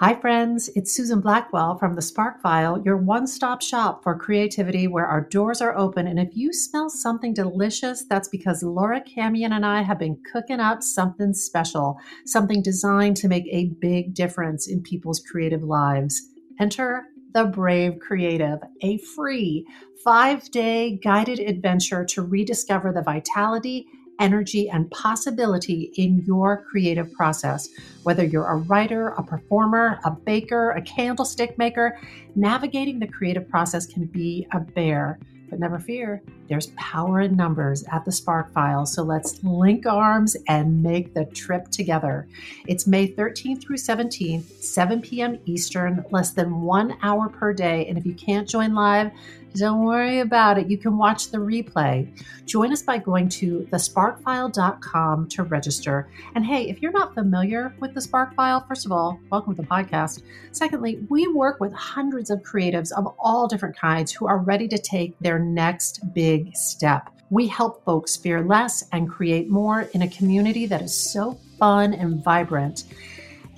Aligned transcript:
Hi, 0.00 0.14
friends. 0.14 0.70
It's 0.74 0.96
Susan 0.96 1.20
Blackwell 1.20 1.76
from 1.76 1.94
The 1.94 2.00
Spark 2.00 2.40
File, 2.40 2.80
your 2.86 2.96
one 2.96 3.26
stop 3.26 3.60
shop 3.60 4.02
for 4.02 4.18
creativity 4.18 4.88
where 4.88 5.04
our 5.04 5.20
doors 5.20 5.60
are 5.60 5.76
open. 5.76 6.06
And 6.06 6.18
if 6.18 6.30
you 6.32 6.54
smell 6.54 6.88
something 6.88 7.34
delicious, 7.34 8.06
that's 8.08 8.26
because 8.26 8.62
Laura 8.62 9.02
Camien 9.02 9.52
and 9.52 9.66
I 9.66 9.82
have 9.82 9.98
been 9.98 10.16
cooking 10.32 10.58
up 10.58 10.82
something 10.82 11.34
special, 11.34 11.98
something 12.24 12.62
designed 12.62 13.18
to 13.18 13.28
make 13.28 13.44
a 13.50 13.74
big 13.78 14.14
difference 14.14 14.66
in 14.66 14.82
people's 14.82 15.20
creative 15.20 15.64
lives. 15.64 16.30
Enter 16.58 17.04
The 17.34 17.44
Brave 17.44 17.98
Creative, 17.98 18.60
a 18.80 18.96
free 19.14 19.66
five 20.02 20.50
day 20.50 20.96
guided 21.04 21.40
adventure 21.40 22.06
to 22.06 22.22
rediscover 22.22 22.90
the 22.90 23.02
vitality 23.02 23.86
energy, 24.20 24.68
and 24.68 24.90
possibility 24.90 25.92
in 25.96 26.22
your 26.26 26.64
creative 26.70 27.12
process. 27.12 27.68
Whether 28.04 28.24
you're 28.24 28.46
a 28.46 28.56
writer, 28.56 29.08
a 29.08 29.22
performer, 29.22 29.98
a 30.04 30.12
baker, 30.12 30.70
a 30.72 30.82
candlestick 30.82 31.58
maker, 31.58 31.98
navigating 32.36 33.00
the 33.00 33.08
creative 33.08 33.48
process 33.48 33.86
can 33.86 34.04
be 34.04 34.46
a 34.52 34.60
bear. 34.60 35.18
But 35.48 35.58
never 35.58 35.80
fear, 35.80 36.22
there's 36.48 36.68
power 36.76 37.22
in 37.22 37.34
numbers 37.34 37.84
at 37.90 38.04
the 38.04 38.12
Spark 38.12 38.52
File. 38.52 38.86
So 38.86 39.02
let's 39.02 39.42
link 39.42 39.84
arms 39.84 40.36
and 40.46 40.80
make 40.80 41.12
the 41.12 41.24
trip 41.24 41.70
together. 41.70 42.28
It's 42.68 42.86
May 42.86 43.08
13th 43.08 43.62
through 43.62 43.78
17th, 43.78 44.62
7 44.62 45.02
p.m. 45.02 45.40
Eastern, 45.46 46.04
less 46.12 46.30
than 46.30 46.60
one 46.60 46.96
hour 47.02 47.28
per 47.28 47.52
day. 47.52 47.86
And 47.86 47.98
if 47.98 48.06
you 48.06 48.14
can't 48.14 48.48
join 48.48 48.74
live, 48.74 49.10
don't 49.54 49.84
worry 49.84 50.20
about 50.20 50.58
it. 50.58 50.70
You 50.70 50.78
can 50.78 50.96
watch 50.96 51.30
the 51.30 51.38
replay. 51.38 52.08
Join 52.46 52.72
us 52.72 52.82
by 52.82 52.98
going 52.98 53.28
to 53.30 53.66
thesparkfile.com 53.70 55.28
to 55.28 55.42
register. 55.42 56.08
And 56.34 56.46
hey, 56.46 56.68
if 56.68 56.80
you're 56.80 56.92
not 56.92 57.14
familiar 57.14 57.74
with 57.80 57.94
the 57.94 58.00
Spark 58.00 58.34
File, 58.34 58.64
first 58.68 58.86
of 58.86 58.92
all, 58.92 59.18
welcome 59.30 59.56
to 59.56 59.62
the 59.62 59.68
podcast. 59.68 60.22
Secondly, 60.52 61.04
we 61.08 61.26
work 61.28 61.60
with 61.60 61.72
hundreds 61.72 62.30
of 62.30 62.40
creatives 62.40 62.92
of 62.92 63.12
all 63.18 63.48
different 63.48 63.76
kinds 63.76 64.12
who 64.12 64.26
are 64.26 64.38
ready 64.38 64.68
to 64.68 64.78
take 64.78 65.18
their 65.18 65.38
next 65.38 66.14
big 66.14 66.54
step. 66.56 67.10
We 67.30 67.46
help 67.46 67.84
folks 67.84 68.16
fear 68.16 68.42
less 68.42 68.84
and 68.92 69.08
create 69.08 69.48
more 69.48 69.82
in 69.94 70.02
a 70.02 70.08
community 70.08 70.66
that 70.66 70.82
is 70.82 70.94
so 70.94 71.38
fun 71.58 71.94
and 71.94 72.22
vibrant. 72.24 72.84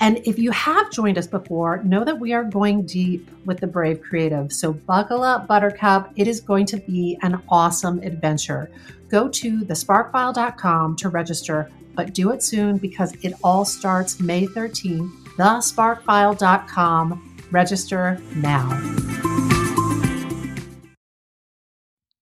And 0.02 0.20
if 0.24 0.36
you 0.36 0.50
have 0.50 0.90
joined 0.90 1.16
us 1.16 1.28
before, 1.28 1.80
know 1.84 2.04
that 2.04 2.18
we 2.18 2.32
are 2.32 2.42
going 2.42 2.86
deep 2.86 3.30
with 3.44 3.60
the 3.60 3.68
Brave 3.68 4.02
Creative. 4.02 4.52
So 4.52 4.72
buckle 4.72 5.22
up, 5.22 5.46
Buttercup. 5.46 6.10
It 6.16 6.26
is 6.26 6.40
going 6.40 6.66
to 6.66 6.78
be 6.78 7.16
an 7.22 7.40
awesome 7.48 8.00
adventure. 8.00 8.68
Go 9.08 9.28
to 9.28 9.60
thesparkfile.com 9.60 10.96
to 10.96 11.08
register, 11.08 11.70
but 11.94 12.14
do 12.14 12.32
it 12.32 12.42
soon 12.42 12.78
because 12.78 13.14
it 13.22 13.34
all 13.44 13.64
starts 13.64 14.18
May 14.18 14.48
13th. 14.48 15.08
Thesparkfile.com. 15.36 17.38
Register 17.52 18.20
now. 18.34 18.70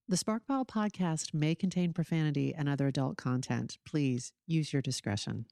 The 0.07 0.17
Sparkfile 0.17 0.67
podcast 0.67 1.33
may 1.33 1.55
contain 1.55 1.93
profanity 1.93 2.53
and 2.53 2.69
other 2.69 2.85
adult 2.85 3.17
content. 3.17 3.79
Please 3.87 4.33
use 4.45 4.71
your 4.71 4.83
discretion. 4.83 5.47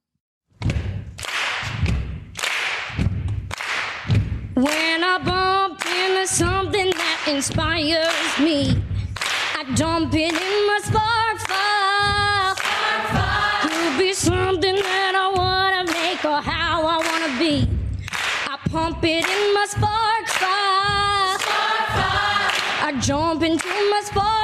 When 4.60 5.06
I 5.06 5.18
bump 5.20 5.86
into 5.86 6.28
something 6.28 6.90
that 6.90 7.28
inspires 7.30 8.40
me, 8.44 8.76
I 9.56 9.64
dump 9.74 10.14
it 10.14 10.34
in 10.34 10.68
my 10.68 10.80
spark 10.84 11.38
file. 11.48 12.56
Could 13.64 13.98
be 13.98 14.12
something 14.12 14.76
that 14.76 15.14
I 15.16 15.28
wanna 15.40 15.86
make 15.90 16.26
or 16.26 16.42
how 16.42 16.86
I 16.86 16.98
wanna 16.98 17.40
be. 17.40 17.70
I 18.52 18.58
pump 18.70 19.02
it 19.06 19.24
in 19.24 19.54
my 19.54 19.66
spark 19.66 20.28
file. 20.28 21.40
I 22.84 23.00
jump 23.00 23.44
into 23.44 23.66
my 23.66 24.02
spark 24.04 24.39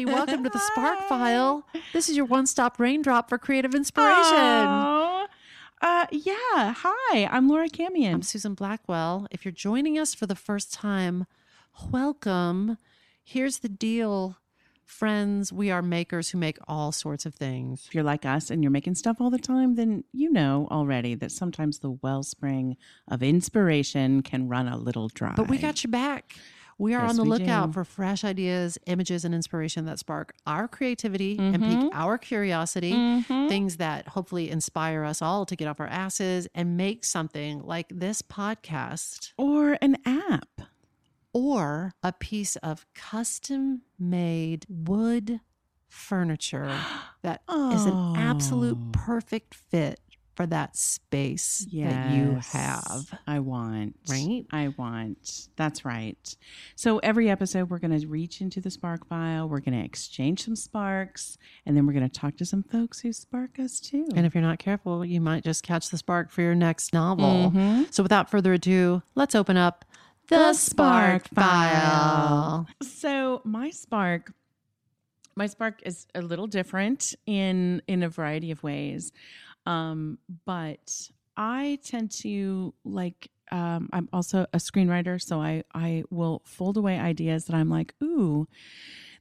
welcome 0.00 0.42
to 0.42 0.48
the 0.50 0.58
Spark 0.58 0.98
File. 1.08 1.66
This 1.92 2.08
is 2.08 2.16
your 2.16 2.24
one 2.24 2.46
stop 2.46 2.80
raindrop 2.80 3.28
for 3.28 3.36
creative 3.36 3.74
inspiration. 3.74 4.66
Uh, 5.80 6.06
yeah. 6.10 6.74
Hi, 6.76 7.28
I'm 7.30 7.48
Laura 7.48 7.68
Camien. 7.68 8.14
I'm 8.14 8.22
Susan 8.22 8.54
Blackwell. 8.54 9.26
If 9.30 9.44
you're 9.44 9.52
joining 9.52 9.98
us 9.98 10.14
for 10.14 10.26
the 10.26 10.34
first 10.34 10.72
time, 10.72 11.26
welcome. 11.90 12.78
Here's 13.22 13.58
the 13.58 13.68
deal, 13.68 14.38
friends. 14.84 15.52
We 15.52 15.70
are 15.70 15.82
makers 15.82 16.30
who 16.30 16.38
make 16.38 16.58
all 16.66 16.90
sorts 16.92 17.26
of 17.26 17.34
things. 17.34 17.84
if 17.86 17.94
you're 17.94 18.04
like 18.04 18.24
us 18.24 18.50
and 18.50 18.62
you're 18.62 18.70
making 18.70 18.94
stuff 18.94 19.20
all 19.20 19.28
the 19.30 19.38
time, 19.38 19.74
then 19.74 20.04
you 20.12 20.30
know 20.30 20.68
already 20.70 21.14
that 21.16 21.32
sometimes 21.32 21.80
the 21.80 21.90
wellspring 21.90 22.76
of 23.08 23.22
inspiration 23.22 24.22
can 24.22 24.48
run 24.48 24.68
a 24.68 24.78
little 24.78 25.08
dry. 25.08 25.34
But 25.36 25.48
we 25.48 25.58
got 25.58 25.84
your 25.84 25.90
back. 25.90 26.36
We 26.82 26.94
are 26.94 27.02
Yes, 27.02 27.10
on 27.10 27.16
the 27.16 27.24
lookout 27.24 27.66
do. 27.68 27.72
for 27.74 27.84
fresh 27.84 28.24
ideas, 28.24 28.76
images, 28.86 29.24
and 29.24 29.32
inspiration 29.34 29.84
that 29.84 29.98
spark 30.00 30.34
our 30.46 30.66
creativity 30.66 31.38
and 31.38 31.62
pique 31.62 31.90
our 31.94 32.18
curiosity. 32.18 32.92
Mhm. 32.92 33.48
Things 33.48 33.76
that 33.76 34.08
hopefully 34.08 34.50
inspire 34.50 35.04
us 35.04 35.22
all 35.22 35.46
to 35.46 35.54
get 35.54 35.68
off 35.68 35.78
our 35.78 35.86
asses 35.86 36.48
and 36.56 36.76
make 36.76 37.04
something 37.04 37.62
like 37.62 37.86
this 37.94 38.20
podcast 38.20 39.32
or 39.38 39.78
an 39.80 39.96
app. 40.04 40.62
or 41.34 41.94
a 42.02 42.12
piece 42.12 42.56
of 42.56 42.84
custom 42.94 43.80
made 43.98 44.66
wood 44.68 45.40
furniture 45.88 46.78
that 47.22 47.42
is 47.72 47.86
an 47.86 48.16
absolute 48.16 48.76
Oh. 48.78 48.88
perfect 48.92 49.54
fit 49.54 49.98
for 50.34 50.46
that 50.46 50.76
space 50.76 51.66
that 51.72 52.12
you 52.12 52.38
have. 52.52 53.18
I 53.26 53.38
want. 53.40 53.96
Right? 54.08 54.44
I 54.50 54.68
want. 54.78 55.48
That's 55.56 55.84
right. 55.84 56.36
So 56.74 56.98
every 56.98 57.28
episode, 57.28 57.68
we're 57.70 57.78
going 57.78 57.98
to 57.98 58.06
reach 58.06 58.40
into 58.40 58.60
the 58.60 58.70
spark 58.70 59.06
file. 59.06 59.48
We're 59.48 59.60
going 59.60 59.78
to 59.78 59.84
exchange 59.84 60.44
some 60.44 60.56
sparks, 60.56 61.36
and 61.66 61.76
then 61.76 61.86
we're 61.86 61.92
going 61.92 62.08
to 62.08 62.20
talk 62.20 62.36
to 62.38 62.44
some 62.46 62.62
folks 62.62 63.00
who 63.00 63.12
spark 63.12 63.58
us 63.58 63.78
too. 63.80 64.08
And 64.16 64.24
if 64.24 64.34
you're 64.34 64.42
not 64.42 64.58
careful, 64.58 65.04
you 65.04 65.20
might 65.20 65.44
just 65.44 65.62
catch 65.62 65.90
the 65.90 65.98
spark 65.98 66.30
for 66.30 66.42
your 66.42 66.54
next 66.54 66.92
novel. 66.94 67.50
Mhm. 67.50 67.92
So 67.92 68.02
without 68.02 68.30
further 68.30 68.54
ado, 68.54 69.02
let's 69.14 69.34
open 69.34 69.56
up 69.56 69.84
the 70.28 70.54
Spark 70.54 71.28
File. 71.28 72.66
So 72.82 73.42
my 73.44 73.70
spark, 73.70 74.32
my 75.34 75.46
spark 75.46 75.82
is 75.84 76.06
a 76.14 76.22
little 76.22 76.46
different 76.46 77.14
in 77.26 77.82
in 77.86 78.02
a 78.02 78.08
variety 78.08 78.50
of 78.50 78.62
ways, 78.62 79.12
um, 79.66 80.18
but 80.44 81.10
I 81.36 81.78
tend 81.84 82.10
to 82.22 82.74
like. 82.84 83.30
Um, 83.50 83.90
I'm 83.92 84.08
also 84.14 84.46
a 84.54 84.56
screenwriter, 84.58 85.20
so 85.20 85.40
I 85.40 85.62
I 85.74 86.04
will 86.10 86.42
fold 86.46 86.76
away 86.76 86.98
ideas 86.98 87.44
that 87.46 87.54
I'm 87.54 87.68
like, 87.68 87.94
ooh, 88.02 88.48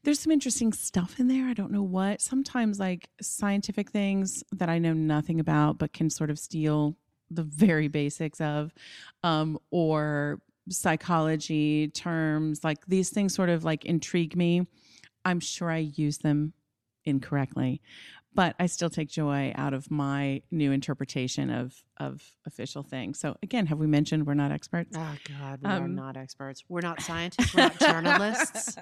there's 0.03 0.19
some 0.19 0.31
interesting 0.31 0.71
stuff 0.71 1.19
in 1.19 1.27
there. 1.27 1.47
I 1.47 1.53
don't 1.53 1.71
know 1.71 1.83
what. 1.83 2.21
Sometimes 2.21 2.79
like 2.79 3.09
scientific 3.21 3.91
things 3.91 4.43
that 4.53 4.69
I 4.69 4.79
know 4.79 4.93
nothing 4.93 5.39
about, 5.39 5.77
but 5.77 5.91
can 5.91 6.09
sort 6.09 6.29
of 6.29 6.39
steal 6.39 6.95
the 7.29 7.43
very 7.43 7.87
basics 7.87 8.39
of, 8.39 8.73
um, 9.23 9.57
or 9.69 10.41
psychology 10.69 11.87
terms 11.89 12.63
like 12.63 12.85
these 12.87 13.09
things 13.09 13.33
sort 13.33 13.49
of 13.49 13.63
like 13.63 13.83
intrigue 13.85 14.35
me 14.35 14.65
i'm 15.25 15.39
sure 15.39 15.71
i 15.71 15.77
use 15.77 16.19
them 16.19 16.53
incorrectly 17.05 17.81
but 18.33 18.55
i 18.59 18.65
still 18.65 18.89
take 18.89 19.09
joy 19.09 19.51
out 19.55 19.73
of 19.73 19.89
my 19.91 20.41
new 20.51 20.71
interpretation 20.71 21.49
of 21.49 21.83
of 21.99 22.21
official 22.45 22.81
things 22.83 23.19
so 23.19 23.35
again 23.43 23.65
have 23.67 23.77
we 23.77 23.87
mentioned 23.87 24.25
we're 24.25 24.33
not 24.33 24.51
experts 24.51 24.95
Oh 24.95 25.15
God, 25.27 25.59
we 25.61 25.69
Um, 25.69 25.83
are 25.83 25.87
not 25.87 26.17
experts. 26.17 26.63
We're 26.69 26.81
not 26.81 27.01
scientists. 27.09 27.53
We're 27.53 27.63
not 27.63 27.79
journalists. 27.79 28.77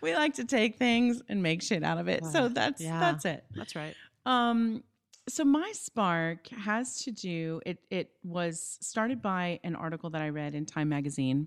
we 0.00 0.14
like 0.14 0.34
to 0.34 0.44
take 0.44 0.76
things 0.76 1.20
and 1.28 1.42
make 1.42 1.62
shit 1.62 1.82
out 1.82 1.98
of 1.98 2.08
it 2.08 2.24
so 2.26 2.48
that's 2.48 2.80
yeah. 2.80 3.00
that's 3.00 3.24
it 3.24 3.44
That's 3.54 3.74
right. 3.76 3.94
Um, 4.26 4.84
so 5.28 5.44
my 5.44 5.70
spark 5.72 6.48
has 6.48 7.02
to 7.04 7.12
do 7.12 7.60
it. 7.64 7.78
It 7.90 8.10
was 8.24 8.78
started 8.80 9.22
by 9.22 9.60
an 9.62 9.76
article 9.76 10.10
that 10.10 10.20
I 10.22 10.30
read 10.30 10.54
in 10.56 10.66
Time 10.66 10.88
magazine, 10.88 11.46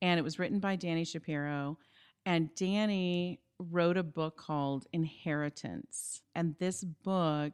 and 0.00 0.18
it 0.18 0.22
was 0.22 0.38
written 0.38 0.58
by 0.58 0.76
Dani 0.78 1.06
Shapiro. 1.06 1.78
And 2.26 2.48
Dani 2.54 3.38
wrote 3.58 3.96
a 3.96 4.02
book 4.02 4.36
called 4.36 4.86
Inheritance, 4.92 6.22
and 6.34 6.54
this 6.58 6.84
book 6.84 7.52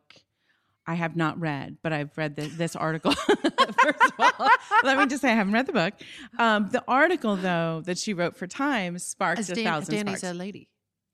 I 0.86 0.94
have 0.94 1.14
not 1.14 1.38
read, 1.38 1.76
but 1.82 1.92
I've 1.92 2.16
read 2.16 2.36
the, 2.36 2.46
this 2.48 2.74
article. 2.74 3.12
First 3.14 3.38
of 3.38 4.12
all, 4.18 4.48
let 4.82 4.98
me 4.98 5.06
just 5.06 5.20
say 5.22 5.30
I 5.30 5.34
haven't 5.34 5.52
read 5.52 5.66
the 5.66 5.72
book. 5.72 5.94
Um, 6.38 6.68
the 6.70 6.82
article, 6.88 7.36
though, 7.36 7.82
that 7.84 7.98
she 7.98 8.12
wrote 8.14 8.36
for 8.36 8.46
Time 8.46 8.98
sparked 8.98 9.38
As 9.40 9.50
a 9.50 9.54
Dan- 9.54 9.64
thousand 9.64 9.94
Dani's 9.94 10.18
sparks. 10.18 10.34
a 10.34 10.38
lady. 10.38 10.68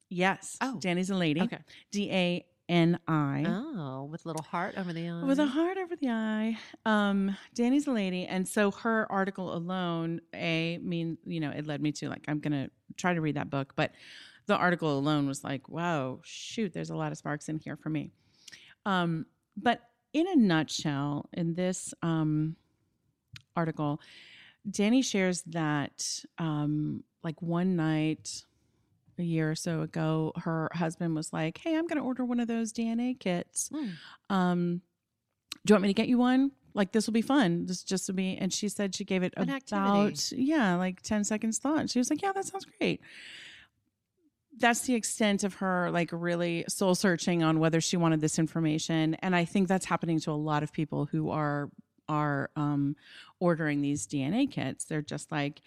yes. 0.08 0.56
Oh. 0.60 0.78
Dani's 0.80 1.10
a 1.10 1.14
lady. 1.16 1.42
Okay. 1.42 1.58
D 1.92 2.10
A 2.10 2.44
N 2.68 2.98
I 3.06 3.44
Oh, 3.46 4.08
with 4.10 4.24
a 4.24 4.28
little 4.28 4.42
heart 4.42 4.74
over 4.78 4.92
the 4.92 5.08
eye. 5.08 5.22
with 5.24 5.38
a 5.38 5.46
heart 5.46 5.76
over 5.78 5.94
the 5.94 6.08
eye. 6.08 6.56
Um, 6.84 7.36
Dani's 7.54 7.86
a 7.86 7.92
lady, 7.92 8.24
and 8.26 8.48
so 8.48 8.70
her 8.70 9.06
article 9.10 9.54
alone, 9.54 10.20
a 10.34 10.78
mean, 10.78 11.18
you 11.26 11.40
know, 11.40 11.50
it 11.50 11.66
led 11.66 11.80
me 11.82 11.92
to 11.92 12.08
like 12.08 12.24
I'm 12.28 12.40
gonna 12.40 12.70
try 12.96 13.14
to 13.14 13.20
read 13.20 13.36
that 13.36 13.50
book. 13.50 13.74
But 13.76 13.92
the 14.46 14.56
article 14.56 14.98
alone 14.98 15.26
was 15.26 15.42
like, 15.44 15.68
wow, 15.68 16.20
shoot, 16.24 16.72
there's 16.72 16.90
a 16.90 16.96
lot 16.96 17.12
of 17.12 17.18
sparks 17.18 17.48
in 17.48 17.58
here 17.58 17.76
for 17.76 17.88
me. 17.90 18.10
Um, 18.84 19.26
but 19.56 19.80
in 20.12 20.28
a 20.28 20.36
nutshell, 20.36 21.28
in 21.32 21.54
this 21.54 21.92
um, 22.02 22.56
article, 23.56 24.00
Dani 24.68 25.04
shares 25.04 25.42
that 25.42 26.24
um, 26.38 27.02
like 27.22 27.40
one 27.42 27.76
night 27.76 28.44
a 29.18 29.22
year 29.22 29.50
or 29.50 29.54
so 29.54 29.80
ago, 29.82 30.32
her 30.36 30.70
husband 30.72 31.14
was 31.14 31.32
like, 31.32 31.58
Hey, 31.58 31.74
I'm 31.76 31.86
going 31.86 31.98
to 31.98 32.04
order 32.04 32.24
one 32.24 32.38
of 32.40 32.48
those 32.48 32.72
DNA 32.72 33.18
kits. 33.18 33.70
Hmm. 33.74 33.88
Um, 34.30 34.82
do 35.64 35.72
you 35.72 35.74
want 35.74 35.82
me 35.82 35.88
to 35.88 35.94
get 35.94 36.08
you 36.08 36.18
one? 36.18 36.52
Like, 36.74 36.92
this 36.92 37.06
will 37.06 37.14
be 37.14 37.22
fun. 37.22 37.64
This 37.66 37.82
just 37.82 38.06
will 38.08 38.14
be. 38.14 38.36
And 38.36 38.52
she 38.52 38.68
said 38.68 38.94
she 38.94 39.04
gave 39.04 39.22
it 39.22 39.32
An 39.36 39.44
about, 39.44 39.56
activity. 40.12 40.42
yeah, 40.42 40.76
like 40.76 41.00
10 41.02 41.24
seconds 41.24 41.58
thought. 41.58 41.88
She 41.90 41.98
was 41.98 42.10
like, 42.10 42.22
Yeah, 42.22 42.32
that 42.32 42.44
sounds 42.44 42.66
great. 42.78 43.00
That's 44.58 44.80
the 44.82 44.94
extent 44.94 45.44
of 45.44 45.54
her 45.54 45.90
like 45.90 46.10
really 46.12 46.64
soul 46.68 46.94
searching 46.94 47.42
on 47.42 47.58
whether 47.60 47.80
she 47.80 47.96
wanted 47.96 48.20
this 48.20 48.38
information. 48.38 49.14
And 49.16 49.36
I 49.36 49.44
think 49.44 49.68
that's 49.68 49.84
happening 49.86 50.18
to 50.20 50.30
a 50.30 50.32
lot 50.32 50.62
of 50.62 50.72
people 50.72 51.06
who 51.06 51.30
are 51.30 51.70
are 52.08 52.50
um, 52.54 52.94
ordering 53.40 53.82
these 53.82 54.06
DNA 54.06 54.48
kits. 54.50 54.84
They're 54.84 55.02
just 55.02 55.32
like, 55.32 55.60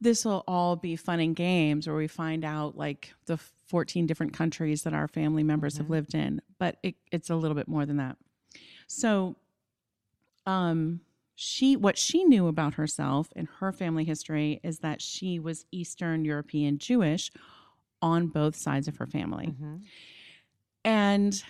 this 0.00 0.24
will 0.24 0.42
all 0.48 0.74
be 0.74 0.96
fun 0.96 1.20
and 1.20 1.36
games 1.36 1.86
where 1.86 1.94
we 1.96 2.08
find 2.08 2.44
out 2.44 2.76
like 2.76 3.14
the 3.26 3.36
14 3.68 4.04
different 4.04 4.32
countries 4.32 4.82
that 4.82 4.92
our 4.92 5.06
family 5.06 5.44
members 5.44 5.76
have 5.76 5.86
Mhm. 5.86 5.90
lived 5.90 6.14
in. 6.16 6.42
But 6.58 6.78
it, 6.82 6.96
it's 7.12 7.30
a 7.30 7.36
little 7.36 7.54
bit 7.54 7.68
more 7.68 7.86
than 7.86 7.98
that. 7.98 8.16
So, 8.88 9.36
um, 10.46 11.00
she 11.36 11.74
what 11.76 11.98
she 11.98 12.24
knew 12.24 12.46
about 12.46 12.74
herself 12.74 13.32
and 13.34 13.48
her 13.58 13.72
family 13.72 14.04
history 14.04 14.60
is 14.62 14.80
that 14.80 15.00
she 15.02 15.38
was 15.38 15.64
Eastern 15.72 16.24
European 16.24 16.78
Jewish 16.78 17.30
on 18.04 18.26
both 18.26 18.54
sides 18.54 18.86
of 18.86 18.98
her 18.98 19.06
family. 19.06 19.46
Mhm. 19.46 19.82
And 20.84 21.42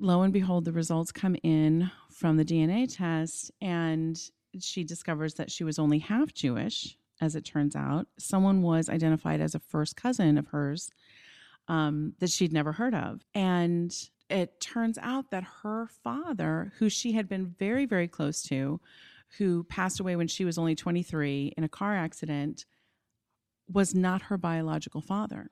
lo 0.00 0.22
and 0.22 0.32
behold, 0.32 0.64
the 0.64 0.72
results 0.72 1.12
come 1.12 1.36
in 1.44 1.90
from 2.10 2.36
the 2.36 2.44
DNA 2.44 2.88
test, 2.88 3.52
and 3.60 4.20
she 4.58 4.82
discovers 4.82 5.34
that 5.34 5.50
she 5.50 5.62
was 5.62 5.78
only 5.78 6.00
half 6.00 6.34
Jewish, 6.34 6.98
as 7.20 7.36
it 7.36 7.44
turns 7.44 7.76
out. 7.76 8.08
Someone 8.18 8.62
was 8.62 8.88
identified 8.88 9.40
as 9.40 9.54
a 9.54 9.60
first 9.60 9.96
cousin 9.96 10.36
of 10.36 10.48
hers 10.48 10.90
um, 11.68 12.14
that 12.18 12.30
she'd 12.30 12.52
never 12.52 12.72
heard 12.72 12.94
of. 12.94 13.24
And 13.32 13.94
it 14.28 14.60
turns 14.60 14.98
out 14.98 15.30
that 15.30 15.44
her 15.62 15.86
father, 15.86 16.72
who 16.78 16.88
she 16.88 17.12
had 17.12 17.28
been 17.28 17.46
very, 17.46 17.86
very 17.86 18.08
close 18.08 18.42
to, 18.44 18.80
who 19.38 19.62
passed 19.64 20.00
away 20.00 20.16
when 20.16 20.28
she 20.28 20.44
was 20.44 20.58
only 20.58 20.74
23 20.74 21.54
in 21.56 21.62
a 21.64 21.68
car 21.68 21.94
accident, 21.94 22.66
was 23.68 23.94
not 23.94 24.22
her 24.22 24.36
biological 24.36 25.00
father. 25.00 25.50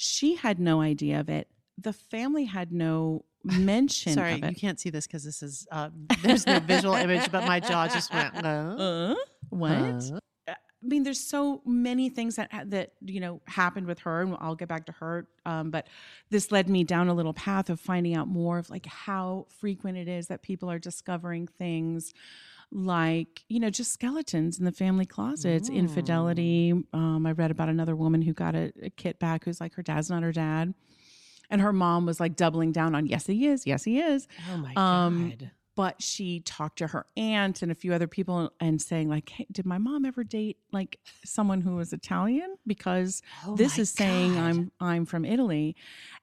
She 0.00 0.36
had 0.36 0.60
no 0.60 0.80
idea 0.80 1.18
of 1.18 1.28
it. 1.28 1.48
The 1.76 1.92
family 1.92 2.44
had 2.44 2.70
no 2.70 3.24
mention 3.44 4.12
Sorry, 4.12 4.34
you 4.36 4.54
can't 4.54 4.78
see 4.78 4.90
this 4.90 5.08
because 5.08 5.24
this 5.24 5.42
is 5.42 5.66
uh, 5.72 5.90
there's 6.22 6.46
no 6.46 6.60
visual 6.60 6.94
image, 6.94 7.32
but 7.32 7.44
my 7.46 7.58
jaw 7.58 7.88
just 7.88 8.14
went. 8.14 8.32
Uh, 8.44 8.76
Uh, 8.78 9.14
what? 9.50 9.72
uh. 9.72 10.20
I 10.48 10.86
mean, 10.86 11.02
there's 11.02 11.18
so 11.18 11.60
many 11.66 12.08
things 12.10 12.36
that 12.36 12.50
that 12.70 12.92
you 13.00 13.18
know 13.18 13.40
happened 13.46 13.88
with 13.88 13.98
her, 14.00 14.22
and 14.22 14.36
I'll 14.38 14.54
get 14.54 14.68
back 14.68 14.86
to 14.86 14.92
her. 14.92 15.26
Um, 15.44 15.72
but 15.72 15.88
this 16.30 16.52
led 16.52 16.68
me 16.68 16.84
down 16.84 17.08
a 17.08 17.14
little 17.14 17.34
path 17.34 17.68
of 17.68 17.80
finding 17.80 18.14
out 18.14 18.28
more 18.28 18.58
of 18.58 18.70
like 18.70 18.86
how 18.86 19.48
frequent 19.58 19.98
it 19.98 20.06
is 20.06 20.28
that 20.28 20.42
people 20.42 20.70
are 20.70 20.78
discovering 20.78 21.48
things 21.48 22.14
like 22.70 23.44
you 23.48 23.60
know 23.60 23.70
just 23.70 23.92
skeletons 23.92 24.58
in 24.58 24.64
the 24.64 24.72
family 24.72 25.06
closets, 25.06 25.70
Mm. 25.70 25.74
infidelity. 25.74 26.72
Um, 26.92 27.26
I 27.26 27.32
read 27.32 27.50
about 27.50 27.68
another 27.68 27.96
woman 27.96 28.22
who 28.22 28.32
got 28.32 28.54
a, 28.54 28.72
a 28.82 28.90
kit 28.90 29.18
back 29.18 29.44
who's 29.44 29.60
like 29.60 29.74
her 29.74 29.82
dad's 29.82 30.10
not 30.10 30.22
her 30.22 30.32
dad, 30.32 30.74
and 31.50 31.60
her 31.60 31.72
mom 31.72 32.04
was 32.06 32.20
like 32.20 32.36
doubling 32.36 32.72
down 32.72 32.94
on 32.94 33.06
yes 33.06 33.26
he 33.26 33.46
is, 33.46 33.66
yes 33.66 33.84
he 33.84 34.00
is 34.00 34.28
Oh 34.50 34.56
my 34.58 34.74
Um, 34.74 35.30
god! 35.30 35.50
but 35.76 36.02
she 36.02 36.40
talked 36.40 36.78
to 36.78 36.88
her 36.88 37.06
aunt 37.16 37.62
and 37.62 37.70
a 37.70 37.74
few 37.74 37.94
other 37.94 38.08
people 38.08 38.52
and 38.60 38.82
saying 38.82 39.08
like 39.08 39.28
hey, 39.30 39.46
did 39.52 39.64
my 39.64 39.78
mom 39.78 40.04
ever 40.04 40.24
date 40.24 40.58
like 40.72 40.98
someone 41.24 41.60
who 41.60 41.76
was 41.76 41.92
italian 41.92 42.56
because 42.66 43.22
Oh 43.46 43.54
this 43.54 43.78
is 43.78 43.88
saying 43.90 44.36
i'm 44.36 44.72
i'm 44.80 45.06
from 45.06 45.24
italy 45.24 45.76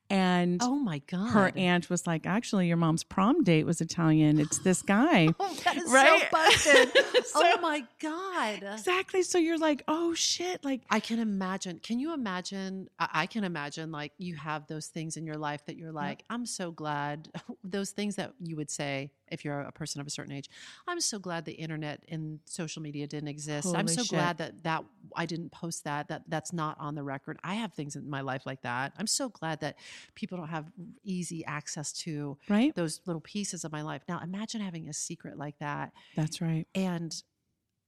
and 0.10 0.62
Oh 0.64 0.76
my 0.76 1.00
god! 1.08 1.30
her 1.32 1.52
aunt 1.56 1.90
was 1.90 2.06
like 2.06 2.26
actually 2.28 2.68
your 2.68 2.78
mom's 2.78 3.04
prom 3.04 3.44
date 3.44 3.66
was 3.66 3.82
italian 3.82 4.40
it's 4.40 4.60
this 4.60 4.82
guy 4.82 5.30
Oh, 5.40 5.54
that 5.64 5.78
is 5.78 5.92
Right? 5.92 6.22
so 6.22 6.28
busted. 6.32 7.04
oh 7.36 7.58
my 7.62 7.84
god! 8.00 8.64
exactly 8.74 9.24
so 9.24 9.38
you're 9.38 9.58
like 9.58 9.84
oh 9.88 10.14
shit 10.14 10.64
like 10.64 10.82
I 10.90 11.00
can 11.00 11.20
imagine. 11.20 11.80
Can 11.80 12.00
you 12.00 12.14
imagine? 12.14 12.90
I, 13.00 13.10
I 13.14 13.26
can 13.26 13.44
imagine 13.44 13.92
like 13.92 14.12
you 14.18 14.36
have 14.36 14.68
those 14.68 14.88
things 14.88 15.18
in 15.18 15.26
your 15.26 15.38
life 15.38 15.66
that 15.66 15.76
you're 15.78 15.92
like, 15.92 16.24
I'm 16.30 16.46
so 16.46 16.72
glad. 16.72 17.30
Those 17.64 17.92
things 17.92 18.16
that 18.16 18.34
you 18.42 18.56
would 18.56 18.70
say 18.70 19.12
if 19.32 19.46
you're 19.46 19.62
a 19.62 19.72
person 19.72 20.02
of 20.02 20.08
a 20.08 20.10
certain 20.10 20.34
age. 20.34 20.50
I'm 20.88 21.02
so 21.02 21.20
glad 21.20 21.46
the 21.46 21.54
internet 21.54 22.04
and 22.10 22.40
social 22.46 22.82
media 22.82 23.08
didn't 23.08 23.30
exist. 23.30 23.68
I'm 23.76 23.88
so 23.88 24.04
shit. 24.04 24.12
glad 24.12 24.38
that 24.40 24.64
that 24.64 24.84
I 25.16 25.26
didn't 25.26 25.52
post 25.52 25.84
that. 25.84 26.08
That 26.08 26.24
that's 26.28 26.54
not 26.54 26.78
on 26.80 26.96
the 26.96 27.04
record. 27.04 27.40
I 27.44 27.56
have 27.56 27.74
things 27.74 27.96
in 27.96 28.10
my 28.10 28.22
life 28.22 28.46
like 28.46 28.62
that. 28.62 28.94
I'm 28.98 29.08
so 29.08 29.30
glad 29.30 29.62
that 29.62 29.78
people 30.16 30.38
don't 30.38 30.50
have 30.50 30.66
easy 31.04 31.46
access 31.46 31.92
to 31.94 32.38
right 32.50 32.74
those 32.76 33.02
little 33.06 33.22
pieces 33.22 33.64
of 33.64 33.72
my 33.72 33.82
life. 33.82 34.02
Now 34.08 34.20
imagine 34.24 34.62
having 34.62 34.90
a 34.90 34.94
secret 34.94 35.38
like 35.38 35.58
that 35.60 35.94
that's 36.16 36.42
right 36.42 36.68
and 36.76 37.16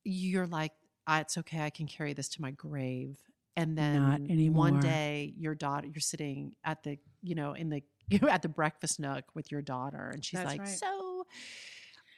you're 0.07 0.48
like, 0.48 0.72
ah, 1.06 1.19
it's 1.19 1.38
okay, 1.38 1.62
I 1.62 1.69
can 1.69 1.88
carry 1.88 2.13
this 2.13 2.30
to 2.30 2.42
my 2.42 2.51
grave. 2.51 3.18
And 3.56 3.75
Not 3.75 4.28
then 4.28 4.54
one 4.54 4.80
day, 4.80 5.34
your 5.38 5.56
daughter, 5.56 5.88
you're 5.88 6.00
sitting 6.00 6.54
at 6.63 6.84
the, 6.84 7.00
you 7.24 7.36
know, 7.36 7.54
in 7.54 7.69
the, 7.69 7.84
you're 8.07 8.30
at 8.30 8.42
the 8.42 8.50
breakfast 8.50 9.00
nook 9.00 9.25
with 9.34 9.51
your 9.51 9.62
daughter, 9.62 10.12
and 10.13 10.24
she's 10.24 10.39
That's 10.39 10.51
like, 10.51 10.62
right. 10.62 10.69
so, 10.69 11.16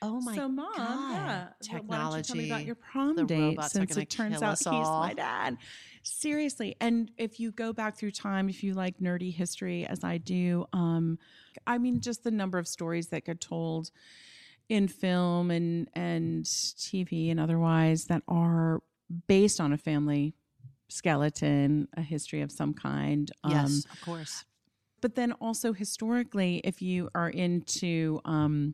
oh 0.01 0.21
my 0.21 0.35
so 0.35 0.47
mom 0.47 0.71
God, 0.75 1.49
yeah 1.61 1.79
Why 1.85 1.97
don't 1.97 2.17
you 2.17 2.23
tell 2.23 2.35
me 2.35 2.49
about 2.49 2.65
your 2.65 2.75
prom 2.75 3.15
the 3.15 3.25
date 3.25 3.61
since 3.63 3.97
it 3.97 4.09
turns 4.09 4.41
out 4.41 4.57
he's 4.57 4.67
all. 4.67 5.01
my 5.01 5.13
dad 5.13 5.57
seriously 6.03 6.75
and 6.79 7.11
if 7.17 7.39
you 7.39 7.51
go 7.51 7.73
back 7.73 7.97
through 7.97 8.11
time 8.11 8.49
if 8.49 8.63
you 8.63 8.73
like 8.73 8.99
nerdy 8.99 9.33
history 9.33 9.85
as 9.85 10.03
i 10.03 10.17
do 10.17 10.65
um 10.73 11.17
i 11.67 11.77
mean 11.77 11.99
just 11.99 12.23
the 12.23 12.31
number 12.31 12.57
of 12.57 12.67
stories 12.67 13.07
that 13.07 13.25
get 13.25 13.41
told 13.41 13.91
in 14.69 14.87
film 14.87 15.51
and 15.51 15.89
and 15.93 16.45
tv 16.45 17.29
and 17.29 17.39
otherwise 17.39 18.05
that 18.05 18.23
are 18.27 18.81
based 19.27 19.59
on 19.59 19.73
a 19.73 19.77
family 19.77 20.33
skeleton 20.87 21.87
a 21.97 22.01
history 22.01 22.41
of 22.41 22.51
some 22.51 22.73
kind 22.73 23.31
um, 23.43 23.51
yes, 23.51 23.85
of 23.91 24.01
course. 24.01 24.45
but 25.01 25.15
then 25.15 25.33
also 25.33 25.73
historically 25.73 26.61
if 26.63 26.81
you 26.81 27.09
are 27.13 27.29
into 27.29 28.21
um 28.25 28.73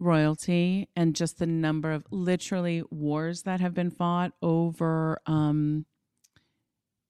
royalty 0.00 0.88
and 0.94 1.14
just 1.16 1.38
the 1.38 1.46
number 1.46 1.92
of 1.92 2.04
literally 2.10 2.82
wars 2.90 3.42
that 3.42 3.60
have 3.60 3.74
been 3.74 3.90
fought 3.90 4.32
over 4.42 5.20
um 5.26 5.84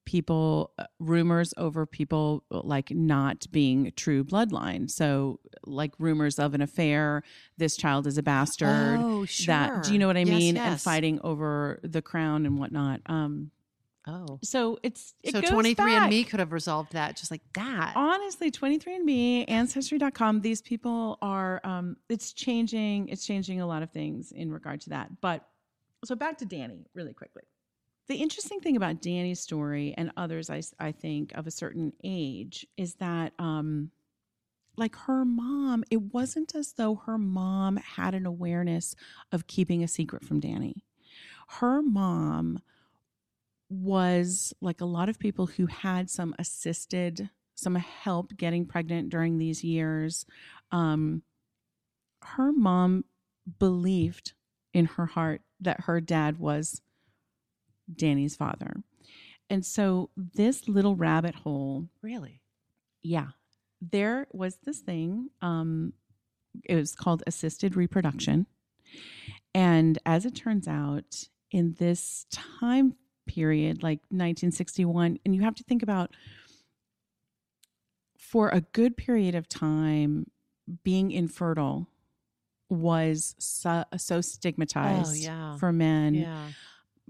people 0.07 0.73
uh, 0.78 0.85
rumors 0.99 1.52
over 1.59 1.85
people 1.85 2.42
uh, 2.50 2.61
like 2.64 2.90
not 2.90 3.45
being 3.50 3.92
true 3.95 4.25
bloodline. 4.25 4.90
So 4.90 5.38
like 5.66 5.92
rumors 5.99 6.38
of 6.38 6.54
an 6.54 6.62
affair 6.62 7.23
this 7.59 7.76
child 7.76 8.07
is 8.07 8.16
a 8.16 8.23
bastard 8.23 9.00
Oh, 9.02 9.25
sure. 9.26 9.47
that 9.47 9.83
do 9.83 9.92
you 9.92 9.99
know 9.99 10.07
what 10.07 10.16
i 10.16 10.25
Yes, 10.25 10.30
mean? 10.30 10.57
And 10.57 10.80
fighting 10.80 11.21
over 11.23 11.78
the 11.83 12.00
crown 12.00 12.47
and 12.47 12.59
whatnot. 12.59 13.02
Um 13.07 13.50
Oh, 14.11 14.38
so 14.43 14.79
it's 14.83 15.15
it 15.23 15.33
so 15.33 15.43
23 15.43 15.95
and. 15.95 16.09
Me 16.09 16.25
could 16.25 16.41
have 16.41 16.53
resolved 16.53 16.95
that 16.95 17.15
just 17.17 17.31
like 17.31 17.43
that. 17.55 17.93
honestly 17.95 18.50
23andme 18.50 19.45
ancestry.com 19.49 20.41
these 20.41 20.62
people 20.62 21.19
are 21.21 21.61
um 21.62 21.97
it's 22.09 22.33
changing 22.33 23.09
it's 23.09 23.27
changing 23.27 23.61
a 23.61 23.67
lot 23.67 23.83
of 23.83 23.91
things 23.91 24.33
in 24.33 24.50
regard 24.50 24.81
to 24.81 24.91
that 24.91 25.21
but 25.21 25.47
so 26.07 26.15
back 26.15 26.38
to 26.38 26.47
dani 26.47 26.85
really 26.95 27.12
quickly 27.12 27.43
the 28.07 28.15
interesting 28.17 28.61
thing 28.61 28.77
about 28.77 29.03
dani's 29.03 29.41
story 29.41 29.95
and 29.99 30.11
others 30.17 30.49
i, 30.49 30.62
I 30.81 30.93
think 30.93 31.33
of 31.35 31.47
a 31.47 31.50
certain 31.50 31.93
age 32.03 32.67
is 32.79 32.95
that 32.95 33.35
um 33.38 33.91
like 34.79 34.97
her 34.97 35.25
mom 35.27 35.85
it 35.91 36.00
wasn't 36.15 36.55
as 36.55 36.73
though 36.73 36.95
her 36.95 37.19
mom 37.19 37.77
had 37.77 38.15
an 38.15 38.25
awareness 38.25 38.95
of 39.33 39.47
keeping 39.47 39.83
a 39.83 39.88
secret 39.88 40.25
from 40.25 40.41
dani 40.41 40.77
her 41.49 41.83
mom 41.83 42.61
was 43.71 44.55
like 44.61 44.81
a 44.81 44.87
lot 44.87 45.09
of 45.09 45.19
people 45.19 45.47
who 45.47 45.67
had 45.67 46.09
some 46.09 46.35
assisted 46.39 47.29
some 47.55 47.75
help 47.75 48.37
getting 48.37 48.65
pregnant 48.65 49.11
during 49.11 49.39
these 49.39 49.63
years 49.63 50.25
um 50.73 51.23
her 52.23 52.53
mom 52.53 53.05
believed 53.59 54.33
in 54.73 54.87
her 54.87 55.07
heart 55.07 55.43
that 55.61 55.83
her 55.83 56.01
dad 56.01 56.39
was 56.39 56.83
Dani's 57.95 58.37
father. 58.37 58.83
And 59.51 59.65
so 59.65 60.11
this 60.17 60.69
little 60.69 60.95
rabbit 60.95 61.35
hole 61.35 61.89
really? 62.03 62.43
yeah 63.01 63.29
there 63.81 64.27
was 64.33 64.59
this 64.65 64.81
thing 64.81 65.31
um 65.41 65.93
it 66.65 66.75
was 66.75 66.97
called 66.97 67.23
assisted 67.29 67.77
reproduction 67.77 68.47
and 69.55 69.99
as 70.05 70.27
it 70.27 70.35
turns 70.35 70.67
out 70.67 71.29
in 71.53 71.77
this 71.79 72.27
time 72.33 72.95
period, 73.29 73.83
like 73.83 74.01
1961, 74.09 75.19
and 75.25 75.35
you 75.35 75.43
have 75.43 75.55
to 75.57 75.63
think 75.65 75.83
about 75.85 76.11
for 78.17 78.49
a 78.49 78.61
good 78.73 78.97
period 78.97 79.35
of 79.35 79.49
time, 79.49 80.27
being 80.83 81.11
infertile 81.13 81.89
was 82.69 83.35
so, 83.39 83.85
so 83.97 84.21
stigmatized 84.21 85.11
Oh, 85.11 85.15
yeah. 85.15 85.57
for 85.57 85.73
men 85.73 86.15
yeah. 86.15 86.49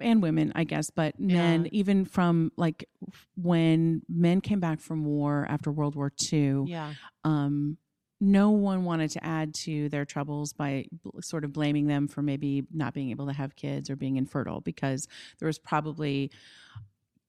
and 0.00 0.22
women, 0.22 0.52
I 0.54 0.64
guess, 0.64 0.90
but 0.90 1.18
men, 1.18 1.64
Yeah. 1.64 1.70
even 1.72 2.04
from 2.04 2.52
like 2.56 2.88
when 3.36 4.02
men 4.08 4.40
came 4.40 4.60
back 4.60 4.80
from 4.80 5.04
war 5.04 5.46
after 5.48 5.72
World 5.72 5.96
War 5.96 6.12
II, 6.32 6.64
Yeah. 6.66 6.94
um, 7.24 7.78
no 8.20 8.50
one 8.50 8.84
wanted 8.84 9.10
to 9.10 9.24
add 9.24 9.54
to 9.54 9.88
their 9.90 10.04
troubles 10.04 10.52
by 10.52 10.86
bl- 11.04 11.20
sort 11.20 11.44
of 11.44 11.52
blaming 11.52 11.86
them 11.86 12.08
for 12.08 12.20
maybe 12.22 12.64
not 12.72 12.92
being 12.94 13.10
able 13.10 13.26
to 13.26 13.32
have 13.32 13.54
kids 13.54 13.88
or 13.90 13.96
being 13.96 14.16
infertile 14.16 14.60
because 14.60 15.06
there 15.38 15.46
was 15.46 15.58
probably 15.58 16.30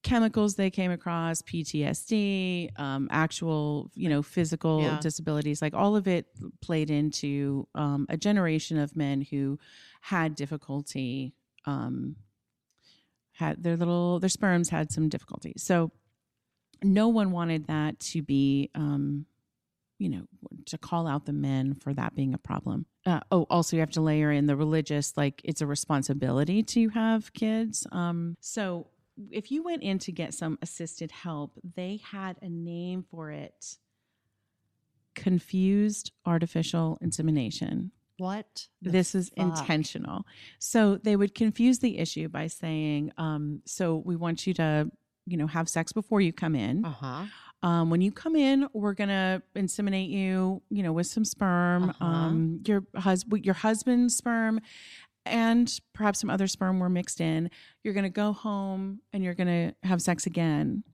chemicals 0.02 0.54
they 0.54 0.70
came 0.70 0.90
across 0.90 1.42
ptsd 1.42 2.70
um, 2.80 3.06
actual 3.10 3.90
you 3.94 4.08
know 4.08 4.22
physical 4.22 4.80
Yeah. 4.80 4.98
disabilities 5.00 5.60
like 5.60 5.74
all 5.74 5.94
of 5.94 6.08
it 6.08 6.26
played 6.62 6.90
into 6.90 7.68
um, 7.74 8.06
a 8.08 8.16
generation 8.16 8.78
of 8.78 8.96
men 8.96 9.20
who 9.20 9.58
had 10.00 10.34
difficulty 10.34 11.34
um, 11.66 12.16
had 13.32 13.62
their 13.62 13.76
little 13.76 14.18
their 14.20 14.30
sperms 14.30 14.70
had 14.70 14.90
some 14.90 15.08
difficulty 15.10 15.52
so 15.58 15.90
no 16.82 17.08
one 17.08 17.30
wanted 17.30 17.66
that 17.66 18.00
to 18.00 18.22
be 18.22 18.70
um, 18.74 19.26
you 20.00 20.08
know 20.08 20.22
to 20.66 20.76
call 20.78 21.06
out 21.06 21.26
the 21.26 21.32
men 21.32 21.74
for 21.74 21.92
that 21.94 22.14
being 22.16 22.32
a 22.34 22.38
problem 22.38 22.86
uh, 23.06 23.20
oh 23.30 23.46
also 23.50 23.76
you 23.76 23.80
have 23.80 23.90
to 23.90 24.00
layer 24.00 24.32
in 24.32 24.46
the 24.46 24.56
religious 24.56 25.16
like 25.16 25.40
it's 25.44 25.60
a 25.60 25.66
responsibility 25.66 26.62
to 26.62 26.88
have 26.88 27.32
kids 27.34 27.86
um, 27.92 28.36
so 28.40 28.86
if 29.30 29.50
you 29.52 29.62
went 29.62 29.82
in 29.82 29.98
to 29.98 30.10
get 30.10 30.32
some 30.34 30.58
assisted 30.62 31.10
help 31.10 31.52
they 31.76 32.00
had 32.02 32.36
a 32.42 32.48
name 32.48 33.04
for 33.10 33.30
it 33.30 33.76
confused 35.14 36.12
artificial 36.24 36.96
insemination 37.00 37.90
What? 38.18 38.68
this 38.80 39.14
is 39.14 39.30
fuck? 39.36 39.46
intentional. 39.60 40.24
So 40.58 40.96
they 40.96 41.16
would 41.16 41.34
confuse 41.34 41.78
the 41.80 41.98
issue 41.98 42.28
by 42.28 42.46
saying, 42.46 43.12
um, 43.18 43.60
"So 43.66 43.96
we 43.96 44.16
want 44.16 44.46
you 44.46 44.54
to, 44.54 44.90
you 45.26 45.36
know, 45.36 45.46
have 45.46 45.68
sex 45.68 45.92
before 45.92 46.20
you 46.20 46.32
come 46.32 46.54
in. 46.54 46.84
Uh-huh. 46.84 47.24
Um, 47.62 47.90
when 47.90 48.00
you 48.00 48.10
come 48.10 48.36
in, 48.36 48.66
we're 48.72 48.94
gonna 48.94 49.42
inseminate 49.54 50.08
you, 50.10 50.62
you 50.70 50.82
know, 50.82 50.92
with 50.92 51.06
some 51.06 51.24
sperm, 51.24 51.90
Uh-huh. 51.90 52.04
um, 52.04 52.60
your 52.66 52.84
husband, 52.96 53.44
your 53.44 53.54
husband's 53.54 54.16
sperm, 54.16 54.60
and 55.26 55.78
perhaps 55.92 56.20
some 56.20 56.30
other 56.30 56.46
sperm 56.46 56.78
were 56.78 56.88
mixed 56.88 57.20
in. 57.20 57.50
You're 57.84 57.94
gonna 57.94 58.08
go 58.08 58.32
home 58.32 59.00
and 59.12 59.22
you're 59.22 59.34
gonna 59.34 59.74
have 59.82 60.00
sex 60.00 60.26
again. 60.26 60.84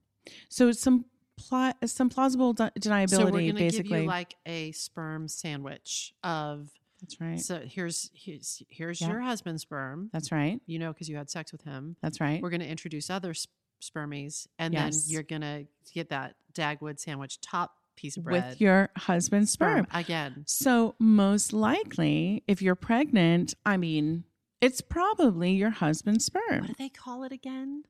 So 0.49 0.69
it's 0.69 0.81
some." 0.81 1.05
Pla- 1.39 1.75
some 1.85 2.09
plausible 2.09 2.55
de- 2.55 2.73
deniability, 2.81 3.11
So 3.11 3.25
we're 3.27 3.31
going 3.31 3.57
to 3.57 3.69
give 3.69 3.87
you 3.89 4.05
like 4.07 4.37
a 4.47 4.73
sperm 4.73 5.29
sandwich 5.29 6.15
of. 6.25 6.71
That's 7.03 7.21
right. 7.21 7.39
So 7.39 7.61
here's 7.63 8.11
here's 8.15 8.63
here's 8.71 9.03
Yeah. 9.03 9.09
your 9.11 9.21
husband's 9.21 9.61
sperm. 9.61 10.09
That's 10.15 10.33
right. 10.33 10.63
You 10.65 10.79
know, 10.79 10.95
because 10.95 11.11
you 11.11 11.17
had 11.19 11.29
sex 11.29 11.53
with 11.53 11.61
him. 11.61 11.97
That's 12.01 12.23
right. 12.23 12.41
We're 12.41 12.49
going 12.49 12.63
to 12.63 12.67
introduce 12.67 13.11
other 13.11 13.35
sp- 13.37 13.53
spermies, 13.81 14.47
and 14.59 14.75
Yes. 14.75 15.05
then 15.05 15.13
you're 15.13 15.23
to 15.43 15.67
get 15.93 16.09
that 16.11 16.37
Dagwood 16.55 16.99
sandwich 16.99 17.41
top 17.41 17.75
piece 17.97 18.17
of 18.17 18.25
bread 18.25 18.51
with 18.51 18.61
your 18.61 18.91
husband's 18.97 19.51
sperm. 19.51 19.87
again. 19.93 20.45
So, 20.47 20.95
most 20.99 21.53
likely, 21.53 22.43
if 22.47 22.61
you're 22.61 22.75
pregnant, 22.75 23.55
I 23.65 23.77
mean, 23.79 24.25
it's 24.61 24.81
probably 24.81 25.53
your 25.53 25.71
husband's 25.71 26.25
sperm. 26.27 26.61
What 26.61 26.67
do 26.69 26.75
they 26.79 26.89
call 26.91 27.25
it 27.25 27.33
again? 27.33 27.85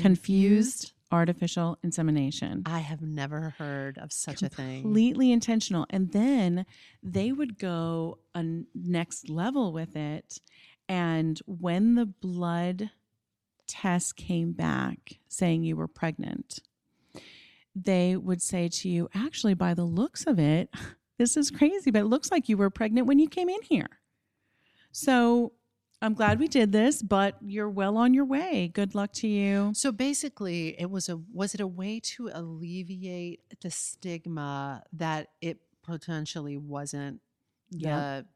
Confused 0.00 0.92
artificial 1.12 1.78
insemination. 1.84 2.62
I 2.66 2.80
have 2.80 3.00
never 3.00 3.54
heard 3.58 3.96
of 3.98 4.12
such 4.12 4.42
a 4.42 4.48
thing. 4.48 4.82
Completely 4.82 5.30
intentional. 5.32 5.86
And 5.90 6.10
then 6.12 6.66
they 7.02 7.32
would 7.32 7.58
go 7.58 8.18
a 8.34 8.44
next 8.74 9.28
level 9.30 9.72
with 9.72 9.94
it. 9.96 10.40
And 10.88 11.40
when 11.46 11.94
the 11.94 12.06
blood 12.06 12.90
test 13.66 14.16
came 14.16 14.52
back 14.52 15.18
saying 15.28 15.64
you 15.64 15.76
were 15.76 15.88
pregnant, 15.88 16.60
they 17.74 18.16
would 18.16 18.40
say 18.40 18.68
to 18.68 18.88
you, 18.88 19.08
actually, 19.14 19.54
by 19.54 19.74
the 19.74 19.84
looks 19.84 20.26
of 20.26 20.38
it, 20.38 20.70
this 21.18 21.36
is 21.36 21.50
crazy, 21.50 21.90
but 21.90 22.00
it 22.00 22.06
looks 22.06 22.30
like 22.30 22.48
you 22.48 22.56
were 22.56 22.70
pregnant 22.70 23.06
when 23.06 23.18
you 23.18 23.28
came 23.28 23.48
in 23.48 23.62
here. 23.62 23.88
So 24.92 25.52
I'm 26.00 26.14
glad 26.14 26.38
we 26.38 26.48
did 26.48 26.72
this, 26.72 27.02
but 27.02 27.36
you're 27.42 27.68
well 27.70 27.96
on 27.96 28.14
your 28.14 28.24
way. 28.24 28.68
Good 28.72 28.94
luck 28.94 29.12
to 29.14 29.28
you. 29.28 29.72
So 29.74 29.92
basically, 29.92 30.78
it 30.80 30.90
was 30.90 31.08
a 31.08 31.18
was 31.32 31.54
it 31.54 31.60
a 31.60 31.66
way 31.66 32.00
to 32.00 32.30
alleviate 32.32 33.40
the 33.60 33.70
stigma 33.70 34.82
that 34.94 35.28
it 35.40 35.58
potentially 35.82 36.56
wasn't 36.56 37.20
Yeah. 37.70 37.96
the 37.96 38.26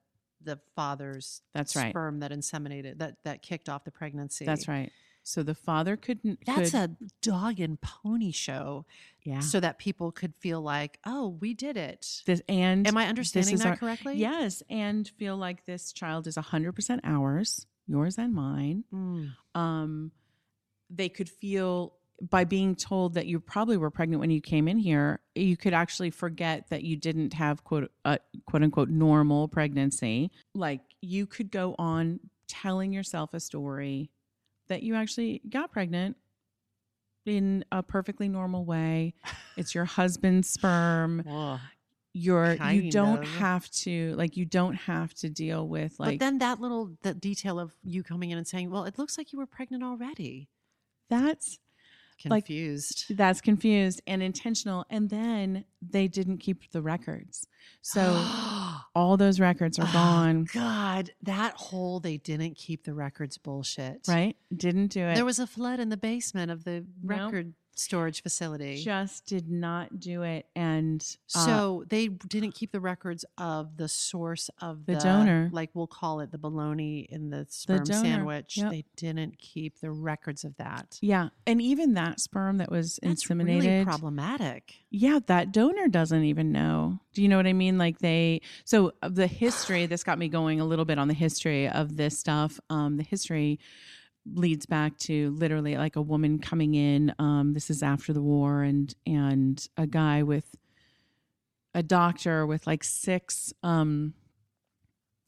the 0.43 0.61
father's 0.75 1.43
That's 1.53 1.77
right. 1.77 1.91
sperm 1.91 2.21
that 2.21 2.31
inseminated 2.31 2.99
that 2.99 3.17
that 3.25 3.43
kicked 3.43 3.69
off 3.69 3.85
the 3.85 3.91
pregnancy. 3.91 4.45
That's 4.47 4.69
right. 4.69 4.91
So 5.31 5.43
the 5.43 5.55
father 5.55 5.97
couldn't. 5.97 6.41
That's 6.45 6.73
could, 6.73 6.81
a 6.81 6.91
dog 7.23 7.61
and 7.61 7.81
pony 7.81 8.33
show, 8.33 8.85
yeah. 9.23 9.39
so 9.39 9.61
that 9.61 9.79
people 9.79 10.11
could 10.11 10.35
feel 10.41 10.61
like, 10.61 10.99
oh, 11.07 11.39
we 11.41 11.55
did 11.55 11.77
it. 11.77 12.23
This 12.27 12.43
and 12.49 12.87
Am 12.87 12.97
I 12.97 13.07
understanding 13.07 13.57
that 13.59 13.67
our- 13.67 13.77
correctly? 13.77 14.17
Yes, 14.17 14.63
and 14.69 15.07
feel 15.09 15.37
like 15.37 15.65
this 15.67 15.93
child 15.93 16.27
is 16.27 16.37
100% 16.37 17.01
ours, 17.05 17.67
yours 17.87 18.19
and 18.19 18.35
mine. 18.35 18.85
Mm. 18.93 19.31
Um, 19.55 20.11
they 20.91 21.09
could 21.09 21.29
feel 21.29 21.95
by 22.29 22.45
being 22.45 22.75
told 22.75 23.15
that 23.15 23.27
you 23.27 23.41
probably 23.41 23.77
were 23.77 23.91
pregnant 23.91 24.21
when 24.21 24.31
you 24.31 24.41
came 24.41 24.69
in 24.69 24.79
here, 24.79 25.21
you 25.35 25.57
could 25.57 25.73
actually 25.73 26.11
forget 26.11 26.69
that 26.69 26.83
you 26.83 26.97
didn't 26.97 27.33
have 27.35 27.65
quote 27.65 27.91
uh, 28.05 28.19
quote 28.47 28.63
unquote 28.63 28.91
normal 28.91 29.49
pregnancy. 29.49 30.31
Like 30.55 30.81
you 31.01 31.27
could 31.27 31.51
go 31.51 31.75
on 31.79 32.21
telling 32.47 32.93
yourself 32.93 33.33
a 33.33 33.41
story 33.41 34.11
that 34.71 34.83
you 34.83 34.95
actually 34.95 35.43
got 35.51 35.71
pregnant 35.71 36.17
in 37.27 37.65
a 37.71 37.83
perfectly 37.83 38.29
normal 38.29 38.65
way. 38.65 39.13
It's 39.57 39.75
your 39.75 39.85
husband's 39.85 40.49
sperm. 40.49 41.23
You're 42.13 42.55
you 42.55 42.91
don't 42.91 43.23
of. 43.23 43.29
have 43.37 43.71
to 43.71 44.15
like 44.17 44.37
you 44.37 44.45
don't 44.45 44.75
have 44.75 45.15
to 45.15 45.29
deal 45.31 45.69
with 45.69 45.95
like 46.01 46.19
but 46.19 46.25
then 46.25 46.39
that 46.39 46.61
little 46.61 46.91
that 47.03 47.21
detail 47.21 47.61
of 47.61 47.73
you 47.85 48.03
coming 48.03 48.31
in 48.31 48.39
and 48.39 48.49
saying, 48.49 48.69
"Well, 48.69 48.83
it 48.83 48.99
looks 48.99 49.17
like 49.17 49.33
you 49.33 49.39
were 49.39 49.47
pregnant 49.47 49.85
already." 49.85 50.49
that's 51.09 51.61
Like- 52.25 52.47
Confused. 52.47 53.17
that's 53.17 53.41
confused 53.41 54.03
and 54.09 54.25
intentional 54.25 54.87
and 54.91 55.09
then 55.09 55.65
they 55.81 56.09
didn't 56.09 56.39
keep 56.39 56.71
the 56.73 56.83
records 56.83 57.47
so 57.81 58.01
all 58.95 59.17
those 59.17 59.39
records 59.41 59.79
are 59.79 59.87
Oh, 59.89 59.93
gone 59.93 60.47
God, 60.53 61.11
that 61.23 61.55
whole 61.55 62.01
they 62.01 62.17
didn't 62.17 62.55
keep 62.57 62.85
the 62.85 62.95
records 62.95 63.39
bullshit. 63.39 64.01
right 64.09 64.37
didn't 64.55 64.89
do 64.89 65.01
it 65.05 65.15
There 65.15 65.25
was 65.25 65.39
a 65.39 65.47
flood 65.47 65.81
in 65.81 65.89
the 65.91 65.97
basement 65.97 66.51
of 66.51 66.65
the 66.65 66.85
Nope. 67.03 67.19
record 67.21 67.55
storage 67.81 68.23
facility. 68.23 68.77
just 68.83 69.27
did 69.27 69.51
not 69.51 69.99
do 69.99 70.23
it 70.23 70.47
and 70.55 71.17
uh, 71.35 71.45
so 71.47 71.85
they 71.89 72.09
didn't 72.09 72.53
keep 72.53 72.73
the 72.73 72.81
records 72.81 73.25
of 73.39 73.77
the 73.77 73.89
source 73.89 74.51
of 74.61 74.87
The 74.87 74.95
the, 74.95 74.99
donor. 75.01 75.51
like 75.53 75.71
we'll 75.75 75.87
call 75.87 76.21
it 76.21 76.31
the 76.31 76.39
bologna 76.39 77.01
in 77.11 77.31
the 77.31 77.47
sperm 77.49 77.85
donor, 77.85 78.01
sandwich. 78.03 78.57
yep. 78.59 78.71
They 78.71 78.85
didn't 78.97 79.39
keep 79.39 79.81
the 79.81 79.91
records 79.91 80.45
of 80.45 80.57
that. 80.59 80.99
yeah 81.01 81.29
and 81.47 81.61
even 81.63 81.95
that 81.95 82.21
sperm 82.21 82.59
that 82.59 82.71
was 82.71 82.99
That's 83.03 83.25
inseminated 83.25 83.63
really 83.63 83.85
problematic. 83.85 84.75
yeah 84.91 85.19
that 85.27 85.53
donor 85.53 85.89
doesn't 85.89 86.25
even 86.25 86.53
know 86.53 87.01
do 87.15 87.23
you 87.23 87.29
know 87.29 87.37
what 87.37 87.47
i 87.47 87.53
mean 87.53 87.79
like 87.79 87.99
they 87.99 88.41
so 88.65 88.93
uh, 89.03 89.09
the 89.09 89.27
history 89.27 89.87
this 89.87 90.05
got 90.05 90.19
me 90.19 90.29
going 90.29 90.61
a 90.61 90.65
little 90.65 90.85
bit 90.85 90.99
on 90.99 91.09
the 91.09 91.15
history 91.15 91.69
of 91.69 91.97
this 91.97 92.19
stuff 92.19 92.61
um 92.71 92.97
the 92.97 93.03
history 93.03 93.59
leads 94.35 94.67
back 94.67 94.97
to 94.99 95.31
literally 95.31 95.77
like 95.77 95.97
a 95.97 96.03
woman 96.03 96.39
coming 96.39 96.75
in 96.75 97.15
um 97.19 97.53
this 97.55 97.71
is 97.71 97.83
after 97.83 98.13
the 98.13 98.23
war 98.23 98.63
and 98.63 98.95
and 99.07 99.69
a 99.77 99.87
guy 99.87 100.23
with 100.23 100.57
a 101.75 101.83
doctor 101.83 102.47
with 102.47 102.67
like 102.67 102.85
six 102.85 103.53
um 103.63 104.15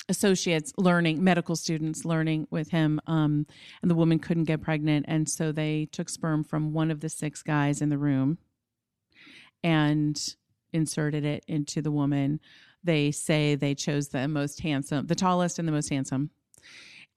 associates 0.09 0.73
learning 0.77 1.23
medical 1.23 1.55
students 1.55 2.05
learning 2.05 2.47
with 2.51 2.71
him 2.71 3.01
um 3.07 3.47
and 3.83 3.91
the 3.91 3.95
woman 3.95 4.19
couldn't 4.19 4.45
get 4.45 4.61
pregnant 4.61 5.05
and 5.09 5.29
so 5.29 5.53
they 5.53 5.89
took 5.93 6.09
sperm 6.09 6.43
from 6.43 6.73
one 6.73 6.91
of 6.91 7.01
the 7.01 7.09
six 7.09 7.43
guys 7.43 7.81
in 7.81 7.89
the 7.89 7.99
room 7.99 8.39
and 9.63 10.35
inserted 10.73 11.25
it 11.25 11.45
into 11.49 11.83
the 11.83 11.91
woman. 11.91 12.41
They 12.85 13.11
say 13.11 13.55
they 13.55 13.75
chose 13.75 14.09
the 14.09 14.27
most 14.29 14.61
handsome 14.61 15.07
the 15.07 15.15
tallest 15.15 15.59
and 15.59 15.69
the 15.69 15.73
most 15.73 15.89
handsome. 15.89 16.31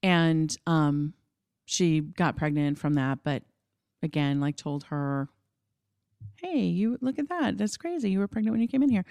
And 0.03 0.55
um 0.67 1.13
she 1.65 2.00
got 2.01 2.36
pregnant 2.36 2.77
from 2.77 2.93
that 2.93 3.19
but 3.24 3.43
again 4.03 4.39
like 4.39 4.55
told 4.55 4.84
her 4.86 5.27
hey 6.41 6.60
you 6.60 6.98
look 7.01 7.17
at 7.19 7.29
that 7.29 7.57
that's 7.57 7.77
crazy 7.77 8.10
you 8.12 8.19
were 8.19 8.27
pregnant 8.27 8.53
when 8.53 8.62
you 8.62 8.67
came 8.67 8.84
in 8.84 8.89
here 8.89 9.05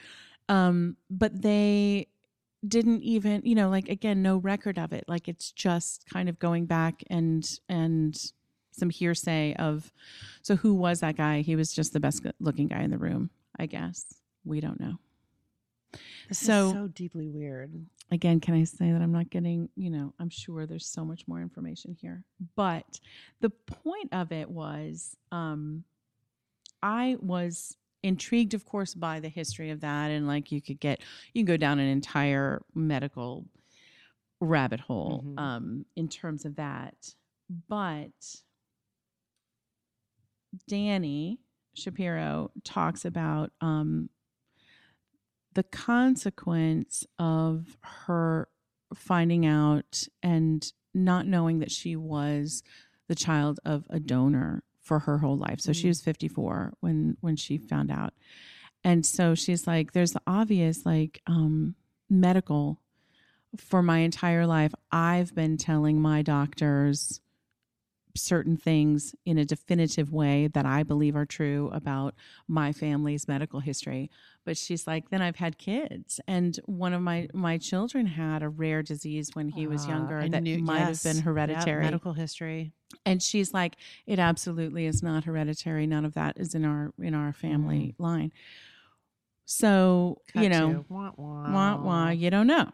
um 0.48 0.96
but 1.10 1.40
they 1.42 2.06
didn't 2.66 3.02
even 3.02 3.42
you 3.44 3.54
know 3.54 3.68
like 3.68 3.88
again 3.88 4.22
no 4.22 4.36
record 4.38 4.78
of 4.78 4.92
it 4.92 5.04
like 5.08 5.28
it's 5.28 5.52
just 5.52 6.06
kind 6.08 6.28
of 6.28 6.38
going 6.38 6.64
back 6.66 7.02
and 7.10 7.58
and 7.68 8.32
some 8.72 8.90
hearsay 8.90 9.54
of 9.58 9.92
so 10.42 10.56
who 10.56 10.74
was 10.74 10.98
that 10.98 11.14
guy? 11.16 11.42
He 11.42 11.54
was 11.54 11.72
just 11.72 11.92
the 11.92 12.00
best 12.00 12.26
looking 12.40 12.66
guy 12.66 12.80
in 12.82 12.90
the 12.90 12.98
room, 12.98 13.30
I 13.56 13.66
guess. 13.66 14.14
We 14.44 14.60
don't 14.60 14.80
know. 14.80 14.98
This 16.28 16.40
So- 16.40 16.66
is 16.66 16.72
so 16.72 16.88
deeply 16.88 17.28
weird. 17.28 17.86
Again, 18.10 18.38
can 18.40 18.54
I 18.54 18.64
say 18.64 18.92
that 18.92 19.02
I'm 19.02 19.12
not 19.12 19.30
getting, 19.30 19.68
you 19.76 19.90
know, 19.90 20.14
I'm 20.20 20.28
sure 20.28 20.66
there's 20.66 20.86
so 20.86 21.04
much 21.04 21.26
more 21.26 21.40
information 21.40 21.96
here. 22.00 22.22
But 22.54 23.00
the 23.40 23.50
point 23.50 24.10
of 24.12 24.30
it 24.30 24.48
was 24.50 25.16
um 25.32 25.84
I 26.82 27.16
was 27.20 27.76
intrigued 28.02 28.52
of 28.52 28.66
course 28.66 28.94
by 28.94 29.18
the 29.18 29.30
history 29.30 29.70
of 29.70 29.80
that 29.80 30.10
and 30.10 30.26
like 30.26 30.52
you 30.52 30.60
could 30.60 30.78
get 30.78 31.00
you 31.32 31.40
can 31.40 31.46
go 31.46 31.56
down 31.56 31.78
an 31.78 31.88
entire 31.88 32.60
medical 32.74 33.46
rabbit 34.40 34.80
hole 34.80 35.24
Mhm. 35.26 35.38
um 35.38 35.86
in 35.96 36.08
terms 36.08 36.44
of 36.44 36.56
that. 36.56 37.14
But 37.68 38.12
Dani 40.70 41.38
Shapiro 41.74 42.50
talks 42.62 43.04
about 43.04 43.50
um, 43.60 44.08
the 45.54 45.62
consequence 45.62 47.06
of 47.18 47.76
her 48.06 48.48
finding 48.94 49.46
out 49.46 50.04
and 50.22 50.72
not 50.92 51.26
knowing 51.26 51.58
that 51.60 51.70
she 51.70 51.96
was 51.96 52.62
the 53.08 53.14
child 53.14 53.58
of 53.64 53.86
a 53.90 53.98
donor 53.98 54.62
for 54.80 55.00
her 55.00 55.18
whole 55.18 55.36
life. 55.36 55.60
So 55.60 55.72
she 55.72 55.86
Mm. 55.86 55.88
was 55.88 56.00
54 56.02 56.74
when 56.80 57.16
when 57.20 57.36
she 57.36 57.58
found 57.58 57.90
out. 57.90 58.14
And 58.84 59.04
so 59.04 59.34
she's 59.34 59.66
like 59.66 59.92
there's 59.92 60.12
the 60.12 60.22
obvious 60.26 60.84
like 60.84 61.22
um 61.26 61.74
medical 62.10 62.80
for 63.56 63.82
my 63.82 63.98
entire 63.98 64.46
life 64.46 64.74
I've 64.92 65.34
been 65.34 65.56
telling 65.56 66.00
my 66.00 66.22
doctors 66.22 67.20
certain 68.16 68.56
things 68.56 69.14
in 69.24 69.38
a 69.38 69.44
definitive 69.44 70.12
way 70.12 70.46
that 70.48 70.64
I 70.64 70.82
believe 70.84 71.16
are 71.16 71.26
true 71.26 71.68
about 71.72 72.14
my 72.46 72.72
family's 72.72 73.26
medical 73.26 73.60
history. 73.60 74.10
But 74.44 74.56
she's 74.56 74.86
like, 74.86 75.10
then 75.10 75.20
I've 75.22 75.36
had 75.36 75.58
kids, 75.58 76.20
and 76.28 76.58
one 76.66 76.92
of 76.92 77.00
my 77.02 77.28
my 77.34 77.58
children 77.58 78.06
had 78.06 78.42
a 78.42 78.48
rare 78.48 78.82
disease 78.82 79.30
when 79.34 79.48
he 79.48 79.66
was 79.66 79.86
Ah, 79.86 79.88
younger 79.88 80.28
that 80.28 80.42
knew- 80.42 80.58
might 80.58 80.78
yes. 80.80 81.02
have 81.02 81.14
been 81.14 81.22
hereditary. 81.22 81.82
medical 81.84 82.12
history. 82.12 82.72
and 83.06 83.20
she's 83.22 83.52
like, 83.52 83.74
it 84.06 84.18
absolutely 84.18 84.86
is 84.86 85.02
not 85.02 85.24
hereditary. 85.24 85.86
None 85.86 86.04
of 86.04 86.14
that 86.14 86.36
is 86.38 86.54
in 86.54 86.64
our 86.64 86.92
in 87.00 87.14
our 87.14 87.32
family 87.32 87.94
line. 87.98 88.30
So 89.46 90.18
Cut 90.32 90.42
you 90.42 90.48
know, 90.48 90.84
wah, 90.88 91.10
wah. 91.16 91.52
wah 91.52 91.76
wah 91.76 92.08
you 92.10 92.30
don't 92.30 92.46
know 92.46 92.70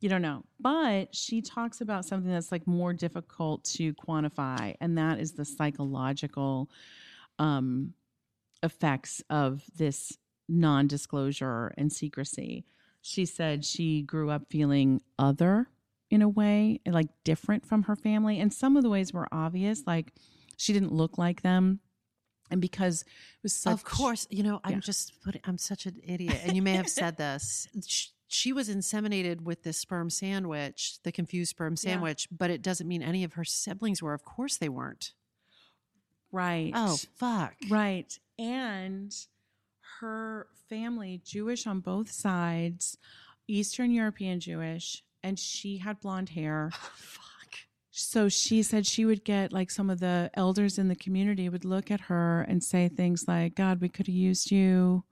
you 0.00 0.08
don't 0.08 0.22
know 0.22 0.44
but 0.60 1.14
she 1.14 1.40
talks 1.40 1.80
about 1.80 2.04
something 2.04 2.30
that's 2.30 2.52
like 2.52 2.66
more 2.66 2.92
difficult 2.92 3.64
to 3.64 3.94
quantify 3.94 4.74
and 4.80 4.98
that 4.98 5.18
is 5.18 5.32
the 5.32 5.44
psychological 5.44 6.68
um 7.38 7.94
effects 8.62 9.22
of 9.30 9.62
this 9.76 10.16
non-disclosure 10.48 11.72
and 11.78 11.92
secrecy 11.92 12.64
she 13.00 13.24
said 13.24 13.64
she 13.64 14.02
grew 14.02 14.30
up 14.30 14.42
feeling 14.50 15.00
other 15.18 15.68
in 16.10 16.22
a 16.22 16.28
way 16.28 16.80
like 16.86 17.08
different 17.24 17.66
from 17.66 17.84
her 17.84 17.96
family 17.96 18.38
and 18.40 18.52
some 18.52 18.76
of 18.76 18.82
the 18.82 18.90
ways 18.90 19.12
were 19.12 19.28
obvious 19.32 19.82
like 19.86 20.12
she 20.56 20.72
didn't 20.72 20.92
look 20.92 21.18
like 21.18 21.42
them 21.42 21.80
and 22.50 22.60
because 22.60 23.02
it 23.02 23.08
was 23.42 23.54
such 23.54 23.72
of 23.72 23.84
course, 23.84 24.26
you 24.30 24.42
know, 24.42 24.60
I'm 24.62 24.72
Yeah. 24.72 24.80
just 24.80 25.20
putting, 25.24 25.40
I'm 25.44 25.56
such 25.56 25.86
an 25.86 25.98
idiot. 26.04 26.42
And 26.44 26.54
you 26.54 26.60
may 26.62 26.74
have 26.74 26.90
said 26.90 27.16
this. 27.16 27.66
Sh- 28.34 28.44
She 28.44 28.52
was 28.52 28.68
inseminated 28.68 29.40
with 29.42 29.62
this 29.62 29.78
sperm 29.78 30.10
sandwich, 30.10 30.98
the 31.02 31.12
confused 31.12 31.50
sperm 31.50 31.74
Yeah. 31.74 31.92
sandwich, 31.92 32.28
but 32.30 32.50
it 32.50 32.62
doesn't 32.62 32.88
mean 32.88 33.02
any 33.02 33.24
of 33.24 33.34
her 33.34 33.44
siblings 33.44 34.02
were. 34.02 34.12
Of 34.14 34.24
course 34.24 34.56
they 34.56 34.68
weren't. 34.68 35.12
right 36.32 36.72
Oh, 36.74 36.96
fuck. 37.14 37.54
Right. 37.70 38.18
And 38.38 39.14
her 40.00 40.48
family, 40.68 41.20
Jewish 41.24 41.64
on 41.66 41.78
both 41.80 42.10
sides, 42.10 42.98
Eastern 43.46 43.92
European 43.92 44.40
Jewish, 44.40 45.04
and 45.22 45.38
she 45.38 45.78
had 45.78 46.00
blonde 46.00 46.30
hair. 46.30 46.70
fuck. 46.74 47.22
So 47.92 48.28
she 48.28 48.62
said 48.64 48.84
she 48.86 49.04
would 49.04 49.24
get 49.24 49.52
like 49.52 49.70
some 49.70 49.88
of 49.90 50.00
the 50.00 50.28
elders 50.34 50.76
in 50.78 50.88
the 50.88 50.96
community 50.96 51.48
would 51.48 51.64
look 51.64 51.90
at 51.92 52.00
her 52.10 52.42
and 52.42 52.64
say 52.64 52.88
things 52.88 53.28
like, 53.28 53.54
God, 53.54 53.80
we 53.80 53.88
could 53.88 54.08
have 54.08 54.16
used 54.16 54.50
you 54.50 55.04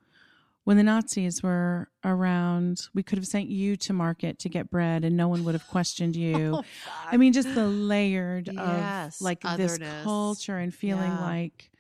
when 0.65 0.77
the 0.77 0.83
Nazis 0.83 1.43
were 1.43 1.89
around. 2.05 2.89
We 2.95 3.03
could 3.03 3.19
have 3.19 3.27
sent 3.27 3.49
you 3.49 3.77
to 3.79 3.93
market 3.93 4.39
to 4.41 4.49
get 4.49 4.71
bread 4.71 5.05
and 5.05 5.17
no 5.17 5.29
one 5.29 5.45
would 5.45 5.55
have 5.55 5.67
questioned 5.69 6.17
you. 6.17 6.59
Oh, 6.87 7.09
I 7.11 7.17
mean, 7.17 7.33
just 7.33 7.55
the 7.55 7.67
layered 7.67 8.49
Yes, 8.53 9.21
of 9.21 9.25
like 9.25 9.43
this 9.57 9.79
culture 10.03 10.57
and 10.59 10.75
feeling 10.75 11.13
Yeah. 11.13 11.21
like 11.21 11.71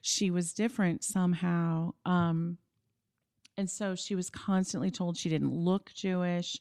she 0.00 0.30
was 0.30 0.52
different 0.52 1.04
somehow. 1.04 1.92
Um, 2.04 2.58
and 3.56 3.68
so 3.70 3.94
she 3.94 4.14
was 4.14 4.30
constantly 4.30 4.90
told 4.90 5.16
she 5.16 5.28
didn't 5.28 5.52
look 5.54 5.92
Jewish. 5.94 6.58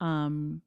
Um, 0.00 0.62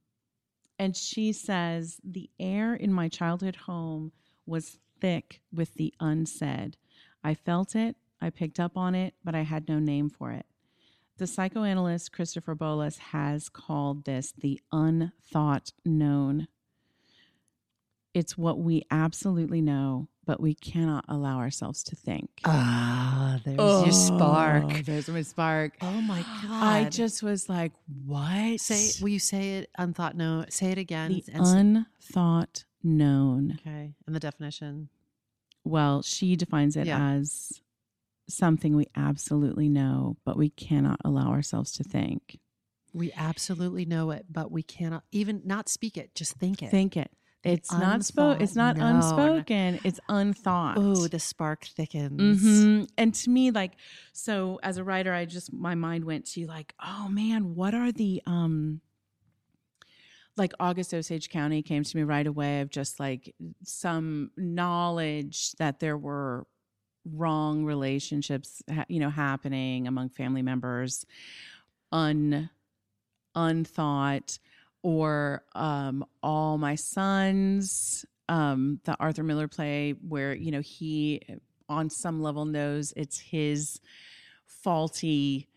and 0.77 0.95
she 0.95 1.31
says 1.33 1.99
the 2.03 2.29
air 2.39 2.73
in 2.75 2.91
my 2.93 3.07
childhood 3.09 3.55
home 3.55 4.11
was 4.45 4.77
thick 4.99 5.41
with 5.51 5.73
the 5.75 5.93
unsaid. 5.99 6.77
I 7.23 7.33
felt 7.33 7.75
it, 7.75 7.95
I 8.21 8.29
picked 8.29 8.59
up 8.59 8.77
on 8.77 8.95
it, 8.95 9.13
but 9.23 9.35
I 9.35 9.41
had 9.41 9.67
no 9.69 9.79
name 9.79 10.09
for 10.09 10.31
it. 10.31 10.45
The 11.17 11.27
psychoanalyst 11.27 12.11
Christopher 12.11 12.55
Bollas 12.55 12.97
has 12.97 13.49
called 13.49 14.05
this 14.05 14.33
the 14.37 14.61
unthought 14.71 15.71
known. 15.85 16.47
It's 18.13 18.37
what 18.37 18.59
we 18.59 18.83
absolutely 18.89 19.61
know, 19.61 20.07
but 20.25 20.41
we 20.41 20.55
cannot 20.55 21.05
allow 21.07 21.37
ourselves 21.37 21.83
to 21.83 21.95
think. 21.95 22.29
Ah, 22.45 23.39
there's 23.45 23.57
your 23.57 23.91
spark. 23.91 24.63
Oh, 24.67 24.81
There's 24.83 25.07
my 25.09 25.21
spark. 25.21 25.73
Oh 25.81 26.01
my 26.01 26.21
god! 26.41 26.63
I 26.63 26.89
just 26.89 27.21
was 27.21 27.47
like, 27.49 27.71
what? 28.05 28.59
say. 28.59 28.89
Will 29.01 29.09
you 29.09 29.19
say 29.19 29.57
it? 29.57 29.69
Unthought. 29.77 30.15
known? 30.15 30.49
Say 30.49 30.71
it 30.71 30.77
again. 30.77 31.11
the 31.25 31.31
and 31.33 31.85
unthought 32.01 32.63
known. 32.83 33.57
okay. 33.61 33.93
And 34.07 34.15
the 34.15 34.19
definition. 34.19 34.89
Well, 35.63 36.01
she 36.01 36.35
defines 36.35 36.75
it 36.77 36.87
Yeah. 36.87 37.11
as 37.11 37.61
something 38.29 38.75
we 38.75 38.87
absolutely 38.95 39.69
know, 39.69 40.17
but 40.25 40.37
we 40.37 40.49
cannot 40.49 40.99
allow 41.03 41.29
ourselves 41.31 41.71
to 41.73 41.83
think. 41.83 42.39
We 42.93 43.11
absolutely 43.15 43.85
know 43.85 44.11
it, 44.11 44.25
but 44.29 44.51
we 44.51 44.63
cannot 44.63 45.03
even 45.11 45.41
not 45.45 45.69
speak 45.69 45.97
it. 45.97 46.15
Just 46.15 46.33
think 46.37 46.63
it. 46.63 46.69
Think 46.71 46.97
it. 46.97 47.11
It's 47.43 47.71
not 47.71 48.03
spoke. 48.03 48.41
It's 48.41 48.55
not 48.55 48.75
unthought- 48.77 49.17
no, 49.17 49.25
no. 49.27 49.33
unspoken. 49.35 49.79
It's 49.85 49.99
unthought. 50.09 50.77
Oh, 50.77 51.07
the 51.07 51.19
spark 51.19 51.63
thickens. 51.65 52.41
hmm 52.41 52.83
And 52.97 53.13
to 53.13 53.29
me, 53.29 53.51
like, 53.51 53.73
so 54.11 54.59
as 54.61 54.77
a 54.77 54.83
writer, 54.83 55.13
I 55.13 55.23
just 55.25 55.53
my 55.53 55.73
mind 55.75 56.03
went 56.03 56.25
to 56.33 56.45
like, 56.47 56.73
oh 56.85 57.07
man, 57.07 57.55
what 57.55 57.73
are 57.73 57.91
the 57.91 58.21
um 58.25 58.81
like 60.35 60.53
August 60.59 60.93
Osage 60.93 61.29
County 61.29 61.61
came 61.61 61.83
to 61.83 61.97
me 61.97 62.03
right 62.03 62.25
away 62.27 62.61
of 62.61 62.69
just 62.69 62.99
like 62.99 63.33
some 63.63 64.31
knowledge 64.37 65.51
that 65.53 65.79
there 65.79 65.97
were 65.97 66.45
wrong 67.05 67.63
relationships, 67.65 68.61
you 68.87 68.99
know, 68.99 69.09
happening 69.09 69.87
among 69.87 70.09
family 70.09 70.41
members, 70.41 71.05
un 71.91 72.49
unthought, 73.35 74.39
or 74.81 75.43
um, 75.55 76.05
all 76.23 76.57
my 76.57 76.75
sons, 76.75 78.05
um, 78.27 78.79
the 78.85 78.95
Arthur 78.99 79.23
Miller 79.23 79.47
play 79.47 79.95
where 80.07 80.33
you 80.33 80.51
know 80.51 80.61
he 80.61 81.21
on 81.67 81.89
some 81.89 82.21
level 82.21 82.45
knows 82.45 82.93
it's 82.95 83.19
his 83.19 83.79
faulty 84.45 85.47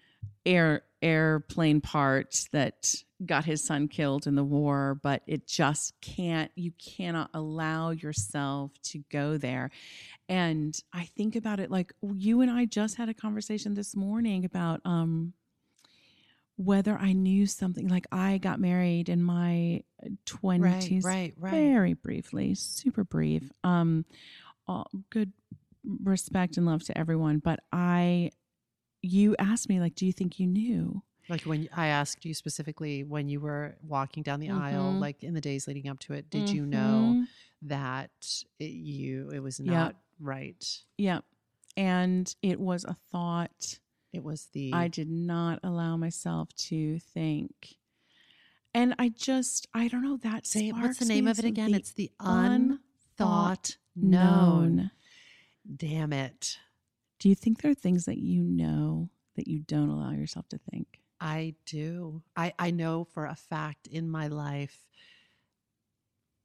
air 0.44 0.82
airplane 1.02 1.80
part 1.80 2.46
that 2.52 2.94
got 3.24 3.44
his 3.44 3.64
son 3.64 3.86
killed 3.88 4.26
in 4.26 4.34
the 4.34 4.42
war 4.44 4.98
but 5.02 5.22
it 5.26 5.46
just 5.46 5.94
can't 6.00 6.50
you 6.56 6.72
cannot 6.72 7.30
allow 7.34 7.90
yourself 7.90 8.72
to 8.82 8.98
go 9.10 9.36
there. 9.36 9.70
And 10.28 10.74
i 10.92 11.04
think 11.04 11.36
about 11.36 11.60
it 11.60 11.70
like 11.70 11.92
you 12.02 12.40
and 12.40 12.50
i 12.50 12.64
just 12.64 12.96
had 12.96 13.08
a 13.08 13.14
conversation 13.14 13.74
this 13.74 13.94
morning 13.94 14.44
about 14.44 14.80
um 14.84 15.34
whether 16.56 16.96
i 16.98 17.12
knew 17.12 17.46
something 17.46 17.88
like 17.88 18.06
i 18.12 18.38
got 18.38 18.60
married 18.60 19.08
in 19.08 19.22
my 19.22 19.82
20s 20.26 20.60
Right, 20.60 21.02
right, 21.04 21.34
right. 21.38 21.50
very 21.50 21.94
briefly 21.94 22.54
super 22.54 23.04
brief. 23.04 23.50
Um 23.64 24.04
all, 24.68 24.88
good 25.10 25.32
respect 26.04 26.56
and 26.56 26.64
love 26.66 26.82
to 26.84 26.96
everyone 26.96 27.38
but 27.38 27.58
i 27.72 28.30
you 29.02 29.34
asked 29.38 29.68
me 29.68 29.80
like 29.80 29.94
do 29.94 30.06
you 30.06 30.12
think 30.12 30.38
you 30.38 30.46
knew 30.46 31.02
Like 31.28 31.42
when 31.42 31.68
I 31.76 31.86
asked 31.88 32.24
you 32.24 32.34
specifically 32.34 33.04
when 33.04 33.28
you 33.28 33.40
were 33.40 33.76
walking 33.82 34.22
down 34.22 34.40
the 34.40 34.50
aisle, 34.50 34.92
Mhm. 34.94 35.00
like 35.00 35.22
in 35.22 35.34
the 35.34 35.40
days 35.40 35.66
leading 35.68 35.88
up 35.88 35.98
to 36.00 36.12
it, 36.14 36.30
did 36.30 36.48
you 36.50 36.64
know 36.66 37.14
Mhm. 37.22 37.26
that 37.62 38.44
it, 38.58 38.72
you 38.72 39.30
it 39.30 39.38
was 39.40 39.58
Yep. 39.60 39.66
not 39.66 39.96
right? 40.20 40.82
Yeah, 40.98 41.20
And 41.76 42.34
it 42.42 42.60
was 42.60 42.84
a 42.84 42.94
thought 43.10 43.78
It 44.12 44.22
was 44.22 44.46
the 44.52 44.74
I 44.74 44.88
did 44.88 45.08
not 45.10 45.58
allow 45.62 45.96
myself 45.96 46.54
to 46.68 46.98
think. 46.98 47.78
And 48.74 48.94
I 48.98 49.08
just, 49.08 49.66
I 49.72 49.88
don't 49.88 50.02
know, 50.02 50.18
that 50.18 50.46
say 50.46 50.68
it- 50.68 50.72
what's 50.74 50.98
the 50.98 51.06
name 51.06 51.26
of 51.26 51.38
it 51.38 51.46
again? 51.46 51.70
the 51.72 51.78
it's 51.78 51.92
the 51.92 52.10
unthought 52.20 53.78
known. 53.96 54.76
known. 54.76 54.90
Damn 55.76 56.12
it. 56.12 56.58
Do 57.22 57.28
you 57.28 57.36
think 57.36 57.62
there 57.62 57.70
are 57.70 57.74
things 57.74 58.06
that 58.06 58.18
you 58.18 58.42
know 58.42 59.08
that 59.36 59.46
you 59.46 59.60
don't 59.60 59.90
allow 59.90 60.10
yourself 60.10 60.48
to 60.48 60.58
think? 60.58 61.02
I 61.20 61.54
do. 61.66 62.20
I, 62.34 62.52
I 62.58 62.72
know 62.72 63.04
for 63.04 63.26
a 63.26 63.36
fact 63.36 63.86
in 63.86 64.10
my 64.10 64.26
life 64.26 64.84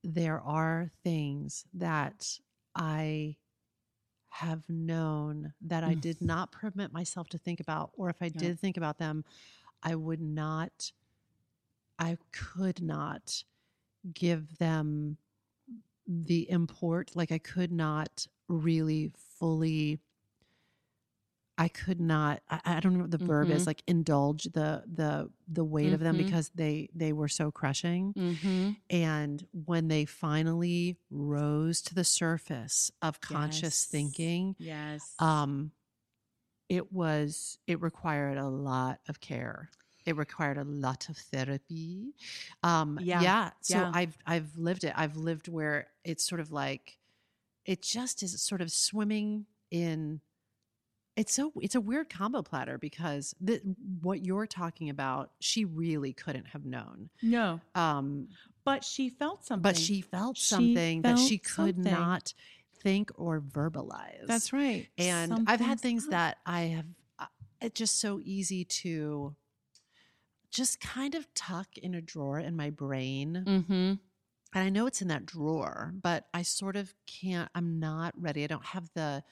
there 0.03 0.39
are 0.39 0.91
things 1.03 1.65
that 1.73 2.39
I 2.75 3.37
have 4.29 4.69
known 4.69 5.55
that 5.61 5.83
I 5.83 5.95
did 5.95 6.21
not 6.21 6.51
permit 6.51 6.93
myself 6.93 7.27
to 7.29 7.39
think 7.39 7.59
about, 7.59 7.89
or 7.97 8.11
if 8.11 8.21
I 8.21 8.29
Yeah. 8.29 8.41
did 8.41 8.59
think 8.59 8.77
about 8.77 8.99
them, 8.99 9.25
I 9.81 9.95
would 9.95 10.21
not, 10.21 10.91
I 11.97 12.19
could 12.31 12.83
not 12.83 13.43
give 14.13 14.59
them 14.59 15.17
the 16.05 16.47
import. 16.51 17.15
Like 17.15 17.31
I 17.31 17.39
could 17.39 17.71
not 17.71 18.27
really 18.47 19.11
fully. 19.39 20.01
I 21.59 21.67
could 21.69 21.99
not. 21.99 22.41
I, 22.49 22.59
I 22.65 22.79
don't 22.79 22.93
know 22.93 23.01
what 23.01 23.11
the 23.11 23.17
verb 23.17 23.49
is. 23.49 23.63
Mhm. 23.63 23.67
Like 23.67 23.83
indulge 23.87 24.43
the 24.43 24.83
the 24.85 25.29
the 25.47 25.63
weight 25.65 25.91
of 25.93 25.99
them 25.99 26.15
Mhm. 26.15 26.25
because 26.25 26.49
they 26.53 26.89
they 26.93 27.13
were 27.13 27.27
so 27.27 27.49
crushing. 27.51 28.13
Mm-hmm. 28.13 28.71
And 28.91 29.47
when 29.65 29.87
they 29.87 30.05
finally 30.05 30.97
rose 31.09 31.81
to 31.83 31.95
the 31.95 32.03
surface 32.03 32.91
of 33.01 33.21
conscious 33.21 33.63
Yes. 33.81 33.85
thinking, 33.85 34.55
Yes. 34.59 35.15
um, 35.19 35.71
it 36.69 36.91
was 36.91 37.57
it 37.65 37.81
required 37.81 38.37
a 38.37 38.47
lot 38.47 38.99
of 39.07 39.19
care. 39.19 39.69
It 40.05 40.15
required 40.15 40.57
a 40.57 40.63
lot 40.63 41.09
of 41.09 41.17
therapy. 41.17 42.13
Um, 42.63 42.99
Yeah. 43.01 43.21
yeah. 43.21 43.51
So 43.61 43.77
Yeah. 43.79 43.91
I've 43.93 44.17
I've 44.25 44.55
lived 44.57 44.83
it. 44.83 44.93
I've 44.95 45.15
lived 45.17 45.47
where 45.47 45.87
it's 46.03 46.23
sort 46.23 46.39
of 46.39 46.51
like 46.51 46.97
it 47.65 47.81
just 47.81 48.21
is 48.23 48.39
sort 48.41 48.61
of 48.61 48.71
swimming 48.71 49.47
in. 49.71 50.21
It's 51.17 51.33
so 51.33 51.51
it's 51.61 51.75
a 51.75 51.81
weird 51.81 52.09
combo 52.09 52.41
platter 52.43 52.77
because 52.77 53.35
the, 53.41 53.59
what 54.01 54.23
you're 54.23 54.45
talking 54.47 54.89
about, 54.89 55.31
she 55.39 55.65
really 55.65 56.13
couldn't 56.13 56.45
have 56.47 56.63
known. 56.63 57.09
no, 57.21 57.59
Um, 57.75 58.29
but 58.63 58.83
she 58.83 59.09
felt 59.09 59.43
something. 59.45 59.61
but 59.63 59.75
she 59.77 59.99
felt 60.01 60.37
She 60.37 60.43
something 60.45 61.01
that 61.01 61.17
she 61.17 61.37
could 61.39 61.75
something. 61.75 61.91
not 61.91 62.33
think 62.83 63.11
or 63.15 63.41
verbalize. 63.41 64.27
That's 64.27 64.53
right. 64.53 64.87
And 64.97 65.45
I've 65.47 65.59
had 65.59 65.79
things 65.79 66.05
up. 66.05 66.11
that 66.11 66.37
I 66.45 66.61
have, 66.61 66.85
uh, 67.17 67.25
it's 67.61 67.77
just 67.79 67.99
so 67.99 68.21
easy 68.23 68.63
to 68.65 69.35
just 70.51 70.79
kind 70.79 71.15
of 71.15 71.33
tuck 71.33 71.77
in 71.77 71.95
a 71.95 72.01
drawer 72.01 72.39
in 72.39 72.55
my 72.55 72.69
brain. 72.69 73.43
Mm-hmm. 73.45 73.73
And 73.73 73.99
I 74.53 74.69
know 74.69 74.85
it's 74.85 75.01
in 75.01 75.07
that 75.09 75.25
drawer, 75.25 75.93
but 76.01 76.27
I 76.33 76.41
sort 76.43 76.75
of 76.75 76.93
can't, 77.05 77.49
I'm 77.55 77.79
not 77.79 78.13
ready. 78.19 78.43
I 78.43 78.47
don't 78.47 78.65
have 78.65 78.89
the, 78.93 79.23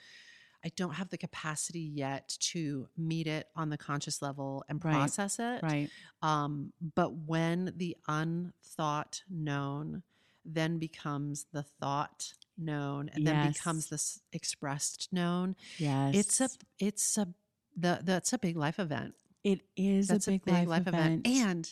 I 0.66 0.72
don't 0.76 0.94
have 0.96 1.10
the 1.10 1.18
capacity 1.18 1.80
yet 1.82 2.36
to 2.52 2.90
meet 2.98 3.28
it 3.28 3.48
on 3.56 3.70
the 3.70 3.78
conscious 3.78 4.22
level 4.22 4.64
and 4.68 4.84
Right. 4.84 4.94
process 4.94 5.38
it. 5.38 5.62
Right. 5.62 5.90
Um, 6.24 6.74
but 6.96 7.14
when 7.14 7.72
the 7.78 7.96
unthought 8.08 9.22
known 9.30 10.04
then 10.48 10.78
becomes 10.78 11.46
the 11.54 11.64
thought 11.64 12.34
known 12.58 13.10
and 13.14 13.26
then 13.26 13.52
becomes 13.52 13.86
Yes. 13.86 13.90
this 13.90 14.22
expressed 14.32 15.12
known, 15.12 15.56
Yes. 15.78 16.16
it's 16.16 16.42
a 16.42 16.50
it's 16.80 17.18
a 17.18 17.28
the 17.76 18.00
that's 18.04 18.32
a 18.34 18.38
big 18.38 18.56
life 18.56 18.80
event. 18.80 19.16
It 19.44 19.62
is 19.76 20.08
That's 20.08 20.28
a 20.28 20.40
big, 20.40 20.68
life, 20.68 20.88
event. 20.88 21.28
And 21.28 21.72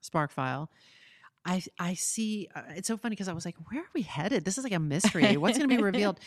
Spark 0.00 0.30
File. 0.30 0.70
I 1.44 1.62
I 1.78 1.94
see. 1.94 2.48
Uh, 2.54 2.62
it's 2.76 2.88
so 2.88 2.96
funny 2.96 3.14
because 3.14 3.28
I 3.28 3.32
was 3.32 3.44
like, 3.44 3.56
"Where 3.70 3.80
are 3.82 3.88
we 3.94 4.02
headed? 4.02 4.44
This 4.44 4.56
is 4.58 4.64
like 4.64 4.72
a 4.72 4.78
mystery. 4.78 5.36
What's 5.36 5.58
going 5.58 5.68
to 5.70 5.76
be 5.76 5.82
revealed?" 5.92 6.18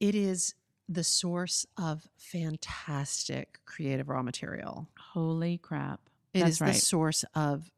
It 0.00 0.14
is 0.14 0.54
the 0.94 1.04
source 1.04 1.66
of 1.76 2.08
fantastic 2.16 3.58
creative 3.64 4.08
raw 4.08 4.22
material. 4.22 4.88
holy 4.98 5.58
crap. 5.58 6.00
It 6.34 6.46
is 6.46 6.58
That's 6.58 6.60
right. 6.60 6.72
the 6.74 6.78
source 6.80 7.24
of 7.34 7.70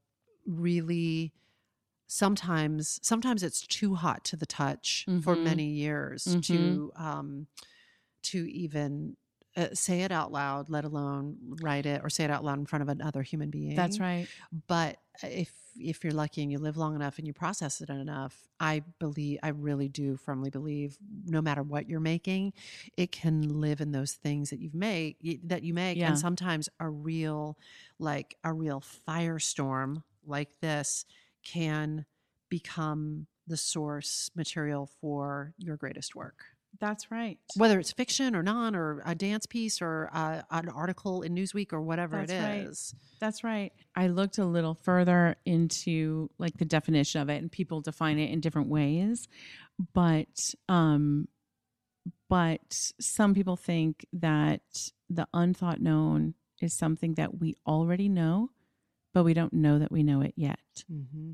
really 0.46 1.32
sometimes 2.06 3.00
sometimes 3.02 3.42
it's 3.42 3.66
too 3.66 3.94
hot 3.94 4.24
to 4.26 4.36
the 4.36 4.46
touch 4.46 5.08
for 5.22 5.34
Mhm. 5.36 5.42
many 5.42 5.70
years 5.72 6.24
Mhm. 6.26 6.42
to 6.42 6.92
um 6.96 7.46
to 8.22 8.50
even 8.50 9.16
uh, 9.56 9.68
say 9.72 10.02
it 10.02 10.10
out 10.12 10.32
loud 10.32 10.68
let 10.68 10.84
alone 10.84 11.36
write 11.62 11.86
it 11.86 12.00
or 12.02 12.10
say 12.10 12.24
it 12.24 12.30
out 12.30 12.44
loud 12.44 12.58
in 12.58 12.66
front 12.66 12.82
of 12.82 12.88
another 12.88 13.22
human 13.22 13.50
being 13.50 13.74
That's 13.76 14.00
right. 14.00 14.26
but 14.66 14.98
if 15.22 15.52
if 15.76 16.04
you're 16.04 16.12
lucky 16.12 16.40
and 16.42 16.52
you 16.52 16.58
live 16.58 16.76
long 16.76 16.94
enough 16.94 17.18
and 17.18 17.26
you 17.26 17.32
process 17.32 17.80
it 17.80 17.88
enough 17.90 18.46
i 18.60 18.82
believe 19.00 19.40
i 19.42 19.48
really 19.48 19.88
do 19.88 20.16
firmly 20.16 20.48
believe 20.50 20.96
no 21.26 21.42
matter 21.42 21.62
what 21.64 21.88
you're 21.88 21.98
making 21.98 22.52
it 22.96 23.10
can 23.10 23.60
live 23.60 23.80
in 23.80 23.90
those 23.90 24.12
things 24.12 24.50
that 24.50 24.60
you've 24.60 24.74
made 24.74 25.16
that 25.44 25.62
you 25.64 25.74
make 25.74 25.96
Yeah. 25.98 26.08
and 26.10 26.18
sometimes 26.18 26.68
a 26.78 26.88
real 26.88 27.58
like 27.98 28.36
a 28.44 28.52
real 28.52 28.82
firestorm 29.08 30.02
like 30.26 30.60
this 30.60 31.06
can 31.44 32.06
become 32.48 33.26
the 33.46 33.56
source 33.56 34.30
material 34.36 34.88
for 35.00 35.54
your 35.58 35.76
greatest 35.76 36.14
work 36.14 36.44
That's 36.80 37.10
right. 37.10 37.38
whether 37.56 37.78
it's 37.78 37.92
fiction 37.92 38.34
or 38.34 38.42
non 38.42 38.74
or 38.74 39.02
a 39.04 39.14
dance 39.14 39.46
piece 39.46 39.80
or 39.80 40.10
uh, 40.12 40.42
an 40.50 40.68
article 40.68 41.22
in 41.22 41.34
newsweek 41.34 41.72
or 41.72 41.80
whatever 41.80 42.18
That's 42.18 42.32
it 42.32 42.40
right. 42.40 42.68
is 42.68 42.94
That's 43.20 43.44
right. 43.44 43.72
I 43.94 44.08
looked 44.08 44.38
a 44.38 44.44
little 44.44 44.74
further 44.74 45.36
into 45.44 46.30
like 46.38 46.56
the 46.58 46.64
definition 46.64 47.20
of 47.20 47.28
it 47.28 47.36
and 47.36 47.50
people 47.50 47.80
define 47.80 48.18
it 48.18 48.30
in 48.30 48.40
different 48.40 48.68
ways. 48.68 49.28
But 49.92 50.54
um 50.68 51.28
but 52.28 52.92
some 53.00 53.34
people 53.34 53.56
think 53.56 54.06
that 54.12 54.90
the 55.08 55.26
unthought 55.32 55.80
known 55.80 56.34
is 56.60 56.74
something 56.74 57.14
that 57.14 57.38
we 57.38 57.54
already 57.66 58.08
know, 58.08 58.50
but 59.12 59.24
we 59.24 59.34
don't 59.34 59.52
know 59.52 59.78
that 59.78 59.92
we 59.92 60.02
know 60.02 60.20
it 60.20 60.34
yet. 60.36 60.58
mm-hmm. 60.90 61.32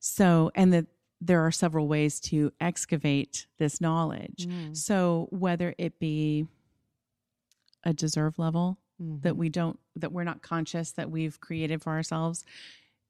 So, 0.00 0.50
and 0.54 0.72
that 0.72 0.86
there 1.20 1.44
are 1.44 1.50
several 1.50 1.88
ways 1.88 2.20
to 2.20 2.52
excavate 2.60 3.46
this 3.58 3.80
knowledge. 3.80 4.46
Mm. 4.48 4.76
So, 4.76 5.28
whether 5.30 5.74
it 5.78 5.98
be 5.98 6.46
a 7.84 7.92
deserve 7.92 8.38
level 8.38 8.78
Mm-hmm. 9.00 9.20
that 9.20 9.36
we 9.36 9.48
don't, 9.48 9.78
that 9.94 10.10
we're 10.10 10.24
not 10.24 10.42
conscious 10.42 10.90
that 10.90 11.08
we've 11.08 11.40
created 11.40 11.84
for 11.84 11.90
ourselves, 11.92 12.44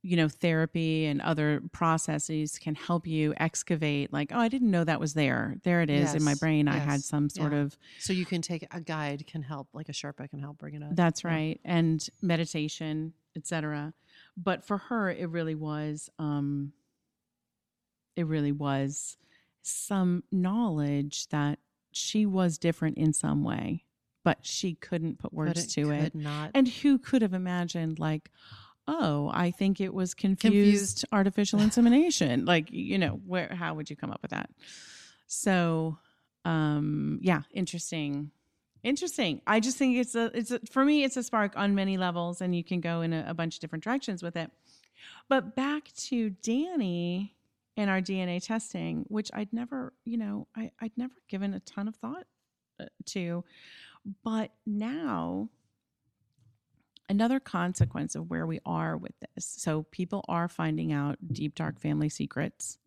you 0.03 0.19
know, 0.19 0.29
therapy 0.29 1.07
and 1.07 1.23
other 1.23 1.63
processes 1.73 2.59
can 2.59 2.75
help 2.75 3.07
you 3.07 3.33
excavate, 3.39 4.13
like, 4.13 4.31
oh, 4.35 4.39
I 4.39 4.49
didn't 4.49 4.71
know 4.71 4.85
that 4.85 5.01
was 5.01 5.15
there. 5.15 5.57
There 5.65 5.81
it 5.81 5.89
is 5.89 6.15
in 6.15 6.23
my 6.23 6.33
Yes, 6.33 6.41
brain. 6.41 6.69
I 6.69 6.77
had 6.77 7.03
some 7.03 7.31
sort 7.31 7.55
yeah. 7.55 7.61
of, 7.61 7.79
So 8.01 8.13
you 8.13 8.27
can 8.27 8.43
take 8.43 8.67
a 8.71 8.83
guide 8.83 9.27
can 9.27 9.41
help, 9.41 9.69
like 9.73 9.89
a 9.89 9.93
Sherpa 9.93 10.29
can 10.29 10.41
help 10.41 10.59
bring 10.59 10.75
it 10.75 10.83
up. 10.83 10.95
that's 10.95 11.25
Yeah. 11.25 11.31
right. 11.31 11.61
And 11.65 12.07
meditation, 12.21 13.15
etc. 13.35 13.95
But 14.37 14.67
for 14.67 14.77
her, 14.77 15.11
it 15.11 15.31
really 15.31 15.55
was, 15.55 16.11
um, 16.19 16.75
it 18.19 18.27
really 18.27 18.53
was 18.53 19.17
some 19.63 20.25
knowledge 20.33 21.29
that 21.29 21.59
she 21.93 22.27
was 22.27 22.59
different 22.59 22.99
in 22.99 23.13
some 23.13 23.45
way, 23.45 23.85
but 24.25 24.39
she 24.43 24.75
couldn't 24.75 25.19
put 25.19 25.33
words 25.33 25.75
Couldn't- 25.75 25.87
to 25.87 25.91
it. 25.93 26.15
Not. 26.15 26.51
And 26.55 26.67
who 26.69 26.99
could 26.99 27.23
have 27.23 27.35
imagined, 27.35 27.99
like, 27.99 28.31
oh, 28.87 29.31
I 29.35 29.51
think 29.51 29.81
it 29.81 29.93
was 29.93 30.15
confused, 30.15 30.43
Confused. 30.55 31.05
artificial 31.13 31.61
insemination? 31.61 32.45
like, 32.47 32.71
you 32.73 32.99
know, 32.99 33.21
where? 33.27 33.49
How 33.55 33.75
would 33.75 33.91
you 33.91 33.97
come 33.97 34.11
up 34.11 34.23
with 34.23 34.31
that? 34.31 34.51
So, 35.27 35.99
um, 36.45 37.19
yeah, 37.23 37.43
interesting, 37.53 38.31
interesting. 38.83 39.43
I 39.47 39.61
just 39.61 39.77
think 39.77 39.97
it's 39.99 40.15
a, 40.15 40.31
it's 40.35 40.51
a, 40.51 40.61
for 40.71 40.85
me, 40.85 41.05
it's 41.05 41.17
a 41.19 41.23
spark 41.23 41.53
on 41.57 41.75
many 41.75 41.97
levels, 41.99 42.41
and 42.41 42.55
you 42.57 42.65
can 42.65 42.81
go 42.81 43.03
in 43.03 43.13
a, 43.13 43.27
a 43.29 43.35
bunch 43.35 43.57
of 43.57 43.61
different 43.61 43.85
directions 43.85 44.23
with 44.23 44.37
it. 44.37 44.51
But 45.29 45.55
back 45.55 45.93
to 46.09 46.31
Dani 46.43 47.31
and 47.79 47.89
our 47.89 48.01
DNA 48.01 48.45
testing, 48.45 49.05
which 49.07 49.31
I'd 49.33 49.53
never, 49.53 49.93
you 50.05 50.19
know, 50.19 50.49
I, 50.55 50.73
I'd 50.81 50.93
never 50.97 51.15
given 51.29 51.55
a 51.55 51.61
ton 51.61 51.87
of 51.87 51.95
thought 51.95 52.27
uh, 52.81 52.87
to, 53.07 53.45
but 54.25 54.51
now 54.67 55.49
another 57.09 57.39
consequence 57.39 58.17
of 58.17 58.29
where 58.29 58.47
we 58.47 58.59
are 58.67 58.97
with 58.97 59.13
this. 59.21 59.47
So 59.47 59.85
people 59.93 60.25
are 60.29 60.49
finding 60.49 60.93
out 60.93 61.19
deep 61.33 61.55
dark 61.55 61.81
family 61.81 62.11
secrets. 62.11 62.79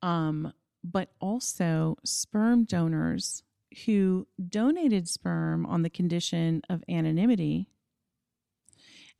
Um 0.00 0.52
but 0.84 1.10
also 1.20 1.96
sperm 2.04 2.64
donors 2.64 3.44
who 3.86 4.26
donated 4.48 5.08
sperm 5.08 5.64
on 5.64 5.82
the 5.82 5.90
condition 5.90 6.60
of 6.68 6.82
anonymity 6.88 7.68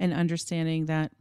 and 0.00 0.12
understanding 0.12 0.86
that 0.86 1.12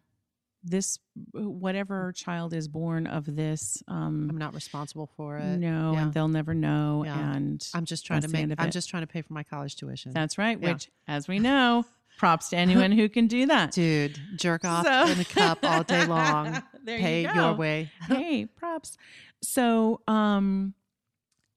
this 0.64 1.00
whatever 1.34 2.12
child 2.16 2.54
is 2.54 2.68
born 2.68 3.08
of 3.08 3.26
this 3.36 3.82
um 3.88 4.28
I'm 4.30 4.38
not 4.38 4.54
responsible 4.54 5.10
for 5.18 5.38
it. 5.38 5.58
no 5.58 5.94
Yeah. 5.94 6.02
and 6.04 6.14
they'll 6.14 6.28
never 6.28 6.54
know 6.54 7.04
Yeah. 7.06 7.34
and 7.36 7.68
I'm 7.74 7.86
just 7.86 8.06
trying 8.06 8.22
to 8.22 8.28
make. 8.28 8.46
I'm 8.60 8.68
it. 8.68 8.72
just 8.72 8.90
trying 8.90 9.02
to 9.04 9.08
pay 9.08 9.22
for 9.24 9.34
my 9.34 9.44
college 9.44 9.76
tuition. 9.76 10.14
that's 10.14 10.38
right 10.38 10.60
Yeah. 10.62 10.74
which 10.74 10.90
as 11.08 11.28
we 11.28 11.40
know 11.40 11.86
props 12.20 12.50
to 12.50 12.58
anyone 12.58 12.92
who 12.92 13.10
can 13.10 13.26
do 13.28 13.48
that 13.48 13.72
Dude, 13.72 14.20
jerk 14.36 14.64
off 14.64 14.86
So- 14.86 15.12
in 15.12 15.20
a 15.20 15.26
cup 15.26 15.60
all 15.64 15.84
day 15.84 16.06
long. 16.06 16.62
There 16.84 16.98
pay 17.00 17.22
you 17.22 17.28
go. 17.28 17.34
your 17.34 17.54
way. 17.54 17.92
hey, 18.08 18.48
props. 18.48 18.98
So, 19.44 20.02
um, 20.08 20.74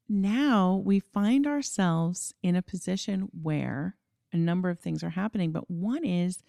now 0.06 0.82
we 0.84 1.00
find 1.00 1.46
ourselves 1.46 2.34
in 2.42 2.56
a 2.56 2.60
position 2.62 3.30
where 3.42 3.96
a 4.34 4.36
number 4.36 4.68
of 4.68 4.78
things 4.80 5.02
are 5.02 5.08
happening, 5.10 5.50
but 5.50 5.70
one 5.70 6.04
is 6.04 6.42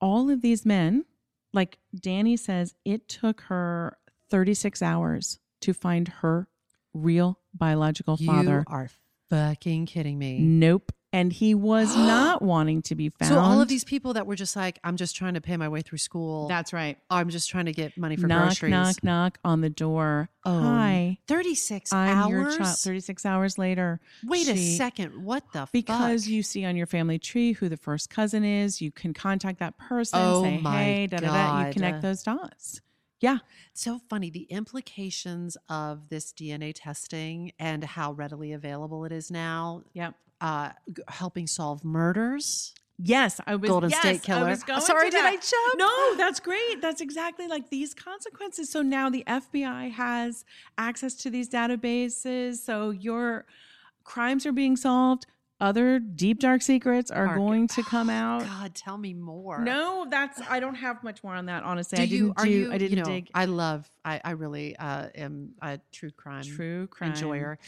all 0.00 0.30
of 0.30 0.40
these 0.40 0.64
men, 0.64 1.04
like 1.52 1.78
Dani 1.96 2.38
says, 2.38 2.74
it 2.84 3.08
took 3.08 3.42
her 3.42 3.96
36 4.30 4.82
hours 4.82 5.38
to 5.60 5.72
find 5.72 6.08
her 6.08 6.48
real 6.94 7.40
biological 7.54 8.16
father. 8.16 8.64
You 8.68 8.74
are 8.74 8.90
fucking 9.30 9.86
kidding 9.86 10.18
me. 10.18 10.38
Nope. 10.40 10.92
And 11.12 11.32
he 11.32 11.54
was 11.54 11.96
not 11.96 12.42
wanting 12.42 12.82
to 12.82 12.94
be 12.94 13.08
found. 13.08 13.30
So 13.32 13.38
all 13.38 13.60
of 13.62 13.68
these 13.68 13.82
people 13.84 14.12
that 14.14 14.26
were 14.26 14.34
just 14.36 14.54
like, 14.56 14.78
I'm 14.84 14.96
just 14.96 15.16
trying 15.16 15.34
to 15.34 15.40
pay 15.40 15.56
my 15.56 15.68
way 15.68 15.80
through 15.80 15.98
school. 15.98 16.48
That's 16.48 16.72
right. 16.74 16.98
I'm 17.08 17.30
just 17.30 17.48
trying 17.48 17.64
to 17.64 17.72
get 17.72 17.96
money 17.96 18.16
for 18.16 18.26
knock, 18.26 18.48
groceries. 18.48 18.70
knock, 18.72 19.02
knock 19.02 19.38
on 19.44 19.62
the 19.62 19.70
door. 19.70 20.28
Oh, 20.44 20.60
Hi. 20.60 21.18
36 21.26 21.92
I'm 21.94 22.16
hours. 22.18 22.30
your 22.30 22.58
child. 22.58 22.76
36 22.78 23.24
hours 23.26 23.56
later. 23.58 24.00
Wait 24.26 24.48
a 24.48 24.56
second. 24.56 25.24
What 25.24 25.44
the 25.52 25.66
Because 25.72 26.24
fuck? 26.24 26.30
you 26.30 26.42
see 26.42 26.64
on 26.66 26.76
your 26.76 26.86
family 26.86 27.18
tree 27.18 27.52
who 27.52 27.68
the 27.70 27.76
first 27.78 28.10
cousin 28.10 28.44
is, 28.44 28.80
you 28.82 28.90
can 28.92 29.14
contact 29.14 29.60
that 29.60 29.78
person, 29.78 30.18
Oh 30.22 30.42
say, 30.42 30.58
my 30.58 30.82
hey, 30.84 31.06
da 31.06 31.18
da 31.18 31.26
da. 31.32 31.66
You 31.68 31.72
connect 31.72 32.02
those 32.02 32.22
dots. 32.22 32.80
Yeah. 33.20 33.38
so 33.72 33.98
funny 34.08 34.30
the 34.30 34.44
implications 34.44 35.56
of 35.68 36.08
this 36.08 36.32
DNA 36.32 36.72
testing 36.74 37.52
and 37.58 37.82
how 37.82 38.12
readily 38.12 38.52
available 38.52 39.04
it 39.04 39.12
is 39.12 39.30
now, 39.30 39.82
Yep. 39.94 40.14
Uh, 40.40 40.70
helping 41.08 41.46
solve 41.46 41.84
murders. 41.84 42.74
Yes, 43.00 43.40
I 43.46 43.54
was 43.54 43.70
Golden 43.70 43.90
yes, 43.90 44.00
State 44.00 44.22
Killer. 44.24 44.46
I 44.46 44.50
was 44.50 44.64
going 44.64 44.80
Sorry, 44.80 45.10
to 45.10 45.16
did 45.16 45.24
I 45.24 45.36
jump? 45.36 45.78
No, 45.78 46.16
that's 46.16 46.40
great. 46.40 46.82
That's 46.82 47.00
exactly 47.00 47.46
like 47.46 47.70
these 47.70 47.94
consequences. 47.94 48.70
So 48.70 48.82
now 48.82 49.08
the 49.08 49.22
FBI 49.24 49.92
has 49.92 50.44
access 50.76 51.14
to 51.14 51.30
these 51.30 51.48
databases. 51.48 52.56
So 52.56 52.90
your 52.90 53.46
crimes 54.02 54.46
are 54.46 54.52
being 54.52 54.76
solved. 54.76 55.26
Other 55.60 55.98
deep 55.98 56.38
dark 56.38 56.62
secrets 56.62 57.10
are 57.10 57.36
going 57.36 57.66
to 57.68 57.82
come 57.82 58.10
out. 58.10 58.44
God, 58.44 58.74
tell 58.74 58.96
me 58.96 59.12
more. 59.14 59.60
No, 59.60 60.06
that's 60.08 60.40
I 60.48 60.60
don't 60.60 60.76
have 60.76 61.02
much 61.02 61.22
more 61.24 61.34
on 61.34 61.46
that. 61.46 61.64
Honestly, 61.64 61.96
Do 61.96 62.02
I 62.02 62.06
you? 62.06 62.18
didn't 62.18 62.38
Are 62.38 62.44
do. 62.44 62.50
you? 62.50 62.72
I 62.72 62.78
didn't 62.78 62.90
you 62.90 62.96
know, 62.96 63.04
dig 63.04 63.30
I 63.34 63.44
love. 63.46 63.90
I, 64.04 64.20
I 64.24 64.30
really 64.32 64.76
uh, 64.76 65.08
am 65.14 65.50
a 65.60 65.80
true 65.92 66.10
crime 66.10 66.44
true 66.44 66.86
crime 66.88 67.10
enjoyer, 67.10 67.58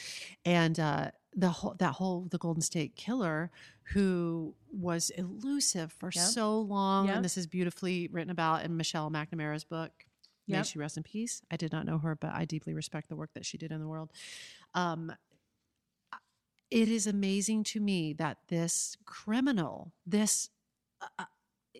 and 0.45 0.79
uh, 0.79 1.11
the 1.35 1.51
whole 1.51 1.75
that 1.79 1.93
whole 1.93 2.27
the 2.31 2.39
Golden 2.39 2.63
State 2.63 2.97
Killer 2.97 3.51
who 3.93 4.55
was 4.73 5.11
elusive 5.11 5.93
for 5.93 6.11
Yep. 6.15 6.25
so 6.25 6.61
long, 6.61 7.07
Yep. 7.07 7.17
and 7.17 7.25
this 7.25 7.37
is 7.37 7.47
beautifully 7.47 8.09
written 8.09 8.31
about 8.31 8.65
in 8.65 8.77
Michelle 8.77 9.11
McNamara's 9.11 9.65
book. 9.65 10.07
May 10.49 10.65
she 10.65 10.81
rest 10.81 10.97
in 10.97 11.05
peace. 11.05 11.43
I 11.49 11.57
did 11.57 11.71
not 11.71 11.87
know 11.87 11.99
her, 11.99 12.17
but 12.17 12.33
I 12.33 12.45
deeply 12.45 12.75
respect 12.75 13.09
the 13.09 13.15
work 13.15 13.31
that 13.35 13.47
she 13.47 13.57
did 13.57 13.71
in 13.71 13.79
the 13.79 13.87
world. 13.87 14.11
Um, 14.75 15.13
it 16.73 16.89
is 16.89 17.07
amazing 17.07 17.63
to 17.65 17.81
me 17.81 18.13
that 18.15 18.39
this 18.49 18.97
criminal, 19.05 19.93
this 20.05 20.51
uh, 21.01 21.07
uh, 21.21 21.25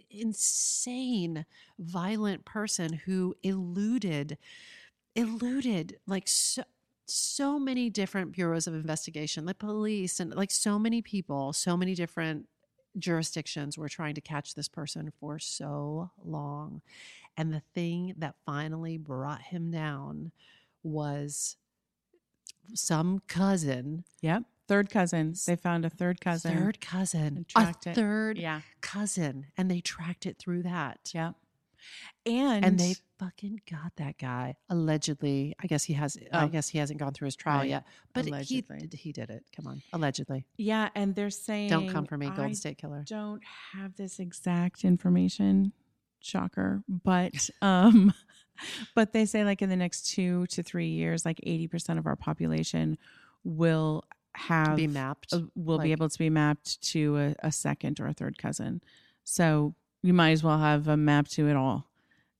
insane, 0.09 1.47
violent 1.79 2.45
person 2.45 2.93
who 2.93 3.35
eluded, 3.43 4.39
eluded 5.17 5.99
like 6.07 6.29
so, 6.29 6.63
so 7.11 7.59
many 7.59 7.91
different 7.91 8.33
bureaus 8.33 8.67
of 8.67 8.75
investigation, 8.75 9.45
the 9.45 9.55
police, 9.55 10.21
and 10.21 10.35
like 10.35 10.51
so 10.51 10.79
many 10.79 11.03
people, 11.03 11.53
so 11.53 11.77
many 11.77 11.95
different 11.95 12.47
jurisdictions 12.99 13.79
were 13.79 13.89
trying 13.89 14.15
to 14.15 14.21
catch 14.21 14.55
this 14.55 14.69
person 14.69 15.13
for 15.21 15.39
so 15.39 16.11
long. 16.25 16.83
And 17.37 17.53
the 17.53 17.63
thing 17.75 18.15
that 18.19 18.35
finally 18.45 18.97
brought 18.99 19.43
him 19.43 19.71
down 19.71 20.33
was 20.83 21.57
some 22.75 23.21
cousin, 23.27 24.05
Yep. 24.23 24.45
Third 24.69 24.89
cousin. 24.89 25.35
They 25.49 25.57
found 25.57 25.85
a 25.85 25.91
third 25.91 26.21
cousin. 26.21 26.57
third 26.57 26.81
cousin, 26.81 27.45
a 27.57 27.75
it. 27.85 27.95
third 27.97 28.39
Yeah. 28.39 28.61
cousin, 28.81 29.47
and 29.57 29.69
they 29.69 29.81
tracked 29.81 30.27
it 30.27 30.39
through 30.39 30.63
that. 30.63 31.11
Yep. 31.13 31.35
And, 32.25 32.65
And 32.65 32.79
they 32.79 32.95
fucking 33.21 33.61
got 33.71 33.93
that 33.97 34.19
guy. 34.19 34.57
Allegedly, 34.71 35.55
I 35.63 35.67
guess 35.67 35.85
he 35.85 35.93
has. 35.93 36.17
I 36.33 36.45
Oh. 36.45 36.49
guess 36.49 36.69
he 36.69 36.79
hasn't 36.79 36.99
gone 36.99 37.13
through 37.13 37.27
his 37.27 37.37
trial 37.37 37.59
Right. 37.61 37.69
yet, 37.71 37.87
but 38.15 38.27
Allegedly. 38.27 38.89
he 38.91 38.97
he 38.97 39.13
did 39.13 39.31
it. 39.31 39.45
Come 39.55 39.67
on, 39.67 39.83
allegedly. 39.93 40.47
yeah, 40.57 40.89
and 40.95 41.15
they're 41.15 41.31
saying 41.31 41.69
Don't 41.71 41.89
come 41.91 42.07
for 42.07 42.17
me, 42.17 42.27
Golden 42.27 42.47
I 42.47 42.53
State 42.53 42.79
Killer. 42.79 43.05
don't 43.07 43.43
have 43.75 43.95
this 43.97 44.19
exact 44.19 44.85
information. 44.85 45.73
Shocker. 46.23 46.83
But 46.89 47.49
um 47.63 48.13
but 48.95 49.13
they 49.13 49.25
say 49.27 49.45
like 49.45 49.63
in 49.63 49.69
the 49.71 49.77
next 49.77 50.03
2 50.11 50.47
to 50.49 50.63
3 50.63 50.87
years 50.89 51.25
like 51.25 51.41
80% 51.47 51.99
of 51.99 52.07
our 52.07 52.17
population 52.17 52.99
will 53.45 54.05
have 54.35 54.77
Be 54.77 54.87
mapped. 54.87 55.33
uh, 55.33 55.41
will 55.55 55.79
be 55.79 55.93
able 55.93 56.09
to 56.11 56.19
be 56.19 56.29
mapped 56.31 56.81
to 56.93 57.17
a, 57.17 57.35
a 57.49 57.53
second 57.53 57.99
or 58.01 58.07
a 58.07 58.13
third 58.13 58.37
cousin. 58.39 58.81
So 59.25 59.75
you 60.03 60.13
might 60.15 60.31
as 60.33 60.45
well 60.45 60.59
have 60.59 60.89
a 60.89 60.97
map 60.97 61.27
to 61.29 61.49
it 61.49 61.57
all, 61.57 61.90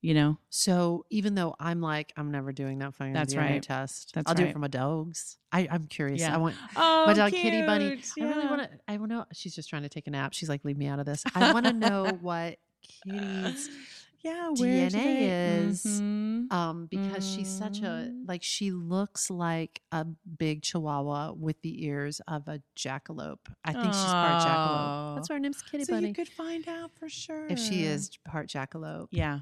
you 0.01 0.13
know? 0.13 0.37
So 0.49 1.05
even 1.09 1.35
though 1.35 1.55
I'm 1.59 1.79
like, 1.81 2.11
I'm 2.17 2.31
never 2.31 2.51
doing 2.51 2.79
that 2.79 2.93
fucking 2.95 3.13
That's 3.13 3.33
DNA 3.33 3.37
right. 3.49 3.63
test. 3.63 4.11
That's 4.13 4.27
I'll 4.29 4.35
do 4.35 4.43
right. 4.43 4.49
it 4.49 4.53
for 4.53 4.59
my 4.59 4.67
dogs. 4.67 5.37
I, 5.51 5.67
I'm 5.69 5.85
curious. 5.85 6.21
Yeah. 6.21 6.33
I 6.33 6.37
want 6.37 6.55
Oh, 6.75 7.05
my 7.07 7.13
dog 7.13 7.31
Kitty 7.31 7.61
Bunny. 7.65 7.97
cute. 7.97 8.27
I 8.27 8.29
really 8.35 8.47
want 8.47 8.61
to. 8.63 8.69
I 8.87 8.97
want 8.97 9.11
to. 9.11 9.25
She's 9.33 9.53
just 9.55 9.69
trying 9.69 9.83
to 9.83 9.89
take 9.89 10.07
a 10.07 10.11
nap. 10.11 10.33
She's 10.33 10.49
like, 10.49 10.63
leave 10.65 10.77
me 10.77 10.87
out 10.87 10.99
of 10.99 11.05
this. 11.05 11.23
I 11.35 11.53
want 11.53 11.65
to 11.67 11.73
know 11.73 12.05
what 12.21 12.57
Kitty's 12.81 13.69
yeah, 14.23 14.49
where 14.49 14.89
DNA 14.89 15.67
is. 15.67 15.83
Mhm. 15.85 16.51
um 16.51 16.85
because 16.89 17.27
she's 17.29 17.47
such 17.49 17.79
a 17.79 18.09
Mm. 18.11 18.27
like 18.27 18.43
she 18.43 18.71
looks 18.71 19.29
like 19.29 19.81
a 19.91 20.05
big 20.37 20.61
chihuahua 20.63 21.33
with 21.33 21.61
the 21.61 21.85
ears 21.85 22.21
of 22.27 22.47
a 22.47 22.61
jackalope. 22.77 23.39
I 23.65 23.73
think 23.73 23.85
she's 23.85 23.95
part 24.03 24.43
jackalope. 24.43 25.15
That's 25.15 25.29
why 25.29 25.35
her 25.35 25.39
name's 25.39 25.61
Kitty 25.61 25.85
so 25.85 25.93
Bunny. 25.93 26.07
you 26.09 26.13
could 26.13 26.29
find 26.29 26.67
out 26.67 26.91
for 26.99 27.09
sure 27.09 27.47
if 27.47 27.59
she 27.59 27.83
is 27.83 28.11
part 28.25 28.47
jackalope. 28.47 29.07
Yeah, 29.11 29.39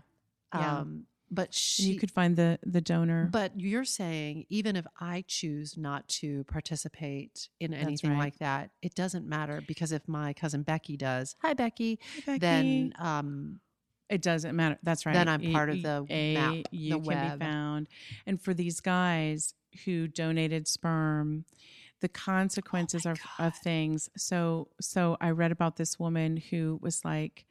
yeah. 0.53 0.79
Um 0.79 1.05
but 1.31 1.47
and 1.49 1.53
she 1.55 1.83
you 1.83 1.99
could 1.99 2.11
find 2.11 2.35
the 2.35 2.57
the 2.65 2.81
donor. 2.81 3.29
but 3.31 3.59
you're 3.59 3.85
saying 3.85 4.45
even 4.49 4.75
if 4.75 4.85
I 4.99 5.23
choose 5.27 5.77
not 5.77 6.07
to 6.07 6.43
participate 6.45 7.49
in 7.59 7.73
anything 7.73 8.11
right. 8.11 8.19
like 8.19 8.37
that, 8.39 8.71
it 8.81 8.95
doesn't 8.95 9.27
matter 9.27 9.61
because 9.67 9.91
if 9.91 10.07
my 10.07 10.33
cousin 10.33 10.63
Becky 10.63 10.97
does, 10.97 11.35
hi 11.41 11.53
Becky, 11.53 11.99
Hey, 12.25 12.39
then 12.39 12.93
um 12.97 13.59
it 14.09 14.23
doesn't 14.23 14.55
matter. 14.55 14.79
That's 14.81 15.05
right. 15.05 15.13
Then 15.13 15.27
I'm 15.27 15.51
part 15.51 15.69
of 15.69 15.83
the 15.83 16.03
a, 16.09 16.33
map, 16.33 16.55
You 16.71 16.93
the 16.93 16.99
can 16.99 17.05
web. 17.05 17.39
be 17.39 17.45
found, 17.45 17.87
and 18.25 18.41
for 18.41 18.55
these 18.55 18.79
guys 18.79 19.53
who 19.85 20.07
donated 20.07 20.67
sperm, 20.67 21.45
the 22.01 22.09
consequences 22.09 23.05
my 23.05 23.11
of, 23.11 23.19
God. 23.19 23.47
of 23.47 23.55
things. 23.57 24.09
So, 24.17 24.69
so 24.81 25.15
I 25.21 25.29
read 25.29 25.51
about 25.51 25.75
this 25.75 25.99
woman 25.99 26.37
who 26.37 26.79
was 26.81 27.05
like, 27.05 27.45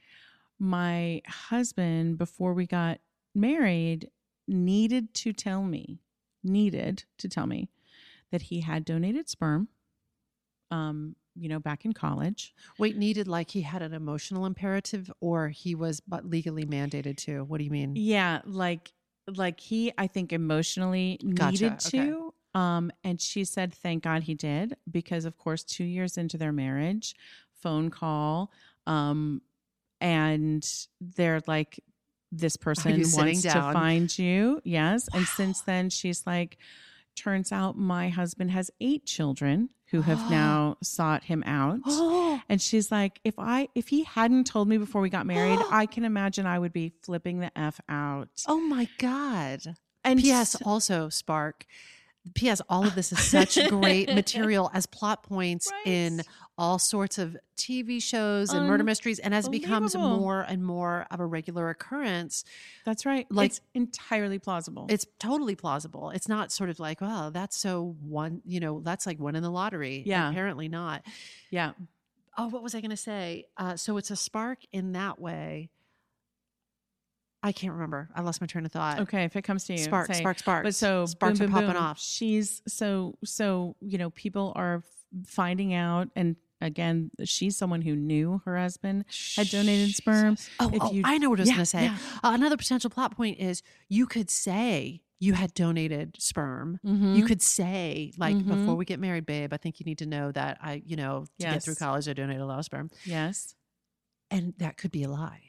my 0.59 1.23
husband 1.27 2.19
before 2.19 2.53
we 2.53 2.67
got 2.67 2.99
married 3.35 4.11
needed 4.47 5.15
to 5.15 5.33
tell 5.33 5.63
me, 5.63 6.01
needed 6.43 7.05
to 7.19 7.29
tell 7.29 7.47
me 7.47 7.69
that 8.31 8.43
he 8.43 8.61
had 8.61 8.85
donated 8.85 9.29
sperm. 9.29 9.69
Um, 10.71 11.17
you 11.35 11.49
know, 11.49 11.61
back 11.61 11.85
in 11.85 11.93
college. 11.93 12.53
Wait, 12.79 12.97
needed 12.97 13.29
like 13.29 13.51
he 13.51 13.63
had 13.63 13.81
an 13.81 13.95
emotional 13.95 14.45
imperative 14.45 15.11
or 15.21 15.49
he 15.49 15.75
was 15.75 16.01
but 16.01 16.29
legally 16.29 16.65
mandated 16.65 17.17
to? 17.19 17.45
What 17.45 17.59
do 17.59 17.65
you 17.65 17.71
mean? 17.71 17.95
Yeah, 17.97 18.41
like 18.45 18.93
like 19.37 19.61
he 19.61 19.93
I 19.97 20.07
think 20.09 20.33
emotionally 20.33 21.19
Gotcha, 21.35 21.53
needed 21.53 21.73
okay. 21.75 22.09
to. 22.09 22.35
Um 22.55 22.91
and 23.05 23.21
she 23.21 23.45
said 23.45 23.73
thank 23.73 24.03
God 24.03 24.25
he 24.25 24.35
did 24.35 24.77
because 24.91 25.25
of 25.25 25.39
course 25.39 25.63
2 25.63 25.85
years 25.85 26.19
into 26.19 26.37
their 26.37 26.53
marriage, 26.53 27.15
phone 27.53 27.89
call 27.91 28.51
um 28.87 29.41
and 30.01 30.69
they're 31.01 31.41
like 31.47 31.81
this 32.31 32.57
person 32.57 32.93
wants 32.93 33.43
to 33.43 33.49
find 33.73 34.19
you. 34.19 34.61
Yes. 34.65 35.09
And 35.15 35.27
since 35.27 35.63
then 35.63 35.91
she's 35.91 36.27
like 36.27 36.59
turns 37.17 37.51
out 37.53 37.77
my 37.77 38.11
husband 38.11 38.51
has 38.53 38.71
8 38.81 39.05
children 39.05 39.71
who 39.91 40.03
have 40.03 40.31
now 40.31 40.77
sought 40.83 41.25
him 41.25 41.43
out. 41.47 41.81
And 42.51 42.63
she's 42.63 42.91
like, 42.91 43.21
if 43.25 43.35
I 43.39 43.69
if 43.75 43.89
he 43.89 44.05
hadn't 44.05 44.45
told 44.47 44.69
me 44.69 44.79
before 44.79 45.03
we 45.03 45.11
got 45.11 45.27
married, 45.27 45.59
I 45.71 45.87
can 45.87 46.05
imagine 46.05 46.47
I 46.47 46.59
would 46.59 46.73
be 46.73 46.93
flipping 47.03 47.41
the 47.41 47.51
f 47.59 47.81
out. 47.89 48.29
oh 48.47 48.61
my 48.61 48.89
God. 48.99 49.61
And 50.05 50.21
P.S. 50.21 50.57
Also, 50.65 51.09
Spark. 51.09 51.67
P.S. 52.35 52.63
All 52.69 52.87
of 52.87 52.95
this 52.95 53.13
is 53.13 53.21
such 53.21 53.59
great 53.69 54.15
material 54.15 54.71
as 54.73 54.87
plot 54.87 55.23
points 55.25 55.71
in 55.85 56.19
Right. 56.19 56.27
All 56.59 56.79
sorts 56.79 57.19
of 57.19 57.37
TV 57.57 58.03
shows 58.03 58.53
and 58.53 58.67
murder 58.67 58.83
mysteries. 58.83 59.21
And 59.21 59.33
as 59.33 59.47
it 59.47 59.53
becomes 59.53 59.95
more 59.97 60.41
and 60.43 60.65
more 60.65 61.07
of 61.11 61.21
a 61.21 61.25
regular 61.27 61.71
occurrence, 61.71 62.45
that's 62.85 63.07
right. 63.07 63.27
like- 63.31 63.47
it's 63.53 63.61
entirely 63.75 64.39
plausible. 64.41 64.87
it's 64.91 65.07
totally 65.21 65.55
plausible. 65.55 66.11
It's 66.11 66.29
not 66.29 66.51
sort 66.53 66.69
of 66.69 66.81
like, 66.81 67.01
wow, 67.01 67.31
that's 67.31 67.57
so 67.57 67.97
one, 68.03 68.43
you 68.45 68.59
know, 68.61 68.81
that's 68.81 69.07
like 69.07 69.19
one 69.21 69.37
in 69.37 69.43
the 69.43 69.51
lottery. 69.51 70.03
Yeah. 70.05 70.29
Apparently 70.29 70.69
not. 70.69 71.07
yeah. 71.51 71.73
Oh, 72.37 72.49
what 72.49 72.63
was 72.63 72.75
I 72.75 72.81
going 72.81 72.91
to 72.91 72.97
say? 72.97 73.47
Uh, 73.57 73.77
so 73.77 73.97
it's 73.97 74.11
a 74.13 74.17
spark 74.17 74.59
in 74.73 74.93
that 74.93 75.21
way. 75.21 75.71
I 77.43 77.53
can't 77.53 77.73
remember. 77.73 78.09
I 78.15 78.23
lost 78.23 78.41
my 78.41 78.47
train 78.47 78.67
of 78.67 78.73
thought. 78.73 79.01
Okay, 79.01 79.25
if 79.25 79.37
it 79.37 79.43
comes 79.43 79.65
to 79.67 79.73
you, 79.73 79.79
spark, 79.79 80.09
say- 80.09 80.15
spark, 80.21 80.39
sparks. 80.41 80.65
But 80.65 80.75
so 80.75 81.07
sparks 81.07 81.39
boom, 81.39 81.51
are 81.51 81.53
popping 81.53 81.69
boom. 81.75 81.83
off. 81.83 82.01
She's 82.01 82.63
so 82.67 83.17
so 83.25 83.77
you 83.81 83.97
know 83.99 84.11
people 84.11 84.53
are 84.57 84.83
finding 85.27 85.73
out, 85.73 86.09
and 86.17 86.37
again, 86.61 87.11
she's 87.25 87.57
someone 87.57 87.83
who 87.83 87.95
knew 87.97 88.41
her 88.45 88.57
husband 88.59 89.05
had 89.37 89.49
donated 89.49 89.95
sperm. 89.95 90.37
Oh, 90.61 90.71
If 90.73 90.83
oh, 90.83 90.93
you- 90.93 91.03
I 91.05 91.19
know 91.19 91.31
what 91.31 91.39
I 91.41 91.43
was 91.43 91.49
Yeah, 91.49 91.55
going 91.55 91.63
to 91.63 91.67
say. 91.67 91.85
yeah. 91.85 91.99
Uh, 92.25 92.31
another 92.35 92.57
potential 92.57 92.91
plot 92.91 93.17
point 93.17 93.39
is 93.39 93.63
you 93.89 94.07
could 94.07 94.31
say 94.31 95.03
you 95.21 95.33
had 95.33 95.53
donated 95.55 96.15
sperm. 96.21 96.79
You 96.85 96.93
Mhm. 97.25 97.27
could 97.27 97.43
say, 97.43 98.13
like, 98.19 98.37
Mhm. 98.37 98.47
before 98.47 98.77
we 98.77 98.85
get 98.85 99.01
married, 99.01 99.27
babe, 99.27 99.53
I 99.53 99.57
think 99.57 99.81
you 99.81 99.85
need 99.85 99.99
to 99.99 100.07
know 100.07 100.31
that 100.31 100.59
I, 100.61 100.81
you 100.87 100.95
know, 100.95 101.27
to 101.41 101.47
get 101.47 101.63
through 101.65 101.75
college, 101.75 102.09
I 102.09 102.13
donated 102.13 102.41
a 102.41 102.47
lot 102.47 102.61
of 102.61 102.65
sperm. 102.65 102.89
yes, 103.05 103.55
And 104.31 104.55
that 104.59 104.77
could 104.77 104.91
be 104.93 105.03
a 105.03 105.09
lie. 105.09 105.48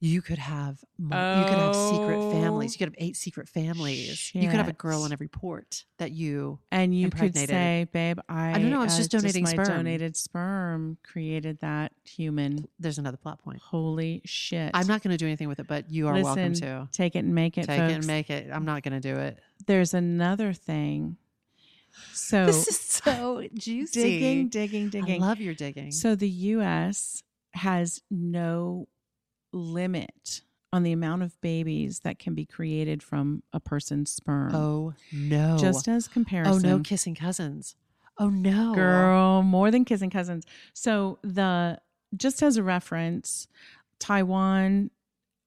You 0.00 0.20
could 0.20 0.38
have, 0.38 0.84
mo- 0.98 1.38
you 1.38 1.44
could 1.46 1.58
have 1.58 1.74
secret 1.74 2.16
Oh. 2.18 2.30
families. 2.32 2.74
You 2.74 2.78
could 2.78 2.88
have 2.94 3.02
eight 3.06 3.16
secret 3.16 3.48
families. 3.48 4.30
You 4.34 4.42
could 4.48 4.56
have 4.58 4.68
a 4.68 4.74
girl 4.74 4.98
Shit. 4.98 5.04
on 5.06 5.12
every 5.12 5.28
port 5.28 5.84
that 5.98 6.10
you. 6.12 6.58
and 6.70 6.94
you 6.94 7.08
could 7.08 7.34
say, 7.34 7.86
"Babe, 7.90 8.18
I, 8.28 8.52
don't 8.52 8.70
know, 8.70 8.80
I 8.80 8.84
was 8.84 8.94
uh, 8.94 8.98
just 8.98 9.10
donating 9.12 9.44
my 9.44 9.50
sperm." 9.52 9.66
donated 9.66 10.14
sperm 10.16 10.98
created 11.02 11.58
that 11.60 11.92
human." 12.04 12.66
There's 12.78 12.98
another 12.98 13.16
plot 13.16 13.38
point. 13.42 13.60
Holy 13.62 14.20
shit! 14.26 14.72
I'm 14.74 14.86
not 14.86 15.02
going 15.02 15.12
to 15.12 15.16
do 15.16 15.26
anything 15.26 15.48
with 15.48 15.58
it, 15.60 15.66
but 15.66 15.90
you 15.90 16.06
are 16.08 16.20
welcome 16.22 16.52
to. 16.54 16.86
Take 16.92 17.16
it 17.16 17.20
and 17.20 17.34
make 17.34 17.56
it, 17.56 17.64
Take 17.66 17.78
folks. 17.80 17.92
it 17.92 17.96
and 17.96 18.06
make 18.06 18.28
it. 18.28 18.50
I'm 18.52 18.66
not 18.66 18.82
going 18.82 19.00
to 19.00 19.14
do 19.14 19.18
it. 19.18 19.38
There's 19.66 19.94
another 19.94 20.52
thing. 20.52 21.16
So 22.12 22.44
This 22.46 22.66
is 22.68 22.78
so 22.78 23.46
juicy. 23.54 24.02
digging, 24.02 24.48
digging, 24.48 24.88
digging. 24.90 25.22
I 25.22 25.26
love 25.26 25.40
your 25.40 25.54
digging. 25.54 25.92
So 25.92 26.14
the 26.14 26.28
US 26.28 27.22
has 27.52 28.02
no 28.10 28.88
limit 29.54 30.42
on 30.72 30.82
the 30.82 30.92
amount 30.92 31.22
of 31.22 31.40
babies 31.40 32.00
that 32.00 32.18
can 32.18 32.34
be 32.34 32.44
created 32.44 33.02
from 33.02 33.42
a 33.52 33.60
person's 33.60 34.10
sperm. 34.10 34.54
oh 34.54 34.92
no. 35.12 35.56
Just 35.58 35.86
as 35.88 36.08
comparison. 36.08 36.66
oh 36.66 36.76
no, 36.76 36.82
kissing 36.82 37.14
cousins. 37.14 37.76
Oh 38.18 38.28
no, 38.28 38.74
Girl, 38.74 39.42
more 39.42 39.70
than 39.70 39.84
kissing 39.84 40.10
cousins. 40.10 40.44
So 40.72 41.18
the 41.22 41.78
just 42.16 42.42
as 42.42 42.56
a 42.56 42.62
reference, 42.62 43.48
Taiwan 43.98 44.90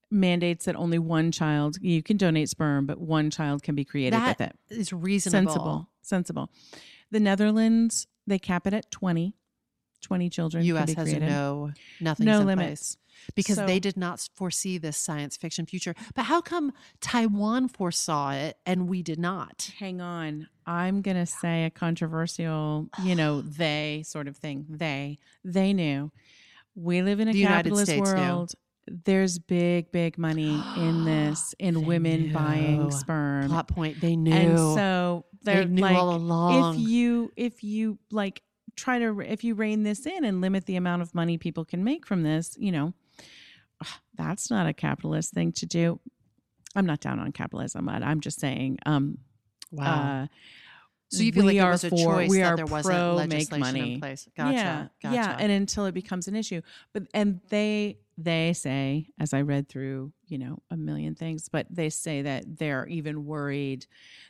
mandates 0.09 0.65
that 0.65 0.75
only 0.75 0.99
one 0.99 1.31
child 1.31 1.77
you 1.81 2.01
can 2.01 2.15
donate 2.17 2.49
sperm, 2.49 2.85
but 2.85 2.99
one 2.99 3.29
child 3.29 3.63
can 3.63 3.75
be 3.75 3.83
created 3.85 4.13
That 4.13 4.39
with 4.39 4.47
it. 4.49 4.55
is 4.69 4.91
reasonable. 4.93 5.51
Sensible. 5.51 5.89
Sensible. 6.01 6.49
The 7.11 7.19
Netherlands, 7.19 8.07
they 8.25 8.39
cap 8.39 8.65
it 8.67 8.73
at 8.73 8.89
20. 8.91 9.33
20 10.01 10.29
children. 10.29 10.63
U.S. 10.65 10.93
has 10.93 11.05
created. 11.09 11.27
no 11.29 11.71
nothing 11.99 12.25
no 12.25 12.41
in 12.41 12.47
limits. 12.47 12.95
place 12.95 12.97
because 13.35 13.55
So- 13.57 13.65
they 13.65 13.79
did 13.79 13.97
not 13.97 14.27
foresee 14.35 14.77
this 14.77 14.97
science 14.97 15.35
fiction 15.37 15.65
future. 15.65 15.95
But 16.15 16.23
how 16.25 16.39
come 16.41 16.71
Taiwan 17.01 17.67
foresaw 17.67 18.31
it 18.31 18.57
and 18.65 18.87
we 18.87 19.01
did 19.01 19.19
not? 19.19 19.71
Hang 19.79 19.99
on. 20.01 20.47
I'm 20.65 21.01
going 21.01 21.17
to 21.17 21.25
say 21.25 21.65
a 21.65 21.69
controversial, 21.71 22.89
you 23.03 23.15
know, 23.15 23.41
they 23.45 24.03
sort 24.05 24.27
of 24.27 24.37
thing. 24.37 24.65
They, 24.69 25.17
they 25.43 25.73
knew. 25.73 26.11
We 26.75 27.01
live 27.01 27.19
in 27.19 27.27
a 27.27 27.33
The 27.33 27.43
capitalist 27.43 27.87
States 27.91 28.13
knew. 28.13 28.19
world. 28.21 28.53
There's 28.89 29.39
big, 29.39 29.91
big 29.91 30.17
money 30.17 30.61
in 30.77 31.03
this, 31.05 31.53
in 31.59 31.73
They 31.73 31.81
women 31.83 32.31
buying 32.31 32.91
sperm. 32.91 33.49
Plot 33.49 33.67
point. 33.67 33.99
They 33.99 34.15
knew. 34.15 34.31
And 34.31 34.57
so 34.57 35.25
they 35.43 35.55
they're 35.55 35.65
knew 35.65 35.81
like, 35.81 35.97
all 35.97 36.15
along. 36.15 36.75
if 36.75 36.87
you, 36.87 37.31
if 37.35 37.63
you 37.63 37.97
like 38.11 38.41
try 38.77 38.99
to, 38.99 39.19
if 39.19 39.43
you 39.43 39.55
rein 39.55 39.83
this 39.83 40.05
in 40.05 40.23
and 40.23 40.39
limit 40.39 40.65
the 40.65 40.77
amount 40.77 41.01
of 41.01 41.13
money 41.13 41.37
people 41.37 41.65
can 41.65 41.83
make 41.83 42.05
from 42.05 42.23
this, 42.23 42.55
you 42.57 42.71
know, 42.71 42.93
that's 44.15 44.49
not 44.49 44.67
a 44.67 44.73
capitalist 44.73 45.33
thing 45.33 45.51
to 45.53 45.65
do. 45.65 45.99
I'm 46.75 46.85
not 46.85 47.01
down 47.01 47.19
on 47.19 47.31
capitalism, 47.31 47.87
but 47.87 48.03
I'm 48.03 48.21
just 48.21 48.39
saying, 48.39 48.79
um, 48.85 49.17
wow. 49.71 50.23
uh, 50.23 50.27
so 51.09 51.23
you 51.23 51.31
feel 51.31 51.45
we 51.45 51.59
like 51.59 51.67
it 51.67 51.71
was 51.71 51.83
a 51.85 51.89
for- 51.89 51.97
choice 51.97 52.29
we 52.29 52.37
that 52.39 52.53
are 52.53 52.55
there 52.57 52.65
wasn't 52.65 52.95
pro 52.95 53.15
make 53.15 53.29
legislation 53.31 53.59
money. 53.59 53.93
in 53.93 53.99
place. 53.99 54.27
Gotcha. 54.35 54.53
Yeah, 54.53 54.87
gotcha. 55.01 55.15
yeah, 55.15 55.37
and 55.39 55.51
until 55.51 55.85
it 55.85 55.93
becomes 55.93 56.27
an 56.27 56.35
issue, 56.35 56.61
but 56.93 57.03
and 57.13 57.39
they 57.49 57.97
they 58.17 58.53
say, 58.53 59.07
as 59.19 59.33
I 59.33 59.41
read 59.41 59.69
through, 59.69 60.11
you 60.27 60.37
know, 60.39 60.59
a 60.71 60.77
million 60.77 61.13
things, 61.13 61.49
but 61.49 61.67
they 61.69 61.89
say 61.89 62.23
that 62.23 62.57
they're 62.57 62.87
even 62.87 63.25
worried 63.25 63.85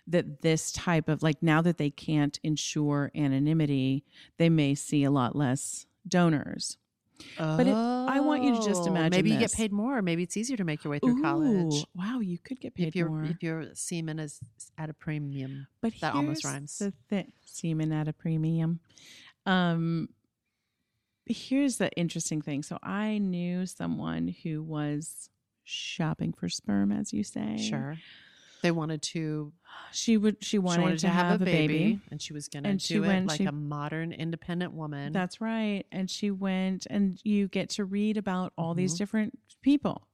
that 0.08 0.42
this 0.42 0.72
type 0.74 1.08
of 1.08 1.24
like 1.24 1.42
now 1.42 1.62
that 1.62 1.78
they 1.78 1.90
can't 1.90 2.38
ensure 2.44 3.12
anonymity, 3.16 4.04
they 4.38 4.50
may 4.50 4.76
see 4.76 5.04
a 5.06 5.12
lot 5.12 5.36
less 5.36 5.86
donors. 6.08 6.78
But 7.38 7.68
it- 7.68 7.76
I 8.10 8.20
want 8.22 8.44
you 8.44 8.52
to 8.54 8.62
just 8.62 8.84
Oh, 8.84 8.88
imagine 8.88 9.12
Maybe 9.12 9.32
you 9.32 9.38
this. 9.40 9.52
get 9.54 9.58
paid 9.58 9.72
more. 9.74 10.02
Maybe 10.02 10.24
it's 10.24 10.38
easier 10.38 10.56
to 10.58 10.64
make 10.64 10.84
your 10.84 10.92
way 10.92 11.00
through 11.00 11.22
college. 11.22 11.86
Wow, 11.94 12.20
you 12.20 12.38
could 12.38 12.60
get 12.60 12.74
paid 12.74 12.96
If 12.96 13.06
more. 13.08 13.24
if 13.26 13.44
your 13.44 13.74
semen 13.74 14.18
is 14.20 14.40
at 14.78 14.90
a 14.90 14.94
premium. 14.94 15.68
But 15.82 15.94
That 16.02 16.14
almost 16.14 16.46
rhymes. 16.46 16.78
The 16.78 16.94
thi- 17.10 17.32
semen 17.46 17.92
at 17.92 18.08
a 18.08 18.14
premium. 18.14 18.80
Um, 19.46 20.10
here's 21.30 21.78
the 21.78 21.92
interesting 21.94 22.42
thing. 22.42 22.64
So 22.64 22.78
I 22.84 23.18
knew 23.18 23.66
someone 23.66 24.36
who 24.44 24.64
was 24.64 25.30
shopping 25.64 26.34
for 26.34 26.50
sperm, 26.50 26.92
as 26.92 27.14
you 27.14 27.24
say. 27.24 27.58
Sure. 27.58 27.98
They 28.64 28.72
wanted 28.72 29.02
to 29.04 29.54
She 29.92 30.18
would. 30.18 30.38
She 30.44 30.58
wanted, 30.58 30.78
she 30.78 30.82
wanted 30.84 31.00
to, 31.00 31.08
have, 31.10 31.42
a 31.42 31.46
baby. 31.46 32.00
and 32.10 32.20
she 32.22 32.34
was 32.34 32.48
going 32.48 32.64
to 32.64 32.74
do 32.74 32.80
she 32.80 32.96
it 32.96 33.00
went- 33.02 33.28
like 33.28 33.38
she- 33.38 33.46
a 33.46 33.52
modern 33.52 34.12
independent 34.12 34.74
woman. 34.74 35.14
That's 35.14 35.40
right. 35.40 35.84
And 35.92 36.10
she 36.10 36.32
went, 36.32 36.88
and 36.90 37.20
you 37.24 37.48
get 37.50 37.70
to 37.72 37.86
read 37.86 38.18
about 38.18 38.54
all 38.58 38.74
these 38.74 38.96
Mhm. 38.96 38.98
different 38.98 39.40
people. 39.62 40.08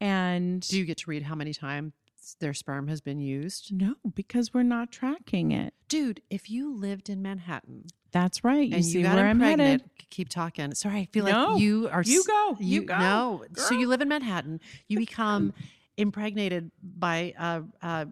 And 0.00 0.60
do 0.68 0.78
you 0.78 0.84
get 0.84 0.98
to 0.98 1.10
read 1.10 1.24
how 1.24 1.34
many 1.34 1.52
times 1.52 1.92
their 2.40 2.54
sperm 2.54 2.88
has 2.88 3.00
been 3.00 3.18
used? 3.20 3.72
no, 3.72 3.94
because 4.14 4.52
we're 4.54 4.62
not 4.62 4.90
tracking 4.92 5.52
it. 5.52 5.74
Dude, 5.88 6.20
if 6.30 6.50
you 6.50 6.74
lived 6.74 7.08
in 7.08 7.22
Manhattan 7.22 7.84
That's 8.12 8.44
right. 8.44 8.66
You 8.68 8.76
and 8.76 8.84
see 8.84 8.98
you 8.98 9.04
got 9.04 9.16
where 9.16 9.26
I'm 9.26 9.32
impregnated, 9.40 9.80
headed. 9.82 9.90
keep 10.10 10.28
talking. 10.28 10.74
Sorry, 10.74 11.00
I 11.00 11.04
feel 11.12 11.24
No, 11.24 11.52
like 11.52 11.60
you 11.60 11.88
are 11.90 12.02
you 12.02 12.24
go, 12.26 12.56
you 12.60 12.82
go, 12.82 12.98
No, 12.98 13.44
so 13.54 13.74
you 13.74 13.86
live 13.88 14.00
in 14.00 14.08
Manhattan. 14.08 14.60
You 14.88 14.98
become 14.98 15.52
impregnated 15.96 16.70
by 16.82 17.34
a, 17.38 17.62
a 17.82 18.08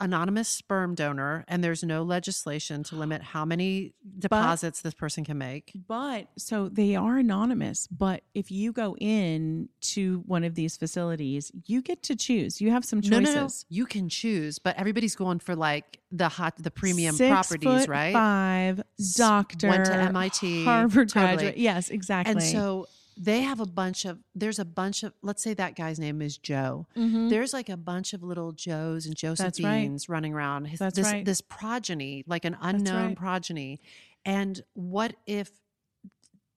anonymous 0.00 0.48
sperm 0.48 0.94
donor, 0.94 1.44
and 1.46 1.62
there's 1.62 1.84
no 1.84 2.02
legislation 2.02 2.82
to 2.84 2.96
limit 2.96 3.22
how 3.22 3.44
many 3.44 3.92
deposits 4.18 4.80
this 4.80 4.94
person 4.94 5.24
can 5.24 5.38
make. 5.38 5.72
But 5.86 6.28
so 6.38 6.68
they 6.68 6.96
are 6.96 7.18
anonymous. 7.18 7.86
But 7.86 8.22
if 8.34 8.50
you 8.50 8.72
go 8.72 8.96
in 8.98 9.68
to 9.82 10.22
one 10.26 10.44
of 10.44 10.54
these 10.54 10.76
facilities, 10.76 11.52
you 11.66 11.82
get 11.82 12.02
to 12.04 12.16
choose. 12.16 12.60
You 12.60 12.70
have 12.70 12.84
some 12.84 13.02
choices. 13.02 13.10
No, 13.10 13.34
no, 13.34 13.42
no. 13.42 13.48
You 13.68 13.86
can 13.86 14.08
choose, 14.08 14.58
but 14.58 14.76
everybody's 14.76 15.14
going 15.14 15.38
for 15.38 15.54
like 15.54 16.00
the 16.10 16.28
hot, 16.28 16.56
the 16.56 16.70
premium 16.70 17.14
Six 17.14 17.30
properties, 17.30 17.80
foot 17.82 17.88
right? 17.88 18.12
Five 18.12 18.82
doctor, 19.16 19.68
went 19.68 19.86
to 19.86 19.94
MIT, 19.94 20.64
Harvard 20.64 21.10
totally. 21.10 21.36
graduate. 21.36 21.56
Yes, 21.58 21.90
exactly. 21.90 22.32
And 22.32 22.42
so 22.42 22.86
they 23.22 23.42
have 23.42 23.60
a 23.60 23.66
bunch 23.66 24.06
of. 24.06 24.18
There's 24.34 24.58
a 24.58 24.64
bunch 24.64 25.02
of. 25.02 25.12
Let's 25.22 25.42
say 25.42 25.52
that 25.54 25.76
guy's 25.76 25.98
name 25.98 26.22
is 26.22 26.38
Joe. 26.38 26.86
Mhm. 26.96 27.28
There's 27.28 27.52
like 27.52 27.68
a 27.68 27.76
bunch 27.76 28.14
of 28.14 28.22
little 28.22 28.52
Joes 28.52 29.04
and 29.04 29.14
That's 29.14 29.40
right. 29.40 29.52
Josephines 29.52 30.08
running 30.08 30.32
around. 30.32 30.64
His, 30.66 30.78
That's 30.78 30.96
this, 30.96 31.06
right. 31.06 31.24
this 31.24 31.40
progeny, 31.42 32.24
like 32.26 32.44
an 32.46 32.56
unknown 32.62 33.08
right. 33.08 33.16
progeny. 33.16 33.80
And 34.24 34.62
what 34.72 35.14
if 35.26 35.50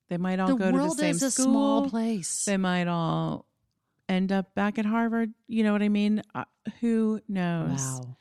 they 0.09 0.17
might 0.17 0.39
all 0.39 0.47
the 0.47 0.55
go 0.55 0.65
to 0.71 0.71
the 0.71 0.83
world 0.83 0.97
same 0.97 1.11
is 1.11 1.21
a 1.23 1.31
school. 1.31 1.45
small 1.45 1.89
place? 1.89 2.45
They 2.45 2.57
might 2.57 2.87
all 2.87 3.45
end 4.07 4.31
up 4.31 4.55
back 4.55 4.77
at 4.79 4.85
Harvard. 4.85 5.33
You 5.47 5.63
know 5.63 5.73
what 5.73 5.81
I 5.81 5.89
mean? 5.89 6.21
Uh, 6.33 6.45
who 6.79 7.19
knows? 7.27 7.79
Wow. 7.81 8.17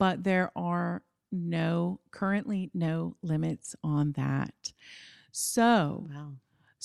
but 0.00 0.24
there 0.24 0.50
are 0.56 1.02
no 1.30 2.00
currently 2.10 2.70
no 2.74 3.16
limits 3.22 3.76
on 3.84 4.12
that. 4.12 4.72
So, 5.32 6.06
Wow. 6.10 6.32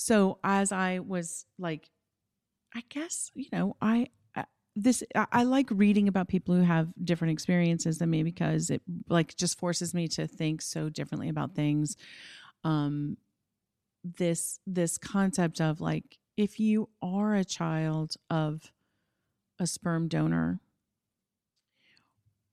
So 0.00 0.38
as 0.42 0.72
I 0.72 1.00
was 1.00 1.44
like, 1.58 1.90
I 2.74 2.82
guess 2.88 3.30
you 3.34 3.48
know, 3.52 3.76
I 3.82 4.06
this 4.74 5.02
I 5.14 5.42
like 5.42 5.68
reading 5.70 6.08
about 6.08 6.28
people 6.28 6.54
who 6.54 6.62
have 6.62 6.88
different 7.04 7.32
experiences 7.32 7.98
than 7.98 8.08
me 8.08 8.22
because 8.22 8.70
it 8.70 8.80
like 9.10 9.36
just 9.36 9.58
forces 9.58 9.92
me 9.92 10.08
to 10.08 10.26
think 10.26 10.62
so 10.62 10.88
differently 10.88 11.28
about 11.28 11.54
things. 11.54 11.96
Um, 12.64 13.18
this 14.02 14.58
this 14.66 14.96
concept 14.96 15.60
of 15.60 15.82
like 15.82 16.16
if 16.34 16.58
you 16.58 16.88
are 17.02 17.34
a 17.34 17.44
child 17.44 18.14
of 18.30 18.72
a 19.58 19.66
sperm 19.66 20.08
donor 20.08 20.60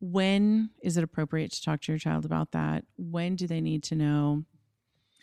when 0.01 0.69
is 0.83 0.97
it 0.97 1.03
appropriate 1.03 1.53
to 1.53 1.63
talk 1.63 1.79
to 1.79 1.93
your 1.93 1.97
child 1.97 2.25
about 2.25 2.51
that 2.51 2.83
when 2.97 3.37
do 3.37 3.47
they 3.47 3.61
need 3.61 3.81
to 3.81 3.95
know 3.95 4.43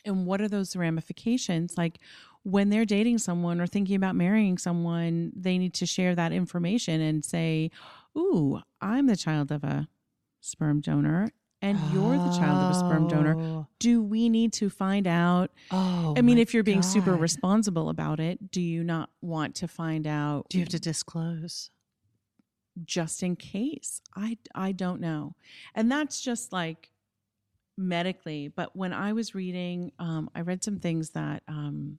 and 0.04 0.26
what 0.26 0.40
are 0.40 0.48
those 0.48 0.76
ramifications 0.76 1.76
like 1.78 1.98
when 2.42 2.68
they're 2.70 2.84
dating 2.84 3.18
someone 3.18 3.60
or 3.60 3.66
thinking 3.66 3.96
about 3.96 4.14
marrying 4.14 4.58
someone 4.58 5.32
they 5.34 5.56
need 5.58 5.72
to 5.74 5.86
share 5.86 6.14
that 6.14 6.32
information 6.32 7.00
and 7.00 7.24
say 7.24 7.70
ooh 8.16 8.60
i'm 8.80 9.06
the 9.06 9.16
child 9.16 9.50
of 9.50 9.64
a 9.64 9.88
sperm 10.40 10.80
donor 10.80 11.28
and 11.62 11.78
you're 11.94 12.18
the 12.18 12.36
child 12.36 12.62
of 12.62 12.70
a 12.76 12.78
sperm 12.78 13.08
donor, 13.08 13.34
Oh. 13.40 13.66
do 13.78 14.02
we 14.02 14.28
need 14.28 14.52
to 14.54 14.68
find 14.68 15.06
out? 15.06 15.50
Oh, 15.70 16.12
I 16.14 16.20
mean, 16.20 16.36
if 16.36 16.52
you're 16.52 16.62
being 16.62 16.82
super 16.82 17.14
responsible 17.16 17.88
about 17.88 18.20
it, 18.20 18.50
do 18.50 18.60
you 18.60 18.84
not 18.84 19.08
want 19.22 19.54
to 19.54 19.66
find 19.68 20.06
out 20.06 20.44
do 20.50 20.58
you 20.58 20.62
have 20.64 20.68
to 20.68 20.78
disclose? 20.78 21.70
just 22.84 23.22
in 23.22 23.36
case? 23.36 24.02
I 24.14 24.36
I 24.54 24.72
don't 24.72 25.00
know. 25.00 25.36
And 25.74 25.90
that's 25.90 26.20
just 26.20 26.52
like 26.52 26.90
medically, 27.76 28.48
but 28.48 28.76
when 28.76 28.92
I 28.92 29.12
was 29.12 29.34
reading 29.34 29.92
um 29.98 30.30
I 30.34 30.40
read 30.40 30.62
some 30.64 30.78
things 30.78 31.10
that 31.10 31.42
um 31.48 31.98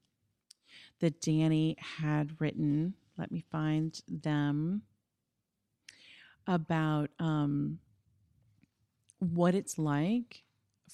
that 1.00 1.22
Dani 1.22 1.78
had 1.80 2.40
written. 2.40 2.96
Let 3.18 3.32
me 3.32 3.44
find 3.52 4.00
them 4.08 4.84
about 6.48 7.10
um 7.20 7.80
what 9.20 9.56
it's 9.56 9.78
like 9.78 10.44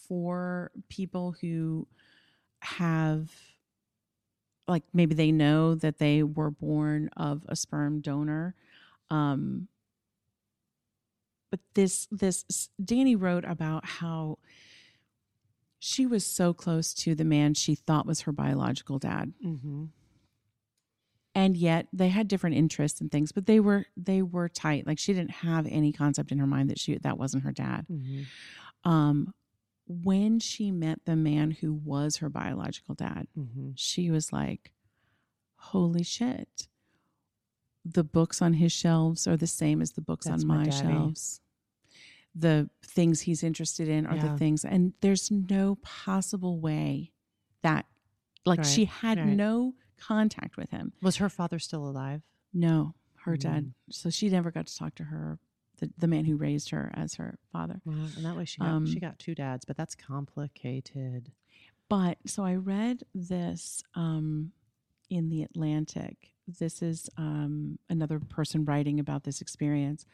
for 0.07 0.71
people 0.89 1.36
who 1.41 1.88
have 2.61 3.29
like 4.67 4.84
maybe 4.93 5.15
they 5.15 5.32
know 5.32 5.75
that 5.75 5.97
they 5.97 6.23
were 6.23 6.51
born 6.51 7.09
of 7.17 7.43
a 7.49 7.55
sperm 7.55 7.99
donor 7.99 8.55
um 9.09 9.67
but 11.49 11.59
this 11.73 12.07
this 12.11 12.45
Dani 12.82 13.19
wrote 13.19 13.43
about 13.43 13.86
how 13.86 14.38
she 15.84 16.05
was 16.05 16.23
so 16.23 16.53
close 16.53 16.93
to 16.93 17.15
the 17.15 17.25
man 17.25 17.55
she 17.55 17.73
thought 17.73 18.05
was 18.05 18.21
her 18.21 18.32
biological 18.32 18.99
dad 18.99 19.34
Mm-hmm. 19.43 19.86
and 21.34 21.57
yet 21.57 21.88
they 21.91 22.09
had 22.09 22.27
different 22.27 22.55
interests 22.55 23.01
and 23.01 23.11
things 23.11 23.32
but 23.32 23.45
they 23.47 23.59
were 23.59 23.86
they 23.97 24.21
were 24.21 24.47
tight 24.47 24.86
like 24.86 24.99
she 24.99 25.11
didn't 25.13 25.32
have 25.32 25.65
any 25.67 25.91
concept 25.91 26.32
in 26.32 26.38
her 26.39 26.45
mind 26.47 26.69
that 26.69 26.79
she 26.79 26.97
that 26.99 27.17
wasn't 27.17 27.43
her 27.43 27.51
dad 27.51 27.86
Mm-hmm. 27.91 28.89
um 28.89 29.34
when 29.88 30.39
she 30.39 30.71
met 30.71 30.99
the 31.05 31.15
man 31.17 31.51
who 31.51 31.73
was 31.73 32.17
her 32.17 32.29
biological 32.29 32.93
dad 32.95 33.27
Mm-hmm. 33.38 33.71
she 33.75 34.11
was 34.11 34.32
like 34.32 34.71
holy 35.55 36.03
shit 36.03 36.67
the 37.84 38.03
books 38.03 38.41
on 38.41 38.53
his 38.53 38.71
shelves 38.71 39.27
are 39.27 39.38
the 39.38 39.47
same 39.47 39.82
as 39.82 39.93
the 39.93 40.01
books 40.01 40.27
That's 40.27 40.43
on 40.43 40.47
my 40.47 40.63
my, 40.65 40.69
shelves 40.69 41.41
the 42.36 42.69
things 42.86 43.21
he's 43.21 43.43
interested 43.43 43.88
in 43.89 44.05
are 44.05 44.15
Yeah. 44.15 44.29
the 44.32 44.38
things 44.38 44.63
and 44.65 44.93
there's 45.01 45.29
no 45.32 45.75
possible 45.82 46.59
way 46.59 47.11
that 47.61 47.86
like 48.45 48.59
Right, 48.59 48.65
she 48.67 48.86
had 48.86 49.17
right. 49.17 49.27
no 49.27 49.75
contact 49.97 50.55
with 50.57 50.69
him 50.71 50.93
Was 51.01 51.17
her 51.17 51.29
father 51.29 51.59
still 51.59 51.88
alive? 51.88 52.21
no 52.53 52.95
her 53.25 53.38
dad 53.38 53.65
Mm. 53.65 53.73
so 53.91 54.09
she 54.09 54.29
never 54.29 54.49
got 54.51 54.65
to 54.67 54.75
talk 54.75 54.95
to 54.95 55.03
her 55.05 55.39
the, 55.79 55.91
the 55.97 56.07
man 56.07 56.25
who 56.25 56.38
raised 56.38 56.69
her 56.69 56.91
as 56.93 57.15
her 57.15 57.38
father 57.51 57.82
Well, 57.86 57.95
and 58.15 58.23
that 58.25 58.36
way 58.38 58.45
she 58.45 58.59
got 58.59 58.67
Um, 58.69 58.86
she 58.88 58.99
got 58.99 59.19
two 59.19 59.34
dads, 59.36 59.65
but 59.65 59.75
that's 59.77 59.95
complicated. 59.95 61.32
But 61.89 62.17
so 62.25 62.43
I 62.43 62.55
read 62.55 63.03
this 63.13 63.84
um, 63.95 64.51
in 65.09 65.29
the 65.29 65.43
Atlantic. 65.43 66.34
This 66.47 66.82
is 66.82 67.09
um, 67.17 67.79
another 67.89 68.19
person 68.19 68.63
writing 68.65 68.99
about 68.99 69.23
this 69.23 69.41
experience. 69.41 70.05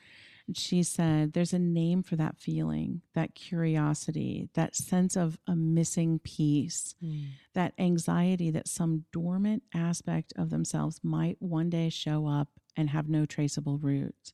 And 0.47 0.57
she 0.57 0.81
said, 0.81 1.33
There's 1.33 1.53
a 1.53 1.59
name 1.59 2.03
for 2.03 2.15
that 2.15 2.37
feeling, 2.37 3.01
that 3.13 3.35
curiosity, 3.35 4.49
that 4.53 4.75
sense 4.75 5.15
of 5.15 5.37
a 5.45 5.55
missing 5.55 6.19
piece, 6.19 6.95
mm. 7.03 7.27
that 7.53 7.73
anxiety 7.77 8.49
that 8.51 8.67
some 8.67 9.05
dormant 9.11 9.63
aspect 9.73 10.33
of 10.37 10.49
themselves 10.49 11.01
might 11.03 11.37
one 11.39 11.69
day 11.69 11.89
show 11.89 12.27
up 12.27 12.47
and 12.75 12.89
have 12.89 13.09
no 13.09 13.25
traceable 13.25 13.77
roots. 13.77 14.33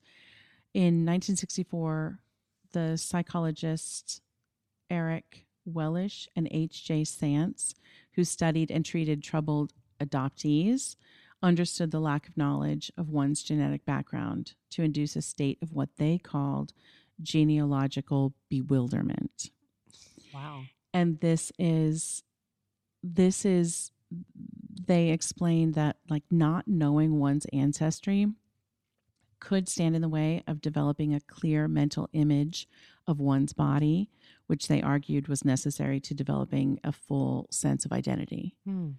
In 0.74 1.06
1964, 1.06 2.20
the 2.72 2.98
psychologist 2.98 4.22
Eric 4.90 5.46
Wellisch 5.66 6.28
and 6.36 6.48
H.J. 6.52 7.04
Sants, 7.04 7.74
who 8.14 8.24
studied 8.24 8.70
and 8.70 8.86
treated 8.86 9.24
troubled 9.24 9.74
adoptees, 10.00 10.96
understood 11.44 11.92
the 11.92 12.00
lack 12.00 12.28
of 12.28 12.38
knowledge 12.38 12.92
of 12.98 13.10
one's 13.10 13.44
genetic 13.44 13.86
background 13.86 14.54
to 14.72 14.82
induce 14.82 15.16
a 15.16 15.22
state 15.22 15.60
of 15.62 15.74
what 15.74 15.90
they 15.98 16.18
called 16.18 16.74
genealogical 17.22 18.34
bewilderment. 18.50 19.52
Wow. 20.34 20.64
And 20.94 21.20
this 21.20 21.52
is, 21.60 22.24
this 23.04 23.46
is, 23.46 23.92
they 24.88 25.10
explained 25.10 25.76
that 25.76 25.98
like 26.10 26.24
not 26.32 26.68
knowing 26.68 27.20
one's 27.20 27.46
ancestry 27.54 28.28
could 29.40 29.68
stand 29.68 29.96
in 29.96 30.02
the 30.02 30.10
way 30.10 30.42
of 30.48 30.62
developing 30.62 31.14
a 31.14 31.20
clear 31.20 31.68
mental 31.68 32.10
image 32.14 32.68
of 33.06 33.20
one's 33.20 33.52
body, 33.52 34.10
which 34.48 34.70
they 34.70 34.82
argued 34.82 35.28
was 35.28 35.44
necessary 35.44 36.00
to 36.00 36.14
developing 36.14 36.80
a 36.84 36.94
full 36.94 37.48
sense 37.52 37.84
of 37.84 37.92
identity. 37.92 38.56
Hmm. 38.66 38.92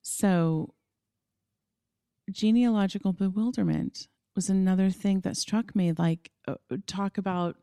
So, 0.00 0.74
genealogical 2.30 3.12
bewilderment 3.12 4.08
was 4.34 4.48
another 4.50 4.90
thing 4.90 5.20
that 5.20 5.36
struck 5.36 5.74
me. 5.76 5.92
Like, 5.92 6.30
uh, 6.48 6.54
talk 6.86 7.18
about 7.18 7.56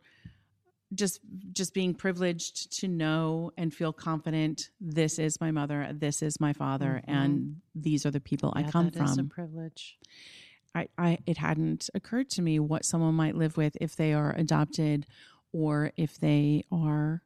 just 0.94 1.22
just 1.54 1.74
being 1.74 1.94
privileged 1.94 2.78
to 2.80 2.88
know 2.88 3.52
and 3.58 3.74
feel 3.74 3.94
confident. 3.94 4.70
This 4.82 5.20
is 5.20 5.40
my 5.40 5.50
mother. 5.52 5.90
This 5.94 6.22
is 6.22 6.40
my 6.40 6.52
father, 6.54 7.02
Mhm. 7.08 7.14
and 7.14 7.62
these 7.74 8.06
are 8.06 8.12
the 8.12 8.20
people 8.20 8.52
I 8.56 8.62
Yeah, 8.62 8.72
come 8.72 8.86
that 8.90 8.96
is 9.02 9.14
a 9.14 9.16
from. 9.16 9.30
privilege. 9.30 9.98
I, 10.76 10.88
I 10.98 11.18
it 11.26 11.38
hadn't 11.38 11.90
occurred 11.94 12.30
to 12.32 12.42
me 12.42 12.60
what 12.60 12.86
someone 12.86 13.14
might 13.16 13.36
live 13.36 13.58
with 13.58 13.78
if 13.82 13.96
they 13.96 14.14
are 14.14 14.34
adopted 14.36 15.06
or 15.54 15.92
if 15.98 16.18
they 16.18 16.64
are 16.72 17.24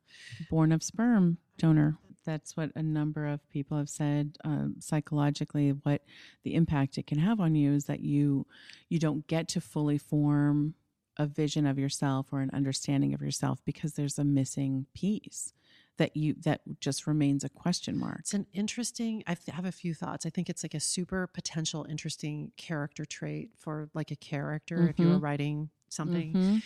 born 0.49 0.71
of 0.71 0.81
sperm 0.83 1.37
donor. 1.57 1.97
That's 2.25 2.57
what 2.57 2.71
a 2.75 2.81
number 2.83 3.27
of 3.27 3.47
people 3.49 3.77
have 3.77 3.89
said 3.89 4.37
um, 4.43 4.75
psychologically. 4.79 5.69
What 5.69 6.01
the 6.43 6.55
impact 6.55 6.97
it 6.97 7.07
can 7.07 7.19
have 7.19 7.39
on 7.39 7.55
you 7.55 7.73
is 7.73 7.85
that 7.85 7.99
you 8.01 8.45
you 8.89 8.99
don't 8.99 9.25
get 9.27 9.47
to 9.49 9.61
fully 9.61 9.97
form 9.97 10.75
a 11.17 11.25
vision 11.25 11.65
of 11.65 11.79
yourself 11.79 12.33
or 12.33 12.41
an 12.41 12.49
understanding 12.53 13.13
of 13.13 13.21
yourself 13.21 13.59
because 13.63 13.93
there's 13.93 14.19
a 14.19 14.23
missing 14.25 14.85
piece 14.93 15.53
that 15.97 16.17
you 16.17 16.33
that 16.43 16.59
just 16.81 17.07
remains 17.07 17.43
a 17.43 17.49
question 17.49 17.97
mark. 17.97 18.19
It's 18.19 18.33
an 18.33 18.47
interesting. 18.51 19.23
I 19.27 19.37
have 19.51 19.65
a 19.65 19.71
few 19.71 19.93
thoughts. 19.93 20.25
I 20.25 20.29
think 20.29 20.49
it's 20.49 20.63
like 20.63 20.73
a 20.73 20.79
super 20.79 21.27
potential 21.27 21.85
interesting 21.89 22.51
character 22.57 23.05
trait 23.05 23.51
for 23.57 23.89
like 23.93 24.11
a 24.11 24.15
character 24.17 24.89
if 24.89 24.99
you 24.99 25.07
were 25.07 25.19
Mhm. 25.19 25.21
writing 25.21 25.69
something. 25.89 26.33
Mhm. 26.33 26.63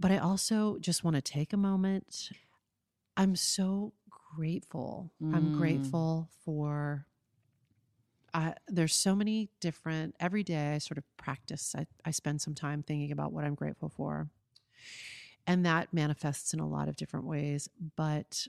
But 0.00 0.10
I 0.10 0.18
also 0.18 0.78
just 0.78 1.04
want 1.04 1.14
to 1.16 1.22
take 1.22 1.52
a 1.52 1.56
moment. 1.56 2.30
I'm 3.16 3.34
so 3.36 3.92
grateful. 4.36 5.10
I'm 5.32 5.48
Mm. 5.48 5.52
grateful 5.52 6.28
for. 6.44 7.06
I, 8.34 8.54
there's 8.68 8.94
so 8.94 9.14
many 9.14 9.48
different. 9.60 10.14
Every 10.20 10.42
day, 10.42 10.74
I 10.74 10.78
sort 10.78 10.98
of 10.98 11.04
practice. 11.16 11.74
I, 11.76 11.86
I 12.04 12.10
spend 12.10 12.40
some 12.42 12.54
time 12.54 12.82
thinking 12.82 13.12
about 13.12 13.32
what 13.32 13.44
I'm 13.44 13.54
grateful 13.54 13.88
for, 13.88 14.28
and 15.46 15.64
that 15.64 15.92
manifests 15.92 16.52
in 16.52 16.60
a 16.60 16.68
lot 16.68 16.88
of 16.88 16.96
different 16.96 17.26
ways. 17.26 17.68
But 17.96 18.46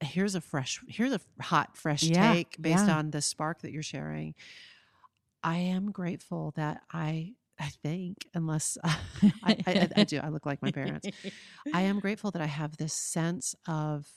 here's 0.00 0.34
a 0.34 0.40
fresh, 0.40 0.80
here's 0.88 1.12
a 1.12 1.20
hot, 1.40 1.76
fresh 1.76 2.02
Yeah, 2.02 2.30
take 2.32 2.60
based 2.60 2.88
yeah. 2.88 2.98
on 2.98 3.10
the 3.10 3.22
spark 3.22 3.60
that 3.62 3.72
you're 3.72 3.82
sharing. 3.82 4.34
I 5.42 5.58
am 5.58 5.90
grateful 5.92 6.52
that 6.56 6.82
I. 6.92 7.34
I 7.62 7.68
think, 7.82 8.26
unless 8.32 8.78
I, 8.84 8.96
I, 9.66 9.88
I 9.94 10.04
do, 10.04 10.18
I 10.18 10.30
look 10.30 10.46
like 10.46 10.62
my 10.62 10.70
parents. 10.70 11.06
I 11.74 11.82
am 11.82 12.00
grateful 12.00 12.30
that 12.30 12.40
I 12.40 12.46
have 12.46 12.78
this 12.78 12.94
sense 12.94 13.54
of 13.68 14.08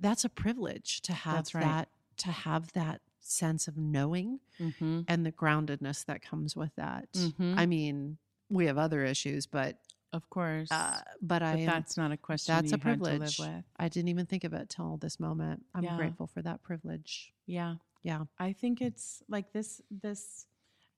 that's 0.00 0.24
a 0.24 0.28
privilege 0.28 1.00
to 1.02 1.12
have 1.12 1.48
right. 1.54 1.62
that 1.64 1.88
to 2.18 2.30
have 2.30 2.72
that 2.72 3.00
sense 3.20 3.66
of 3.68 3.76
knowing 3.76 4.38
Mhm. 4.60 5.04
and 5.08 5.24
the 5.26 5.32
groundedness 5.32 6.04
that 6.06 6.22
comes 6.22 6.54
with 6.54 6.74
that. 6.76 7.10
Mhm. 7.12 7.58
I 7.58 7.66
mean, 7.66 8.18
we 8.48 8.66
have 8.66 8.78
other 8.78 9.02
issues, 9.04 9.46
but 9.46 9.78
Of 10.12 10.28
course. 10.30 10.70
uh, 10.70 11.00
but 11.22 11.42
I 11.42 11.52
but 11.54 11.60
am, 11.60 11.66
that's 11.66 11.96
not 11.96 12.12
a 12.12 12.16
question 12.16 12.54
that's 12.54 12.72
a 12.72 12.78
privilege. 12.78 13.38
live 13.38 13.54
with. 13.56 13.64
I 13.78 13.88
didn't 13.88 14.08
even 14.08 14.26
think 14.26 14.44
of 14.44 14.52
it 14.52 14.68
till 14.68 14.96
this 14.98 15.18
moment. 15.18 15.64
I'm 15.74 15.84
Yeah. 15.84 15.96
grateful 15.96 16.26
for 16.26 16.42
that 16.42 16.62
privilege. 16.62 17.32
Yeah. 17.46 17.76
Yeah. 18.02 18.26
I 18.38 18.52
think 18.52 18.80
it's 18.82 19.22
like 19.28 19.52
this 19.52 19.80
this 19.90 20.46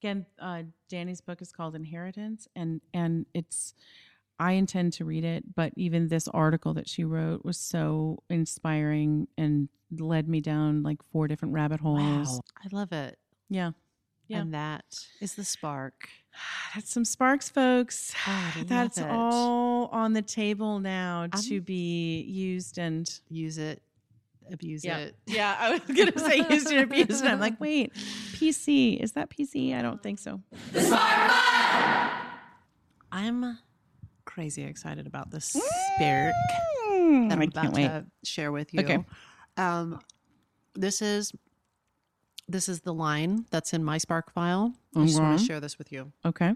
again 0.01 0.27
uh 0.39 0.65
Dani's 0.89 1.21
book 1.21 1.41
is 1.41 1.53
called 1.53 1.75
Inheritance 1.77 2.49
and 2.57 2.81
and 2.93 3.25
it's 3.33 3.75
I 4.39 4.53
intend 4.53 4.93
to 4.95 5.05
read 5.05 5.25
it, 5.25 5.55
but 5.55 5.73
even 5.77 6.09
this 6.09 6.29
article 6.29 6.75
that 6.75 6.89
she 6.89 7.05
wrote 7.05 7.45
was 7.45 7.59
so 7.59 8.23
inspiring 8.29 9.29
and 9.39 9.69
led 9.97 10.29
me 10.29 10.41
down 10.41 10.83
like 10.83 10.99
four 11.13 11.27
different 11.29 11.55
rabbit 11.55 11.81
holes. 11.81 12.29
Wow, 12.29 12.41
I 12.65 12.69
love 12.77 12.93
it. 12.93 13.19
Yeah. 13.49 13.71
Yeah. 14.29 14.41
And 14.41 14.55
that 14.55 14.85
is 15.21 15.35
the 15.37 15.45
spark. 15.45 16.09
That's 16.75 16.91
some 16.93 17.05
sparks, 17.05 17.49
folks. 17.49 18.13
Oh, 18.29 18.53
That's 18.67 18.99
it. 18.99 19.07
all 19.09 19.87
on 19.87 20.13
the 20.13 20.23
table 20.23 20.81
now 20.81 21.29
to 21.29 21.55
I'm- 21.55 21.63
be 21.63 22.23
used 22.23 22.79
and 22.79 23.09
Use 23.31 23.57
it, 23.59 23.81
abuse 24.53 24.85
yeah. 24.85 24.99
it. 24.99 25.17
Yeah, 25.27 25.57
I 25.59 25.71
was 25.71 25.81
gonna 25.97 26.19
say 26.19 26.45
used 26.51 26.67
and 26.71 26.81
abused. 26.81 27.23
And 27.23 27.29
I'm 27.33 27.41
like, 27.41 27.61
wait, 27.61 27.95
PC. 28.33 29.01
Is 29.01 29.13
that 29.13 29.31
PC? 29.31 29.75
I 29.79 29.83
don't 29.83 30.03
think 30.03 30.19
so. 30.19 30.41
I'm 33.13 33.59
crazy 34.37 34.65
excited 34.65 35.07
about 35.07 35.31
this 35.31 35.47
spark. 35.47 36.35
Mm, 36.91 37.31
that 37.31 37.39
I'm 37.39 37.41
I 37.41 37.45
about 37.45 37.75
to 37.75 38.05
share 38.23 38.53
with 38.53 38.75
you. 38.75 38.81
Okay. 38.81 38.99
Um, 39.57 39.99
this 40.75 41.01
is 41.01 41.33
this 42.47 42.69
is 42.69 42.81
the 42.81 42.93
line 42.93 43.47
that's 43.51 43.73
in 43.73 43.83
my 43.83 43.97
Spark 43.97 44.31
file. 44.31 44.75
I 44.95 45.07
just 45.07 45.19
want 45.19 45.41
to 45.41 45.45
share 45.45 45.59
this 45.59 45.79
with 45.79 45.91
you. 45.91 46.13
Okay. 46.25 46.55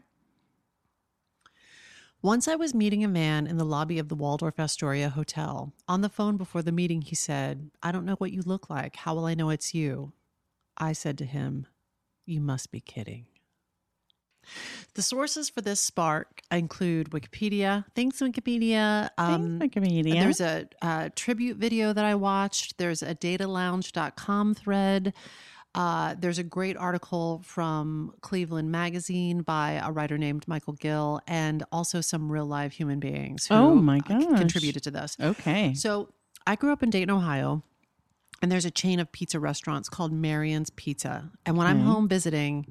Once 2.21 2.47
I 2.47 2.55
was 2.55 2.75
meeting 2.75 3.03
a 3.03 3.09
man 3.09 3.47
in 3.47 3.57
the 3.57 3.65
lobby 3.65 3.99
of 3.99 4.11
the 4.11 4.15
Waldorf 4.15 4.61
Astoria 4.61 5.09
Hotel. 5.09 5.73
On 5.89 6.03
the 6.03 6.11
phone 6.11 6.37
before 6.37 6.61
the 6.61 6.71
meeting, 6.71 7.01
he 7.01 7.15
said, 7.15 7.71
I 7.83 7.93
don't 7.93 8.05
know 8.05 8.17
what 8.17 8.31
you 8.31 8.43
look 8.45 8.69
like. 8.69 8.95
How 8.95 9.15
will 9.15 9.25
I 9.25 9.33
know 9.33 9.49
it's 9.49 9.73
you? 9.75 10.13
I 10.77 10.93
said 10.93 11.17
to 11.17 11.25
him, 11.25 11.67
You 12.27 12.43
must 12.43 12.71
be 12.71 12.81
kidding. 12.81 13.25
The 14.95 15.03
sources 15.03 15.49
for 15.49 15.61
this 15.61 15.81
spark 15.81 16.41
include 16.51 17.11
Wikipedia. 17.11 17.85
Thanks, 17.95 18.21
Wikipedia. 18.21 19.11
Um, 19.19 19.59
Thanks, 19.59 19.77
Wikipedia. 19.77 20.13
There's 20.21 20.41
a, 20.41 20.67
uh 20.83 21.09
tribute 21.15 21.57
video 21.59 21.93
that 21.93 22.05
I 22.05 22.15
watched. 22.17 22.79
There's 22.79 23.03
a 23.03 23.15
datalounge.com 23.15 24.55
thread. 24.55 25.13
Uh, 25.73 26.17
there's 26.19 26.39
a 26.41 26.43
great 26.43 26.77
article 26.77 27.43
from 27.45 28.13
Cleveland 28.23 28.73
Magazine 28.73 29.43
by 29.43 29.81
a 29.85 29.93
writer 29.93 30.19
named 30.19 30.49
Michael 30.49 30.73
Gill, 30.73 31.21
and 31.29 31.63
also 31.71 32.01
some 32.01 32.31
real 32.31 32.45
live 32.47 32.73
human 32.73 32.99
beings 32.99 33.47
who 33.47 33.55
Oh 33.55 33.75
my 33.77 33.99
uh, 33.99 34.19
gosh. 34.19 34.39
contributed 34.41 34.83
to 34.83 34.91
this. 34.91 35.17
okay. 35.21 35.75
So 35.75 36.13
I 36.45 36.57
grew 36.57 36.73
up 36.73 36.83
in 36.83 36.91
Dayton, 36.91 37.11
Ohio, 37.11 37.63
and 38.43 38.51
there's 38.51 38.65
a 38.65 38.71
chain 38.73 38.99
of 38.99 39.13
pizza 39.13 39.39
restaurants 39.39 39.89
called 39.89 40.13
Marion's 40.13 40.71
Pizza. 40.71 41.31
And 41.47 41.57
when 41.57 41.69
I'm 41.69 41.79
home 41.81 42.09
visiting, 42.09 42.67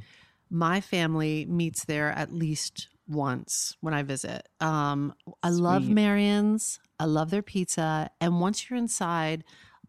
my 0.50 0.82
family 0.82 1.46
meets 1.46 1.86
there 1.86 2.12
at 2.12 2.34
least 2.34 2.88
once 3.08 3.76
when 3.82 3.94
I 3.94 4.04
visit. 4.04 4.48
Um, 4.60 5.14
I 5.42 5.50
love 5.50 5.84
Sweet. 5.84 5.94
Marion's. 5.94 6.80
I 7.00 7.06
love 7.06 7.32
their 7.32 7.42
pizza. 7.42 8.10
And 8.22 8.40
once 8.40 8.70
you're 8.70 8.78
inside, 8.78 9.44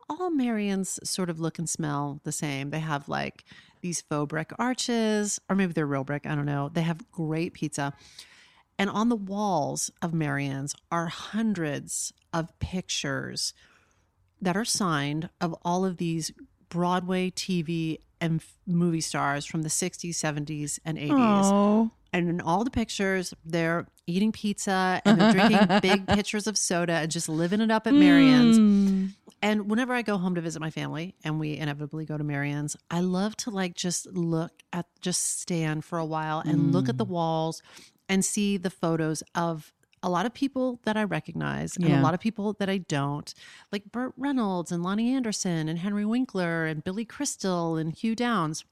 all 0.09 0.31
Marion's 0.31 0.99
sort 1.05 1.31
of 1.31 1.41
look 1.41 1.59
and 1.59 1.69
smell 1.69 2.21
the 2.25 2.33
same. 2.33 2.71
They 2.71 2.81
have 2.81 3.09
like 3.09 3.45
these 3.81 4.01
faux 4.01 4.29
brick 4.29 4.53
arches, 4.59 5.41
or 5.49 5.57
maybe 5.57 5.73
they're 5.73 5.87
real 5.87 6.05
brick. 6.05 6.27
I 6.27 6.35
don't 6.35 6.47
know. 6.47 6.71
They 6.73 6.83
have 6.83 7.11
great 7.11 7.55
pizza. 7.55 7.93
And 8.79 8.89
on 8.91 9.09
the 9.09 9.17
walls 9.17 9.91
of 10.01 10.15
Marion's 10.15 10.75
are 10.91 11.07
hundreds 11.07 12.13
of 12.33 12.59
pictures 12.59 13.53
that 14.41 14.57
are 14.57 14.65
signed 14.65 15.29
of 15.41 15.55
all 15.63 15.85
of 15.85 15.99
these 15.99 16.33
Broadway 16.71 17.31
TV 17.31 17.99
and 18.21 18.41
f- 18.41 18.57
movie 18.67 19.01
stars 19.01 19.45
from 19.45 19.63
the 19.63 19.69
60s, 19.69 20.11
70s, 20.11 20.79
and 20.85 20.99
80s. 20.99 21.11
Oh. 21.13 21.91
And 22.13 22.29
in 22.29 22.41
all 22.41 22.65
the 22.65 22.71
pictures, 22.71 23.33
they're 23.45 23.87
eating 24.07 24.33
pizza 24.33 25.01
and 25.05 25.21
they're 25.21 25.33
drinking 25.33 25.81
big 25.83 26.07
pitchers 26.09 26.47
of 26.47 26.59
soda 26.59 26.95
and 26.95 27.11
just 27.11 27.29
living 27.29 27.61
it 27.61 27.71
up 27.71 27.87
at 27.87 27.95
Marion's. 27.95 28.59
Mm. 28.59 29.11
And 29.43 29.71
whenever 29.71 29.95
I 29.95 30.03
go 30.03 30.19
home 30.19 30.35
to 30.35 30.41
visit 30.41 30.61
my 30.61 30.71
family 30.71 31.15
and 31.25 31.41
we 31.41 31.57
inevitably 31.57 32.05
go 32.05 32.19
to 32.19 32.25
Marion's, 32.25 32.77
I 32.91 33.01
love 33.01 33.37
to 33.39 33.51
like 33.51 33.75
just 33.75 34.07
look 34.07 34.53
at, 34.73 34.87
just 35.01 35.41
stand 35.41 35.85
for 35.85 35.99
a 35.99 36.05
while 36.05 36.41
and 36.41 36.73
look 36.73 36.89
at 36.89 36.99
the 36.99 37.05
walls 37.05 37.63
and 38.09 38.25
see 38.25 38.57
the 38.57 38.71
photos 38.71 39.23
of 39.35 39.73
a 40.03 40.09
lot 40.09 40.25
of 40.27 40.33
people 40.33 40.81
that 40.85 40.97
I 40.97 41.05
recognize 41.05 41.77
and 41.77 41.87
Yeah. 41.87 42.01
a 42.01 42.03
lot 42.03 42.15
of 42.15 42.21
people 42.21 42.55
that 42.55 42.71
I 42.71 42.79
don't, 42.79 43.33
like 43.71 43.93
Burt 43.93 44.15
Reynolds 44.17 44.73
and 44.73 44.83
Loni 44.85 45.11
Anderson 45.11 45.69
and 45.69 45.79
Henry 45.79 46.07
Winkler 46.07 46.65
and 46.67 46.83
Billy 46.83 47.05
Crystal 47.05 47.77
and 47.77 47.93
Hugh 47.95 48.17
Downs. 48.17 48.65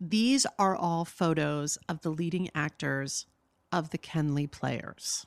These 0.00 0.46
are 0.58 0.76
all 0.76 1.04
photos 1.04 1.78
of 1.88 2.02
the 2.02 2.10
leading 2.10 2.50
actors 2.54 3.26
of 3.72 3.90
the 3.90 3.98
Kenley 3.98 4.50
Players. 4.50 5.26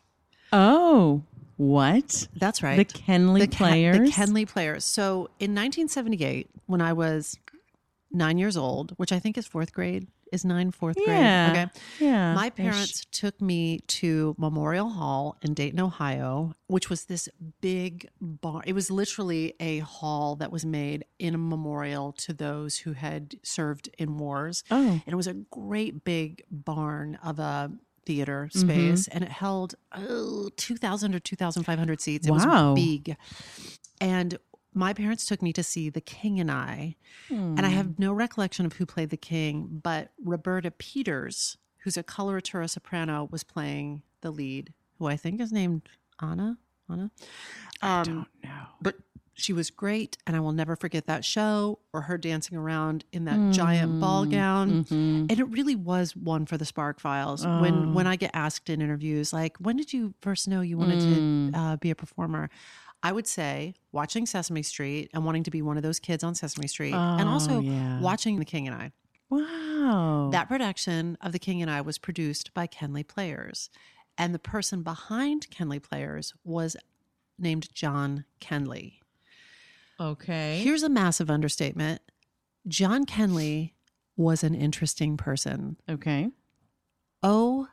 Oh. 0.53 1.23
What? 1.57 2.27
That's 2.35 2.63
right. 2.63 2.77
The 2.77 2.85
Kenley 2.85 3.39
the 3.41 3.47
Ken- 3.47 3.67
players. 3.67 3.97
the 3.97 4.15
Kenley 4.15 4.47
players. 4.47 4.85
So 4.85 5.29
in 5.39 5.53
1978, 5.55 6.47
when 6.67 6.81
I 6.81 6.93
was 6.93 7.37
nine 8.11 8.37
years 8.37 8.55
old, 8.55 8.91
which 8.97 9.11
I 9.11 9.19
think 9.19 9.37
is 9.37 9.45
fourth 9.47 9.73
grade, 9.73 10.07
is 10.31 10.45
nine 10.45 10.71
fourth 10.71 10.97
Yeah. 10.99 11.53
grade. 11.53 11.69
Okay. 11.69 12.05
Yeah. 12.05 12.33
My 12.33 12.47
ish. 12.47 12.53
parents 12.53 13.05
took 13.11 13.41
me 13.41 13.79
to 13.87 14.35
Memorial 14.37 14.89
Hall 14.89 15.37
in 15.41 15.53
Dayton, 15.53 15.79
Ohio, 15.79 16.53
which 16.67 16.89
was 16.89 17.05
this 17.05 17.29
big 17.61 18.07
bar. 18.21 18.61
It 18.65 18.73
was 18.73 18.89
literally 18.91 19.53
a 19.59 19.79
hall 19.79 20.35
that 20.37 20.51
was 20.51 20.65
made 20.65 21.05
in 21.19 21.35
a 21.35 21.37
memorial 21.37 22.11
to 22.13 22.33
those 22.33 22.77
who 22.79 22.93
had 22.93 23.35
served 23.43 23.89
in 23.97 24.17
wars. 24.17 24.63
Oh. 24.71 25.01
And 25.05 25.07
it 25.07 25.15
was 25.15 25.27
a 25.27 25.33
great 25.33 26.03
big 26.03 26.43
barn 26.51 27.15
of 27.23 27.39
a 27.39 27.71
theater 28.05 28.49
Mm-hmm. 28.53 28.69
space 28.69 29.07
and 29.09 29.23
it 29.23 29.29
held 29.29 29.75
oh, 29.91 30.49
2000 30.57 31.13
or 31.13 31.19
2500 31.19 32.01
seats 32.01 32.25
it 32.27 32.31
Wow. 32.31 32.73
was 32.73 32.81
big 32.83 33.15
and 34.01 34.39
my 34.73 34.93
parents 34.93 35.25
took 35.25 35.41
me 35.41 35.51
to 35.53 35.63
see 35.63 35.89
the 35.89 36.01
king 36.01 36.39
and 36.39 36.51
i 36.51 36.95
and 37.29 37.61
i 37.65 37.69
have 37.69 37.97
no 37.99 38.13
recollection 38.13 38.65
of 38.65 38.73
who 38.73 38.85
played 38.85 39.09
the 39.09 39.17
king 39.17 39.79
but 39.83 40.11
roberta 40.23 40.69
peters 40.71 41.57
who's 41.79 41.97
a 41.97 42.03
coloratura 42.03 42.69
soprano 42.69 43.27
was 43.31 43.43
playing 43.43 44.01
the 44.21 44.31
lead 44.31 44.73
who 44.99 45.07
i 45.07 45.15
think 45.17 45.39
is 45.41 45.51
named 45.51 45.81
anna? 46.21 46.57
Anna? 46.91 47.11
Um, 47.83 48.03
don't 48.03 48.27
know. 48.43 48.63
but 48.81 48.95
she 49.35 49.53
was 49.53 49.69
great 49.69 50.17
and 50.27 50.35
i 50.35 50.39
will 50.39 50.51
never 50.51 50.75
forget 50.75 51.05
that 51.07 51.23
show 51.23 51.79
or 51.93 52.01
her 52.01 52.17
dancing 52.17 52.57
around 52.57 53.05
in 53.13 53.25
that 53.25 53.53
giant 53.53 54.01
ball 54.01 54.25
gown. 54.25 54.83
Mhm. 54.85 55.29
and 55.29 55.31
it 55.39 55.45
really 55.49 55.75
was 55.75 56.15
one 56.15 56.45
for 56.45 56.57
the 56.57 56.65
spark 56.65 56.99
files. 56.99 57.45
When 57.45 57.93
when 57.93 58.05
i 58.07 58.15
get 58.17 58.31
asked 58.33 58.69
in 58.69 58.81
interviews 58.81 59.31
like 59.31 59.55
when 59.57 59.77
did 59.77 59.93
you 59.93 60.13
first 60.21 60.47
know 60.47 60.61
you 60.61 60.77
wanted 60.77 60.99
Mm. 60.99 61.51
to 61.53 61.57
uh, 61.59 61.75
be 61.77 61.89
a 61.91 61.95
performer 61.95 62.49
i 63.03 63.11
would 63.11 63.27
say 63.27 63.73
watching 63.91 64.25
sesame 64.25 64.63
street 64.63 65.09
and 65.13 65.25
wanting 65.25 65.43
to 65.43 65.51
be 65.51 65.61
one 65.61 65.77
of 65.77 65.83
those 65.83 65.99
kids 65.99 66.23
on 66.23 66.35
sesame 66.35 66.67
street 66.67 66.93
and 66.93 67.29
Oh, 67.29 67.33
also 67.33 67.59
yeah. 67.59 67.99
watching 68.01 68.39
the 68.39 68.45
king 68.45 68.67
and 68.67 68.75
i 68.75 68.91
Wow. 69.29 70.29
that 70.31 70.47
production 70.47 71.17
of 71.21 71.31
the 71.31 71.39
king 71.39 71.61
and 71.61 71.71
i 71.71 71.81
was 71.81 71.97
produced 71.97 72.53
by 72.53 72.67
kenley 72.67 73.07
players 73.07 73.69
and 74.17 74.33
the 74.33 74.39
person 74.39 74.83
behind 74.83 75.47
kenley 75.49 75.81
players 75.81 76.33
was 76.43 76.75
named 77.37 77.69
john 77.73 78.25
kenley 78.41 78.93
okay. 80.01 80.61
Here's 80.63 80.81
a 80.83 80.87
massive 80.87 81.29
understatement. 81.29 81.99
John 82.69 83.05
Kenley 83.05 83.73
was 84.15 84.45
an 84.45 84.55
interesting 84.55 85.17
person. 85.17 85.75
okay. 85.89 86.29
OMG. 87.21 87.67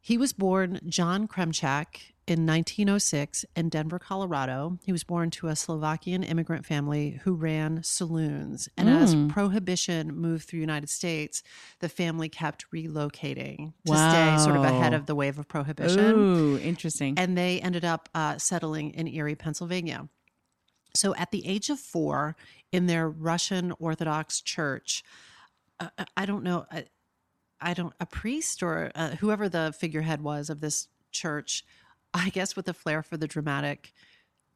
He 0.00 0.18
was 0.18 0.32
born 0.32 0.80
John 0.86 1.28
Kremchak 1.28 2.14
in 2.28 2.44
1906 2.46 3.46
in 3.56 3.70
Denver, 3.70 3.98
Colorado. 3.98 4.78
He 4.84 4.92
was 4.92 5.02
born 5.02 5.30
to 5.30 5.48
a 5.48 5.56
Slovakian 5.56 6.22
immigrant 6.22 6.66
family 6.66 7.20
who 7.24 7.32
ran 7.32 7.82
saloons. 7.82 8.68
And 8.76 8.90
as 8.90 9.14
Mm. 9.14 9.30
prohibition 9.30 10.14
moved 10.14 10.46
through 10.46 10.58
the 10.58 10.62
United 10.72 10.90
States, 10.90 11.42
the 11.78 11.88
family 11.88 12.28
kept 12.28 12.70
relocating 12.70 13.72
to 13.86 13.96
stay 13.96 14.36
sort 14.36 14.56
of 14.56 14.62
ahead 14.64 14.92
of 14.92 15.06
the 15.06 15.14
wave 15.14 15.38
of 15.38 15.48
prohibition 15.48 16.16
Ooh, 16.16 16.58
interesting. 16.58 17.14
and 17.18 17.36
they 17.36 17.60
ended 17.62 17.84
up 17.84 18.10
uh, 18.14 18.36
settling 18.36 18.90
in 18.90 19.08
Erie, 19.08 19.34
Pennsylvania. 19.34 20.08
So 20.94 21.14
at 21.14 21.30
the 21.30 21.46
age 21.46 21.70
of 21.70 21.80
four, 21.80 22.36
in 22.72 22.86
their 22.86 23.08
Russian 23.08 23.72
Orthodox 23.78 24.42
church, 24.42 25.02
uh, 25.80 25.88
I 26.14 26.26
don't 26.26 26.42
know, 26.44 26.66
I, 26.70 26.84
I 27.58 27.72
don't, 27.72 27.94
a 28.00 28.06
priest 28.06 28.62
or 28.62 28.90
uh, 28.94 29.16
whoever 29.16 29.48
the 29.48 29.74
figurehead 29.78 30.20
was 30.20 30.50
of 30.50 30.60
this 30.60 30.88
church, 31.10 31.64
I 32.14 32.30
guess 32.30 32.56
with 32.56 32.68
a 32.68 32.74
flair 32.74 33.02
for 33.02 33.16
the 33.16 33.26
dramatic, 33.28 33.92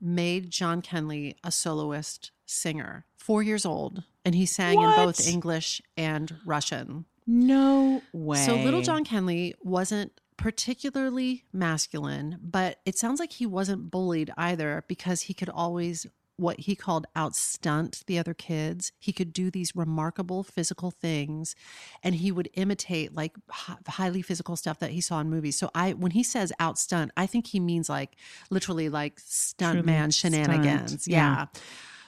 made 0.00 0.50
John 0.50 0.82
Kenley 0.82 1.36
a 1.44 1.52
soloist 1.52 2.30
singer, 2.46 3.06
four 3.16 3.42
years 3.42 3.64
old, 3.64 4.02
and 4.24 4.34
he 4.34 4.46
sang 4.46 4.80
in 4.80 4.90
both 4.96 5.26
English 5.26 5.80
and 5.96 6.36
Russian. 6.44 7.04
no 7.26 8.02
way. 8.12 8.38
So 8.38 8.56
little 8.56 8.82
John 8.82 9.04
Kenley 9.04 9.54
wasn't 9.62 10.12
particularly 10.36 11.44
masculine, 11.52 12.38
but 12.42 12.80
it 12.84 12.98
sounds 12.98 13.20
like 13.20 13.32
he 13.32 13.46
wasn't 13.46 13.90
bullied 13.90 14.32
either 14.36 14.84
because 14.88 15.22
he 15.22 15.34
could 15.34 15.48
always 15.48 16.06
what 16.42 16.60
he 16.60 16.74
called 16.76 17.06
outstunt 17.16 18.04
the 18.06 18.18
other 18.18 18.34
kids. 18.34 18.92
He 18.98 19.12
could 19.12 19.32
do 19.32 19.50
these 19.50 19.74
remarkable 19.74 20.42
physical 20.42 20.90
things 20.90 21.54
and 22.02 22.16
he 22.16 22.30
would 22.30 22.50
imitate 22.54 23.14
like 23.14 23.34
hi- 23.48 23.78
highly 23.88 24.20
physical 24.22 24.56
stuff 24.56 24.78
that 24.80 24.90
he 24.90 25.00
saw 25.00 25.20
in 25.20 25.30
movies. 25.30 25.56
So 25.56 25.70
I 25.74 25.92
when 25.94 26.10
he 26.12 26.22
says 26.22 26.52
outstunt, 26.60 27.10
I 27.16 27.26
think 27.26 27.46
he 27.46 27.60
means 27.60 27.88
like 27.88 28.16
literally 28.50 28.88
like 28.88 29.20
stunt 29.20 29.74
Truly 29.76 29.86
man 29.86 30.10
stunt, 30.10 30.34
shenanigans. 30.34 31.08
yeah. 31.08 31.46
yeah. 31.54 31.60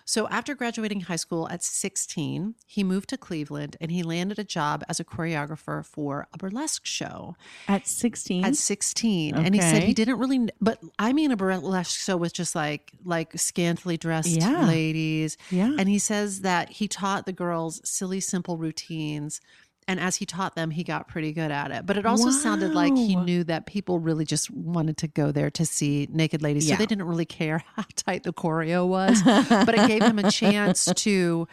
So 0.06 0.28
after 0.28 0.54
graduating 0.54 1.00
high 1.02 1.16
school 1.16 1.48
at 1.48 1.62
16, 1.62 2.54
he 2.66 2.84
moved 2.84 3.08
to 3.08 3.16
Cleveland 3.16 3.76
and 3.80 3.90
he 3.90 4.02
landed 4.02 4.38
a 4.38 4.44
job 4.44 4.84
as 4.88 5.00
a 5.00 5.04
choreographer 5.04 5.84
for 5.84 6.28
a 6.32 6.38
burlesque 6.38 6.84
show 6.84 7.36
at 7.68 7.86
16. 7.86 8.44
at 8.44 8.56
16. 8.56 9.34
And 9.34 9.54
he 9.54 9.60
said 9.60 9.82
he 9.84 9.94
didn't 9.94 10.18
really 10.18 10.48
but 10.60 10.78
I 10.98 11.12
mean 11.12 11.30
a 11.30 11.36
burlesque 11.36 11.98
show 11.98 12.16
with 12.16 12.34
just 12.34 12.54
like 12.54 12.92
like 13.04 13.38
scantily 13.38 13.96
dressed 13.96 14.28
Yeah. 14.30 14.66
ladies. 14.66 15.36
yeah. 15.50 15.74
And 15.78 15.88
he 15.88 15.98
says 15.98 16.40
that 16.42 16.68
he 16.70 16.86
taught 16.88 17.24
the 17.26 17.32
girls 17.32 17.80
silly 17.88 18.20
simple 18.20 18.56
routines 18.58 19.40
and 19.86 20.00
as 20.00 20.16
he 20.16 20.26
taught 20.26 20.54
them, 20.54 20.70
he 20.70 20.82
got 20.84 21.08
pretty 21.08 21.32
good 21.32 21.50
at 21.50 21.70
it. 21.70 21.84
But 21.86 21.96
it 21.98 22.06
also 22.06 22.30
sounded 22.30 22.72
like 22.74 22.94
he 22.96 23.16
knew 23.16 23.44
that 23.44 23.66
people 23.66 23.98
really 23.98 24.24
just 24.24 24.50
wanted 24.50 24.96
to 24.98 25.08
go 25.08 25.30
there 25.30 25.50
to 25.50 25.66
see 25.66 26.08
naked 26.10 26.42
ladies. 26.42 26.68
So 26.68 26.76
they 26.76 26.86
didn't 26.86 27.06
really 27.06 27.26
care 27.26 27.62
how 27.76 27.84
tight 27.96 28.22
the 28.22 28.32
choreo 28.32 28.86
was. 28.86 29.22
but 29.22 29.74
it 29.74 29.86
gave 29.88 30.02
him 30.02 30.18
a 30.18 30.30
chance 30.30 30.86
to 30.96 31.46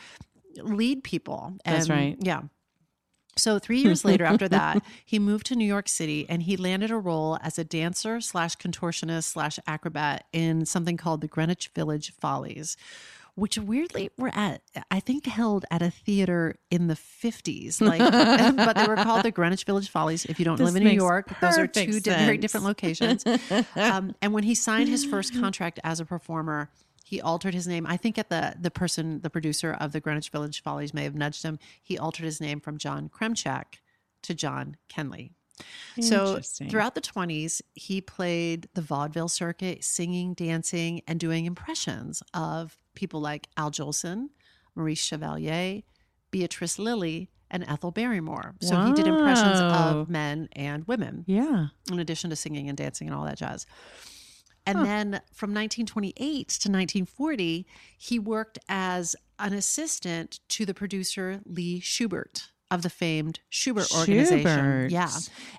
lead 0.57 1.03
people. 1.03 1.57
That's 1.65 1.89
And, 1.89 1.97
right. 1.97 2.17
Yeah. 2.19 2.43
So 3.37 3.59
three 3.59 3.79
years 3.79 4.03
later, 4.03 4.25
after 4.25 4.49
that, 4.49 4.83
he 5.05 5.17
moved 5.17 5.45
to 5.47 5.55
New 5.55 5.65
York 5.65 5.87
City 5.87 6.25
and 6.27 6.43
he 6.43 6.57
landed 6.57 6.91
a 6.91 6.97
role 6.97 7.37
as 7.41 7.57
a 7.57 7.63
dancer 7.63 8.19
slash 8.19 8.57
contortionist 8.57 9.23
slash 9.23 9.57
acrobat 9.65 10.25
in 10.33 10.65
something 10.65 10.97
called 10.97 11.21
the 11.21 11.27
Greenwich 11.27 11.69
Village 11.73 12.13
Follies, 12.19 12.75
which 13.35 13.57
weirdly 13.57 14.09
were 14.17 14.31
at 14.33 14.61
I 14.89 14.99
think 14.99 15.25
held 15.25 15.65
at 15.71 15.81
a 15.81 15.91
theater 15.91 16.55
in 16.69 16.87
the 16.87 16.95
fifties. 16.95 17.81
Like, 17.91 17.99
but 17.99 18.77
they 18.77 18.87
were 18.87 18.95
called 18.95 19.23
the 19.23 19.31
Greenwich 19.31 19.65
Village 19.65 19.89
Follies. 19.89 20.23
If 20.25 20.39
you 20.39 20.45
don't 20.45 20.57
This 20.57 20.65
live 20.65 20.75
in 20.77 20.83
New 20.83 20.91
York, 20.91 21.27
those 21.41 21.57
are 21.57 21.67
two 21.67 21.99
di- 21.99 22.25
very 22.25 22.37
different 22.37 22.65
locations. 22.65 23.25
um, 23.75 24.15
and 24.21 24.33
when 24.33 24.43
he 24.43 24.55
signed 24.55 24.87
his 24.87 25.03
first 25.03 25.33
contract 25.33 25.79
as 25.83 25.99
a 25.99 26.05
performer, 26.05 26.69
he 27.03 27.19
altered 27.19 27.53
his 27.53 27.67
name. 27.67 27.85
I 27.85 27.97
think 27.97 28.17
at 28.17 28.29
the 28.29 28.55
the 28.59 28.71
person, 28.71 29.19
the 29.21 29.29
producer 29.29 29.75
of 29.77 29.91
the 29.91 29.99
Greenwich 29.99 30.29
Village 30.29 30.61
Follies 30.61 30.93
may 30.93 31.03
have 31.03 31.15
nudged 31.15 31.43
him. 31.43 31.59
He 31.81 31.97
altered 31.97 32.23
his 32.23 32.39
name 32.39 32.61
from 32.61 32.77
John 32.77 33.09
Kremchak 33.09 33.79
to 34.23 34.33
John 34.33 34.77
Kenley. 34.87 35.31
So 35.99 36.39
throughout 36.39 36.95
the 36.95 37.01
20s, 37.01 37.61
he 37.73 38.01
played 38.01 38.67
the 38.73 38.81
vaudeville 38.81 39.27
circuit, 39.27 39.83
singing, 39.83 40.33
dancing, 40.33 41.01
and 41.07 41.19
doing 41.19 41.45
impressions 41.45 42.23
of 42.33 42.77
people 42.95 43.21
like 43.21 43.47
Al 43.57 43.71
Jolson, 43.71 44.29
Maurice 44.75 45.03
Chevalier, 45.03 45.81
Beatrice 46.31 46.79
Lillie, 46.79 47.29
and 47.49 47.65
Ethel 47.67 47.91
Barrymore. 47.91 48.55
So 48.61 48.79
he 48.85 48.93
did 48.93 49.07
impressions 49.07 49.59
of 49.59 50.09
men 50.09 50.47
and 50.53 50.87
women 50.87 51.25
yeah. 51.27 51.67
in 51.91 51.99
addition 51.99 52.29
to 52.29 52.35
singing 52.35 52.69
and 52.69 52.77
dancing 52.77 53.07
and 53.07 53.15
all 53.15 53.25
that 53.25 53.37
jazz. 53.37 53.65
And 54.65 54.85
then 54.85 55.21
from 55.33 55.49
1928 55.51 56.15
to 56.15 56.69
1940, 56.69 57.65
he 57.97 58.19
worked 58.19 58.59
as 58.69 59.15
an 59.39 59.53
assistant 59.53 60.39
to 60.49 60.65
the 60.65 60.73
producer 60.73 61.41
Lee 61.45 61.81
Shubert 61.81 62.49
of 62.69 62.83
the 62.83 62.89
famed 62.89 63.41
Shubert 63.51 63.93
organization. 63.97 64.89
Yeah. 64.89 65.09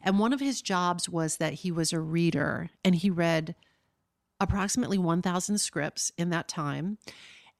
And 0.02 0.18
one 0.18 0.32
of 0.32 0.40
his 0.40 0.62
jobs 0.62 1.08
was 1.08 1.36
that 1.36 1.52
he 1.52 1.70
was 1.70 1.92
a 1.92 2.00
reader 2.00 2.70
and 2.84 2.94
he 2.94 3.10
read 3.10 3.54
approximately 4.42 4.98
1,000 4.98 5.58
scripts 5.58 6.12
in 6.18 6.30
that 6.30 6.48
time. 6.48 6.98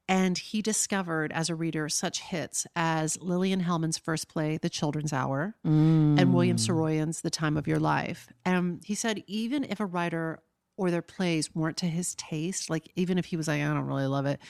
And 0.08 0.36
he 0.36 0.60
discovered 0.60 1.32
as 1.32 1.48
a 1.48 1.54
reader 1.54 1.88
such 1.88 2.20
hits 2.20 2.66
as 2.74 3.18
Lillian 3.22 3.62
Hellman's 3.62 3.96
first 3.96 4.28
play, 4.28 4.58
The 4.58 4.68
Children's 4.68 5.12
Hour, 5.12 5.54
and 5.64 6.34
William 6.34 6.56
Mm. 6.56 6.66
Saroyan's 6.66 7.20
The 7.20 7.30
Time 7.30 7.56
of 7.56 7.68
Your 7.68 7.78
Life. 7.78 8.28
And 8.44 8.82
he 8.84 8.96
said, 8.96 9.22
even 9.28 9.64
if 9.64 9.78
a 9.78 9.86
writer 9.86 10.42
or 10.76 10.90
their 10.90 11.02
plays 11.02 11.54
weren't 11.54 11.76
to 11.78 11.86
his 11.86 12.16
taste, 12.16 12.68
like 12.68 12.90
even 12.96 13.16
if 13.16 13.26
he 13.26 13.36
was 13.36 13.46
like, 13.46 13.62
I 13.62 13.64
don't 13.66 13.86
really 13.86 14.06
love 14.06 14.26
it, 14.26 14.40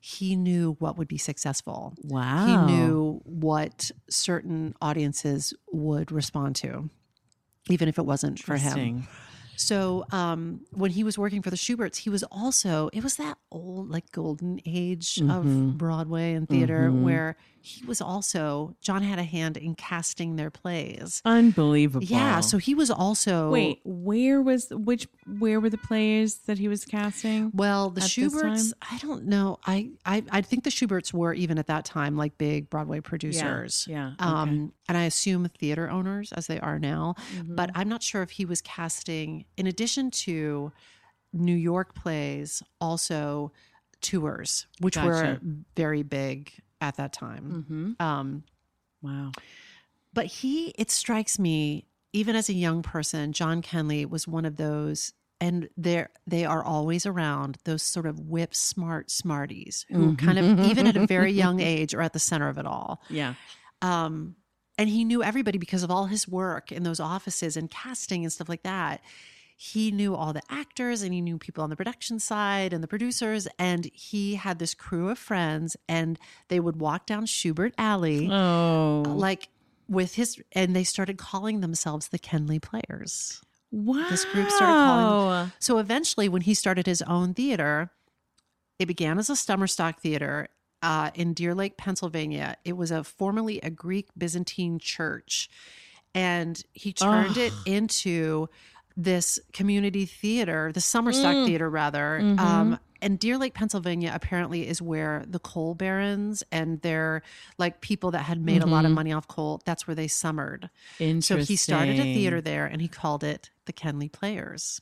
he 0.00 0.36
knew 0.36 0.76
what 0.78 0.96
would 0.96 1.08
be 1.08 1.18
successful. 1.18 1.94
Wow. 2.04 2.46
He 2.46 2.72
knew 2.72 3.20
what 3.24 3.90
certain 4.08 4.74
audiences 4.80 5.52
would 5.72 6.12
respond 6.12 6.54
to, 6.56 6.88
even 7.68 7.88
if 7.88 7.98
it 7.98 8.06
wasn't 8.06 8.38
for 8.38 8.56
him. 8.56 9.08
Interesting. 9.60 9.76
So 10.10 10.16
um, 10.16 10.60
when 10.72 10.90
he 10.90 11.04
was 11.04 11.18
working 11.18 11.42
for 11.42 11.50
the 11.50 11.56
Shuberts, 11.56 11.98
he 11.98 12.10
was 12.10 12.22
also 12.24 12.88
it 12.92 13.02
was 13.02 13.16
that 13.16 13.38
old 13.52 13.90
like 13.90 14.10
golden 14.12 14.60
age 14.66 15.16
Mhm. 15.16 15.30
of 15.30 15.78
Broadway 15.78 16.34
and 16.34 16.48
theater 16.48 16.90
Mhm. 16.90 17.02
where 17.02 17.36
he 17.62 17.84
was 17.84 18.00
also 18.00 18.74
John 18.80 19.02
had 19.02 19.18
a 19.18 19.22
hand 19.22 19.58
in 19.58 19.74
casting 19.74 20.36
their 20.36 20.50
plays. 20.50 21.20
Unbelievable. 21.26 22.04
Yeah, 22.06 22.40
so 22.40 22.56
he 22.56 22.74
was 22.74 22.90
also 22.90 23.50
wait, 23.50 23.80
where 23.84 24.40
was 24.40 24.68
which? 24.70 25.06
Where 25.26 25.60
were 25.60 25.68
the 25.70 25.76
plays 25.78 26.38
that 26.46 26.58
he 26.58 26.68
was 26.68 26.84
casting? 26.86 27.50
Well, 27.54 27.90
the 27.90 28.00
Shuberts. 28.00 28.72
I 28.90 28.96
don't 28.98 29.26
know. 29.26 29.58
I, 29.66 29.90
I 30.06 30.22
I 30.30 30.40
think 30.40 30.64
the 30.64 30.70
Shuberts 30.70 31.12
were 31.12 31.34
even 31.34 31.58
at 31.58 31.66
that 31.66 31.84
time 31.84 32.16
like 32.16 32.38
big 32.38 32.70
Broadway 32.70 33.00
producers. 33.00 33.86
Yeah. 33.88 34.12
Um, 34.18 34.72
and 34.90 34.98
I 34.98 35.04
assume 35.04 35.48
theater 35.48 35.88
owners 35.88 36.32
as 36.32 36.46
they 36.48 36.58
are 36.60 36.78
now. 36.78 37.14
Mm-hmm. 37.34 37.54
but 37.54 37.70
I'm 37.74 37.88
not 37.88 38.02
sure 38.02 38.22
if 38.22 38.30
he 38.30 38.44
was 38.44 38.60
casting, 38.60 39.44
in 39.56 39.66
addition 39.66 40.10
to 40.26 40.72
New 41.32 41.54
York 41.54 41.94
plays, 41.94 42.62
also 42.80 43.52
tours, 44.00 44.66
which 44.80 44.96
were 44.96 45.38
very 45.76 46.02
big 46.02 46.52
at 46.80 46.96
that 46.96 47.12
time. 47.12 47.94
hmm 47.98 48.04
Um, 48.04 48.42
Wow. 49.02 49.30
but 50.12 50.26
he, 50.26 50.74
it 50.76 50.90
strikes 50.90 51.38
me, 51.38 51.86
even 52.12 52.34
as 52.36 52.48
a 52.48 52.52
young 52.52 52.82
person, 52.82 53.32
John 53.32 53.62
Kenley 53.62 54.04
was 54.08 54.26
one 54.26 54.44
of 54.44 54.56
those. 54.56 55.12
And 55.42 55.70
they're, 55.74 56.10
they 56.26 56.44
are 56.44 56.62
always 56.62 57.06
around 57.06 57.56
those 57.64 57.82
sort 57.82 58.04
of 58.04 58.20
whip 58.20 58.54
smart 58.54 59.10
smarties 59.10 59.86
who 59.88 60.14
kind 60.16 60.38
of, 60.38 60.60
even 60.66 60.86
at 60.86 60.98
a 60.98 61.06
very 61.06 61.32
young 61.32 61.60
age, 61.60 61.94
are 61.94 62.02
at 62.02 62.12
the 62.12 62.18
center 62.18 62.50
of 62.50 62.58
it 62.58 62.66
all. 62.66 63.00
Yeah. 63.08 63.32
Um, 63.80 64.36
and 64.80 64.88
he 64.88 65.04
knew 65.04 65.22
everybody 65.22 65.58
because 65.58 65.82
of 65.82 65.90
all 65.90 66.06
his 66.06 66.26
work 66.26 66.72
in 66.72 66.82
those 66.82 66.98
offices 67.00 67.56
and 67.56 67.70
casting 67.70 68.24
and 68.24 68.32
stuff 68.32 68.48
like 68.48 68.62
that. 68.62 69.00
He 69.56 69.90
knew 69.90 70.14
all 70.16 70.32
the 70.32 70.40
actors 70.48 71.02
and 71.02 71.12
he 71.12 71.20
knew 71.20 71.36
people 71.36 71.62
on 71.62 71.68
the 71.68 71.76
production 71.76 72.18
side 72.18 72.72
and 72.72 72.82
the 72.82 72.88
producers. 72.88 73.46
And 73.58 73.90
he 73.92 74.36
had 74.36 74.58
this 74.58 74.72
crew 74.72 75.10
of 75.10 75.18
friends, 75.18 75.76
and 75.86 76.18
they 76.48 76.60
would 76.60 76.76
walk 76.80 77.04
down 77.04 77.26
Shubert 77.26 77.72
Alley, 77.76 78.30
Oh. 78.32 79.02
like 79.06 79.48
with 79.86 80.14
his, 80.14 80.40
and 80.52 80.74
they 80.74 80.84
started 80.84 81.18
calling 81.18 81.60
themselves 81.60 82.08
the 82.08 82.18
Kenley 82.18 82.60
Players. 82.62 83.42
wow. 83.70 84.06
this 84.08 84.24
group 84.24 84.48
started 84.50 84.72
calling 84.86 85.52
So 85.58 85.76
eventually, 85.76 86.28
when 86.30 86.42
he 86.42 86.54
started 86.54 86.86
his 86.86 87.02
own 87.02 87.34
theater, 87.34 87.90
it 88.78 88.86
began 88.86 89.18
as 89.18 89.28
a 89.28 89.36
summer 89.36 89.66
stock 89.66 90.00
theater 90.00 90.48
uh, 90.82 91.10
in 91.14 91.34
Deer 91.34 91.54
Lake, 91.54 91.76
Pennsylvania. 91.76 92.56
It 92.64 92.76
was 92.76 92.90
a 92.90 93.04
formerly 93.04 93.60
a 93.62 93.70
Greek 93.70 94.08
Byzantine 94.16 94.78
church, 94.78 95.48
and 96.14 96.62
he 96.72 96.92
turned 96.92 97.36
it 97.36 97.52
into 97.66 98.48
this 98.96 99.38
community 99.52 100.04
theater, 100.06 100.72
the 100.72 100.80
summer 100.80 101.12
stock 101.12 101.34
Mm. 101.36 101.46
theater, 101.46 101.70
rather. 101.70 102.20
Mhm. 102.22 102.38
Um, 102.40 102.78
and 103.02 103.18
Deer 103.18 103.38
Lake, 103.38 103.54
Pennsylvania, 103.54 104.10
apparently 104.14 104.66
is 104.68 104.82
where 104.82 105.24
the 105.26 105.38
coal 105.38 105.74
barons 105.74 106.42
and 106.52 106.82
their 106.82 107.22
like 107.56 107.80
people 107.80 108.10
that 108.10 108.24
had 108.24 108.44
made 108.44 108.62
a 108.62 108.66
lot 108.66 108.84
of 108.84 108.90
Mhm. 108.90 108.94
money 108.96 109.12
off 109.12 109.26
coal. 109.28 109.62
That's 109.64 109.86
where 109.86 109.94
they 109.94 110.08
summered. 110.08 110.68
So 111.20 111.38
he 111.38 111.56
started 111.56 111.98
a 111.98 112.04
theater 112.12 112.40
there, 112.42 112.66
and 112.66 112.82
he 112.82 112.88
called 112.88 113.24
it 113.24 113.50
the 113.66 113.72
Kenley 113.72 114.10
Players. 114.10 114.80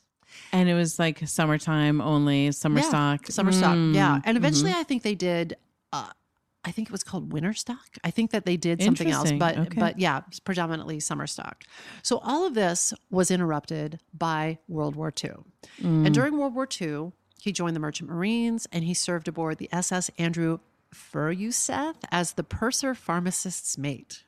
and 0.53 0.69
it 0.69 0.75
was 0.75 0.99
like 0.99 1.27
summertime 1.27 2.03
only, 2.03 2.53
summer 2.53 2.81
Yeah, 2.81 2.89
stock, 2.89 3.27
Summer 3.29 3.51
stock, 3.51 3.77
yeah. 3.95 4.17
Mm, 4.19 4.23
And 4.27 4.37
eventually, 4.37 4.73
mhm. 4.73 4.77
I 4.77 4.83
think 4.83 5.03
they 5.03 5.15
did. 5.15 5.57
Uh, 5.93 6.11
I 6.65 6.71
think 6.71 6.89
it 6.89 6.93
was 6.93 7.05
called 7.05 7.33
winter 7.33 7.55
stock. 7.55 7.87
I 8.05 8.11
think 8.11 8.31
that 8.33 8.45
they 8.45 8.57
did 8.57 8.83
something 8.83 9.11
else, 9.11 9.33
but 9.33 9.57
okay. 9.57 9.81
but 9.81 9.99
yeah, 9.99 10.21
predominantly 10.45 11.01
summer 11.01 11.27
stock. 11.27 11.65
So 12.03 12.19
all 12.19 12.47
of 12.47 12.55
this 12.55 12.93
was 13.11 13.31
interrupted 13.31 14.01
by 14.13 14.59
World 14.69 14.97
War 14.97 15.09
II. 15.09 15.31
Mm. 15.81 16.07
And 16.07 16.15
during 16.15 16.37
World 16.37 16.55
War 16.55 16.69
II, 16.81 17.13
he 17.41 17.53
joined 17.53 17.77
the 17.77 17.81
Merchant 17.81 18.11
Marines 18.11 18.67
and 18.73 18.85
he 18.85 18.93
served 18.93 19.29
aboard 19.29 19.59
the 19.59 19.69
SS 19.73 20.11
Andrew 20.19 20.59
Furuseth 20.93 21.97
as 22.11 22.33
the 22.33 22.45
purser 22.45 22.95
pharmacist's 22.95 23.79
mate. 23.79 24.25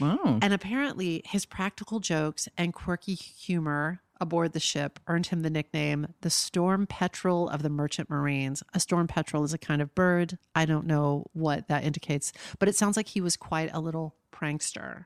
wow. 0.00 0.38
And 0.42 0.52
apparently, 0.52 1.22
his 1.24 1.46
practical 1.46 2.00
jokes 2.00 2.48
and 2.58 2.74
quirky 2.74 3.14
humor 3.14 4.02
aboard 4.22 4.52
the 4.52 4.60
ship 4.60 4.98
earned 5.08 5.26
him 5.26 5.40
the 5.40 5.50
nickname 5.50 6.06
the 6.22 6.30
Storm 6.30 6.86
Petrel 6.86 7.48
of 7.48 7.62
the 7.62 7.68
Merchant 7.68 8.08
Marines. 8.08 8.62
A 8.72 8.80
storm 8.80 9.06
petrel 9.06 9.44
is 9.44 9.52
a 9.52 9.58
kind 9.58 9.82
of 9.82 9.94
bird. 9.94 10.38
I 10.54 10.64
don't 10.64 10.86
know 10.86 11.26
what 11.32 11.68
that 11.68 11.84
indicates, 11.84 12.32
but 12.58 12.68
it 12.68 12.76
sounds 12.76 12.96
like 12.96 13.08
he 13.08 13.20
was 13.20 13.36
quite 13.36 13.70
a 13.72 13.80
little 13.80 14.14
prankster. 14.32 15.04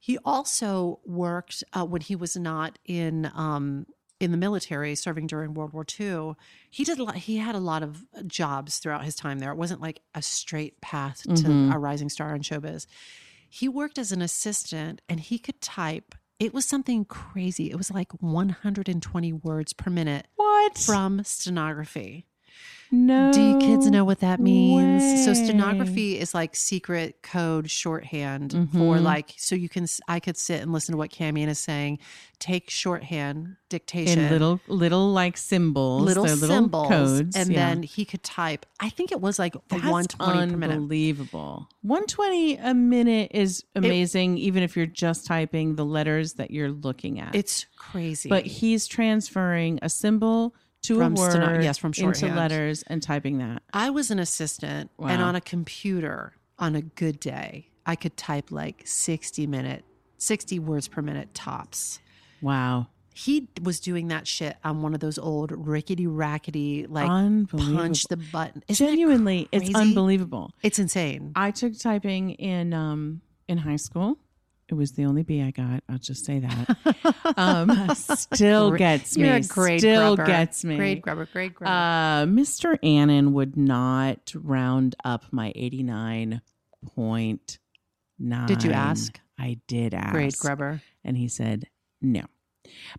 He 0.00 0.18
also 0.24 1.00
worked 1.04 1.62
uh, 1.72 1.84
when 1.84 2.00
he 2.00 2.16
was 2.16 2.36
not 2.36 2.78
in. 2.84 3.30
Um, 3.34 3.86
in 4.20 4.32
the 4.32 4.36
military, 4.36 4.96
serving 4.96 5.28
during 5.28 5.54
World 5.54 5.72
War 5.72 5.86
II, 6.00 6.32
he 6.70 6.82
did. 6.82 6.98
A 6.98 7.04
lot, 7.04 7.14
he 7.14 7.36
had 7.36 7.54
a 7.54 7.60
lot 7.60 7.84
of 7.84 8.04
jobs 8.26 8.78
throughout 8.78 9.04
his 9.04 9.14
time 9.14 9.38
there. 9.38 9.52
It 9.52 9.56
wasn't 9.56 9.80
like 9.80 10.00
a 10.12 10.22
straight 10.22 10.80
path 10.80 11.22
to 11.22 11.30
Mhm. 11.30 11.72
a 11.72 11.78
rising 11.78 12.08
star 12.08 12.34
in 12.34 12.42
showbiz 12.42 12.86
he 13.50 13.66
worked 13.68 13.96
as 13.96 14.12
an 14.12 14.20
assistant 14.20 15.00
and 15.08 15.20
he 15.20 15.38
could 15.38 15.58
type 15.60 16.14
it 16.38 16.54
was 16.54 16.64
something 16.64 17.04
crazy 17.04 17.70
it 17.70 17.76
was 17.76 17.90
like 17.90 18.12
120 18.22 19.32
words 19.32 19.72
per 19.72 19.90
minute 19.90 20.26
what? 20.36 20.78
from 20.78 21.22
stenography 21.24 22.26
No. 22.90 23.32
Do 23.32 23.42
you 23.42 23.58
kids 23.58 23.90
know 23.90 24.04
what 24.04 24.20
that 24.20 24.40
means? 24.40 25.24
So 25.24 25.34
stenography 25.34 26.18
is 26.18 26.32
like 26.34 26.56
secret 26.56 27.22
code 27.22 27.70
shorthand 27.70 28.52
for 28.52 28.96
Mhm. 28.96 29.02
like 29.02 29.34
so 29.36 29.54
you 29.54 29.68
can 29.68 29.86
I 30.06 30.20
could 30.20 30.36
sit 30.36 30.62
and 30.62 30.72
listen 30.72 30.92
to 30.92 30.96
what 30.96 31.10
Camien 31.10 31.48
is 31.48 31.58
saying, 31.58 31.98
take 32.38 32.70
shorthand 32.70 33.56
dictation, 33.68 34.20
in 34.20 34.30
little 34.30 34.60
little 34.68 35.12
like 35.12 35.36
symbols, 35.36 36.02
little 36.02 36.24
they're 36.24 36.36
symbols, 36.36 36.88
codes, 36.88 37.36
and 37.36 37.50
yeah. 37.52 37.68
then 37.68 37.82
he 37.82 38.04
could 38.04 38.22
type. 38.22 38.64
I 38.80 38.88
think 38.88 39.12
it 39.12 39.20
was 39.20 39.38
like 39.38 39.54
a 39.54 39.60
That's 39.68 39.84
one 39.84 40.04
twenty 40.06 40.50
per 40.52 40.56
minute. 40.56 40.76
unbelievable. 40.76 41.68
One 41.82 42.06
twenty 42.06 42.56
a 42.56 42.72
minute 42.74 43.32
is 43.34 43.64
amazing, 43.74 44.38
even 44.38 44.62
if 44.62 44.76
you're 44.76 44.86
just 44.86 45.26
typing 45.26 45.76
the 45.76 45.84
letters 45.84 46.34
that 46.34 46.50
you're 46.50 46.70
looking 46.70 47.20
at. 47.20 47.34
It's 47.34 47.66
crazy, 47.76 48.28
but 48.28 48.46
he's 48.46 48.86
transferring 48.86 49.78
a 49.82 49.88
symbol 49.90 50.54
to 50.88 50.96
From 50.98 51.14
a 51.14 51.20
word, 51.20 51.30
steno- 51.32 51.60
yes, 51.62 51.78
from 51.78 51.92
into 51.96 52.26
letters 52.28 52.82
and 52.86 53.02
typing 53.02 53.38
that. 53.38 53.62
I 53.72 53.90
was 53.90 54.10
an 54.10 54.18
assistant, 54.18 54.90
and 54.98 55.22
on 55.22 55.36
a 55.36 55.40
computer, 55.40 56.34
on 56.58 56.74
a 56.74 56.82
good 56.82 57.20
day, 57.20 57.68
I 57.86 57.94
could 57.94 58.16
type 58.16 58.50
like 58.50 58.82
sixty 58.86 59.46
minute, 59.46 59.84
sixty 60.16 60.58
words 60.58 60.88
per 60.88 61.02
minute 61.02 61.34
tops. 61.34 62.00
Wow, 62.40 62.86
He 63.14 63.48
was 63.62 63.80
doing 63.80 64.08
that 64.08 64.26
shit 64.26 64.56
on 64.64 64.80
one 64.82 64.94
of 64.94 65.00
those 65.00 65.18
old 65.18 65.52
rickety 65.52 66.06
rackety 66.06 66.86
like 66.88 67.08
punch 67.50 68.04
the 68.04 68.16
button. 68.16 68.62
Isn't 68.68 68.86
Genuinely, 68.86 69.48
it's 69.52 69.74
unbelievable. 69.74 70.52
It's 70.62 70.78
insane. 70.78 71.32
I 71.34 71.50
took 71.50 71.78
typing 71.78 72.30
in 72.30 72.72
um 72.72 73.20
in 73.48 73.58
high 73.58 73.76
school. 73.76 74.18
It 74.70 74.74
was 74.74 74.92
the 74.92 75.06
only 75.06 75.22
B 75.22 75.40
I 75.40 75.50
got. 75.50 75.82
I'll 75.88 75.98
just 75.98 76.26
say 76.26 76.40
that. 76.40 77.34
um, 77.36 77.94
still 77.94 78.72
gets 78.72 79.16
me. 79.16 79.26
You're 79.26 79.36
a 79.36 79.40
grade 79.40 79.80
still 79.80 80.14
grubber. 80.14 80.30
gets 80.30 80.62
me. 80.62 80.76
Grade 80.76 81.00
grubber, 81.00 81.26
grade 81.32 81.54
grubber. 81.54 81.72
Uh, 81.72 82.26
Mr. 82.26 82.78
Annan 82.82 83.32
would 83.32 83.56
not 83.56 84.32
round 84.34 84.94
up 85.04 85.24
my 85.30 85.52
eighty 85.54 85.82
nine 85.82 86.42
point 86.94 87.58
nine. 88.18 88.46
Did 88.46 88.62
you 88.62 88.72
ask? 88.72 89.18
I 89.38 89.58
did 89.68 89.94
ask. 89.94 90.12
grade 90.12 90.36
grubber. 90.36 90.82
and 91.02 91.16
he 91.16 91.28
said 91.28 91.68
no. 92.02 92.24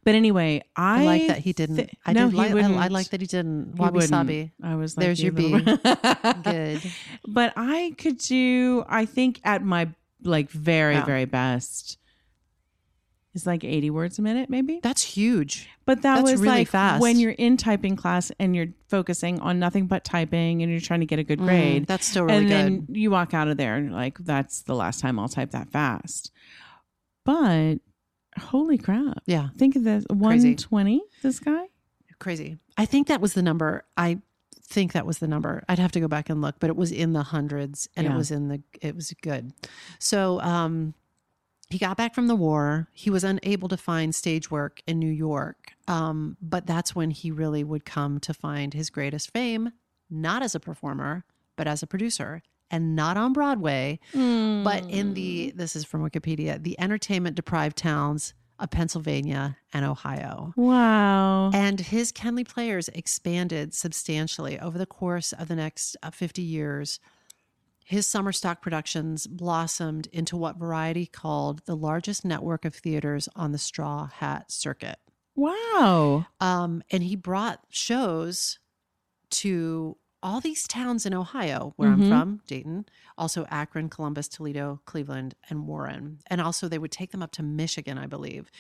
But 0.04 0.16
anyway, 0.16 0.64
I, 0.76 1.02
I, 1.02 1.06
like 1.06 1.28
that 1.28 1.38
he 1.40 1.54
didn't. 1.54 1.76
thi- 1.76 1.90
I 2.06 2.14
no, 2.14 2.26
did 2.26 2.32
he 2.32 2.38
like. 2.38 2.56
I, 2.56 2.86
I 2.86 2.88
like 2.88 3.10
that 3.10 3.22
he 3.22 3.28
didn't. 3.28 3.74
He 3.76 3.80
Wabi 3.80 4.02
sabi. 4.02 4.52
I 4.64 4.76
was 4.76 4.98
like, 4.98 5.06
There's 5.06 5.22
your 5.22 5.32
B. 5.32 5.52
Good. 6.44 6.82
But 7.28 7.54
I 7.56 7.94
could 7.98 8.18
do. 8.18 8.84
I 8.88 9.06
think 9.06 9.40
at 9.44 9.64
my 9.64 9.90
like 10.24 10.50
very 10.50 10.96
Yeah. 10.96 11.06
very 11.06 11.26
best 11.26 11.98
is 13.34 13.46
like 13.46 13.64
eighty 13.64 13.90
words 13.90 14.18
a 14.18 14.22
minute, 14.22 14.50
maybe. 14.50 14.80
That's 14.82 15.04
huge. 15.04 15.70
But 15.86 16.02
that 16.02 16.18
That's 16.18 16.32
was 16.32 16.42
really 16.42 16.60
like 16.60 16.68
fast. 16.70 17.02
when 17.02 17.20
you're 17.20 17.32
in 17.32 17.58
typing 17.58 17.96
class 17.96 18.32
and 18.40 18.56
you're 18.56 18.68
focusing 18.88 19.40
on 19.40 19.60
nothing 19.60 19.88
but 19.88 20.04
typing 20.04 20.62
and 20.62 20.72
you're 20.72 20.82
trying 20.82 21.00
to 21.02 21.06
get 21.06 21.20
a 21.20 21.24
good 21.24 21.40
grade. 21.40 21.84
Mm, 21.84 21.88
that's 21.88 22.06
still 22.08 22.26
really 22.26 22.38
and 22.38 22.48
good. 22.48 22.54
then 22.56 22.96
you 22.96 23.12
walk 23.12 23.34
out 23.34 23.48
of 23.48 23.58
there 23.58 23.76
and 23.76 23.86
you're 23.88 23.96
like, 23.96 24.18
that's 24.20 24.62
the 24.64 24.76
last 24.76 25.00
time 25.00 25.20
I'll 25.20 25.30
type 25.30 25.52
that 25.52 25.70
fast. 25.72 26.32
But 27.26 27.76
holy 28.40 28.78
crap. 28.78 29.22
yeah. 29.26 29.50
Think 29.58 29.76
of 29.76 29.84
this 29.84 30.06
Crazy. 30.08 30.20
120, 30.20 31.02
this 31.22 31.40
guy? 31.40 31.66
crazy. 32.20 32.58
I 32.78 32.86
think 32.86 33.08
that 33.08 33.22
was 33.22 33.34
the 33.34 33.42
number. 33.42 33.86
I 33.96 34.20
think 34.70 34.94
that 34.94 35.06
was 35.06 35.18
the 35.18 35.28
number. 35.28 35.64
I'd 35.68 35.80
have 35.80 35.92
to 35.94 36.00
go 36.00 36.08
back 36.08 36.30
and 36.30 36.42
look, 36.42 36.56
but 36.60 36.70
it 36.70 36.76
was 36.76 36.92
in 36.92 37.14
the 37.14 37.24
hundreds 37.24 37.90
and 37.96 38.06
it 38.14 38.16
was 38.16 38.32
in 38.32 38.48
the 38.48 38.62
it 38.82 38.96
was 38.96 39.14
good. 39.22 39.52
So 39.98 40.40
um 40.42 40.94
he 41.70 41.78
got 41.78 41.98
back 41.98 42.16
from 42.16 42.28
the 42.28 42.36
war. 42.36 42.88
He 42.94 43.10
was 43.12 43.24
unable 43.24 43.70
to 43.70 43.78
find 43.78 44.14
stage 44.16 44.50
work 44.50 44.82
in 44.88 44.98
New 44.98 45.12
York. 45.12 45.74
Um, 45.88 46.36
but 46.42 46.66
that's 46.66 46.96
when 46.96 47.12
he 47.12 47.30
really 47.30 47.64
would 47.64 47.86
come 47.86 48.20
to 48.22 48.34
find 48.34 48.74
his 48.74 48.90
greatest 48.90 49.32
fame, 49.32 49.72
not 50.10 50.42
as 50.42 50.56
a 50.56 50.60
performer, 50.60 51.26
but 51.56 51.68
as 51.68 51.84
a 51.84 51.88
producer. 51.88 52.42
And 52.72 52.96
not 52.96 53.18
on 53.18 53.34
Broadway, 53.34 54.00
but 54.14 54.84
in 54.90 55.16
the 55.16 55.52
this 55.56 55.76
is 55.76 55.86
from 55.86 56.08
Wikipedia, 56.08 56.62
the 56.62 56.80
entertainment 56.80 57.36
deprived 57.36 57.78
towns 57.78 58.36
of 58.60 58.70
Pennsylvania 58.70 59.58
and 59.74 59.86
Ohio. 59.86 60.54
Wow. 60.56 61.52
And 61.54 61.80
his 61.80 62.12
Kenley 62.12 62.48
players 62.48 62.90
expanded 62.90 63.74
substantially 63.74 64.60
over 64.60 64.78
the 64.78 64.86
course 64.86 65.34
of 65.34 65.48
the 65.48 65.56
next 65.56 65.96
uh, 66.04 66.12
50 66.12 66.42
years. 66.42 67.00
His 67.86 68.06
summer 68.06 68.32
stock 68.32 68.62
productions 68.62 69.26
blossomed 69.26 70.08
into 70.14 70.38
what 70.38 70.58
Variety 70.58 71.06
called 71.08 71.66
the 71.66 71.76
largest 71.76 72.24
network 72.24 72.66
of 72.66 72.76
theaters 72.76 73.28
on 73.36 73.52
the 73.52 73.58
Straw 73.58 74.08
Hat 74.08 74.52
Circuit. 74.52 74.98
Wow. 75.36 76.28
Um, 76.40 76.84
and 76.92 77.02
he 77.02 77.16
brought 77.16 77.62
shows 77.70 78.60
to 79.32 79.98
all 80.22 80.42
these 80.42 80.68
towns 80.68 81.06
in 81.06 81.14
Ohio, 81.14 81.74
where 81.78 81.90
Mhm. 81.90 81.94
I'm 81.94 82.02
from, 82.02 82.42
Dayton, 82.48 82.86
also 83.18 83.46
Akron, 83.50 83.90
Columbus, 83.90 84.28
Toledo, 84.28 84.82
Cleveland, 84.86 85.36
and 85.50 85.68
Warren. 85.68 86.20
And 86.28 86.42
also 86.42 86.68
they 86.68 86.80
would 86.80 86.92
take 86.92 87.12
them 87.12 87.24
up 87.24 87.32
to 87.34 87.44
Michigan, 87.44 87.98
I 87.98 88.06
believe. 88.08 88.52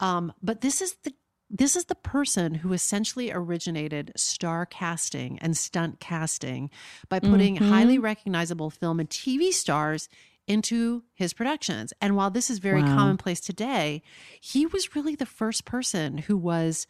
Um, 0.00 0.32
but 0.42 0.60
this 0.60 0.80
is 0.80 0.94
the 1.04 1.14
this 1.54 1.76
is 1.76 1.84
the 1.84 1.94
person 1.94 2.54
who 2.54 2.72
essentially 2.72 3.30
originated 3.30 4.10
star 4.16 4.64
casting 4.64 5.38
and 5.40 5.54
stunt 5.54 6.00
casting 6.00 6.70
by 7.10 7.20
putting 7.20 7.56
Mhm. 7.56 7.62
highly 7.68 7.98
recognizable 7.98 8.70
film 8.70 8.98
and 8.98 9.10
TV 9.10 9.52
stars 9.52 10.08
into 10.46 11.04
his 11.12 11.34
productions. 11.34 11.92
And 12.00 12.16
while 12.16 12.30
this 12.30 12.48
is 12.50 12.58
very 12.58 12.82
Wow. 12.82 12.86
commonplace 12.94 13.38
today, 13.40 14.02
he 14.40 14.64
was 14.64 14.96
really 14.96 15.14
the 15.14 15.26
first 15.26 15.66
person 15.66 16.16
who 16.18 16.38
was 16.38 16.86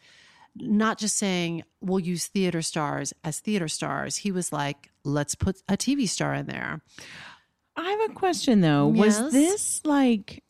not 0.55 0.97
just 0.97 1.17
saying 1.17 1.63
we'll 1.81 1.99
use 1.99 2.27
theater 2.27 2.61
stars 2.61 3.13
as 3.23 3.39
theater 3.39 3.67
stars. 3.67 4.17
He 4.17 4.31
was 4.31 4.51
like, 4.51 4.91
let's 5.03 5.35
put 5.35 5.61
a 5.67 5.75
TV 5.77 6.07
star 6.07 6.33
in 6.35 6.45
there. 6.45 6.81
I 7.75 7.89
have 7.89 8.11
a 8.11 8.13
question 8.13 8.61
though. 8.61 8.91
Yes? 8.95 9.19
Was 9.21 9.33
this 9.33 9.85
like 9.85 10.43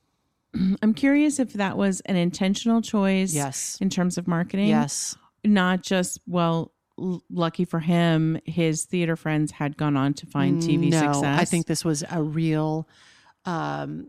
I'm 0.81 0.93
curious 0.93 1.39
if 1.39 1.53
that 1.53 1.77
was 1.77 2.01
an 2.01 2.15
intentional 2.15 2.81
choice 2.81 3.33
Yes. 3.33 3.77
in 3.81 3.89
terms 3.89 4.17
of 4.17 4.27
marketing? 4.27 4.67
Yes. 4.67 5.15
Not 5.45 5.83
just 5.83 6.19
well 6.27 6.73
l- 6.99 7.23
lucky 7.29 7.65
for 7.65 7.79
him 7.79 8.39
his 8.45 8.83
theater 8.85 9.15
friends 9.15 9.51
had 9.51 9.77
gone 9.77 9.95
on 9.97 10.13
to 10.15 10.25
find 10.25 10.61
TV 10.61 10.89
no, 10.89 10.99
success. 10.99 11.39
I 11.39 11.45
think 11.45 11.65
this 11.67 11.85
was 11.85 12.03
a 12.11 12.21
real 12.21 12.87
um, 13.45 14.07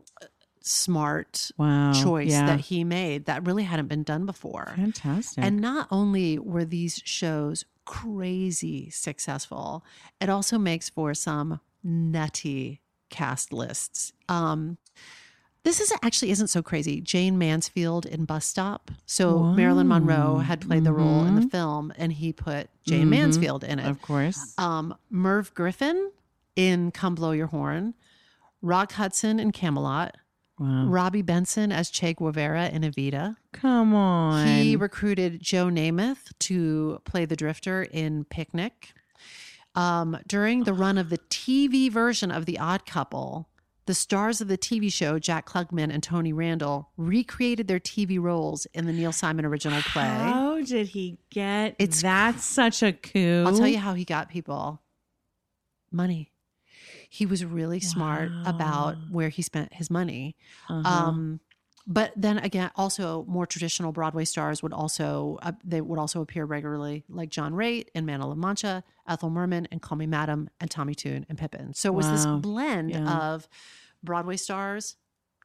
smart 0.67 1.51
wow. 1.59 1.93
choice 1.93 2.31
yeah. 2.31 2.47
that 2.47 2.59
he 2.61 2.85
made 2.85 3.27
that 3.27 3.47
really 3.47 3.65
hadn't 3.65 3.87
been 3.89 4.03
done 4.03 4.25
before. 4.27 4.73
fantastic. 4.77 5.45
And 5.45 5.61
not 5.61 5.87
only 5.91 6.39
were 6.39 6.65
these 6.65 7.01
shows 7.05 7.65
crazy 7.85 8.89
successful, 8.91 9.85
it 10.21 10.29
also 10.31 10.57
makes 10.59 10.89
for 10.89 11.13
some 11.15 11.61
nutty 11.83 12.81
cast 13.11 13.53
lists. 13.53 14.13
Um, 14.29 14.79
this 15.65 15.81
is 15.81 15.93
actually 16.03 16.31
isn't 16.31 16.49
so 16.49 16.63
crazy. 16.63 17.01
Jayne 17.01 17.37
Mansfield 17.39 18.07
in 18.07 18.25
Bus 18.25 18.45
Stop. 18.47 18.91
So 19.07 19.39
Marilyn 19.43 19.89
Monroe 19.89 20.39
had 20.39 20.61
played 20.63 20.85
the 20.85 20.93
role 20.93 21.25
in 21.25 21.37
the 21.37 21.43
Mhm. 21.43 21.51
film, 21.51 21.93
and 21.97 22.13
he 22.13 22.33
put 22.33 22.69
Jayne 22.87 23.07
Mhm. 23.07 23.11
Mansfield 23.11 23.65
in 23.65 23.79
it. 23.79 23.87
of 23.87 24.01
course. 24.03 24.55
Um, 24.59 24.95
Merv 25.11 25.53
Griffin 25.55 26.11
in 26.57 26.91
Come 26.91 27.15
Blow 27.15 27.33
Your 27.33 27.47
Horn, 27.49 27.95
Rock 28.63 28.93
Hudson 28.93 29.39
in 29.41 29.53
Camelot, 29.53 30.17
Wow. 30.59 30.87
Robby 30.87 31.23
Benson 31.23 31.73
as 31.73 31.91
Che 31.91 32.15
Guevara 32.15 32.69
in 32.69 32.83
Evita. 32.83 33.37
Come 33.53 33.95
on. 33.95 34.47
He 34.47 34.77
recruited 34.77 35.41
Joe 35.41 35.67
Namath 35.67 36.33
to 36.41 37.01
play 37.05 37.25
the 37.25 37.37
drifter 37.37 37.83
in 37.83 38.25
Picnic. 38.25 38.93
Um, 39.75 40.17
during 40.29 40.63
the 40.63 40.73
run 40.73 40.99
of 40.99 41.11
the 41.11 41.19
TV 41.19 41.91
version 41.91 42.31
of 42.31 42.47
The 42.47 42.61
Odd 42.61 42.87
Couple, 42.87 43.49
the 43.87 43.95
stars 43.95 44.41
of 44.41 44.47
the 44.47 44.57
TV 44.57 44.93
show, 44.93 45.19
Jack 45.19 45.47
Klugman 45.47 45.93
and 45.93 46.03
Tony 46.03 46.33
Randall, 46.33 46.91
recreated 46.97 47.67
their 47.67 47.81
TV 47.81 48.21
roles 48.21 48.67
in 48.67 48.87
the 48.87 48.93
Neil 48.93 49.11
Simon 49.13 49.45
original 49.45 49.83
play. 49.83 50.05
How 50.05 50.63
did 50.63 50.87
he 50.89 51.19
get 51.31 51.75
It's 51.81 52.03
that's 52.03 52.45
such 52.45 52.83
a 52.83 52.93
coup. 52.93 53.45
I'll 53.45 53.57
tell 53.57 53.67
you 53.67 53.79
how 53.79 53.95
he 53.95 54.05
got 54.05 54.29
people 54.29 54.81
money. 55.91 56.31
He 57.11 57.27
was 57.27 57.45
really 57.45 57.81
smart 57.81 58.31
about 58.45 58.97
where 59.11 59.29
he 59.29 59.43
spent 59.43 59.73
his 59.75 59.91
money. 59.91 60.37
Uh-huh. 60.69 60.89
Um, 60.89 61.41
but 61.87 62.13
then 62.17 62.39
again, 62.39 62.71
also 62.77 63.25
more 63.29 63.47
traditional 63.47 63.93
Broadway 63.93 64.25
stars 64.25 64.63
would 64.63 64.73
also 64.73 65.39
uh, 65.43 65.53
they 65.63 65.81
would 65.83 65.99
also 65.99 66.23
appear 66.23 66.45
regularly, 66.47 67.05
like 67.09 67.29
John 67.29 67.53
Raitt 67.53 67.89
in 67.95 68.07
Man 68.07 68.23
of 68.23 68.29
La 68.29 68.35
Mancha, 68.35 68.83
Ethel 69.07 69.29
Merman 69.31 69.69
and 69.71 69.83
Call 69.83 69.99
Me 69.99 70.07
Madam, 70.07 70.49
and 70.61 70.71
Tommy 70.71 70.95
Tune 70.95 71.27
and 71.29 71.37
Pippin. 71.37 71.75
So 71.75 71.91
it 71.91 71.95
was 71.95 72.09
this 72.11 72.25
blend 72.27 72.91
Yeah. 72.91 73.07
of 73.35 73.49
Broadway 74.03 74.37
stars, 74.37 74.97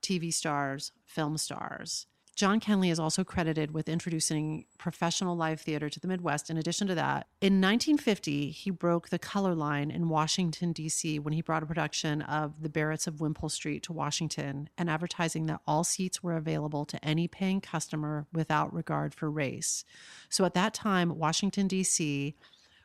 TV 0.01 0.33
stars, 0.33 0.91
film 1.05 1.37
stars. 1.37 2.07
John 2.39 2.61
Kenley 2.61 2.89
is 2.89 3.01
also 3.01 3.25
credited 3.25 3.71
with 3.71 3.89
introducing 3.89 4.63
professional 4.77 5.35
live 5.35 5.59
theater 5.59 5.89
to 5.89 5.99
the 5.99 6.07
Midwest. 6.07 6.49
In 6.49 6.55
addition 6.55 6.87
to 6.87 6.95
that, 6.95 7.27
in 7.41 7.59
1950, 7.59 8.51
he 8.51 8.69
broke 8.69 9.09
the 9.09 9.19
color 9.19 9.53
line 9.53 9.91
in 9.91 10.07
Washington, 10.07 10.71
D.C., 10.71 11.19
when 11.19 11.33
he 11.33 11.41
brought 11.41 11.63
a 11.63 11.65
production 11.65 12.21
of 12.21 12.61
The 12.61 12.69
Barretts 12.69 13.07
of 13.07 13.19
Wimpole 13.19 13.49
Street 13.49 13.83
to 13.83 13.91
Washington 13.91 14.69
and 14.77 14.89
advertising 14.89 15.47
that 15.47 15.59
all 15.67 15.83
seats 15.83 16.23
were 16.23 16.37
available 16.37 16.85
to 16.85 17.05
any 17.05 17.27
paying 17.27 17.59
customer 17.59 18.25
without 18.31 18.73
regard 18.73 19.13
for 19.13 19.29
race. 19.29 19.83
So 20.29 20.45
at 20.45 20.53
that 20.53 20.73
time, 20.73 21.17
Washington, 21.17 21.67
D.C., 21.67 22.37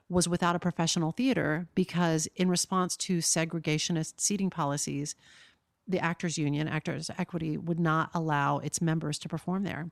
was 0.09 0.27
without 0.27 0.57
a 0.57 0.59
professional 0.59 1.13
theater 1.13 1.69
because, 1.77 2.27
in 2.35 2.49
response 2.49 2.97
to 2.97 3.19
segregationist 3.19 4.15
seating 4.17 4.51
policies, 4.51 5.15
the 5.87 6.01
Actors 6.01 6.39
Union, 6.39 6.69
Actors 6.69 7.11
Equity, 7.19 7.57
would 7.57 7.81
not 7.81 8.11
allow 8.15 8.59
its 8.59 8.81
members 8.81 9.19
to 9.21 9.29
perform 9.29 9.65
there. 9.65 9.91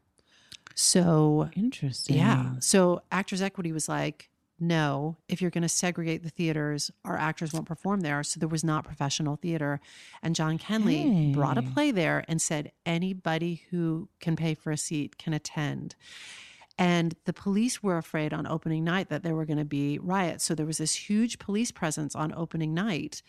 So, 0.74 1.50
Interesting. 1.54 2.16
yeah. 2.16 2.54
So, 2.60 3.02
Actors 3.10 3.42
Equity 3.42 3.72
was 3.72 3.88
like, 3.88 4.30
no, 4.58 5.16
if 5.28 5.42
you're 5.42 5.50
going 5.50 5.62
to 5.62 5.68
segregate 5.68 6.22
the 6.22 6.30
theaters, 6.30 6.90
our 7.04 7.16
actors 7.16 7.52
won't 7.52 7.66
perform 7.66 8.00
there. 8.00 8.22
So, 8.22 8.40
there 8.40 8.48
was 8.48 8.64
not 8.64 8.84
professional 8.84 9.36
theater. 9.36 9.80
And 10.22 10.34
John 10.34 10.58
Kenley 10.58 11.34
brought 11.34 11.58
a 11.58 11.62
play 11.62 11.90
there 11.90 12.24
and 12.28 12.40
said, 12.40 12.72
anybody 12.86 13.64
who 13.70 14.08
can 14.20 14.36
pay 14.36 14.54
for 14.54 14.70
a 14.70 14.76
seat 14.78 15.18
can 15.18 15.34
attend. 15.34 15.94
And 16.82 17.14
the 17.26 17.32
police 17.32 17.80
were 17.80 17.96
afraid 17.96 18.32
on 18.34 18.44
opening 18.44 18.82
night 18.82 19.08
that 19.08 19.22
there 19.22 19.36
were 19.36 19.44
going 19.44 19.58
to 19.58 19.64
be 19.64 20.00
riots. 20.00 20.42
So 20.42 20.56
there 20.56 20.66
was 20.66 20.78
this 20.78 20.96
huge 20.96 21.38
police 21.38 21.70
presence 21.70 22.16
on 22.16 22.34
opening 22.34 22.74
night. 22.74 23.22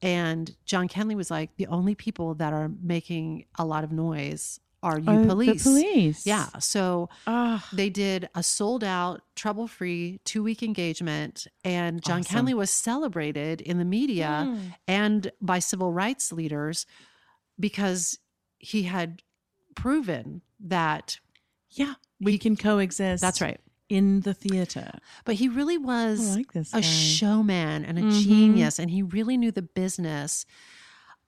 And 0.00 0.54
John 0.64 0.86
Kenley 0.86 1.16
was 1.16 1.28
like, 1.28 1.56
the 1.56 1.66
only 1.66 1.96
people 1.96 2.34
that 2.34 2.52
are 2.52 2.70
making 2.80 3.46
a 3.58 3.64
lot 3.64 3.82
of 3.82 3.90
noise 3.90 4.60
are 4.80 5.00
you 5.00 5.10
Oh, 5.10 5.26
police. 5.26 5.64
The 5.64 5.70
police. 5.70 6.24
Yeah. 6.24 6.46
So 6.60 7.08
Ah, 7.26 7.68
they 7.72 7.90
did 7.90 8.28
a 8.36 8.44
sold 8.44 8.84
out, 8.84 9.22
trouble 9.34 9.66
free 9.66 10.20
two 10.24 10.44
week 10.44 10.62
engagement. 10.62 11.48
And 11.64 12.04
John 12.04 12.20
Awesome. 12.20 12.46
Kenley 12.46 12.54
was 12.54 12.70
celebrated 12.70 13.60
in 13.60 13.78
the 13.78 13.84
media 13.84 14.46
mm. 14.46 14.74
and 14.86 15.32
by 15.42 15.58
civil 15.58 15.92
rights 15.92 16.30
leaders 16.32 16.86
because 17.58 18.20
he 18.60 18.84
had 18.84 19.20
proven 19.74 20.42
that 20.60 21.18
yeah. 21.70 21.94
We 22.20 22.36
can 22.38 22.56
coexist. 22.56 23.20
that's 23.22 23.40
right. 23.40 23.60
In 23.88 24.20
the 24.20 24.34
theater. 24.34 24.92
But 25.24 25.34
he 25.36 25.48
really 25.48 25.78
was 25.78 26.36
like 26.36 26.54
a 26.54 26.62
guy. 26.62 26.80
showman 26.80 27.84
and 27.84 27.98
a 27.98 28.02
Mhm. 28.02 28.22
genius, 28.22 28.78
and 28.78 28.90
he 28.90 29.02
really 29.02 29.36
knew 29.36 29.50
the 29.50 29.62
business. 29.62 30.46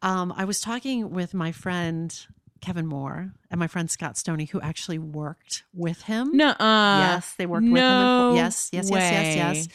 Um, 0.03 0.33
I 0.37 0.45
was 0.45 0.61
talking 0.61 1.11
with 1.11 1.33
my 1.35 1.51
friend 1.53 2.15
Kevin 2.61 2.87
Moore 2.87 3.33
and 3.51 3.59
my 3.59 3.67
friend 3.67 3.91
Scott 3.91 4.17
Stoney, 4.17 4.45
who 4.45 4.61
actually 4.61 4.99
worked 4.99 5.65
with 5.75 6.03
him. 6.03 6.37
Nuh-uh. 6.37 6.55
yes, 6.61 7.35
they 7.35 7.47
worked 7.47 7.65
with 7.65 7.73
him. 7.83 7.99
no 7.99 8.35
yes, 8.37 8.69
yes, 8.73 8.89
yes, 8.91 9.13
yes, 9.13 9.57
yes. 9.57 9.69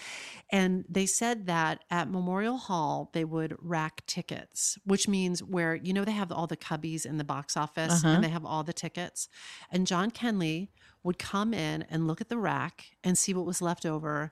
And 0.49 0.85
they 0.87 1.05
said 1.05 1.45
that 1.47 1.83
at 1.91 2.09
Memorial 2.09 2.57
Hall, 2.57 3.09
they 3.13 3.25
would 3.25 3.57
rack 3.59 4.03
tickets, 4.07 4.77
which 4.85 5.07
means 5.07 5.43
where, 5.43 5.75
you 5.75 5.91
know, 5.91 6.05
they 6.05 6.13
have 6.13 6.31
all 6.31 6.47
the 6.47 6.55
cubbies 6.55 7.05
in 7.05 7.17
the 7.17 7.25
box 7.25 7.57
office 7.57 8.03
Uh-huh. 8.03 8.13
and 8.13 8.23
they 8.23 8.29
have 8.29 8.45
all 8.45 8.63
the 8.63 8.71
tickets. 8.73 9.27
And 9.71 9.85
John 9.85 10.09
Kenley 10.09 10.69
would 11.03 11.19
come 11.19 11.53
in 11.53 11.81
and 11.89 12.07
look 12.07 12.21
at 12.21 12.29
the 12.29 12.37
rack 12.37 12.85
and 13.03 13.17
see 13.17 13.33
what 13.33 13.45
was 13.45 13.61
left 13.61 13.85
over. 13.85 14.31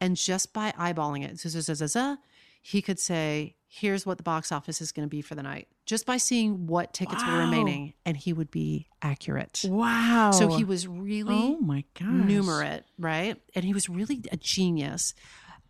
And 0.00 0.16
just 0.16 0.52
by 0.52 0.72
eyeballing 0.78 1.24
it, 1.24 2.22
he 2.62 2.80
could 2.82 2.98
say, 3.00 3.56
here's 3.72 4.04
what 4.04 4.16
the 4.16 4.24
box 4.24 4.50
office 4.50 4.80
is 4.80 4.90
going 4.90 5.06
to 5.06 5.10
be 5.10 5.22
for 5.22 5.36
the 5.36 5.44
night, 5.44 5.68
just 5.86 6.04
by 6.04 6.16
seeing 6.16 6.66
what 6.66 6.92
tickets 6.92 7.24
were 7.24 7.38
remaining. 7.38 7.94
And 8.04 8.16
he 8.16 8.32
would 8.32 8.50
be 8.50 8.88
accurate. 9.00 9.64
Wow. 9.64 10.32
So 10.32 10.48
he 10.48 10.64
was 10.64 10.88
really 10.88 11.34
Oh 11.34 11.60
my 11.60 11.84
gosh. 11.94 12.08
numerate, 12.08 12.82
right? 12.98 13.40
And 13.54 13.64
he 13.64 13.72
was 13.72 13.88
really 13.88 14.24
a 14.32 14.36
genius. 14.36 15.14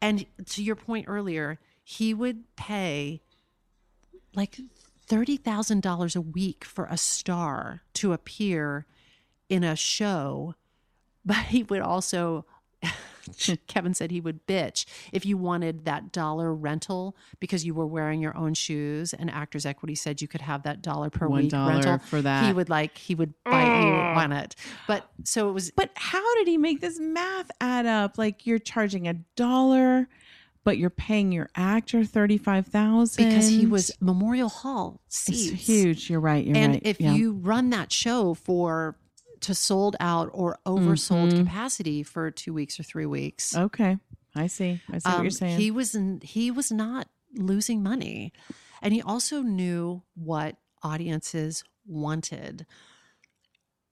And 0.01 0.25
to 0.47 0.63
your 0.63 0.77
point 0.77 1.05
earlier, 1.09 1.59
he 1.85 2.15
would 2.15 2.45
pay 2.57 3.21
like 4.35 4.59
$30,000 5.09 6.17
a 6.17 6.21
week 6.23 6.65
for 6.65 6.87
a 6.87 6.97
star 6.97 7.83
to 7.95 8.15
appear 8.15 8.87
in 9.51 9.63
a 9.63 9.77
show, 9.77 10.55
but 11.25 11.37
he 11.37 11.65
would 11.65 11.83
also 11.83 12.47
Kevin 13.67 13.95
said 13.95 14.11
he 14.11 14.21
would 14.21 14.47
bitch 14.47 14.85
if 15.13 15.25
you 15.25 15.37
wanted 15.37 15.85
that 15.85 16.13
dollar 16.13 16.55
rental 16.55 17.17
because 17.39 17.65
you 17.65 17.75
were 17.75 17.87
wearing 17.87 18.21
your 18.21 18.37
own 18.37 18.55
shoes 18.55 19.13
and 19.13 19.31
Actors 19.31 19.67
Equity 19.67 19.95
said 19.95 20.21
you 20.21 20.29
could 20.29 20.41
have 20.41 20.63
that 20.63 20.83
dollar 20.83 21.11
per 21.11 21.29
One 21.29 21.43
week 21.43 21.51
dollar 21.51 21.75
rental. 21.75 21.99
for 21.99 22.23
that. 22.23 22.47
He 22.47 22.53
would 22.53 22.69
like 22.69 22.97
he 22.97 23.15
would 23.15 23.35
bite 23.45 23.83
you 23.83 23.93
mm. 23.93 24.17
on 24.17 24.33
it. 24.33 24.57
But 24.87 25.11
so 25.25 25.49
it 25.49 25.53
was 25.53 25.71
But 25.71 25.91
how 25.95 26.35
did 26.37 26.49
he 26.49 26.59
make 26.59 26.81
this 26.81 26.99
math 26.99 27.51
add 27.61 27.87
up? 27.87 28.19
Like 28.19 28.47
you're 28.47 28.59
charging 28.59 29.09
a 29.09 29.15
dollar, 29.37 30.09
but 30.65 30.79
you're 30.79 30.91
paying 30.91 31.33
your 31.33 31.49
actor 31.55 32.05
thirty 32.05 32.39
five 32.39 32.67
thousand 32.67 33.25
because 33.25 33.49
he 33.49 33.67
was 33.67 33.93
Memorial 34.01 34.49
Hall 34.49 35.01
It's 35.07 35.27
huge. 35.27 36.11
You're 36.11 36.21
right. 36.21 36.45
You're 36.45 36.57
and 36.57 36.75
right. 36.75 36.83
if 36.85 37.01
yeah. 37.01 37.15
you 37.15 37.33
run 37.33 37.71
that 37.71 37.93
show 37.93 38.35
for 38.35 38.97
to 39.41 39.55
sold 39.55 39.97
out 40.01 40.29
or 40.33 40.59
oversold 40.67 41.33
Mhm. 41.33 41.39
capacity 41.39 42.03
for 42.03 42.31
two 42.31 42.53
weeks 42.53 42.79
or 42.79 42.83
three 42.83 43.07
weeks, 43.07 43.57
okay, 43.57 43.99
I 44.35 44.47
see. 44.47 44.81
I 44.93 44.99
see 44.99 45.09
what 45.09 45.17
um, 45.19 45.23
you're 45.25 45.31
saying. 45.31 45.59
he 45.59 45.71
was 45.71 45.95
n- 45.95 46.21
he 46.23 46.51
was 46.51 46.71
not 46.71 47.09
losing 47.35 47.83
money, 47.83 48.33
and 48.83 48.93
he 48.93 49.01
also 49.03 49.43
knew 49.43 50.03
what 50.15 50.57
audiences 50.83 51.65
wanted. 51.87 52.67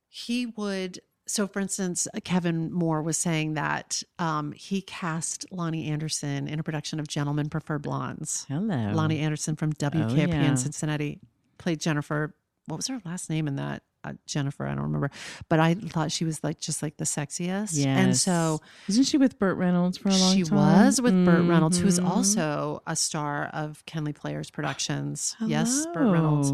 He 0.09 0.47
would. 0.47 1.01
So, 1.27 1.47
for 1.47 1.61
instance, 1.61 2.09
Kevin 2.25 2.73
Moore 2.73 3.03
was 3.03 3.19
saying 3.19 3.53
that 3.55 4.03
um, 4.19 4.53
he 4.53 4.81
cast 4.81 5.45
Loni 5.53 5.87
Anderson 5.89 6.49
in 6.49 6.59
a 6.59 6.63
production 6.63 6.99
of 6.99 7.07
Gentlemen 7.07 7.51
Prefer 7.51 7.79
Blondes. 7.79 8.47
Hello, 8.49 8.75
Loni 8.75 9.21
Anderson 9.21 9.55
from 9.55 9.75
WKRP 9.75 10.11
Oh, 10.11 10.15
yeah. 10.41 10.49
in 10.49 10.57
Cincinnati 10.57 11.21
played 11.59 11.81
Jennifer. 11.81 12.35
What 12.67 12.77
was 12.79 12.87
her 12.87 13.03
last 13.05 13.29
name 13.29 13.47
in 13.47 13.57
that? 13.57 13.83
Uh, 14.05 14.13
Jennifer, 14.27 14.65
I 14.65 14.75
don't 14.75 14.85
remember, 14.85 15.11
but 15.49 15.59
I 15.59 15.75
thought 15.75 16.13
she 16.13 16.25
was 16.25 16.43
like 16.45 16.61
just 16.61 16.83
like 16.83 16.97
the 16.99 17.05
sexiest. 17.05 17.71
Yes. 17.73 17.85
And 17.87 18.17
so 18.17 18.61
isn't 18.89 19.05
she 19.05 19.19
with 19.19 19.39
Burt 19.39 19.57
Reynolds 19.57 19.99
for 19.99 20.09
a 20.09 20.13
long 20.13 20.37
she 20.37 20.45
time? 20.45 20.47
She 20.47 20.55
was 20.55 21.01
with 21.01 21.25
Burt 21.25 21.45
Reynolds, 21.49 21.79
who's 21.79 21.99
Mhm. 21.99 22.09
also 22.09 22.83
a 22.87 22.95
star 22.95 23.47
of 23.53 23.85
Kenley 23.87 24.15
Players 24.15 24.51
Productions. 24.51 25.35
Yes, 25.45 25.87
Burt 25.93 26.13
Reynolds, 26.13 26.53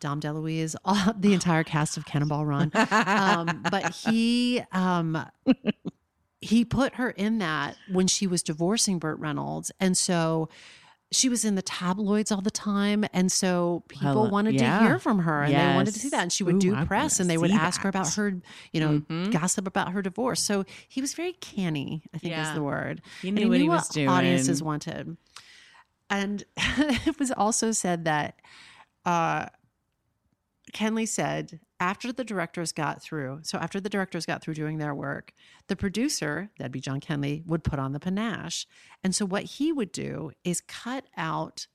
Dom 0.00 0.20
DeLuise, 0.20 0.76
all, 0.84 1.12
the 1.18 1.34
entire 1.34 1.64
cast 1.64 1.96
of 1.96 2.04
Cannonball 2.06 2.46
Run. 2.46 2.70
Um, 2.74 3.64
but 3.70 3.92
he 3.96 4.62
um, 4.70 5.26
he 6.40 6.64
put 6.64 6.94
her 6.94 7.10
in 7.10 7.38
that 7.38 7.76
when 7.90 8.06
she 8.06 8.28
was 8.28 8.42
divorcing 8.44 9.00
Burt 9.00 9.18
Reynolds, 9.18 9.72
and 9.80 9.96
so 9.98 10.48
she 11.10 11.28
was 11.30 11.44
in 11.44 11.54
the 11.54 11.62
tabloids 11.62 12.30
all 12.30 12.42
the 12.42 12.50
time, 12.50 13.04
and 13.14 13.32
so 13.32 13.82
people 13.88 14.22
Well, 14.22 14.30
wanted 14.30 14.54
yeah. 14.56 14.78
to 14.78 14.84
hear 14.84 14.98
from 14.98 15.20
her, 15.20 15.42
and 15.42 15.54
they 15.54 15.74
wanted 15.74 15.94
to 15.94 16.00
see 16.00 16.10
that, 16.10 16.22
and 16.22 16.32
she 16.32 16.44
would 16.44 16.56
Ooh, 16.56 16.60
do 16.60 16.74
I 16.74 16.84
press, 16.84 17.18
and 17.18 17.30
they 17.30 17.38
would 17.38 17.50
ask 17.50 17.80
her 17.80 17.88
about 17.88 18.12
her, 18.14 18.40
you 18.72 18.80
know, 18.80 19.00
Mhm. 19.08 19.32
gossip 19.32 19.66
about 19.66 19.92
her 19.92 20.02
divorce. 20.02 20.42
So 20.42 20.64
he 20.86 21.00
was 21.00 21.14
very 21.14 21.32
canny, 21.32 22.02
I 22.12 22.18
think 22.18 22.36
is 22.36 22.52
the 22.52 22.62
word. 22.62 23.00
He 23.22 23.30
knew 23.30 23.48
what 23.48 23.58
he 23.60 23.68
was 23.68 23.88
doing. 23.88 24.08
Audiences 24.08 24.62
wanted, 24.62 25.16
and 26.10 26.44
it 26.56 27.18
was 27.18 27.30
also 27.32 27.72
said 27.72 28.04
that 28.04 28.40
uh, 29.06 29.46
Kenley 30.74 31.08
said 31.08 31.60
after 31.80 32.12
the 32.12 32.24
directors 32.24 32.72
got 32.72 33.02
through, 33.02 33.40
so 33.42 33.58
after 33.58 33.80
the 33.80 33.88
directors 33.88 34.26
got 34.26 34.42
through 34.42 34.54
doing 34.54 34.78
their 34.78 34.94
work, 34.94 35.32
the 35.68 35.76
producer, 35.76 36.50
that'd 36.58 36.72
be 36.72 36.80
John 36.80 37.00
Kenley, 37.00 37.46
would 37.46 37.62
put 37.64 37.78
on 37.78 37.92
the 37.92 38.00
panache. 38.00 38.66
And 39.04 39.14
so 39.14 39.24
what 39.24 39.44
he 39.44 39.72
would 39.72 39.92
do 39.92 40.32
is 40.44 40.60
cut 40.60 41.06
out 41.16 41.66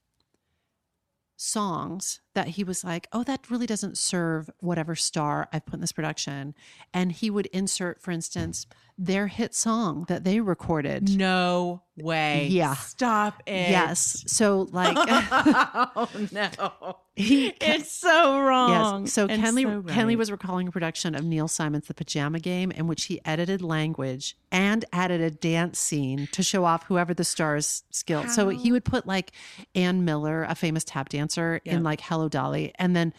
songs 1.36 2.22
that 2.36 2.50
he 2.50 2.64
was 2.64 2.84
like, 2.84 3.08
oh, 3.12 3.24
that 3.24 3.50
really 3.50 3.66
doesn't 3.66 3.98
serve 3.98 4.50
whatever 4.60 4.96
star 4.96 5.48
I've 5.52 5.66
put 5.66 5.76
in 5.76 5.82
this 5.82 5.92
production. 5.92 6.54
And 6.94 7.12
he 7.12 7.30
would 7.30 7.48
insert, 7.48 8.02
for 8.02 8.12
instance, 8.12 8.66
their 8.98 9.28
hit 9.28 9.56
song 9.56 10.06
that 10.08 10.24
they 10.24 10.40
recorded. 10.40 11.18
No 11.18 11.82
way. 11.98 12.48
Yeah. 12.50 12.76
Stop 12.76 13.42
it. 13.48 13.70
Yes. 13.70 14.24
So 14.28 14.68
like 14.72 14.96
oh 15.00 16.10
no. 16.32 16.98
he 17.16 17.48
It's 17.62 17.92
so 17.92 18.40
wrong. 18.40 19.04
Yes. 19.04 19.14
So 19.14 19.26
and 19.28 19.42
Kenley 19.44 19.64
so 19.64 19.82
Kenley 19.94 20.16
was 20.16 20.32
recalling 20.32 20.68
a 20.68 20.72
production 20.72 21.16
of 21.16 21.24
Neil 21.24 21.48
Simon's 21.48 21.88
The 21.88 21.94
Pajama 21.94 22.40
Game 22.40 22.72
in 22.72 22.88
which 22.88 23.06
he 23.06 23.20
edited 23.26 23.62
language 23.62 24.38
and 24.52 24.86
added 24.94 25.22
a 25.22 25.32
dance 25.32 25.80
scene 25.80 26.28
to 26.32 26.44
show 26.44 26.66
off 26.66 26.86
whoever 26.86 27.14
the 27.14 27.24
star's 27.24 27.84
skill. 27.92 28.28
So 28.28 28.50
he 28.50 28.72
would 28.72 28.86
put 28.86 29.06
like 29.08 29.32
Ann 29.76 30.06
Miller, 30.06 30.44
a 30.44 30.56
famous 30.56 30.84
tap 30.84 31.10
dancer, 31.10 31.62
Yep. 31.66 31.76
in 31.76 31.84
like 31.84 32.02
Hello 32.02 32.30
Dolly, 32.30 32.74
and 32.80 32.96
then 32.96 33.14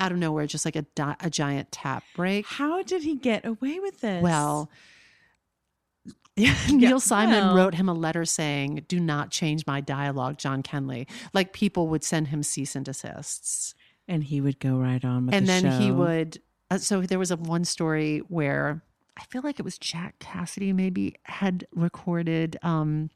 out 0.00 0.10
of 0.12 0.18
nowhere, 0.18 0.46
just 0.46 0.64
like 0.64 0.74
a, 0.76 0.82
di- 0.82 1.16
a 1.20 1.30
giant 1.30 1.70
tap 1.70 2.02
break. 2.16 2.44
How 2.46 2.82
did 2.82 3.02
he 3.04 3.14
get 3.14 3.46
away 3.46 3.78
with 3.78 4.00
this? 4.00 4.22
Well, 4.22 4.68
Neil 6.70 7.00
Simon 7.00 7.44
well. 7.46 7.56
wrote 7.56 7.74
him 7.74 7.88
a 7.88 7.94
letter 7.94 8.24
saying, 8.24 8.84
"Do 8.88 8.98
not 8.98 9.30
change 9.30 9.66
my 9.66 9.80
dialogue, 9.80 10.36
John 10.38 10.62
Kenley." 10.62 11.06
Like 11.32 11.52
people 11.52 11.88
would 11.88 12.02
send 12.04 12.28
him 12.28 12.42
cease 12.42 12.74
and 12.74 12.84
desists 12.84 13.74
and 14.08 14.24
he 14.24 14.40
would 14.40 14.58
go 14.58 14.76
right 14.76 15.04
on 15.04 15.26
with 15.26 15.34
and 15.34 15.46
the 15.46 15.52
then 15.60 15.80
he 15.80 15.90
would 15.90 16.38
uh, 16.70 16.76
so 16.78 17.00
there 17.02 17.18
was 17.18 17.30
a 17.30 17.36
one 17.38 17.64
story 17.64 18.18
where 18.28 18.82
i 19.16 19.24
feel 19.24 19.40
like 19.42 19.58
it 19.58 19.62
was 19.64 19.78
jack 19.78 20.18
cassidy 20.18 20.74
maybe 20.74 21.14
had 21.22 21.66
recorded 21.74 22.58
um 22.62 23.08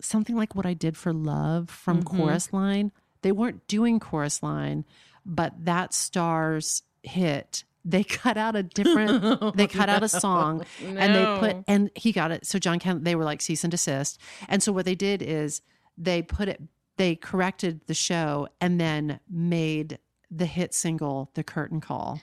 something 0.00 0.34
like 0.34 0.54
what 0.56 0.66
i 0.66 0.74
did 0.74 0.96
for 0.96 1.12
love 1.12 1.70
from 1.70 2.02
Mhm. 2.02 2.06
chorus 2.06 2.52
line 2.52 2.90
they 3.22 3.30
weren't 3.30 3.64
doing 3.68 4.00
chorus 4.00 4.42
line 4.42 4.84
but 5.24 5.52
that 5.64 5.94
star's 5.94 6.82
hit 7.04 7.62
they 7.84 8.02
cut 8.04 8.36
out 8.36 8.56
a 8.56 8.62
different 8.62 9.56
they 9.56 9.66
cut 9.66 9.88
out 9.88 10.02
a 10.02 10.08
song 10.08 10.64
and 10.82 11.14
they 11.14 11.24
put 11.38 11.64
and 11.68 11.90
he 11.94 12.12
got 12.12 12.30
it 12.30 12.46
so 12.46 12.58
john 12.58 12.78
Ken 12.78 13.04
they 13.04 13.14
were 13.14 13.24
like 13.24 13.42
cease 13.42 13.62
and 13.64 13.70
desist 13.70 14.18
and 14.48 14.62
so 14.62 14.72
what 14.72 14.84
they 14.84 14.94
did 14.94 15.20
is 15.22 15.60
they 15.98 16.22
put 16.22 16.48
it 16.48 16.60
they 16.96 17.14
corrected 17.16 17.80
the 17.86 17.94
show 17.94 18.48
and 18.60 18.80
then 18.80 19.20
made 19.30 19.98
the 20.30 20.46
hit 20.46 20.72
single 20.74 21.30
the 21.34 21.44
curtain 21.44 21.80
call 21.80 22.20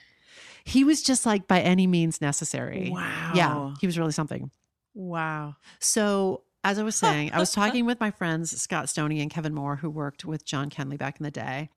he 0.64 0.82
was 0.84 1.02
just 1.02 1.24
like 1.26 1.46
by 1.46 1.60
any 1.60 1.86
means 1.86 2.20
necessary 2.20 2.90
Wow. 2.92 3.32
yeah 3.34 3.74
he 3.80 3.86
was 3.86 3.98
really 3.98 4.12
something 4.12 4.50
Wow. 4.94 5.56
so 5.78 6.42
as 6.64 6.78
I 6.78 6.84
was 6.84 6.94
saying, 6.94 7.32
I 7.32 7.40
was 7.40 7.50
talking 7.60 7.86
with 7.86 7.98
my 7.98 8.12
friends 8.12 8.56
Scott 8.60 8.88
Stoney 8.88 9.20
and 9.20 9.28
Kevin 9.28 9.52
Moore, 9.52 9.74
who 9.74 9.90
worked 9.90 10.24
with 10.24 10.44
John 10.44 10.70
Kenley 10.70 10.96
back 10.96 11.18
in 11.18 11.24
the 11.24 11.30
day. 11.32 11.70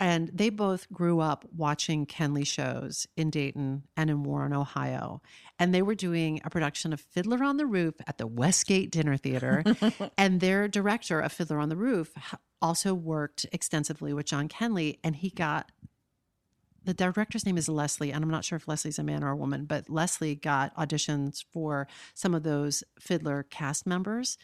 And 0.00 0.30
they 0.32 0.50
both 0.50 0.90
grew 0.92 1.20
up 1.20 1.44
watching 1.56 2.06
Kenley 2.06 2.46
shows 2.46 3.06
in 3.16 3.30
Dayton 3.30 3.84
and 3.96 4.10
in 4.10 4.24
Warren, 4.24 4.52
Ohio. 4.52 5.22
And 5.58 5.74
they 5.74 5.82
were 5.82 5.94
doing 5.94 6.40
a 6.44 6.50
production 6.50 6.92
of 6.92 7.00
Fiddler 7.00 7.42
on 7.44 7.56
the 7.56 7.66
Roof 7.66 7.94
at 8.06 8.18
the 8.18 8.26
Westgate 8.26 8.90
Dinner 8.90 9.16
Theater. 9.16 9.62
and 10.18 10.40
their 10.40 10.66
director 10.68 11.20
of 11.20 11.32
Fiddler 11.32 11.58
on 11.58 11.68
the 11.68 11.76
Roof 11.76 12.12
also 12.60 12.94
worked 12.94 13.46
extensively 13.52 14.12
with 14.12 14.26
John 14.26 14.48
Kenley. 14.48 14.98
And 15.04 15.16
he 15.16 15.30
got 15.30 15.70
the 16.84 16.94
director's 16.94 17.46
name 17.46 17.56
is 17.56 17.68
Leslie, 17.68 18.10
and 18.10 18.24
I'm 18.24 18.30
not 18.30 18.44
sure 18.44 18.56
if 18.56 18.66
Leslie's 18.66 18.98
a 18.98 19.04
man 19.04 19.22
or 19.22 19.30
a 19.30 19.36
woman, 19.36 19.66
but 19.66 19.88
Leslie 19.88 20.34
got 20.34 20.74
auditions 20.76 21.44
for 21.52 21.86
some 22.14 22.34
of 22.34 22.42
those 22.42 22.82
Fiddler 22.98 23.44
cast 23.44 23.86
members 23.86 24.36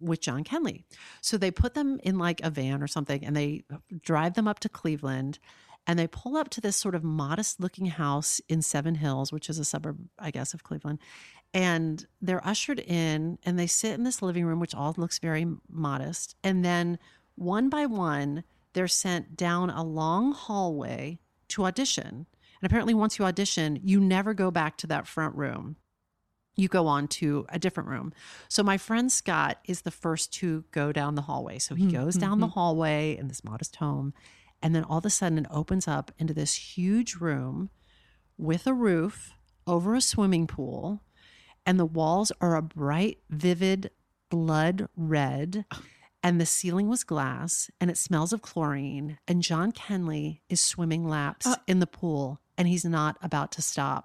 with 0.00 0.20
John 0.20 0.44
Kenley. 0.44 0.84
So 1.20 1.36
they 1.36 1.50
put 1.50 1.74
them 1.74 1.98
in 2.02 2.18
like 2.18 2.40
a 2.42 2.50
van 2.50 2.82
or 2.82 2.86
something 2.86 3.24
and 3.24 3.36
they 3.36 3.64
drive 4.02 4.34
them 4.34 4.48
up 4.48 4.60
to 4.60 4.68
Cleveland 4.68 5.38
and 5.86 5.98
they 5.98 6.08
pull 6.08 6.36
up 6.36 6.50
to 6.50 6.60
this 6.60 6.76
sort 6.76 6.94
of 6.94 7.04
modest 7.04 7.60
looking 7.60 7.86
house 7.86 8.40
in 8.48 8.60
Seven 8.60 8.96
Hills, 8.96 9.32
which 9.32 9.48
is 9.48 9.58
a 9.58 9.64
suburb, 9.64 9.98
I 10.18 10.30
guess, 10.30 10.52
of 10.52 10.64
Cleveland. 10.64 10.98
And 11.54 12.04
they're 12.20 12.46
ushered 12.46 12.80
in 12.80 13.38
and 13.44 13.58
they 13.58 13.68
sit 13.68 13.94
in 13.94 14.02
this 14.02 14.20
living 14.20 14.44
room, 14.44 14.58
which 14.58 14.74
all 14.74 14.94
looks 14.96 15.18
very 15.18 15.46
modest. 15.70 16.34
And 16.42 16.64
then 16.64 16.98
one 17.36 17.68
by 17.68 17.86
one, 17.86 18.42
they're 18.72 18.88
sent 18.88 19.36
down 19.36 19.70
a 19.70 19.84
long 19.84 20.32
hallway 20.32 21.18
to 21.48 21.64
audition. 21.64 22.26
And 22.60 22.70
apparently, 22.70 22.94
once 22.94 23.18
you 23.18 23.24
audition, 23.24 23.78
you 23.82 24.00
never 24.00 24.34
go 24.34 24.50
back 24.50 24.76
to 24.78 24.86
that 24.88 25.06
front 25.06 25.34
room. 25.36 25.76
You 26.56 26.68
go 26.68 26.86
on 26.86 27.06
to 27.08 27.46
a 27.50 27.58
different 27.58 27.88
room. 27.88 28.12
So, 28.48 28.62
my 28.62 28.78
friend 28.78 29.12
Scott 29.12 29.58
is 29.64 29.82
the 29.82 29.90
first 29.90 30.32
to 30.34 30.64
go 30.72 30.90
down 30.90 31.14
the 31.14 31.22
hallway. 31.22 31.58
So, 31.58 31.74
he 31.74 31.84
mm-hmm, 31.84 31.96
goes 31.96 32.16
down 32.16 32.40
the 32.40 32.46
mm-hmm. 32.46 32.54
hallway 32.54 33.16
in 33.16 33.28
this 33.28 33.44
modest 33.44 33.76
home. 33.76 34.14
And 34.62 34.74
then 34.74 34.84
all 34.84 34.98
of 34.98 35.04
a 35.04 35.10
sudden, 35.10 35.38
it 35.38 35.46
opens 35.50 35.86
up 35.86 36.12
into 36.18 36.32
this 36.32 36.54
huge 36.54 37.16
room 37.16 37.70
with 38.38 38.66
a 38.66 38.72
roof 38.74 39.34
over 39.66 39.94
a 39.94 40.00
swimming 40.00 40.46
pool. 40.46 41.02
And 41.66 41.78
the 41.78 41.84
walls 41.84 42.32
are 42.40 42.56
a 42.56 42.62
bright, 42.62 43.18
vivid 43.28 43.90
blood 44.30 44.88
red 44.96 45.64
and 46.22 46.40
the 46.40 46.46
ceiling 46.46 46.88
was 46.88 47.04
glass 47.04 47.70
and 47.80 47.90
it 47.90 47.96
smells 47.96 48.32
of 48.32 48.42
chlorine 48.42 49.18
and 49.28 49.42
john 49.42 49.72
kenley 49.72 50.40
is 50.48 50.60
swimming 50.60 51.06
laps 51.06 51.46
uh, 51.46 51.56
in 51.66 51.78
the 51.78 51.86
pool 51.86 52.40
and 52.58 52.66
he's 52.68 52.84
not 52.84 53.16
about 53.22 53.52
to 53.52 53.62
stop 53.62 54.04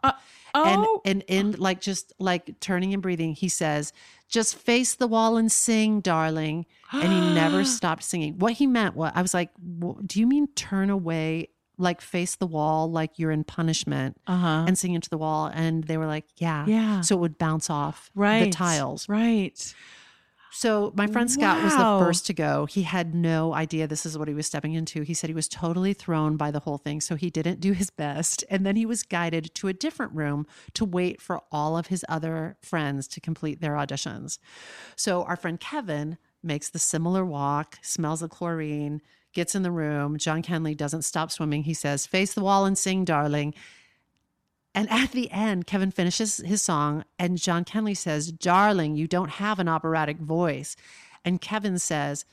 oh. 0.54 1.02
and 1.06 1.24
and 1.30 1.54
in 1.54 1.60
like 1.60 1.82
just 1.82 2.14
like 2.20 2.60
turning 2.60 2.94
and 2.94 3.02
breathing 3.02 3.34
he 3.34 3.48
says 3.50 3.94
just 4.28 4.56
face 4.58 4.96
the 4.96 5.08
wall 5.08 5.38
and 5.38 5.52
sing 5.52 6.00
darling 6.02 6.66
and 6.92 7.12
he 7.12 7.34
never 7.34 7.64
stopped 7.78 8.04
singing 8.04 8.38
what 8.40 8.54
he 8.54 8.68
meant 8.68 8.96
what 8.96 9.16
i 9.16 9.22
was 9.22 9.34
like 9.34 9.50
do 10.06 10.20
you 10.20 10.28
mean 10.28 10.48
turn 10.56 10.90
away 10.90 11.48
like 11.78 12.00
face 12.02 12.36
the 12.36 12.46
wall 12.46 12.92
like 12.92 13.18
you're 13.18 13.32
in 13.32 13.44
punishment 13.44 14.16
Uh 14.28 14.38
huh. 14.38 14.66
and 14.68 14.78
sing 14.78 14.94
into 14.94 15.10
the 15.10 15.18
wall 15.18 15.50
and 15.54 15.84
they 15.86 15.98
were 15.98 16.06
like 16.06 16.26
yeah 16.38 16.66
Yeah. 16.68 17.02
so 17.02 17.16
it 17.16 17.20
would 17.20 17.38
bounce 17.38 17.70
off 17.70 18.12
right. 18.14 18.44
the 18.46 18.50
tiles 18.52 19.10
Right. 19.10 19.74
So 20.52 20.94
my 20.96 21.08
friend 21.08 21.32
Scott 21.32 21.64
was 21.64 21.74
the 21.74 22.06
first 22.06 22.26
to 22.28 22.34
go. 22.34 22.66
He 22.66 22.84
had 22.84 23.16
no 23.16 23.54
idea 23.54 23.88
this 23.88 24.06
is 24.06 24.18
what 24.18 24.28
he 24.28 24.34
was 24.34 24.46
stepping 24.46 24.74
into. 24.74 25.02
He 25.02 25.14
said 25.14 25.30
he 25.30 25.34
was 25.34 25.48
totally 25.48 25.94
thrown 25.94 26.38
by 26.38 26.52
the 26.52 26.60
whole 26.60 26.78
thing, 26.78 27.02
so 27.02 27.16
he 27.16 27.30
didn't 27.30 27.60
do 27.60 27.72
his 27.72 27.90
best. 27.90 28.44
And 28.50 28.66
then 28.66 28.76
he 28.76 28.86
was 28.86 29.04
guided 29.04 29.54
to 29.56 29.68
a 29.68 29.74
different 29.74 30.14
room 30.14 30.46
to 30.74 30.86
wait 30.86 31.22
for 31.22 31.42
all 31.52 31.78
of 31.78 31.88
his 31.88 32.06
other 32.10 32.58
friends 32.62 33.08
to 33.10 33.22
complete 33.22 33.62
their 33.62 33.74
auditions. 33.74 34.38
So 34.96 35.24
our 35.24 35.36
friend 35.36 35.60
Kevin 35.60 36.18
makes 36.44 36.70
the 36.70 36.80
similar 36.80 37.26
walk, 37.26 37.78
smells 37.82 38.20
the 38.20 38.28
chlorine, 38.28 39.02
gets 39.34 39.56
in 39.56 39.64
the 39.64 39.72
room. 39.72 40.18
John 40.18 40.42
Kenley 40.44 40.76
doesn't 40.76 41.04
stop 41.04 41.32
swimming. 41.32 41.64
He 41.64 41.74
says, 41.74 42.06
"Face 42.06 42.34
the 42.34 42.44
wall 42.44 42.66
and 42.66 42.78
sing, 42.78 43.06
darling." 43.06 43.54
And 44.74 44.90
at 44.90 45.12
the 45.12 45.30
end, 45.32 45.68
Kevin 45.68 45.92
finishes 45.92 46.38
his 46.38 46.62
song, 46.62 47.04
and 47.20 47.38
John 47.38 47.66
Kenley 47.66 47.96
says, 47.98 48.32
Darling, 48.32 48.96
you 48.96 49.06
don't 49.08 49.30
have 49.32 49.60
an 49.60 49.68
operatic 49.68 50.18
voice. 50.18 50.76
And 51.26 51.42
Kevin 51.42 51.78
says, 51.78 52.24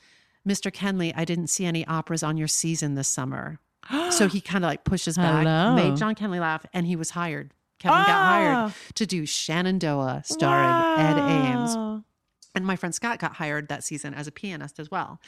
Mr. 0.47 0.71
Kenley, 0.71 1.11
I 1.15 1.25
didn't 1.25 1.47
see 1.47 1.65
any 1.65 1.85
operas 1.85 2.23
on 2.23 2.37
your 2.37 2.47
season 2.47 2.95
this 2.95 3.09
summer. 3.09 3.59
so 4.11 4.27
he 4.29 4.39
kind 4.39 4.63
of 4.63 4.69
like 4.69 4.83
pushes 4.85 5.17
back, 5.17 5.45
Hello. 5.45 5.75
made 5.75 5.97
John 5.97 6.15
Kenley 6.15 6.39
laugh, 6.39 6.65
and 6.73 6.87
he 6.87 6.95
was 6.95 7.09
hired. 7.11 7.53
Kevin 7.79 7.97
got 7.99 8.07
hired 8.27 8.55
Ah. 8.55 8.73
to 8.95 9.05
do 9.05 9.25
Shenandoah 9.25 10.23
starring 10.25 10.99
Ed 10.99 11.17
Ames. 11.17 12.03
And 12.55 12.65
my 12.65 12.75
friend 12.75 12.93
Scott 12.95 13.19
got 13.19 13.33
hired 13.33 13.67
that 13.69 13.83
season 13.83 14.13
as 14.13 14.27
a 14.27 14.31
pianist 14.31 14.79
as 14.79 14.89
well. 14.89 15.19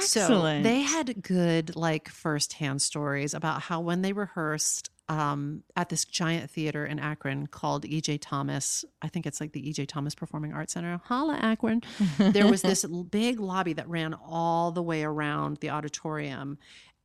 So 0.00 0.60
they 0.62 0.80
had 0.82 1.22
good, 1.22 1.74
like, 1.76 2.08
firsthand 2.08 2.82
stories 2.82 3.32
about 3.34 3.62
how 3.62 3.80
when 3.80 4.02
they 4.02 4.12
rehearsed 4.12 4.90
um, 5.08 5.62
at 5.76 5.88
this 5.88 6.04
giant 6.04 6.50
theater 6.50 6.84
in 6.84 6.98
Akron 6.98 7.46
called 7.46 7.84
EJ 7.84 8.18
Thomas, 8.20 8.84
I 9.02 9.08
think 9.08 9.26
it's 9.26 9.40
like 9.40 9.52
the 9.52 9.62
EJ 9.62 9.86
Thomas 9.86 10.14
Performing 10.14 10.52
Arts 10.52 10.72
Center. 10.72 11.00
Holla, 11.04 11.36
Akron. 11.40 11.82
there 12.18 12.48
was 12.48 12.62
this 12.62 12.84
big 13.10 13.38
lobby 13.38 13.72
that 13.74 13.88
ran 13.88 14.14
all 14.14 14.72
the 14.72 14.82
way 14.82 15.04
around 15.04 15.58
the 15.58 15.70
auditorium. 15.70 16.58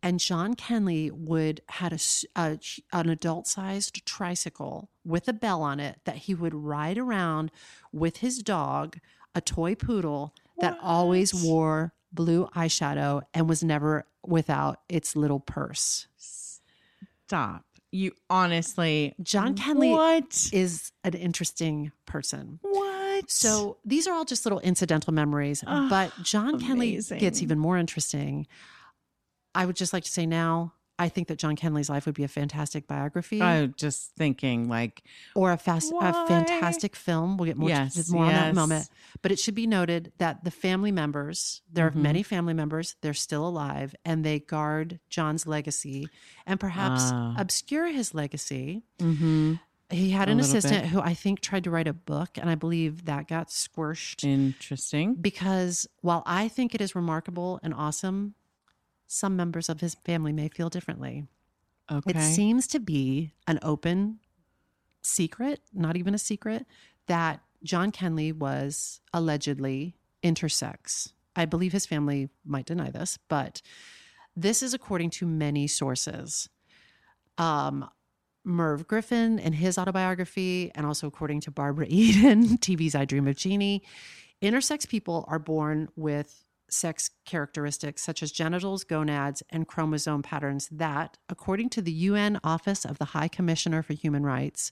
And 0.03 0.19
John 0.19 0.55
Kenley 0.55 1.11
would 1.11 1.61
had 1.69 1.93
a, 1.93 1.99
a 2.35 2.59
an 2.91 3.09
adult 3.09 3.45
sized 3.45 4.03
tricycle 4.03 4.89
with 5.05 5.27
a 5.27 5.33
bell 5.33 5.61
on 5.61 5.79
it 5.79 5.99
that 6.05 6.17
he 6.17 6.33
would 6.33 6.55
ride 6.55 6.97
around 6.97 7.51
with 7.91 8.17
his 8.17 8.39
dog, 8.39 8.97
a 9.35 9.41
toy 9.41 9.75
poodle 9.75 10.33
that 10.59 10.77
always 10.81 11.33
wore 11.33 11.93
blue 12.11 12.47
eyeshadow 12.55 13.21
and 13.33 13.47
was 13.47 13.63
never 13.63 14.05
without 14.25 14.79
its 14.89 15.15
little 15.15 15.39
purse. 15.39 16.07
Stop. 16.17 17.65
You 17.91 18.13
honestly. 18.29 19.13
John 19.21 19.55
Kenley 19.55 19.91
What? 19.91 20.49
is 20.53 20.91
an 21.03 21.13
interesting 21.13 21.91
person. 22.05 22.59
What? 22.61 23.29
So 23.29 23.77
these 23.83 24.07
are 24.07 24.13
all 24.13 24.23
just 24.25 24.45
little 24.45 24.59
incidental 24.61 25.13
memories, 25.13 25.63
Ah, 25.67 25.87
but 25.89 26.11
John 26.23 26.59
Kenley 26.59 27.19
gets 27.19 27.41
even 27.41 27.59
more 27.59 27.77
interesting. 27.77 28.47
I 29.53 29.65
would 29.65 29.75
just 29.75 29.91
like 29.91 30.05
to 30.05 30.11
say 30.11 30.25
now, 30.25 30.73
I 31.01 31.09
think 31.09 31.27
that 31.29 31.37
John 31.39 31.55
Kenley's 31.55 31.89
life 31.89 32.05
would 32.05 32.15
be 32.15 32.23
a 32.23 32.27
fantastic 32.27 32.87
biography 32.87 33.41
I'm 33.41 33.73
just 33.77 34.11
thinking, 34.15 34.69
like, 34.69 35.03
or 35.35 35.51
a, 35.51 35.57
fast, 35.57 35.91
a 35.99 36.13
fantastic 36.27 36.95
film. 36.95 37.37
We'll 37.37 37.47
get 37.47 37.57
more, 37.57 37.69
Yes, 37.69 38.09
more 38.09 38.25
on 38.25 38.31
that 38.33 38.47
yes. 38.47 38.55
moment. 38.55 38.89
But 39.21 39.31
it 39.31 39.39
should 39.39 39.55
be 39.55 39.67
noted 39.67 40.13
that 40.19 40.43
the 40.43 40.51
family 40.51 40.91
members, 40.91 41.61
there 41.71 41.87
are 41.87 41.91
Mhm. 41.91 41.95
many 42.09 42.23
family 42.23 42.53
members, 42.53 42.95
they're 43.01 43.13
still 43.13 43.47
alive 43.47 43.95
and 44.05 44.23
they 44.23 44.39
guard 44.39 44.99
John's 45.09 45.47
legacy 45.47 46.07
and 46.45 46.59
perhaps 46.59 47.01
Ah. 47.11 47.33
obscure 47.37 47.87
his 47.87 48.13
legacy. 48.13 48.83
mm-hmm. 48.99 49.55
He 49.89 50.11
had 50.11 50.29
an 50.29 50.39
assistant 50.39 50.83
bit. 50.83 50.89
who 50.91 51.01
I 51.01 51.13
think 51.13 51.41
tried 51.41 51.65
to 51.65 51.69
write 51.69 51.87
a 51.87 51.91
book, 51.93 52.37
and 52.37 52.49
I 52.49 52.55
believe 52.55 53.05
that 53.05 53.27
got 53.27 53.49
squished 53.49 54.23
interesting. 54.23 55.15
because 55.15 55.85
while 55.99 56.23
I 56.25 56.47
think 56.47 56.73
it 56.73 56.79
is 56.79 56.95
remarkable 56.95 57.59
and 57.61 57.73
awesome, 57.73 58.35
some 59.11 59.35
members 59.35 59.67
of 59.67 59.81
his 59.81 59.95
family 60.05 60.31
may 60.31 60.47
feel 60.47 60.69
differently. 60.69 61.25
Okay. 61.91 62.11
It 62.11 62.21
seems 62.21 62.65
to 62.67 62.79
be 62.79 63.33
an 63.45 63.59
open 63.61 64.19
secret, 65.01 65.59
not 65.73 65.97
even 65.97 66.15
a 66.15 66.17
secret, 66.17 66.65
that 67.07 67.41
John 67.61 67.91
Kenley 67.91 68.31
was 68.31 69.01
allegedly 69.13 69.97
intersex. 70.23 71.11
I 71.35 71.43
believe 71.43 71.73
his 71.73 71.85
family 71.85 72.29
might 72.45 72.65
deny 72.65 72.89
this, 72.89 73.19
but 73.27 73.61
this 74.37 74.63
is 74.63 74.73
according 74.73 75.09
to 75.09 75.25
many 75.25 75.67
sources. 75.67 76.47
Um, 77.37 77.89
Merv 78.45 78.87
Griffin 78.87 79.39
in 79.39 79.51
his 79.51 79.77
autobiography, 79.77 80.71
and 80.73 80.85
also 80.85 81.05
according 81.05 81.41
to 81.41 81.51
Barbara 81.51 81.85
Eden, 81.89 82.57
TV's 82.59 82.95
I 82.95 83.03
Dream 83.03 83.27
of 83.27 83.35
Jeannie, 83.35 83.83
intersex 84.41 84.87
people 84.87 85.25
are 85.27 85.39
born 85.39 85.89
with 85.97 86.45
sex 86.71 87.09
characteristics 87.25 88.01
such 88.01 88.23
as 88.23 88.31
genitals, 88.31 88.83
gonads, 88.83 89.43
and 89.49 89.67
chromosome 89.67 90.23
patterns 90.23 90.67
that, 90.71 91.17
according 91.29 91.69
to 91.69 91.81
the 91.81 91.91
UN 91.91 92.39
Office 92.43 92.85
of 92.85 92.97
the 92.97 93.05
High 93.05 93.27
Commissioner 93.27 93.83
for 93.83 93.93
Human 93.93 94.23
Rights, 94.23 94.71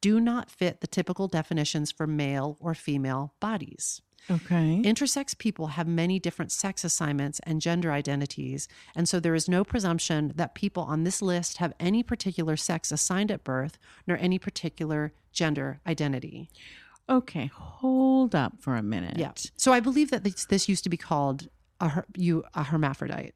do 0.00 0.20
not 0.20 0.50
fit 0.50 0.80
the 0.80 0.86
typical 0.86 1.28
definitions 1.28 1.90
for 1.90 2.06
male 2.06 2.56
or 2.60 2.74
female 2.74 3.34
bodies. 3.40 4.02
Okay. 4.28 4.82
Intersex 4.84 5.38
people 5.38 5.68
have 5.68 5.86
many 5.86 6.18
different 6.18 6.50
sex 6.50 6.84
assignments 6.84 7.40
and 7.44 7.60
gender 7.60 7.92
identities, 7.92 8.66
and 8.96 9.08
so 9.08 9.20
there 9.20 9.36
is 9.36 9.48
no 9.48 9.62
presumption 9.62 10.32
that 10.34 10.54
people 10.54 10.82
on 10.82 11.04
this 11.04 11.22
list 11.22 11.58
have 11.58 11.72
any 11.78 12.02
particular 12.02 12.56
sex 12.56 12.90
assigned 12.90 13.30
at 13.30 13.44
birth 13.44 13.78
nor 14.06 14.16
any 14.16 14.38
particular 14.38 15.12
gender 15.32 15.80
identity. 15.86 16.50
Okay. 17.08 17.50
Hold 17.54 18.34
up 18.34 18.54
for 18.60 18.76
a 18.76 18.82
minute. 18.82 19.18
Yeah. 19.18 19.32
So 19.56 19.72
I 19.72 19.80
believe 19.80 20.10
that 20.10 20.24
this, 20.24 20.44
this 20.46 20.68
used 20.68 20.84
to 20.84 20.90
be 20.90 20.96
called 20.96 21.48
a, 21.80 21.88
her- 21.88 22.06
you 22.16 22.44
a 22.54 22.64
hermaphrodite, 22.64 23.34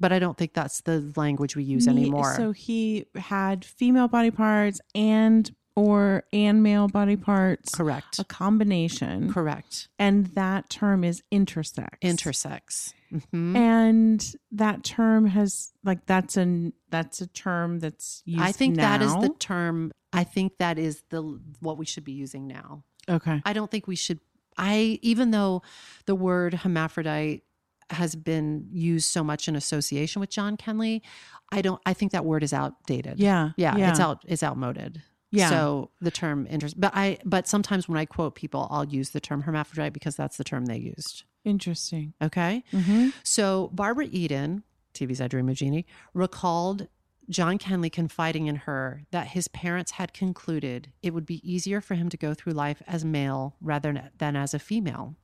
but 0.00 0.12
I 0.12 0.18
don't 0.18 0.36
think 0.36 0.54
that's 0.54 0.80
the 0.82 1.12
language 1.16 1.54
we 1.56 1.64
use 1.64 1.86
anymore. 1.86 2.34
So 2.36 2.52
he 2.52 3.06
had 3.14 3.64
female 3.64 4.08
body 4.08 4.30
parts 4.30 4.80
and 4.94 5.50
or 5.74 6.24
and 6.32 6.62
male 6.62 6.88
body 6.88 7.16
parts. 7.16 7.74
Correct. 7.74 8.18
A 8.18 8.24
combination. 8.24 9.32
Correct. 9.32 9.88
And 9.98 10.26
that 10.28 10.68
term 10.70 11.04
is 11.04 11.22
intersex. 11.32 11.88
Intersex. 12.02 12.92
Mhm. 13.12 13.56
And 13.56 14.34
that 14.52 14.84
term 14.84 15.26
has 15.26 15.72
like 15.84 16.06
that's 16.06 16.36
an 16.36 16.72
that's 16.90 17.20
a 17.20 17.26
term 17.26 17.78
that's 17.78 18.22
used. 18.24 18.42
I 18.42 18.52
think 18.52 18.76
that 18.76 19.02
is 19.02 19.12
the 19.14 19.30
term. 19.38 19.92
I 20.12 20.24
think 20.24 20.58
that 20.58 20.78
is 20.78 21.02
the 21.10 21.40
what 21.60 21.78
we 21.78 21.84
should 21.86 22.04
be 22.04 22.12
using 22.12 22.46
now. 22.46 22.84
okay. 23.08 23.40
I 23.44 23.52
don't 23.52 23.70
think 23.70 23.86
we 23.86 23.96
should. 23.96 24.20
I 24.58 24.98
even 25.02 25.30
though 25.30 25.62
the 26.06 26.14
word 26.14 26.54
hermaphrodite 26.54 27.42
has 27.90 28.14
been 28.14 28.68
used 28.72 29.10
so 29.10 29.22
much 29.24 29.48
in 29.48 29.56
association 29.56 30.20
with 30.20 30.30
John 30.30 30.56
Kenley, 30.56 31.02
I 31.50 31.60
don't. 31.62 31.80
I 31.84 31.92
think 31.94 32.12
that 32.12 32.24
word 32.24 32.42
is 32.42 32.52
outdated. 32.54 33.18
Yeah. 33.18 33.50
yeah, 33.56 33.76
Yeah. 33.76 33.90
it's 33.90 34.00
out. 34.00 34.22
It's 34.26 34.42
outmoded. 34.42 35.02
Yeah. 35.32 35.48
So 35.48 35.90
the 36.00 36.10
term 36.10 36.46
interest, 36.48 36.78
but 36.78 36.92
I, 36.94 37.18
but 37.24 37.48
sometimes 37.48 37.88
when 37.88 37.98
I 37.98 38.04
quote 38.04 38.34
people, 38.34 38.68
I'll 38.70 38.84
use 38.84 39.10
the 39.10 39.20
term 39.20 39.42
hermaphrodite 39.42 39.92
because 39.92 40.14
that's 40.14 40.36
the 40.36 40.44
term 40.44 40.66
they 40.66 40.76
used. 40.76 41.24
Interesting. 41.44 42.12
Okay. 42.22 42.62
Mm-hmm. 42.72 43.08
So 43.24 43.70
Barbara 43.72 44.06
Eden, 44.10 44.62
TV's 44.94 45.20
I 45.20 45.28
Dream 45.28 45.48
of 45.48 45.56
Jeannie, 45.56 45.86
recalled 46.14 46.86
John 47.30 47.58
Kenley 47.58 47.90
confiding 47.90 48.46
in 48.46 48.56
her 48.56 49.04
that 49.10 49.28
his 49.28 49.48
parents 49.48 49.92
had 49.92 50.12
concluded 50.12 50.92
it 51.02 51.14
would 51.14 51.26
be 51.26 51.40
easier 51.50 51.80
for 51.80 51.94
him 51.94 52.08
to 52.10 52.16
go 52.16 52.34
through 52.34 52.52
life 52.52 52.82
as 52.86 53.04
male 53.04 53.56
rather 53.60 54.10
than 54.18 54.36
as 54.36 54.52
a 54.52 54.58
female. 54.58 55.16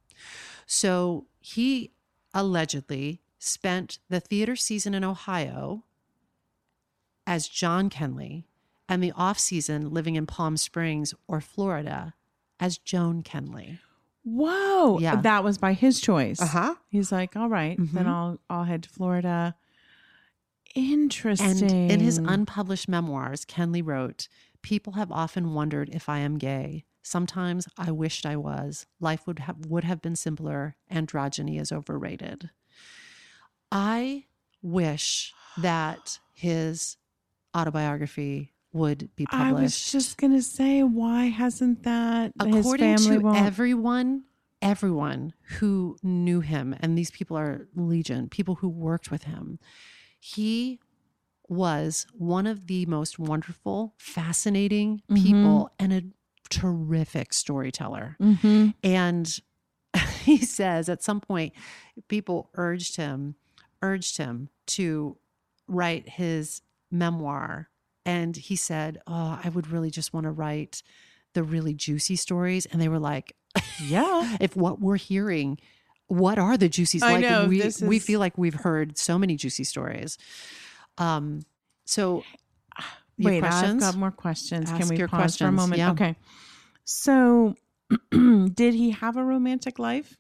So 0.67 1.27
he 1.39 1.93
allegedly 2.33 3.21
spent 3.39 3.99
the 4.09 4.21
theater 4.21 4.57
season 4.57 4.95
in 4.95 5.05
Ohio 5.05 5.85
as 7.27 7.47
John 7.47 7.91
Kenley 7.91 8.45
and 8.89 9.03
the 9.03 9.13
off 9.13 9.39
season 9.39 9.91
living 9.91 10.17
in 10.17 10.27
Palm 10.27 10.57
Springs 10.57 11.15
or 11.27 11.41
Florida 11.41 12.15
as 12.61 12.79
Joan 12.79 13.23
Kenley. 13.23 13.79
Whoa. 14.25 14.99
Yeah. 14.99 15.17
That 15.21 15.45
was 15.45 15.59
by 15.59 15.73
his 15.73 16.01
choice. 16.01 16.41
Uh 16.41 16.47
huh. 16.47 16.75
He's 16.89 17.11
like, 17.13 17.37
all 17.37 17.49
right, 17.49 17.77
then 17.79 18.05
Mhm. 18.05 18.09
I'll 18.09 18.41
I'll 18.51 18.65
head 18.65 18.83
to 18.85 18.89
Florida. 18.89 19.55
Interesting. 20.75 21.71
And 21.71 21.93
in 21.93 22.01
his 22.01 22.19
unpublished 22.19 22.89
memoirs, 22.89 23.45
Kenley 23.45 23.83
wrote, 23.85 24.29
People 24.63 24.95
have 24.95 25.11
often 25.11 25.55
wondered 25.55 25.89
if 25.93 26.09
I 26.09 26.19
am 26.19 26.37
gay. 26.37 26.85
Sometimes 27.03 27.67
I 27.79 27.91
wished 27.91 28.27
I 28.27 28.37
was. 28.37 28.87
Life 29.01 29.27
would 29.27 29.39
have 29.41 29.65
would 29.67 29.85
have 29.85 30.03
been 30.03 30.17
simpler. 30.17 30.77
Androgyny 30.93 31.59
is 31.61 31.73
overrated. 31.73 32.51
I 33.73 34.25
wish 34.61 35.33
that 35.57 36.19
his 36.35 36.97
autobiography 37.57 38.53
would 38.73 39.09
be 39.17 39.25
published. 39.27 39.47
I 39.49 39.53
was 39.63 39.93
just 39.93 40.19
gonna 40.19 40.43
say, 40.43 40.83
why 40.83 41.27
hasn't 41.27 41.83
that 41.85 42.33
his 42.45 42.57
according 42.61 42.97
family 42.99 43.19
to 43.19 43.23
won't? 43.25 43.39
everyone 43.39 44.25
everyone 44.61 45.33
who 45.59 45.97
knew 46.03 46.41
him 46.41 46.75
and 46.81 46.99
these 46.99 47.13
people 47.13 47.39
are 47.39 47.69
legion 47.77 48.29
people 48.29 48.57
who 48.57 48.69
worked 48.69 49.09
with 49.09 49.23
him 49.23 49.57
he 50.19 50.81
was 51.49 52.07
one 52.13 52.45
of 52.45 52.67
the 52.67 52.85
most 52.87 53.21
wonderful 53.21 53.95
fascinating 53.99 55.01
Mhm. 55.09 55.23
people 55.23 55.71
and 55.79 55.93
a 55.93 56.03
terrific 56.51 57.33
storyteller 57.33 58.17
Mhm. 58.21 58.75
and 58.83 59.41
he 60.25 60.39
says 60.39 60.89
at 60.89 61.05
some 61.05 61.21
point 61.21 61.53
people 62.09 62.51
urged 62.55 62.97
him 62.97 63.37
urged 63.81 64.17
him 64.17 64.49
to 64.67 65.17
write 65.69 66.09
his 66.09 66.63
memoir 66.91 67.71
and 68.09 68.37
he 68.37 68.57
said 68.57 69.01
oh 69.07 69.39
i 69.43 69.49
would 69.49 69.69
really 69.69 69.91
just 69.91 70.13
want 70.13 70.25
to 70.25 70.31
write 70.31 70.83
the 71.35 71.43
really 71.43 71.75
juicy 71.75 72.17
stories 72.17 72.67
and 72.67 72.81
they 72.81 72.89
were 72.89 72.99
like 72.99 73.35
Yeah. 73.81 74.37
if 74.41 74.57
what 74.57 74.81
we're 74.81 74.97
hearing 74.97 75.59
what 76.07 76.39
are 76.39 76.57
the 76.57 76.69
juicy 76.69 77.01
I 77.03 77.13
like 77.15 77.23
know, 77.23 77.49
we 77.49 77.61
this 77.61 77.81
we 77.83 77.99
feel 77.99 78.19
like 78.21 78.39
we've 78.39 78.55
heard 78.55 78.97
so 78.97 79.19
many 79.19 79.37
juicy 79.37 79.65
stories 79.65 80.17
um 80.97 81.43
so 81.85 82.25
Wait. 83.19 83.43
I've 83.43 83.81
got 83.81 83.97
more 83.97 84.11
questions. 84.11 84.71
Can 84.71 84.83
Ask 84.83 84.91
we 84.91 84.97
your 84.97 85.09
pause 85.09 85.37
for 85.37 85.47
a 85.47 85.53
moment? 85.53 85.79
yeah. 85.79 85.91
Okay. 85.91 86.15
So, 86.85 87.55
did 88.11 88.75
he 88.75 88.91
have 88.93 89.17
a 89.17 89.25
romantic 89.25 89.79
life? 89.79 90.17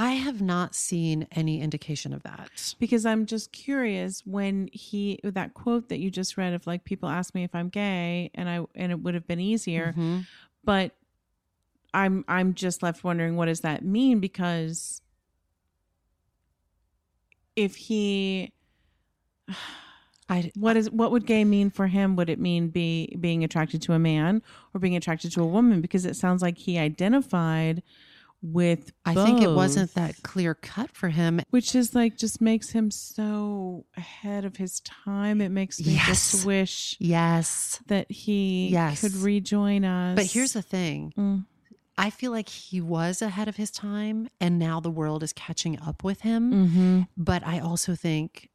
I 0.00 0.12
have 0.12 0.40
not 0.40 0.74
seen 0.74 1.26
any 1.32 1.60
indication 1.60 2.14
of 2.14 2.22
that. 2.22 2.74
Because 2.78 3.04
I'm 3.04 3.26
just 3.26 3.52
curious 3.52 4.22
when 4.24 4.70
he 4.72 5.20
that 5.22 5.52
quote 5.52 5.90
that 5.90 5.98
you 5.98 6.10
just 6.10 6.38
read 6.38 6.54
of 6.54 6.66
like 6.66 6.84
people 6.84 7.08
ask 7.08 7.34
me 7.34 7.44
if 7.44 7.54
I'm 7.54 7.68
gay 7.68 8.30
and 8.34 8.48
I 8.48 8.64
and 8.74 8.90
it 8.92 9.00
would 9.02 9.12
have 9.14 9.26
been 9.26 9.40
easier, 9.40 9.92
Mhm. 9.96 10.26
but 10.64 10.96
I'm 11.92 12.24
I'm 12.28 12.54
just 12.54 12.82
left 12.82 13.04
wondering 13.04 13.36
what 13.36 13.46
does 13.46 13.60
that 13.60 13.84
mean? 13.84 14.20
Because 14.20 15.02
if 17.56 17.76
he 17.76 18.52
I, 20.30 20.52
what 20.54 20.76
is 20.76 20.88
what 20.90 21.10
would 21.10 21.26
gay 21.26 21.44
mean 21.44 21.70
for 21.70 21.88
him? 21.88 22.14
Would 22.14 22.30
it 22.30 22.38
mean 22.38 22.68
be 22.68 23.16
being 23.20 23.42
attracted 23.42 23.82
to 23.82 23.92
a 23.94 23.98
man 23.98 24.42
or 24.72 24.78
being 24.80 24.94
attracted 24.94 25.32
to 25.32 25.42
a 25.42 25.46
woman? 25.46 25.80
Because 25.80 26.06
it 26.06 26.14
sounds 26.14 26.40
like 26.40 26.56
he 26.56 26.78
identified 26.78 27.82
with 28.42 28.90
I 29.04 29.14
think 29.14 29.42
it 29.42 29.50
wasn't 29.50 29.94
that 29.94 30.22
clear 30.22 30.54
cut 30.54 30.90
for 30.92 31.10
him. 31.10 31.40
which 31.50 31.74
is 31.74 31.94
like 31.94 32.16
just 32.16 32.40
makes 32.40 32.70
him 32.70 32.90
so 32.90 33.84
ahead 33.96 34.44
of 34.46 34.56
his 34.56 34.80
time 34.80 35.40
it 35.40 35.50
makes 35.50 35.78
me 35.78 35.92
Yes. 35.92 36.06
just 36.32 36.46
wish 36.46 36.96
Yes. 36.98 37.82
that 37.86 38.10
he 38.10 38.68
Yes. 38.70 39.00
could 39.02 39.14
rejoin 39.16 39.84
us 39.84 40.16
But 40.16 40.26
here's 40.26 40.54
the 40.54 40.62
thing 40.62 41.12
Mm. 41.18 41.44
I 41.98 42.08
feel 42.08 42.30
like 42.32 42.48
he 42.48 42.80
was 42.80 43.20
ahead 43.20 43.46
of 43.46 43.56
his 43.56 43.70
time 43.70 44.28
and 44.40 44.58
now 44.58 44.80
the 44.80 44.90
world 44.90 45.22
is 45.22 45.34
catching 45.34 45.78
up 45.78 46.02
with 46.02 46.22
him. 46.22 46.50
Mhm. 46.52 47.08
But 47.18 47.46
I 47.46 47.58
also 47.58 47.94
think 47.94 48.48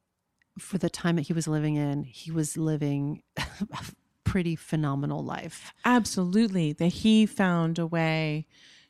for 0.58 0.78
the 0.78 0.90
time 0.90 1.14
that 1.14 1.22
he 1.28 1.32
was 1.32 1.46
living 1.46 1.76
in, 1.76 2.02
he 2.02 2.32
was 2.32 2.56
living 2.56 3.22
a 3.36 3.84
pretty 4.24 4.56
phenomenal 4.56 5.22
life. 5.22 5.72
absolutely 5.84 6.72
that 6.72 6.88
he 6.88 7.24
found 7.24 7.78
a 7.78 7.86
way 7.86 8.48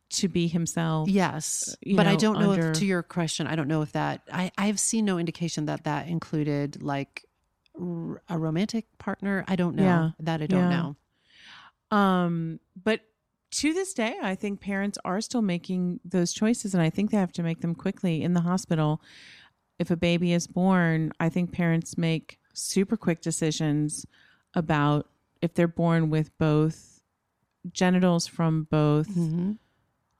to 0.08 0.28
be 0.28 0.46
himself 0.46 1.08
Yes. 1.08 1.76
you 1.80 1.96
but 1.96 2.06
I 2.06 2.14
don't 2.16 2.38
know 2.38 2.52
under- 2.52 2.70
if, 2.70 2.78
to 2.78 2.86
your 2.86 3.02
question, 3.02 3.46
I 3.46 3.56
don't 3.56 3.68
know 3.68 3.82
if 3.82 3.92
that, 3.92 4.22
I, 4.32 4.50
I've 4.56 4.78
seen 4.78 5.04
no 5.04 5.18
indication 5.18 5.66
that 5.66 5.84
that 5.84 6.06
included 6.08 6.82
like 6.82 7.24
r- 7.80 8.22
a 8.28 8.38
romantic 8.38 8.86
partner. 8.98 9.44
I 9.48 9.56
don't 9.56 9.74
know. 9.74 9.82
Yeah. 9.82 10.10
That 10.20 10.42
I 10.42 10.46
don't 10.46 10.70
Yeah. 10.70 10.92
know. 11.90 11.96
Um, 11.96 12.60
but 12.82 13.00
to 13.52 13.72
this 13.72 13.94
day, 13.94 14.16
I 14.22 14.34
think 14.34 14.60
parents 14.60 14.98
are 15.04 15.20
still 15.20 15.42
making 15.42 16.00
those 16.04 16.32
choices, 16.32 16.74
and 16.74 16.82
I 16.82 16.90
think 16.90 17.10
they 17.10 17.16
have 17.16 17.32
to 17.32 17.42
make 17.42 17.60
them 17.60 17.74
quickly 17.74 18.22
in 18.22 18.34
the 18.34 18.40
hospital. 18.40 19.00
If 19.78 19.90
a 19.90 19.96
baby 19.96 20.32
is 20.32 20.46
born, 20.46 21.12
I 21.20 21.28
think 21.28 21.52
parents 21.52 21.96
make 21.98 22.38
super 22.54 22.96
quick 22.96 23.20
decisions 23.20 24.06
about 24.54 25.08
if 25.42 25.54
they're 25.54 25.68
born 25.68 26.10
with 26.10 26.36
both 26.38 27.00
genitals 27.72 28.26
from 28.26 28.64
both 28.70 29.08
Mm-hmm. 29.08 29.52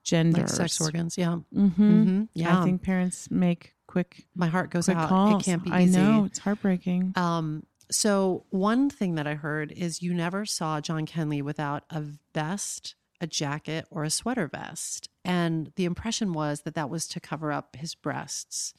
Genders. 0.07 0.57
Like 0.59 0.69
sex 0.71 0.81
organs. 0.81 1.17
Yeah. 1.17 1.35
hmm 1.53 1.67
Mm-hmm. 1.69 2.23
Yeah. 2.33 2.59
I 2.59 2.63
think 2.63 2.81
parents 2.81 3.29
make 3.29 3.75
quick, 3.87 4.25
my 4.35 4.47
heart 4.47 4.69
goes 4.71 4.89
out. 4.89 5.09
calls. 5.09 5.41
It 5.43 5.45
can't 5.45 5.63
be 5.63 5.69
Easy. 5.71 5.99
I 5.99 6.01
know 6.01 6.25
it's 6.25 6.39
heartbreaking. 6.39 7.13
Um, 7.15 7.63
so 7.91 8.45
one 8.49 8.89
thing 8.89 9.15
that 9.15 9.27
I 9.27 9.35
heard 9.35 9.71
is 9.71 10.01
you 10.01 10.13
never 10.13 10.45
saw 10.45 10.81
John 10.81 11.05
Kenley 11.05 11.41
without 11.41 11.83
a 11.89 12.03
vest, 12.33 12.95
a 13.21 13.27
jacket, 13.27 13.85
or 13.89 14.03
a 14.03 14.09
sweater 14.09 14.47
vest, 14.47 15.07
and 15.23 15.71
the 15.75 15.85
impression 15.85 16.33
was 16.33 16.61
that 16.61 16.75
that 16.75 16.89
was 16.89 17.07
to 17.07 17.19
cover 17.19 17.51
up 17.51 17.75
his 17.77 17.95
breasts. 17.95 18.73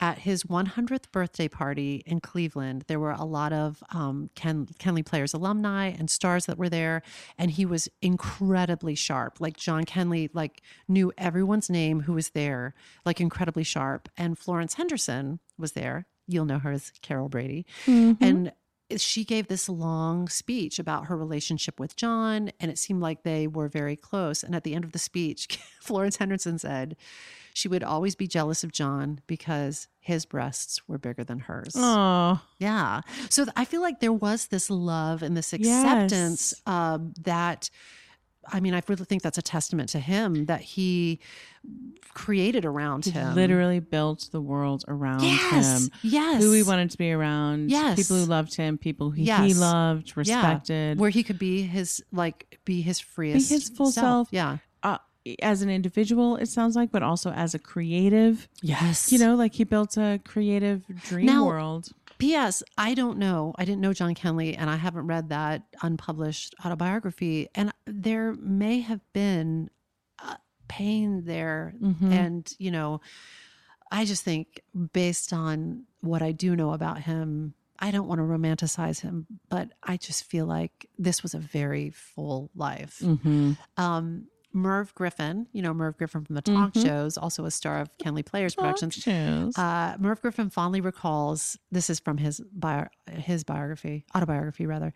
At 0.00 0.18
his 0.20 0.44
100th 0.44 1.10
birthday 1.10 1.48
party 1.48 2.04
in 2.06 2.20
Cleveland, 2.20 2.84
there 2.86 3.00
were 3.00 3.10
a 3.10 3.24
lot 3.24 3.52
of 3.52 3.82
um, 3.90 4.30
Ken, 4.36 4.66
Kenley 4.78 5.04
Players 5.04 5.34
alumni 5.34 5.86
and 5.88 6.08
stars 6.08 6.46
that 6.46 6.56
were 6.56 6.68
there, 6.68 7.02
and 7.36 7.50
he 7.50 7.66
was 7.66 7.88
incredibly 8.00 8.94
sharp. 8.94 9.40
Like 9.40 9.56
John 9.56 9.84
Kenley, 9.84 10.30
like 10.32 10.62
knew 10.86 11.12
everyone's 11.18 11.68
name 11.68 12.00
who 12.02 12.12
was 12.12 12.30
there, 12.30 12.74
like 13.04 13.20
incredibly 13.20 13.64
sharp. 13.64 14.08
And 14.16 14.38
Florence 14.38 14.74
Henderson 14.74 15.40
was 15.58 15.72
there. 15.72 16.06
You'll 16.28 16.44
know 16.44 16.58
her 16.60 16.70
as 16.70 16.92
Carol 17.02 17.28
Brady 17.28 17.66
Mhm. 17.86 18.18
and 18.20 18.52
she 18.96 19.22
gave 19.22 19.48
this 19.48 19.68
long 19.68 20.28
speech 20.28 20.78
about 20.78 21.06
her 21.08 21.16
relationship 21.16 21.78
with 21.78 21.94
John, 21.96 22.50
and 22.58 22.70
it 22.70 22.78
seemed 22.78 23.02
like 23.02 23.22
they 23.22 23.46
were 23.46 23.68
very 23.68 23.96
close. 23.96 24.42
And 24.42 24.54
at 24.54 24.64
the 24.64 24.74
end 24.74 24.82
of 24.84 24.92
the 24.92 24.98
speech, 24.98 25.58
Florence 25.82 26.16
Henderson 26.16 26.58
said 26.58 26.96
she 27.58 27.66
would 27.66 27.82
always 27.82 28.14
be 28.14 28.28
jealous 28.28 28.62
of 28.62 28.70
John 28.70 29.18
because 29.26 29.88
his 29.98 30.24
breasts 30.24 30.80
were 30.86 30.96
bigger 30.96 31.24
than 31.24 31.40
hers. 31.40 31.72
Oh, 31.76 32.40
Yeah. 32.58 33.00
So 33.30 33.46
I 33.56 33.64
feel 33.64 33.80
like 33.80 33.98
there 33.98 34.12
was 34.12 34.46
this 34.46 34.70
love 34.70 35.24
and 35.24 35.36
this 35.36 35.52
acceptance 35.52 36.54
Yes. 36.56 36.62
um, 36.66 37.12
that, 37.22 37.68
I 38.46 38.60
mean, 38.60 38.74
I 38.74 38.82
really 38.86 39.04
think 39.04 39.22
that's 39.22 39.38
a 39.38 39.42
testament 39.42 39.88
to 39.90 39.98
him 39.98 40.44
that 40.46 40.60
he 40.60 41.18
created 42.14 42.64
around 42.64 43.04
he 43.06 43.10
him. 43.10 43.34
literally 43.34 43.80
built 43.80 44.28
the 44.30 44.40
world 44.40 44.84
around 44.86 45.22
Yes. 45.24 45.82
him. 45.84 45.90
Yes. 46.02 46.40
Who 46.42 46.52
he 46.52 46.62
wanted 46.62 46.90
to 46.92 46.96
be 46.98 47.10
around. 47.12 47.70
Yes. 47.70 47.96
People 47.96 48.18
who 48.18 48.24
loved 48.26 48.54
him. 48.54 48.78
People 48.78 49.10
who 49.10 49.16
he 49.16 49.24
Yes. 49.24 49.58
loved, 49.58 50.08
Yeah. 50.10 50.12
respected. 50.16 50.98
Where 51.00 51.10
he 51.10 51.24
could 51.24 51.38
be 51.40 51.62
his, 51.62 52.02
like, 52.12 52.58
be 52.64 52.82
his 52.82 53.00
freest 53.00 53.50
his 53.50 53.68
full 53.68 53.90
self. 53.90 54.28
Yeah. 54.30 54.58
As 55.42 55.62
an 55.62 55.70
individual, 55.70 56.36
it 56.36 56.48
sounds 56.48 56.76
like, 56.76 56.90
but 56.90 57.02
also 57.02 57.30
as 57.30 57.54
a 57.54 57.58
creative. 57.58 58.48
Yes. 58.62 59.10
You 59.12 59.18
know, 59.18 59.34
like 59.34 59.54
he 59.54 59.64
built 59.64 59.96
a 59.96 60.20
creative 60.24 60.82
dream 61.04 61.26
Now- 61.26 61.46
world. 61.46 61.90
P.S. 62.18 62.64
I 62.76 62.94
don't 62.94 63.16
know. 63.16 63.54
I 63.58 63.64
didn't 63.64 63.80
know 63.80 63.92
John 63.92 64.12
Kenley, 64.12 64.56
and 64.58 64.68
I 64.68 64.74
haven't 64.74 65.06
read 65.06 65.28
that 65.28 65.62
unpublished 65.82 66.52
autobiography. 66.64 67.48
And 67.54 67.72
there 67.86 68.34
may 68.34 68.80
have 68.80 69.00
been 69.12 69.70
uh, 70.20 70.34
pain 70.66 71.24
there, 71.26 71.74
Mhm. 71.80 72.10
and 72.12 72.52
you 72.58 72.72
know, 72.72 73.00
I 73.92 74.04
just 74.04 74.24
think 74.24 74.62
based 74.92 75.32
on 75.32 75.84
what 76.00 76.20
I 76.20 76.32
do 76.32 76.56
know 76.56 76.72
about 76.72 77.02
him, 77.02 77.54
I 77.78 77.92
don't 77.92 78.08
want 78.08 78.18
to 78.18 78.24
romanticize 78.24 79.00
him, 79.02 79.26
but 79.48 79.70
I 79.84 79.96
just 79.96 80.24
feel 80.24 80.46
like 80.46 80.88
this 80.98 81.22
was 81.22 81.34
a 81.34 81.38
very 81.38 81.90
full 81.90 82.50
life. 82.56 82.98
Mm-hmm. 83.00 83.52
Um, 83.76 84.26
Merv 84.52 84.94
Griffin, 84.94 85.46
you 85.52 85.60
know 85.62 85.74
Merv 85.74 85.98
Griffin 85.98 86.24
from 86.24 86.34
the 86.34 86.40
talk 86.42 86.72
Mhm. 86.72 86.82
shows, 86.82 87.18
also 87.18 87.44
a 87.44 87.50
star 87.50 87.80
of 87.80 87.90
Kenley 87.98 88.24
Players 88.24 88.54
Productions. 88.54 88.94
Shows. 88.94 89.56
Uh, 89.58 89.96
Merv 90.00 90.20
Griffin 90.22 90.48
fondly 90.50 90.80
recalls 90.80 91.58
this 91.70 91.90
is 91.90 92.00
from 92.00 92.16
his 92.18 92.40
bio, 92.52 92.86
his 93.10 93.44
biography, 93.44 94.04
autobiography 94.16 94.64
rather. 94.66 94.92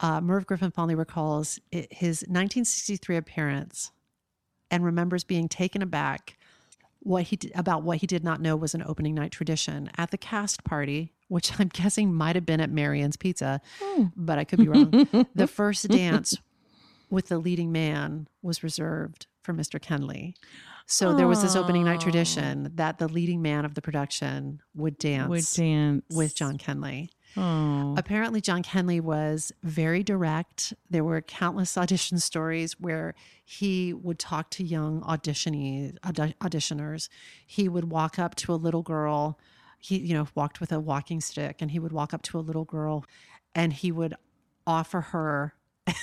Uh, 0.00 0.20
Merv 0.20 0.46
Griffin 0.46 0.70
fondly 0.70 0.94
recalls 0.94 1.58
it, 1.70 1.92
his 1.92 2.22
1963 2.28 3.16
appearance 3.16 3.92
and 4.70 4.84
remembers 4.84 5.22
being 5.22 5.48
taken 5.48 5.82
aback 5.82 6.38
what 7.00 7.24
he 7.24 7.36
did, 7.36 7.52
about 7.54 7.82
what 7.82 7.98
he 7.98 8.06
did 8.06 8.24
not 8.24 8.40
know 8.40 8.56
was 8.56 8.74
an 8.74 8.82
opening 8.86 9.14
night 9.14 9.30
tradition 9.30 9.90
at 9.98 10.10
the 10.10 10.16
cast 10.16 10.64
party, 10.64 11.12
which 11.28 11.52
I'm 11.60 11.68
guessing 11.68 12.14
might 12.14 12.34
have 12.36 12.46
been 12.46 12.60
at 12.62 12.70
Marion's 12.70 13.18
Pizza, 13.18 13.60
Oh. 13.82 14.10
but 14.16 14.38
I 14.38 14.44
could 14.44 14.58
be 14.60 14.68
wrong. 14.68 14.90
the 15.34 15.46
first 15.46 15.86
dance 15.88 16.38
with 17.14 17.28
the 17.28 17.38
leading 17.38 17.72
man 17.72 18.28
was 18.42 18.62
reserved 18.62 19.26
for 19.42 19.52
Mr. 19.54 19.80
Kenley. 19.80 20.34
So 20.86 21.14
there 21.14 21.26
was 21.26 21.40
this 21.40 21.56
opening 21.56 21.84
night 21.84 22.00
tradition 22.00 22.70
that 22.74 22.98
the 22.98 23.08
leading 23.08 23.40
man 23.40 23.64
of 23.64 23.74
the 23.74 23.80
production 23.80 24.60
would 24.74 24.98
dance 24.98 25.28
Would 25.30 25.46
dance 25.54 26.04
with 26.14 26.34
John 26.36 26.58
Kenley. 26.58 27.08
Oh, 27.36 27.94
Apparently, 27.96 28.40
John 28.40 28.62
Kenley 28.62 29.00
was 29.00 29.50
very 29.62 30.02
direct. 30.02 30.74
There 30.90 31.02
were 31.02 31.20
countless 31.22 31.76
audition 31.78 32.18
stories 32.18 32.78
where 32.78 33.14
he 33.44 33.92
would 33.94 34.18
talk 34.18 34.50
to 34.50 34.62
young 34.62 35.00
auditionee, 35.00 35.96
audi- 36.04 36.34
auditioners. 36.40 37.08
He 37.46 37.68
would 37.68 37.90
walk 37.90 38.18
up 38.18 38.34
to 38.36 38.52
a 38.52 38.56
little 38.56 38.82
girl. 38.82 39.38
He, 39.80 39.98
you 39.98 40.14
know, 40.14 40.28
walked 40.34 40.60
with 40.60 40.70
a 40.70 40.78
walking 40.80 41.20
stick, 41.20 41.56
and 41.60 41.70
he 41.70 41.78
would 41.78 41.92
walk 41.92 42.12
up 42.14 42.22
to 42.22 42.38
a 42.38 42.40
little 42.40 42.64
girl, 42.64 43.04
and 43.54 43.72
he 43.72 43.90
would 43.90 44.14
offer 44.66 45.00
her 45.00 45.54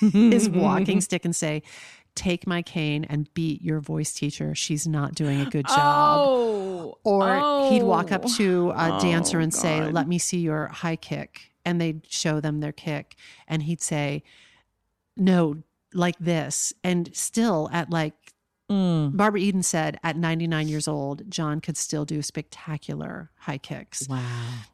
his 0.00 0.48
walking 0.50 1.00
stick 1.00 1.24
and 1.24 1.34
say, 1.34 1.62
"Take 2.14 2.46
my 2.46 2.62
cane 2.62 3.04
and 3.08 3.32
beat 3.34 3.62
your 3.62 3.80
voice 3.80 4.12
teacher. 4.12 4.54
She's 4.54 4.86
not 4.86 5.14
doing 5.14 5.40
a 5.40 5.46
good 5.46 5.66
job." 5.66 5.76
Oh, 5.78 6.98
Or 7.04 7.70
he'd 7.70 7.82
walk 7.82 8.12
up 8.12 8.22
oh. 8.24 8.36
to 8.36 8.72
a 8.74 8.98
dancer 9.00 9.38
Oh, 9.38 9.42
and 9.42 9.54
say, 9.54 9.90
Let 9.90 10.08
me 10.08 10.18
see 10.18 10.38
your 10.38 10.68
high 10.68 10.96
kick. 10.96 11.52
And 11.64 11.80
they'd 11.80 12.02
show 12.08 12.40
them 12.40 12.60
their 12.60 12.72
kick. 12.72 13.16
And 13.48 13.62
he'd 13.64 13.82
say, 13.82 14.22
No, 15.16 15.62
like 15.92 16.18
this. 16.18 16.72
And 16.84 17.10
still, 17.14 17.68
at 17.72 17.90
like, 17.90 18.25
Mm. 18.70 19.16
Barbara 19.16 19.40
Eden 19.40 19.62
said, 19.62 19.98
at 20.02 20.16
99 20.16 20.66
years 20.68 20.88
old, 20.88 21.30
John 21.30 21.60
could 21.60 21.76
still 21.76 22.04
do 22.04 22.20
spectacular 22.22 23.30
high 23.38 23.58
kicks. 23.58 24.08
Wow. 24.08 24.22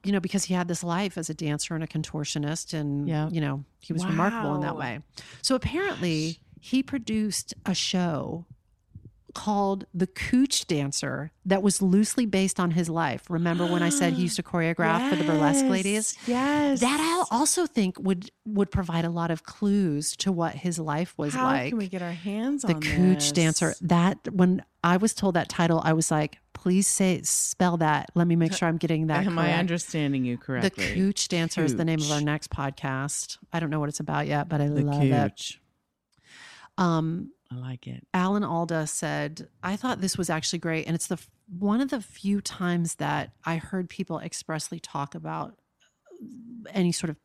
You 0.04 0.12
know, 0.12 0.20
because 0.20 0.44
he 0.44 0.54
had 0.54 0.68
this 0.68 0.82
life 0.82 1.18
as 1.18 1.28
a 1.28 1.34
dancer 1.34 1.74
and 1.74 1.84
a 1.84 1.86
contortionist. 1.86 2.72
And, 2.72 3.06
Yeah. 3.06 3.28
you 3.30 3.40
know, 3.40 3.64
he 3.80 3.92
was 3.92 4.04
remarkable 4.06 4.54
in 4.54 4.62
that 4.62 4.76
way. 4.76 5.00
So 5.42 5.54
apparently, 5.54 6.38
he 6.60 6.82
produced 6.82 7.52
a 7.66 7.74
show 7.74 8.46
called 9.34 9.86
The 9.94 10.06
Cooch 10.06 10.66
Dancer 10.66 11.32
that 11.44 11.62
was 11.62 11.80
loosely 11.82 12.26
based 12.26 12.60
on 12.60 12.70
his 12.72 12.88
life. 12.88 13.24
Remember 13.28 13.66
when 13.66 13.82
I 13.82 13.88
said 13.88 14.12
he 14.14 14.22
used 14.22 14.36
to 14.36 14.42
choreograph 14.52 15.08
for 15.10 15.16
the 15.16 15.24
burlesque 15.24 15.64
ladies? 15.66 16.16
Yes. 16.26 16.80
That 16.80 17.00
I 17.00 17.34
also 17.34 17.66
think 17.66 17.98
would 17.98 18.30
would 18.44 18.70
provide 18.70 19.04
a 19.04 19.10
lot 19.10 19.30
of 19.30 19.44
clues 19.44 20.16
to 20.18 20.30
what 20.32 20.54
his 20.54 20.78
life 20.78 21.14
was 21.16 21.34
How 21.34 21.44
like. 21.44 21.68
can 21.70 21.78
we 21.78 21.88
get 21.88 22.02
our 22.02 22.12
hands 22.12 22.62
the 22.62 22.74
on 22.74 22.80
the 22.80 22.86
Cooch 22.86 23.18
this? 23.18 23.32
Dancer. 23.32 23.74
That 23.80 24.18
when 24.32 24.64
I 24.84 24.96
was 24.96 25.14
told 25.14 25.34
that 25.34 25.48
title, 25.48 25.80
I 25.84 25.92
was 25.92 26.10
like, 26.10 26.38
please 26.54 26.86
say 26.88 27.22
spell 27.22 27.76
that. 27.78 28.10
Let 28.14 28.26
me 28.26 28.34
make 28.36 28.52
sure 28.52 28.68
I'm 28.68 28.76
getting 28.78 29.06
that 29.08 29.26
Am 29.26 29.38
I 29.38 29.52
understanding 29.54 30.24
you 30.24 30.36
correctly? 30.38 30.84
the? 30.86 30.94
Cooch 30.94 31.28
Dancer 31.28 31.62
is 31.64 31.76
the 31.76 31.84
name 31.84 32.00
of 32.00 32.10
our 32.10 32.20
next 32.20 32.50
podcast. 32.50 33.38
I 33.52 33.60
don't 33.60 33.70
know 33.70 33.78
what 33.80 33.88
it's 33.88 34.00
about 34.00 34.26
yet, 34.26 34.48
but 34.48 34.60
I 34.60 34.68
The 34.68 34.82
love 34.82 35.02
it. 35.02 35.56
Um, 36.78 37.30
I 37.52 37.56
like 37.56 37.86
it. 37.86 38.06
Alan 38.14 38.44
Alda 38.44 38.86
said, 38.86 39.48
I 39.62 39.76
thought 39.76 40.00
this 40.00 40.16
was 40.16 40.30
actually 40.30 40.58
great. 40.60 40.86
And 40.86 40.94
it's 40.94 41.06
the 41.08 41.18
one 41.58 41.80
of 41.82 41.90
the 41.90 42.00
few 42.00 42.40
times 42.40 42.94
that 42.94 43.32
I 43.44 43.56
heard 43.56 43.88
people 43.90 44.18
expressly 44.20 44.80
talk 44.80 45.14
about 45.14 45.58
any 46.70 46.92
sort 46.92 47.10
of 47.10 47.16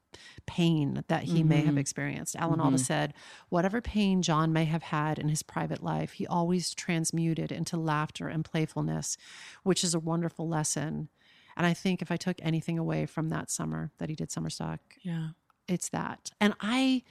pain 0.47 1.03
that 1.07 1.23
he 1.23 1.43
may 1.43 1.61
have 1.61 1.75
Mhm. 1.75 1.79
experienced. 1.79 2.35
Alan 2.35 2.59
Alda 2.59 2.77
Mhm. 2.77 2.85
said, 2.85 3.13
whatever 3.49 3.79
pain 3.81 4.21
John 4.23 4.51
may 4.51 4.65
have 4.65 4.83
had 4.83 5.19
in 5.19 5.29
his 5.29 5.43
private 5.43 5.83
life, 5.83 6.13
he 6.13 6.25
always 6.25 6.73
transmuted 6.73 7.51
into 7.51 7.77
laughter 7.77 8.27
and 8.27 8.43
playfulness, 8.43 9.15
which 9.63 9.83
is 9.83 9.93
a 9.93 9.99
wonderful 9.99 10.47
lesson. 10.47 11.09
And 11.55 11.65
I 11.67 11.73
think 11.73 12.01
if 12.01 12.11
I 12.11 12.17
took 12.17 12.37
anything 12.41 12.79
away 12.79 13.05
from 13.05 13.29
that 13.29 13.51
summer 13.51 13.91
that 13.99 14.09
he 14.09 14.15
did 14.15 14.31
summer 14.31 14.49
stock, 14.49 14.79
Yeah. 15.03 15.29
it's 15.67 15.89
that. 15.89 16.31
And 16.41 16.55
I 16.59 17.03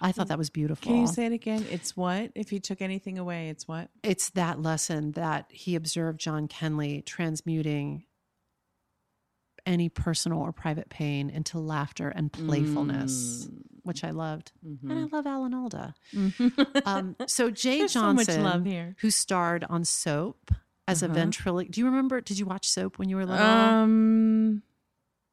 I 0.00 0.12
thought 0.12 0.28
that 0.28 0.38
was 0.38 0.50
beautiful. 0.50 0.90
Can 0.90 1.00
you 1.00 1.06
say 1.06 1.26
it 1.26 1.32
again? 1.32 1.64
It's 1.70 1.96
what? 1.96 2.30
If 2.34 2.50
he 2.50 2.60
took 2.60 2.80
anything 2.80 3.18
away, 3.18 3.48
it's 3.48 3.66
what? 3.68 3.90
it's 4.02 4.30
that 4.30 4.60
lesson 4.62 5.12
that 5.12 5.46
he 5.50 5.74
observed 5.74 6.20
John 6.20 6.48
Kenley 6.48 7.04
transmuting 7.04 8.04
any 9.66 9.88
personal 9.88 10.40
or 10.40 10.52
private 10.52 10.88
pain 10.88 11.28
into 11.28 11.58
laughter 11.58 12.08
and 12.08 12.32
playfulness, 12.32 13.48
which 13.82 14.02
I 14.04 14.10
loved. 14.10 14.52
And 14.62 14.92
I 14.92 15.04
love 15.16 15.26
Alan 15.26 15.52
Alda. 15.54 15.94
Mhm. 16.14 16.82
Um, 16.86 17.16
so 17.26 17.50
Jay 17.50 17.86
so 17.86 18.00
Johnson, 18.00 18.64
here. 18.64 18.96
who 19.00 19.10
starred 19.10 19.64
on 19.68 19.84
Soap 19.84 20.52
as 20.88 21.02
Uh-huh. 21.02 21.12
a 21.12 21.14
ventriloquist. 21.14 21.72
Do 21.72 21.80
you 21.80 21.86
remember? 21.86 22.20
Did 22.22 22.38
you 22.38 22.46
watch 22.46 22.68
Soap 22.68 22.98
when 22.98 23.08
you 23.10 23.16
were 23.16 23.26
little? 23.26 23.44
Um, 23.46 24.62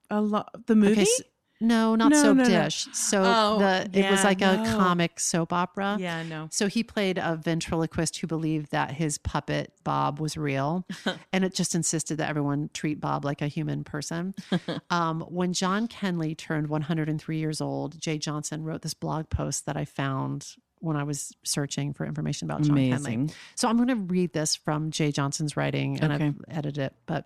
a 0.10 0.19
lot. 0.22 0.65
The 0.68 0.76
movie. 0.76 0.91
Okay, 0.94 1.02
s- 1.03 1.22
no, 1.60 1.96
not 1.96 2.12
No, 2.12 2.22
Soap 2.22 2.38
no, 2.38 2.44
no. 2.44 2.50
Dish. 2.64 2.88
So 2.94 3.24
Oh, 3.26 3.60
the 3.60 3.82
it 3.94 4.10
was 4.12 4.20
yeah, 4.20 4.24
like 4.24 4.42
a 4.42 4.64
comic 4.76 5.20
soap 5.20 5.52
opera. 5.54 5.98
yeah. 6.00 6.24
No. 6.24 6.48
So 6.52 6.68
he 6.68 6.84
played 6.84 7.18
a 7.18 7.36
ventriloquist 7.36 8.18
who 8.18 8.28
believed 8.28 8.72
that 8.72 8.92
his 8.92 9.18
puppet 9.18 9.74
Bob 9.84 10.20
was 10.20 10.38
real, 10.38 10.86
and 11.34 11.44
it 11.44 11.54
just 11.54 11.74
insisted 11.76 12.18
that 12.18 12.30
everyone 12.30 12.70
treat 12.74 13.00
Bob 13.00 13.26
like 13.26 13.42
a 13.42 13.48
human 13.48 13.84
person. 13.84 14.36
um, 14.90 15.22
when 15.22 15.54
John 15.54 15.88
Kenley 15.88 16.38
turned 16.38 16.68
103 16.68 17.38
years 17.38 17.62
old, 17.62 18.00
Jay 18.00 18.18
Johnson 18.18 18.64
wrote 18.64 18.82
this 18.82 18.94
blog 18.94 19.30
post 19.30 19.66
that 19.66 19.78
I 19.78 19.86
found 19.86 20.48
when 20.80 20.96
I 20.96 21.04
was 21.04 21.34
searching 21.44 21.92
for 21.94 22.06
information 22.06 22.48
about 22.50 22.62
John 22.62 22.78
Kenley. 22.78 23.34
So 23.56 23.68
I'm 23.68 23.78
going 23.78 23.88
to 23.88 23.96
read 23.96 24.32
this 24.34 24.56
from 24.56 24.92
Jay 24.92 25.12
Johnson's 25.12 25.58
writing, 25.58 26.00
and 26.02 26.14
Okay. 26.14 26.26
I've 26.28 26.42
edited 26.50 26.78
it, 26.84 26.94
but. 27.08 27.26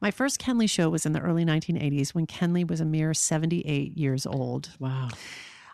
My 0.00 0.10
first 0.10 0.40
Kenley 0.40 0.68
show 0.68 0.88
was 0.90 1.06
in 1.06 1.12
the 1.12 1.20
early 1.20 1.44
1980s 1.44 2.10
when 2.14 2.26
Kenley 2.26 2.68
was 2.68 2.80
a 2.80 2.84
mere 2.84 3.14
78 3.14 3.96
years 3.96 4.26
old. 4.26 4.70
Wow. 4.78 5.08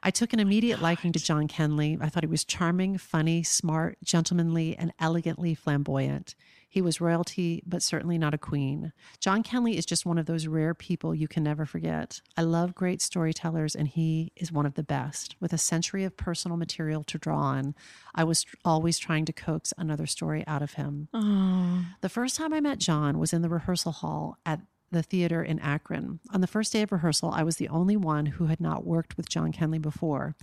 I 0.02 0.10
took 0.10 0.32
an 0.32 0.40
immediate 0.40 0.80
liking 0.80 1.12
to 1.12 1.18
John 1.18 1.48
Kenley. 1.48 1.98
I 2.00 2.08
thought 2.08 2.22
he 2.22 2.28
was 2.28 2.44
charming, 2.44 2.98
funny, 2.98 3.42
smart, 3.42 3.98
gentlemanly, 4.04 4.76
and 4.76 4.92
elegantly 5.00 5.54
flamboyant. 5.54 6.34
He 6.68 6.82
was 6.82 7.00
royalty, 7.00 7.62
but 7.66 7.82
certainly 7.82 8.18
not 8.18 8.34
a 8.34 8.38
queen. 8.38 8.92
John 9.20 9.42
Kenley 9.42 9.76
is 9.76 9.86
just 9.86 10.04
one 10.04 10.18
of 10.18 10.26
those 10.26 10.46
rare 10.46 10.74
people 10.74 11.14
you 11.14 11.26
can 11.26 11.42
never 11.42 11.64
forget. 11.64 12.20
I 12.36 12.42
love 12.42 12.74
great 12.74 13.00
storytellers, 13.00 13.74
and 13.74 13.88
he 13.88 14.32
is 14.36 14.52
one 14.52 14.66
of 14.66 14.74
the 14.74 14.82
best. 14.82 15.34
With 15.40 15.52
a 15.52 15.58
century 15.58 16.04
of 16.04 16.16
personal 16.16 16.56
material 16.56 17.04
to 17.04 17.18
draw 17.18 17.38
on, 17.38 17.74
I 18.14 18.24
was 18.24 18.44
always 18.64 18.98
trying 18.98 19.24
to 19.26 19.32
coax 19.32 19.72
another 19.78 20.06
story 20.06 20.44
out 20.46 20.62
of 20.62 20.74
him. 20.74 21.08
Oh. 21.14 21.86
The 22.02 22.08
first 22.08 22.36
time 22.36 22.52
I 22.52 22.60
met 22.60 22.78
John 22.78 23.18
was 23.18 23.32
in 23.32 23.42
the 23.42 23.48
rehearsal 23.48 23.92
hall 23.92 24.36
at 24.44 24.60
the 24.90 25.02
theater 25.02 25.42
in 25.42 25.58
Akron. 25.58 26.20
On 26.32 26.40
the 26.40 26.46
first 26.46 26.72
day 26.72 26.82
of 26.82 26.92
rehearsal, 26.92 27.30
I 27.30 27.42
was 27.42 27.56
the 27.56 27.68
only 27.68 27.96
one 27.96 28.26
who 28.26 28.46
had 28.46 28.60
not 28.60 28.86
worked 28.86 29.16
with 29.16 29.28
John 29.28 29.52
Kenley 29.52 29.80
before. 29.80 30.34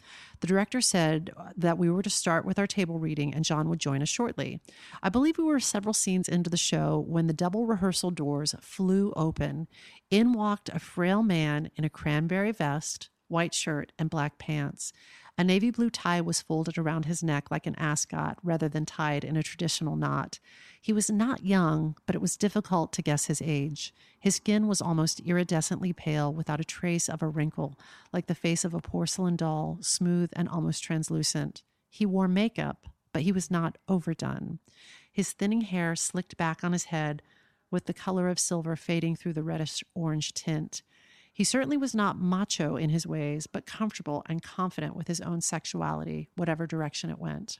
The 0.41 0.47
director 0.47 0.81
said 0.81 1.31
that 1.57 1.77
we 1.77 1.89
were 1.89 2.03
to 2.03 2.09
start 2.09 2.45
with 2.45 2.59
our 2.59 2.67
table 2.67 2.99
reading 2.99 3.33
and 3.33 3.45
John 3.45 3.69
would 3.69 3.79
join 3.79 4.01
us 4.01 4.09
shortly. 4.09 4.61
I 5.01 5.09
believe 5.09 5.37
we 5.37 5.43
were 5.43 5.59
several 5.59 5.93
scenes 5.93 6.29
into 6.29 6.49
the 6.49 6.57
show 6.57 7.03
when 7.07 7.27
the 7.27 7.33
double 7.33 7.65
rehearsal 7.65 8.11
doors 8.11 8.55
flew 8.61 9.13
open. 9.15 9.67
In 10.11 10.33
walked 10.33 10.69
a 10.69 10.79
frail 10.79 11.23
man 11.23 11.71
in 11.75 11.83
a 11.83 11.89
cranberry 11.89 12.51
vest, 12.51 13.09
white 13.27 13.53
shirt, 13.53 13.91
and 13.97 14.09
black 14.09 14.37
pants. 14.37 14.93
A 15.37 15.43
navy 15.43 15.69
blue 15.69 15.89
tie 15.89 16.21
was 16.21 16.41
folded 16.41 16.77
around 16.77 17.05
his 17.05 17.21
neck 17.21 17.51
like 17.51 17.67
an 17.67 17.75
ascot 17.75 18.37
rather 18.41 18.69
than 18.69 18.85
tied 18.85 19.25
in 19.25 19.35
a 19.35 19.43
traditional 19.43 19.97
knot. 19.97 20.39
He 20.81 20.93
was 20.93 21.09
not 21.09 21.45
young, 21.45 21.97
but 22.05 22.15
it 22.15 22.21
was 22.21 22.37
difficult 22.37 22.93
to 22.93 23.01
guess 23.01 23.25
his 23.25 23.41
age. 23.41 23.93
His 24.17 24.35
skin 24.35 24.65
was 24.67 24.81
almost 24.81 25.25
iridescently 25.25 25.93
pale 25.93 26.33
without 26.33 26.61
a 26.61 26.65
trace 26.65 27.09
of 27.09 27.21
a 27.21 27.27
wrinkle, 27.27 27.77
like 28.13 28.27
the 28.27 28.35
face 28.35 28.63
of 28.63 28.73
a 28.73 28.79
porcelain 28.79 29.35
doll, 29.35 29.77
smooth 29.81 30.29
and 30.33 30.47
almost 30.47 30.83
translucent. 30.83 31.63
He 31.89 32.05
wore 32.05 32.29
makeup, 32.29 32.87
but 33.11 33.23
he 33.23 33.33
was 33.33 33.51
not 33.51 33.77
overdone. 33.89 34.59
His 35.11 35.33
thinning 35.33 35.61
hair 35.61 35.97
slicked 35.97 36.37
back 36.37 36.63
on 36.63 36.71
his 36.71 36.85
head, 36.85 37.21
with 37.69 37.87
the 37.87 37.93
color 37.93 38.29
of 38.29 38.39
silver 38.39 38.77
fading 38.77 39.17
through 39.17 39.33
the 39.33 39.43
reddish 39.43 39.83
orange 39.93 40.33
tint. 40.33 40.81
He 41.35 41.43
certainly 41.43 41.75
was 41.75 41.93
not 41.93 42.17
macho 42.17 42.77
in 42.77 42.91
his 42.91 43.05
ways, 43.05 43.45
but 43.45 43.65
comfortable 43.65 44.23
and 44.29 44.41
confident 44.41 44.95
with 44.95 45.09
his 45.09 45.19
own 45.19 45.41
sexuality, 45.41 46.29
whatever 46.37 46.65
direction 46.65 47.09
it 47.09 47.19
went. 47.19 47.59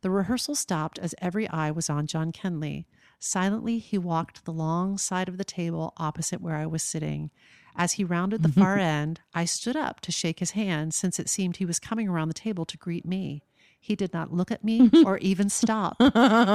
The 0.00 0.08
rehearsal 0.08 0.54
stopped 0.54 0.98
as 0.98 1.14
every 1.20 1.46
eye 1.50 1.70
was 1.70 1.90
on 1.90 2.06
John 2.06 2.32
Kenley. 2.32 2.86
Silently, 3.18 3.78
he 3.80 3.98
walked 3.98 4.46
the 4.46 4.52
long 4.52 4.96
side 4.96 5.28
of 5.28 5.36
the 5.36 5.44
table 5.44 5.92
opposite 5.98 6.40
where 6.40 6.56
I 6.56 6.64
was 6.64 6.82
sitting. 6.82 7.30
As 7.76 7.92
he 7.92 8.02
rounded 8.02 8.42
the 8.42 8.48
far 8.60 8.78
end, 8.78 9.20
I 9.34 9.44
stood 9.44 9.76
up 9.76 10.00
to 10.00 10.10
shake 10.10 10.38
his 10.38 10.52
hand 10.52 10.94
since 10.94 11.18
it 11.18 11.28
seemed 11.28 11.58
he 11.58 11.66
was 11.66 11.78
coming 11.78 12.08
around 12.08 12.28
the 12.28 12.34
table 12.34 12.64
to 12.64 12.78
greet 12.78 13.04
me. 13.04 13.42
He 13.86 13.94
did 13.94 14.12
not 14.12 14.32
look 14.32 14.50
at 14.50 14.64
me 14.64 14.90
or 15.06 15.18
even 15.18 15.48
stop. 15.48 15.96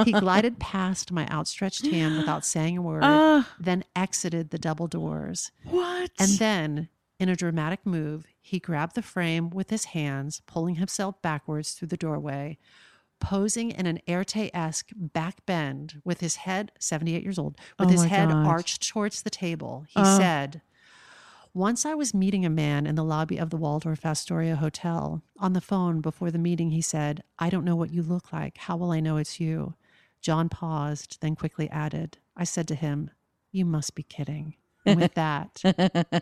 He 0.04 0.12
glided 0.12 0.58
past 0.58 1.10
my 1.10 1.26
outstretched 1.28 1.86
hand 1.86 2.16
without 2.18 2.44
saying 2.44 2.76
a 2.76 2.82
word, 2.82 3.04
Ah, 3.04 3.48
then 3.58 3.84
exited 3.96 4.50
the 4.50 4.58
double 4.58 4.86
doors. 4.86 5.50
what? 5.64 6.10
And 6.18 6.32
then, 6.38 6.88
in 7.18 7.30
a 7.30 7.36
dramatic 7.36 7.86
move, 7.86 8.26
he 8.42 8.58
grabbed 8.58 8.94
the 8.96 9.02
frame 9.02 9.48
with 9.48 9.70
his 9.70 9.86
hands, 9.86 10.42
pulling 10.46 10.74
himself 10.74 11.22
backwards 11.22 11.72
through 11.72 11.88
the 11.88 11.96
doorway. 11.96 12.58
Posing 13.18 13.70
in 13.70 13.86
an 13.86 14.00
Erté 14.06 14.50
esque 14.52 14.90
back 14.94 15.46
bend 15.46 16.02
with 16.04 16.20
his 16.20 16.36
head, 16.36 16.70
78 16.80 17.22
years 17.22 17.38
old, 17.38 17.56
with 17.78 17.88
Oh 17.88 17.92
his 17.92 18.04
head 18.04 18.28
God. 18.28 18.46
arched 18.46 18.86
towards 18.88 19.22
the 19.22 19.30
table, 19.30 19.84
he 19.88 20.00
Oh. 20.00 20.18
said, 20.18 20.60
Once 21.54 21.84
I 21.84 21.94
was 21.94 22.14
meeting 22.14 22.46
a 22.46 22.50
man 22.50 22.86
in 22.86 22.94
the 22.94 23.04
lobby 23.04 23.36
of 23.36 23.50
the 23.50 23.58
Waldorf 23.58 24.06
Astoria 24.06 24.56
Hotel. 24.56 25.22
On 25.38 25.52
the 25.52 25.60
phone 25.60 26.00
before 26.00 26.30
the 26.30 26.38
meeting, 26.38 26.70
he 26.70 26.80
said, 26.80 27.22
I 27.38 27.50
don't 27.50 27.64
know 27.64 27.76
what 27.76 27.92
you 27.92 28.02
look 28.02 28.32
like. 28.32 28.56
How 28.56 28.76
will 28.76 28.90
I 28.90 29.00
know 29.00 29.18
it's 29.18 29.38
you? 29.38 29.74
John 30.22 30.48
paused, 30.48 31.18
then 31.20 31.36
quickly 31.36 31.68
added, 31.70 32.16
I 32.36 32.44
said 32.44 32.66
to 32.68 32.74
him, 32.74 33.10
You 33.50 33.66
must 33.66 33.94
be 33.94 34.02
kidding. 34.02 34.54
And 34.86 34.98
with 35.00 35.14
that, 35.14 35.56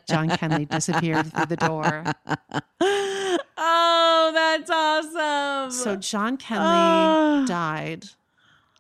John 0.09 0.29
Kenley 0.31 0.69
disappeared 0.69 1.33
through 1.33 1.47
the 1.47 1.57
door. 1.57 2.05
oh, 3.57 4.31
that's 4.35 4.71
awesome. 4.71 5.71
So 5.71 5.97
John 5.97 6.37
Kenley 6.39 6.59
Ah. 6.65 7.45
died 7.47 8.07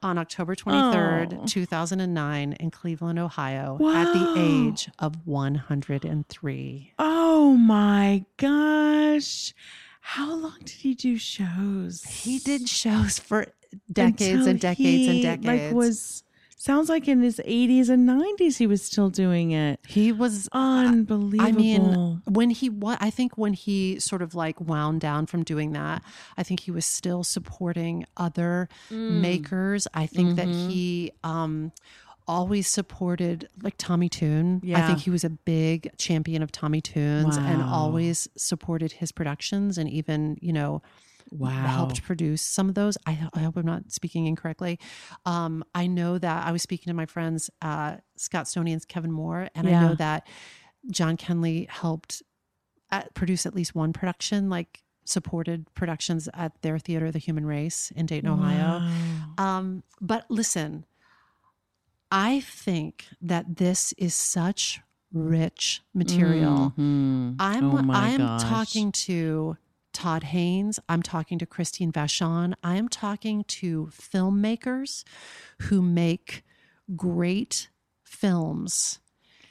on 0.02 0.18
October 0.18 0.54
23rd, 0.54 1.38
Oh. 1.42 1.46
2009 1.46 2.52
in 2.54 2.70
Cleveland, 2.70 3.18
Ohio 3.18 3.74
at 3.94 4.12
the 4.12 4.34
age 4.38 4.88
of 4.98 5.14
103. 5.26 6.92
oh 6.98 7.56
my 7.56 8.24
gosh. 8.36 9.54
How 10.02 10.34
long 10.34 10.58
did 10.60 10.70
he 10.70 10.94
do 10.94 11.16
shows? 11.18 12.04
He 12.04 12.38
did 12.38 12.68
shows 12.68 13.18
for 13.18 13.46
decades 13.92 14.22
Until 14.22 14.48
and 14.48 14.60
decades 14.60 15.08
and 15.08 15.22
decades. 15.22 15.46
Like 15.46 15.72
was 15.74 16.24
sounds 16.60 16.88
like 16.90 17.08
in 17.08 17.22
his 17.22 17.40
80s 17.46 17.88
and 17.88 18.06
90s 18.06 18.58
he 18.58 18.66
was 18.66 18.82
still 18.82 19.08
doing 19.08 19.50
it. 19.52 19.80
he 19.88 20.12
was 20.12 20.46
Unbelievable. 20.52 21.46
I 21.46 21.52
mean, 21.52 22.20
when 22.26 22.50
he 22.50 22.68
what 22.68 22.98
I 23.00 23.08
think 23.10 23.38
when 23.38 23.54
he 23.54 23.98
sort 23.98 24.20
of 24.20 24.34
like 24.34 24.60
wound 24.60 25.00
down 25.00 25.24
from 25.26 25.42
doing 25.42 25.72
that, 25.72 26.02
I 26.36 26.42
think 26.42 26.60
he 26.60 26.70
was 26.70 26.84
still 26.84 27.24
supporting 27.24 28.04
other 28.16 28.68
Mm. 28.90 29.20
makers. 29.20 29.88
I 29.94 30.06
think 30.06 30.36
that 30.36 30.48
Mhm. 30.48 30.68
he 30.70 31.12
um 31.24 31.72
always 32.28 32.68
supported 32.68 33.48
like 33.62 33.74
Tommy 33.78 34.08
Tune. 34.08 34.60
I 34.74 34.82
think 34.86 35.00
he 35.00 35.10
was 35.10 35.24
a 35.24 35.30
big 35.30 35.90
champion 35.98 36.42
of 36.42 36.52
Tommy 36.52 36.80
Tune's 36.80 37.36
and 37.38 37.62
always 37.62 38.28
supported 38.36 38.92
his 38.92 39.10
productions 39.10 39.76
and 39.78 39.88
even, 39.90 40.36
you 40.40 40.52
know, 40.52 40.80
wow. 41.30 41.66
helped 41.66 42.02
produce 42.02 42.42
some 42.42 42.68
of 42.68 42.74
those. 42.74 42.96
I, 43.06 43.18
I 43.34 43.40
hope 43.40 43.56
I'm 43.56 43.66
not 43.66 43.90
speaking 43.90 44.26
incorrectly. 44.26 44.78
Um, 45.24 45.64
I 45.74 45.86
know 45.86 46.18
that 46.18 46.46
I 46.46 46.52
was 46.52 46.62
speaking 46.62 46.90
to 46.90 46.94
my 46.94 47.06
friends, 47.06 47.50
uh, 47.62 47.96
Scott 48.16 48.48
Stoney 48.48 48.72
and 48.72 48.86
Kevin 48.88 49.12
Moore, 49.12 49.48
and 49.54 49.68
I 49.68 49.72
know 49.72 49.94
that 49.94 50.26
John 50.90 51.16
Kenley 51.16 51.68
helped 51.68 52.22
at, 52.90 53.14
produce 53.14 53.46
at 53.46 53.54
least 53.54 53.74
one 53.74 53.92
production, 53.92 54.50
like 54.50 54.82
supported 55.04 55.66
productions 55.74 56.28
at 56.34 56.60
their 56.62 56.78
theater, 56.78 57.10
The 57.10 57.18
Human 57.18 57.46
Race 57.46 57.92
in 57.96 58.06
Dayton, 58.06 58.28
Ohio. 58.30 58.80
Wow. 58.80 59.34
Um, 59.38 59.82
but 60.00 60.24
listen, 60.28 60.84
I 62.10 62.40
think 62.40 63.06
that 63.20 63.56
this 63.56 63.92
is 63.96 64.14
such 64.14 64.80
rich 65.12 65.82
material. 65.94 66.72
Mhm. 66.78 67.36
I'm 67.38 67.64
Oh 67.74 67.92
I'm 67.92 68.18
gosh. 68.18 68.42
talking 68.42 68.92
to 68.92 69.56
Todd 69.92 70.24
Haynes. 70.24 70.78
I'm 70.88 71.02
talking 71.02 71.38
to 71.38 71.46
Christine 71.46 71.92
Vachon. 71.92 72.54
I 72.62 72.76
am 72.76 72.88
talking 72.88 73.44
to 73.44 73.90
filmmakers 73.92 75.04
who 75.62 75.82
make 75.82 76.42
great 76.96 77.68
films. 78.04 78.98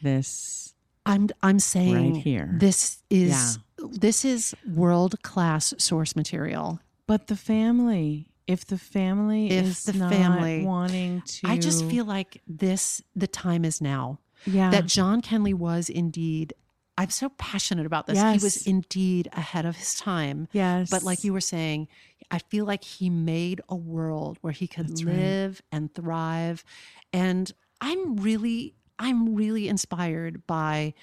this 0.01 0.73
I'm 1.05 1.29
I'm 1.41 1.59
saying 1.59 2.13
Right 2.13 2.21
here. 2.23 2.49
this 2.53 3.01
is 3.09 3.59
this 3.77 4.23
is 4.25 4.55
world 4.67 5.21
class 5.23 5.73
source 5.77 6.15
material. 6.15 6.79
But 7.07 7.27
the 7.27 7.35
family, 7.35 8.27
if 8.45 8.65
the 8.65 8.77
family 8.77 9.49
If 9.49 9.65
is 9.65 9.83
the 9.85 9.93
not 9.93 10.11
family- 10.13 10.63
wanting 10.63 11.21
to, 11.23 11.47
I 11.49 11.57
just 11.57 11.85
feel 11.85 12.05
like 12.05 12.41
this 12.47 13.01
the 13.15 13.27
time 13.27 13.65
is 13.65 13.81
now. 13.81 14.19
yeah, 14.45 14.69
that 14.71 14.85
John 14.85 15.21
Kenley 15.21 15.53
was 15.53 15.89
indeed. 15.89 16.53
I'm 16.99 17.09
so 17.09 17.29
passionate 17.29 17.85
about 17.85 18.07
this. 18.07 18.17
He 18.21 18.43
was 18.43 18.67
indeed 18.67 19.29
ahead 19.31 19.65
of 19.65 19.77
his 19.77 19.95
time. 19.95 20.49
yes, 20.51 20.89
But 20.89 21.01
like 21.03 21.23
you 21.23 21.31
were 21.31 21.39
saying, 21.39 21.87
I 22.29 22.39
feel 22.39 22.65
like 22.65 22.83
he 22.83 23.09
made 23.09 23.61
a 23.69 23.75
world 23.75 24.37
where 24.41 24.51
he 24.51 24.67
could 24.67 24.89
That's 24.89 25.05
right. 25.05 25.15
live 25.15 25.61
and 25.71 25.95
thrive. 25.95 26.65
And 27.13 27.49
I'm 27.79 28.17
really, 28.17 28.75
I'm 28.99 29.33
really 29.33 29.69
inspired 29.69 30.45
by 30.45 30.93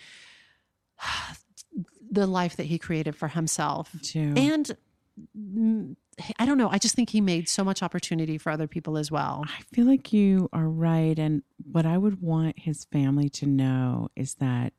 the 2.11 2.27
life 2.27 2.57
that 2.57 2.65
he 2.67 2.79
created 2.79 3.17
for 3.17 3.29
himself. 3.29 3.91
too. 4.03 4.35
And 4.37 4.77
I 6.39 6.45
don't 6.45 6.59
know, 6.59 6.69
I 6.69 6.77
just 6.79 6.95
think 6.95 7.09
he 7.09 7.23
made 7.23 7.49
so 7.49 7.65
much 7.65 7.83
opportunity 7.83 8.37
for 8.37 8.51
other 8.51 8.67
people 8.67 8.99
as 8.99 9.11
well. 9.11 9.45
I 9.47 9.63
feel 9.75 9.87
like 9.87 10.13
you 10.13 10.51
are 10.53 10.69
right. 10.69 11.19
And 11.19 11.43
what 11.73 11.87
I 11.87 11.97
would 11.97 12.21
want 12.21 12.59
his 12.59 12.85
family 12.85 13.31
to 13.31 13.47
know 13.47 14.11
is 14.15 14.35
that 14.35 14.75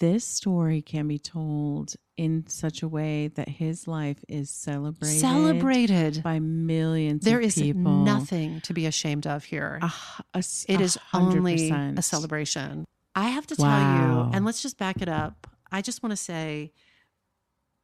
this 0.00 0.24
story 0.24 0.82
can 0.82 1.06
be 1.08 1.18
told 1.18 1.94
in 2.16 2.44
such 2.48 2.82
a 2.82 2.88
way 2.88 3.28
that 3.28 3.48
his 3.48 3.86
life 3.88 4.18
is 4.28 4.50
celebrated, 4.50 5.20
Celebrated. 5.20 6.22
by 6.22 6.38
millions 6.40 7.24
There 7.24 7.40
is 7.40 7.54
people. 7.54 8.02
nothing 8.04 8.60
to 8.62 8.74
be 8.74 8.86
ashamed 8.86 9.26
of 9.26 9.44
here. 9.44 9.78
Ah, 9.82 10.20
a 10.34 10.38
h- 10.38 10.64
a 10.68 10.72
It 10.72 10.80
is 10.80 10.96
hundred 10.96 11.38
only 11.38 11.70
a 11.70 12.02
celebration. 12.02 12.84
I 13.14 13.28
have 13.28 13.46
to 13.48 13.56
tell 13.56 13.66
Wow. 13.66 14.24
you, 14.26 14.30
and 14.36 14.44
let's 14.44 14.62
just 14.62 14.76
back 14.78 15.00
it 15.00 15.08
up. 15.08 15.46
I 15.72 15.80
just 15.82 16.02
want 16.02 16.10
to 16.12 16.16
say 16.16 16.72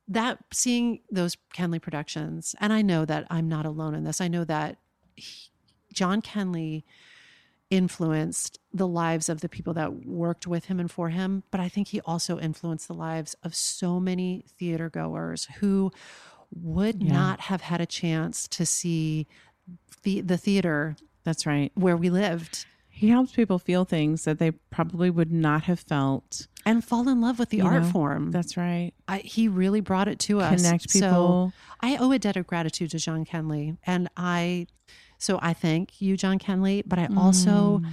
that 0.09 0.39
seeing 0.53 1.01
those 1.11 1.37
Kenley 1.55 1.81
productions, 1.81 2.55
and 2.61 2.73
I 2.73 2.83
know 2.83 3.05
that 3.05 3.27
I'm 3.31 3.49
not 3.49 3.67
alone 3.67 3.95
in 3.95 4.05
this. 4.05 4.21
I 4.21 4.29
know 4.29 4.45
that 4.45 4.79
he- 5.17 5.51
John 5.93 6.21
Kenley 6.23 6.85
influenced 7.71 8.59
the 8.73 8.87
lives 8.87 9.29
of 9.29 9.41
the 9.41 9.49
people 9.49 9.75
that 9.75 10.07
worked 10.07 10.47
with 10.47 10.67
him 10.67 10.79
and 10.81 10.91
for 10.91 11.09
him, 11.11 11.43
but 11.51 11.61
I 11.61 11.69
think 11.69 11.89
he 11.89 12.01
also 12.03 12.39
influenced 12.39 12.87
the 12.89 12.95
lives 12.95 13.35
of 13.43 13.55
so 13.55 13.99
many 14.01 14.45
theater 14.59 14.89
goers 14.89 15.47
who 15.59 15.91
would 16.55 17.03
Yeah. 17.03 17.13
not 17.13 17.41
have 17.43 17.63
had 17.63 17.81
a 17.81 17.87
chance 17.87 18.47
to 18.49 18.65
see 18.65 19.27
the 20.03 20.21
the 20.21 20.37
theater 20.39 20.97
That's 21.25 21.45
right. 21.47 21.73
where 21.75 21.97
we 21.97 22.09
lived 22.09 22.67
He 22.89 23.09
helps 23.11 23.33
people 23.33 23.59
feel 23.59 23.85
things 23.85 24.25
that 24.25 24.39
they 24.39 24.53
probably 24.71 25.11
would 25.11 25.33
not 25.33 25.65
have 25.65 25.81
felt. 25.81 26.47
and 26.65 26.83
fall 26.85 27.09
in 27.09 27.21
love 27.21 27.39
with 27.39 27.51
the 27.51 27.59
You 27.59 27.67
art 27.67 27.83
know, 27.83 27.91
form. 27.91 28.31
That's 28.31 28.57
right. 28.57 28.93
I, 29.07 29.19
he 29.19 29.49
really 29.49 29.81
brought 29.81 30.09
it 30.09 30.19
to 30.21 30.41
us. 30.41 30.63
Connect 30.63 30.89
So 30.91 30.99
people. 31.01 31.53
I 31.81 31.97
owe 31.99 32.11
a 32.13 32.19
debt 32.19 32.37
of 32.37 32.47
gratitude 32.47 32.91
to 32.93 32.99
John 32.99 33.25
Kenley, 33.25 33.77
and 33.87 34.09
I, 34.17 34.67
so 35.19 35.39
I 35.43 35.53
thank 35.53 36.01
you, 36.01 36.17
John 36.17 36.39
Kenley. 36.39 36.83
But 36.87 36.99
I 36.99 37.09
also, 37.17 37.79
Mm. 37.81 37.91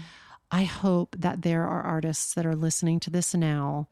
I 0.52 0.64
hope 0.64 1.16
that 1.20 1.42
there 1.42 1.66
are 1.68 1.82
artists 1.82 2.34
that 2.36 2.46
are 2.46 2.56
listening 2.56 3.00
to 3.02 3.10
this 3.10 3.34
now, 3.34 3.88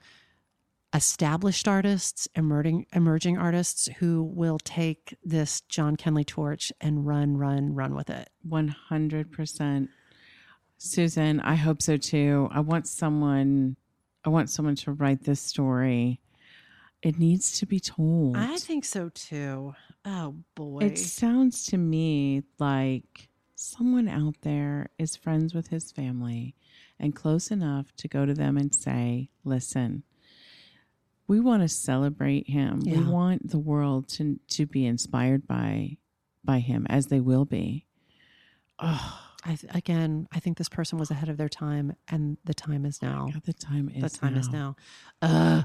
established 0.94 1.68
artists, 1.68 2.28
emerging 2.36 2.86
emerging 2.94 3.38
artists 3.38 3.88
who 4.00 4.24
will 4.24 4.60
take 4.60 5.18
this 5.24 5.62
John 5.62 5.96
Kenley 5.96 6.26
torch 6.26 6.72
and 6.82 7.08
run, 7.08 7.38
run, 7.38 7.74
run 7.74 7.96
with 7.96 8.10
it. 8.10 8.30
100%. 8.48 9.88
Susan, 10.78 11.40
I 11.40 11.56
hope 11.56 11.82
so 11.82 11.98
too. 11.98 12.50
I 12.52 12.60
want 12.60 12.88
someone 12.88 13.78
I 14.24 14.30
want 14.30 14.50
someone 14.50 14.76
to 14.78 14.92
write 14.92 15.24
this 15.24 15.40
story. 15.42 16.20
It 17.02 17.18
needs 17.18 17.58
to 17.60 17.66
be 17.66 17.80
told. 17.80 18.38
I 18.38 18.58
think 18.58 18.86
so 18.86 19.10
too. 19.10 19.74
Oh 20.06 20.36
boy. 20.56 20.80
It 20.82 20.98
sounds 20.98 21.66
to 21.68 21.78
me 21.78 22.44
like 22.60 23.30
someone 23.56 24.08
out 24.08 24.36
there 24.42 24.90
is 24.98 25.16
friends 25.16 25.54
with 25.54 25.68
his 25.68 25.92
family 25.92 26.56
and 27.00 27.16
close 27.16 27.52
enough 27.52 27.96
to 27.98 28.08
go 28.08 28.26
to 28.26 28.34
them 28.34 28.58
and 28.58 28.74
say, 28.74 29.30
listen, 29.44 30.04
we 31.28 31.40
want 31.40 31.62
to 31.62 31.68
celebrate 31.70 32.50
him. 32.50 32.80
We 32.86 33.00
want 33.04 33.50
the 33.50 33.60
world 33.60 34.08
to 34.10 34.40
to 34.50 34.66
be 34.66 34.86
inspired 34.86 35.48
by 35.48 35.98
by 36.44 36.60
him 36.60 36.88
as 36.90 37.08
they 37.08 37.20
will 37.20 37.46
be. 37.46 37.86
Oh, 38.80 39.20
I 39.46 39.56
th- 39.56 39.74
again, 39.76 40.28
I 40.32 40.40
think 40.40 40.58
this 40.58 40.70
person 40.70 40.98
was 40.98 41.12
ahead 41.12 41.30
of 41.30 41.38
their 41.38 41.50
time 41.50 41.96
and 42.08 42.38
the 42.44 42.54
time 42.56 42.86
is 42.86 43.02
now. 43.02 43.30
God, 43.32 43.44
the 43.46 43.54
time 43.54 43.90
is 43.94 44.02
the 44.02 44.18
time 44.20 44.36
is 44.36 44.50
now. 44.50 44.76
Uh 45.22 45.64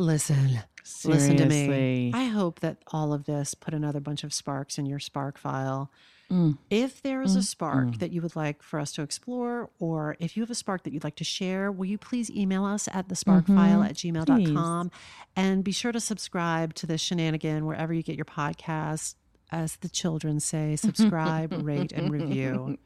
listen. 0.00 0.60
Listen 1.04 1.36
to 1.36 1.46
me. 1.46 1.66
Seriously. 1.66 2.10
I 2.14 2.24
hope 2.24 2.60
that 2.60 2.78
all 2.88 3.12
of 3.12 3.24
this 3.24 3.54
put 3.54 3.74
another 3.74 4.00
bunch 4.00 4.24
of 4.24 4.32
sparks 4.32 4.78
in 4.78 4.86
your 4.86 4.98
spark 4.98 5.38
file. 5.38 5.90
Mm. 6.30 6.58
If 6.70 7.02
there 7.02 7.22
is 7.22 7.34
a 7.36 7.40
Mm, 7.40 7.44
spark 7.44 7.86
mm. 7.88 7.98
that 7.98 8.12
you 8.12 8.22
would 8.22 8.36
like 8.36 8.62
for 8.62 8.78
us 8.80 8.92
to 8.92 9.02
explore, 9.02 9.68
or 9.78 10.16
if 10.20 10.36
you 10.36 10.42
have 10.42 10.50
a 10.50 10.54
spark 10.54 10.84
that 10.84 10.92
you'd 10.92 11.04
like 11.04 11.16
to 11.16 11.24
share, 11.24 11.70
will 11.72 11.86
you 11.86 11.98
please 11.98 12.30
email 12.30 12.64
us 12.64 12.88
at 12.92 13.08
the 13.08 13.14
sparkfile 13.16 13.82
Mhm, 13.82 13.88
at 13.88 13.94
gmail.com 13.96 14.90
and 15.36 15.64
be 15.64 15.72
sure 15.72 15.90
to 15.92 16.00
subscribe 16.00 16.74
to 16.74 16.86
the 16.86 16.96
shenanigan 16.98 17.66
wherever 17.66 17.92
you 17.92 18.02
get 18.02 18.16
your 18.16 18.24
podcast. 18.24 19.16
As 19.52 19.74
the 19.78 19.88
children 19.88 20.38
say, 20.38 20.76
subscribe, 20.76 21.52
rate, 21.64 21.90
and 21.90 22.12
review. 22.12 22.78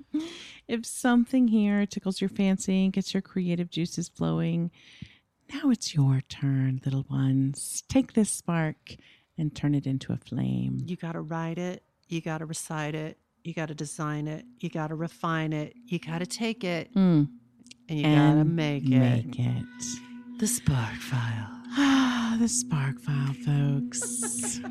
If 0.66 0.86
something 0.86 1.48
here 1.48 1.84
tickles 1.84 2.22
your 2.22 2.30
fancy 2.30 2.84
and 2.84 2.92
gets 2.94 3.12
your 3.12 3.20
creative 3.20 3.68
juices 3.68 4.08
flowing, 4.08 4.70
now 5.54 5.70
it's 5.70 5.94
your 5.94 6.20
turn, 6.28 6.80
little 6.84 7.04
ones. 7.10 7.82
Take 7.88 8.14
this 8.14 8.30
spark 8.30 8.96
and 9.38 9.54
turn 9.54 9.74
it 9.74 9.86
into 9.86 10.12
a 10.12 10.16
flame. 10.16 10.82
You 10.86 10.96
got 10.96 11.12
to 11.12 11.20
write 11.20 11.58
it, 11.58 11.82
you 12.08 12.20
got 12.20 12.38
to 12.38 12.46
recite 12.46 12.94
it, 12.94 13.18
you 13.42 13.54
got 13.54 13.68
to 13.68 13.74
design 13.74 14.26
it, 14.26 14.44
you 14.60 14.68
got 14.70 14.88
to 14.88 14.94
refine 14.94 15.52
it, 15.52 15.74
you 15.86 15.98
got 15.98 16.18
to 16.18 16.26
take 16.26 16.64
it, 16.64 16.92
Mm, 16.94 17.28
and 17.88 17.98
you 17.98 18.04
got 18.04 18.34
to 18.34 18.44
make 18.44 18.84
it. 18.84 18.88
Make 18.98 19.38
it. 19.38 19.64
The 20.38 20.46
spark 20.46 20.94
file. 20.96 21.50
Ah, 21.76 22.36
the 22.40 22.48
spark 22.48 22.98
file, 23.00 23.34
folks. 23.44 24.60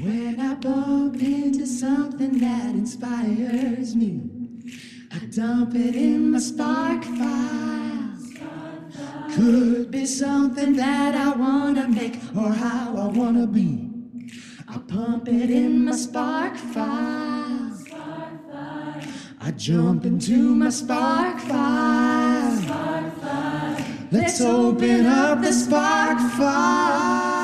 When 0.00 0.40
I 0.40 0.54
bump 0.54 1.20
into 1.20 1.66
something 1.66 2.38
that 2.38 2.70
inspires 2.70 3.96
me, 3.96 4.20
I 5.12 5.18
dump 5.26 5.74
it 5.74 5.96
in 5.96 6.30
my 6.30 6.38
spark 6.38 7.02
file. 7.02 7.65
Could 9.36 9.90
be 9.90 10.06
something 10.06 10.76
that 10.76 11.14
I 11.14 11.36
wanna 11.36 11.86
make 11.88 12.16
or 12.34 12.48
how 12.48 12.96
I 12.96 13.06
wanna 13.08 13.46
be. 13.46 13.90
I 14.66 14.78
pump 14.78 15.28
it 15.28 15.50
in 15.50 15.84
my 15.84 15.92
spark 15.92 16.56
file. 16.56 17.76
I 19.38 19.50
jump 19.50 20.06
into 20.06 20.54
my 20.54 20.70
spark 20.70 21.38
file. 21.40 22.62
Let's 24.10 24.40
open 24.40 25.04
up 25.04 25.42
the 25.42 25.52
spark 25.52 26.18
file. 26.38 27.35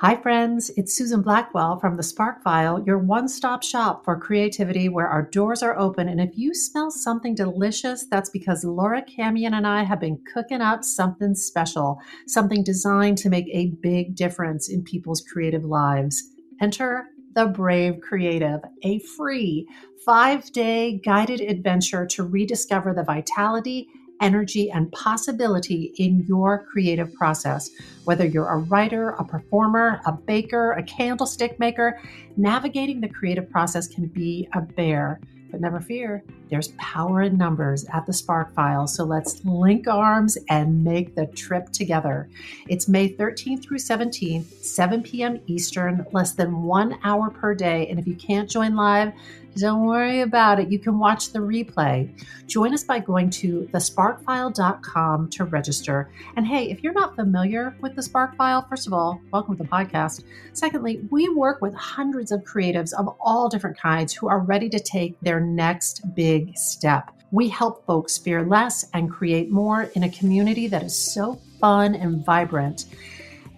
Hi, 0.00 0.14
friends. 0.14 0.70
It's 0.76 0.96
Susan 0.96 1.22
Blackwell 1.22 1.80
from 1.80 1.96
the 1.96 2.04
Spark 2.04 2.40
File, 2.44 2.80
your 2.86 2.98
one 2.98 3.26
stop 3.26 3.64
shop 3.64 4.04
for 4.04 4.16
creativity 4.16 4.88
where 4.88 5.08
our 5.08 5.22
doors 5.22 5.60
are 5.60 5.76
open. 5.76 6.08
And 6.08 6.20
if 6.20 6.38
you 6.38 6.54
smell 6.54 6.92
something 6.92 7.34
delicious, 7.34 8.06
that's 8.08 8.30
because 8.30 8.62
Laura 8.62 9.02
Camien 9.02 9.54
and 9.54 9.66
I 9.66 9.82
have 9.82 9.98
been 9.98 10.22
cooking 10.32 10.60
up 10.60 10.84
something 10.84 11.34
special, 11.34 11.98
something 12.28 12.62
designed 12.62 13.18
to 13.18 13.28
make 13.28 13.48
a 13.50 13.72
big 13.82 14.14
difference 14.14 14.68
in 14.68 14.84
people's 14.84 15.20
creative 15.20 15.64
lives. 15.64 16.22
Enter 16.60 17.06
the 17.34 17.46
Brave 17.46 18.00
Creative, 18.00 18.60
a 18.84 19.00
free 19.00 19.66
five 20.06 20.52
day 20.52 21.00
guided 21.04 21.40
adventure 21.40 22.06
to 22.06 22.22
rediscover 22.22 22.94
the 22.94 23.02
vitality 23.02 23.88
energy, 24.20 24.70
and 24.70 24.90
possibility 24.92 25.92
in 25.98 26.24
your 26.26 26.64
creative 26.64 27.12
process. 27.14 27.70
Whether 28.04 28.26
you're 28.26 28.48
a 28.48 28.58
writer, 28.58 29.10
a 29.10 29.24
performer, 29.24 30.00
a 30.06 30.12
baker, 30.12 30.72
a 30.72 30.82
candlestick 30.82 31.58
maker, 31.58 32.00
navigating 32.36 33.00
the 33.00 33.08
creative 33.08 33.50
process 33.50 33.86
can 33.86 34.06
be 34.06 34.48
a 34.54 34.60
bear. 34.60 35.20
But 35.50 35.62
never 35.62 35.80
fear, 35.80 36.22
there's 36.50 36.68
power 36.76 37.22
in 37.22 37.38
numbers 37.38 37.86
at 37.92 38.04
the 38.04 38.12
Spark 38.12 38.54
File. 38.54 38.86
So 38.86 39.04
let's 39.04 39.42
link 39.44 39.88
arms 39.88 40.36
and 40.50 40.84
make 40.84 41.14
the 41.14 41.26
trip 41.26 41.72
together. 41.72 42.28
It's 42.68 42.86
May 42.86 43.08
13th 43.14 43.62
through 43.62 43.78
17th, 43.78 44.62
7 44.62 45.02
p.m. 45.02 45.40
Eastern, 45.46 46.04
less 46.12 46.32
than 46.32 46.64
one 46.64 46.98
hour 47.02 47.30
per 47.30 47.54
day. 47.54 47.88
And 47.88 47.98
if 47.98 48.06
you 48.06 48.14
can't 48.14 48.48
join 48.48 48.76
live, 48.76 49.12
don't 49.56 49.86
worry 49.86 50.20
about 50.20 50.60
it. 50.60 50.70
You 50.70 50.78
can 50.78 50.98
watch 50.98 51.32
the 51.32 51.40
replay. 51.40 52.08
Join 52.46 52.72
us 52.72 52.84
by 52.84 53.00
going 53.00 53.30
to 53.30 53.68
thesparkfile.com 53.72 55.30
to 55.30 55.44
register. 55.44 56.10
And 56.36 56.46
hey, 56.46 56.70
if 56.70 56.82
you're 56.82 56.92
not 56.92 57.16
familiar 57.16 57.76
with 57.80 57.96
the 57.96 58.02
Spark 58.02 58.36
File, 58.36 58.66
first 58.68 58.86
of 58.86 58.92
all, 58.92 59.20
welcome 59.32 59.56
to 59.56 59.62
the 59.62 59.68
podcast. 59.68 60.24
Secondly, 60.52 61.00
we 61.10 61.28
work 61.30 61.60
with 61.60 61.74
hundreds 61.74 62.30
of 62.30 62.44
creatives 62.44 62.92
of 62.92 63.16
all 63.20 63.48
different 63.48 63.78
kinds 63.78 64.12
who 64.12 64.28
are 64.28 64.40
ready 64.40 64.68
to 64.68 64.78
take 64.78 65.18
their 65.20 65.40
next 65.40 66.14
big 66.14 66.56
step. 66.56 67.10
We 67.30 67.48
help 67.48 67.84
folks 67.84 68.16
fear 68.16 68.44
less 68.44 68.86
and 68.94 69.10
create 69.10 69.50
more 69.50 69.90
in 69.94 70.04
a 70.04 70.10
community 70.10 70.68
that 70.68 70.82
is 70.82 70.96
so 70.96 71.38
fun 71.60 71.94
and 71.94 72.24
vibrant. 72.24 72.86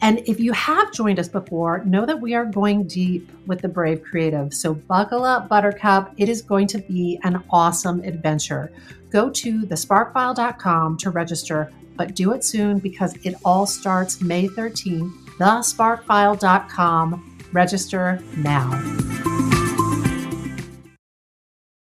And 0.02 0.22
if 0.27 0.40
you 0.40 0.52
have 0.52 0.93
joined 0.93 1.18
us 1.18 1.28
before, 1.28 1.85
know 1.85 2.06
that 2.06 2.20
we 2.20 2.35
are 2.35 2.47
going 2.47 2.86
deep 2.86 3.31
with 3.47 3.60
the 3.60 3.68
Brave 3.68 4.02
Creative. 4.02 4.52
So 4.52 4.74
buckle 4.74 5.24
up, 5.24 5.48
Buttercup. 5.48 6.12
It 6.16 6.28
is 6.28 6.40
going 6.43 6.68
to 6.68 6.78
be 6.78 7.20
an 7.22 7.43
awesome 7.51 8.01
adventure. 8.02 8.72
Go 9.10 9.28
to 9.31 9.62
thesparkfile.com 9.62 10.97
to 10.98 11.10
register, 11.10 11.72
but 11.97 12.14
do 12.14 12.32
it 12.32 12.44
soon 12.44 12.78
because 12.78 13.14
it 13.24 13.35
all 13.44 13.66
starts 13.66 14.22
May 14.22 14.48
13th. 14.48 15.12
Thesparkfile.com. 15.39 17.27
Register 17.52 18.22
now. 18.36 19.69